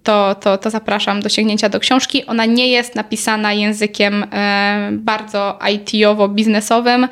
to, 0.02 0.34
to, 0.34 0.58
to 0.58 0.70
zapraszam 0.70 1.20
do 1.20 1.28
sięgnięcia 1.28 1.68
do 1.68 1.80
książki. 1.80 2.26
Ona 2.26 2.44
nie 2.44 2.68
jest 2.68 2.94
napisana 2.94 3.52
językiem 3.52 4.26
e, 4.32 4.88
bardzo 4.92 5.58
IT-owo-biznesowym. 5.72 7.08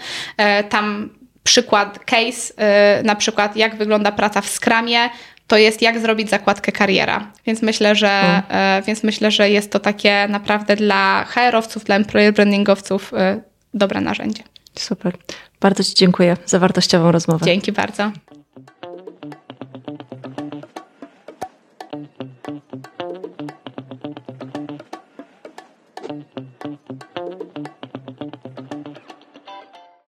Tam 0.69 1.20
przykład, 1.45 1.99
case, 1.99 2.55
yy, 2.97 3.03
na 3.05 3.15
przykład 3.15 3.57
jak 3.57 3.77
wygląda 3.77 4.13
praca 4.13 4.41
w 4.41 4.49
Scrumie, 4.49 4.99
to 5.47 5.57
jest 5.57 5.83
jak 5.83 6.01
zrobić 6.01 6.31
zakładkę 6.31 6.73
kariera. 6.73 7.33
Więc 7.47 7.63
myślę, 7.63 7.95
że, 7.95 8.43
yy, 8.77 8.83
więc 8.83 9.03
myślę, 9.03 9.31
że 9.31 9.51
jest 9.51 9.73
to 9.73 9.79
takie 9.79 10.27
naprawdę 10.29 10.77
dla 10.77 11.25
HR-owców, 11.25 11.85
dla 11.85 11.97
employer 11.97 12.35
brandingowców 12.35 13.13
yy, 13.13 13.43
dobre 13.75 14.01
narzędzie. 14.01 14.43
Super. 14.79 15.17
Bardzo 15.61 15.85
Ci 15.85 15.95
dziękuję 15.95 16.37
za 16.47 16.59
wartościową 16.59 17.13
rozmowę. 17.13 17.47
Dzięki 17.47 17.73
bardzo. 17.73 18.13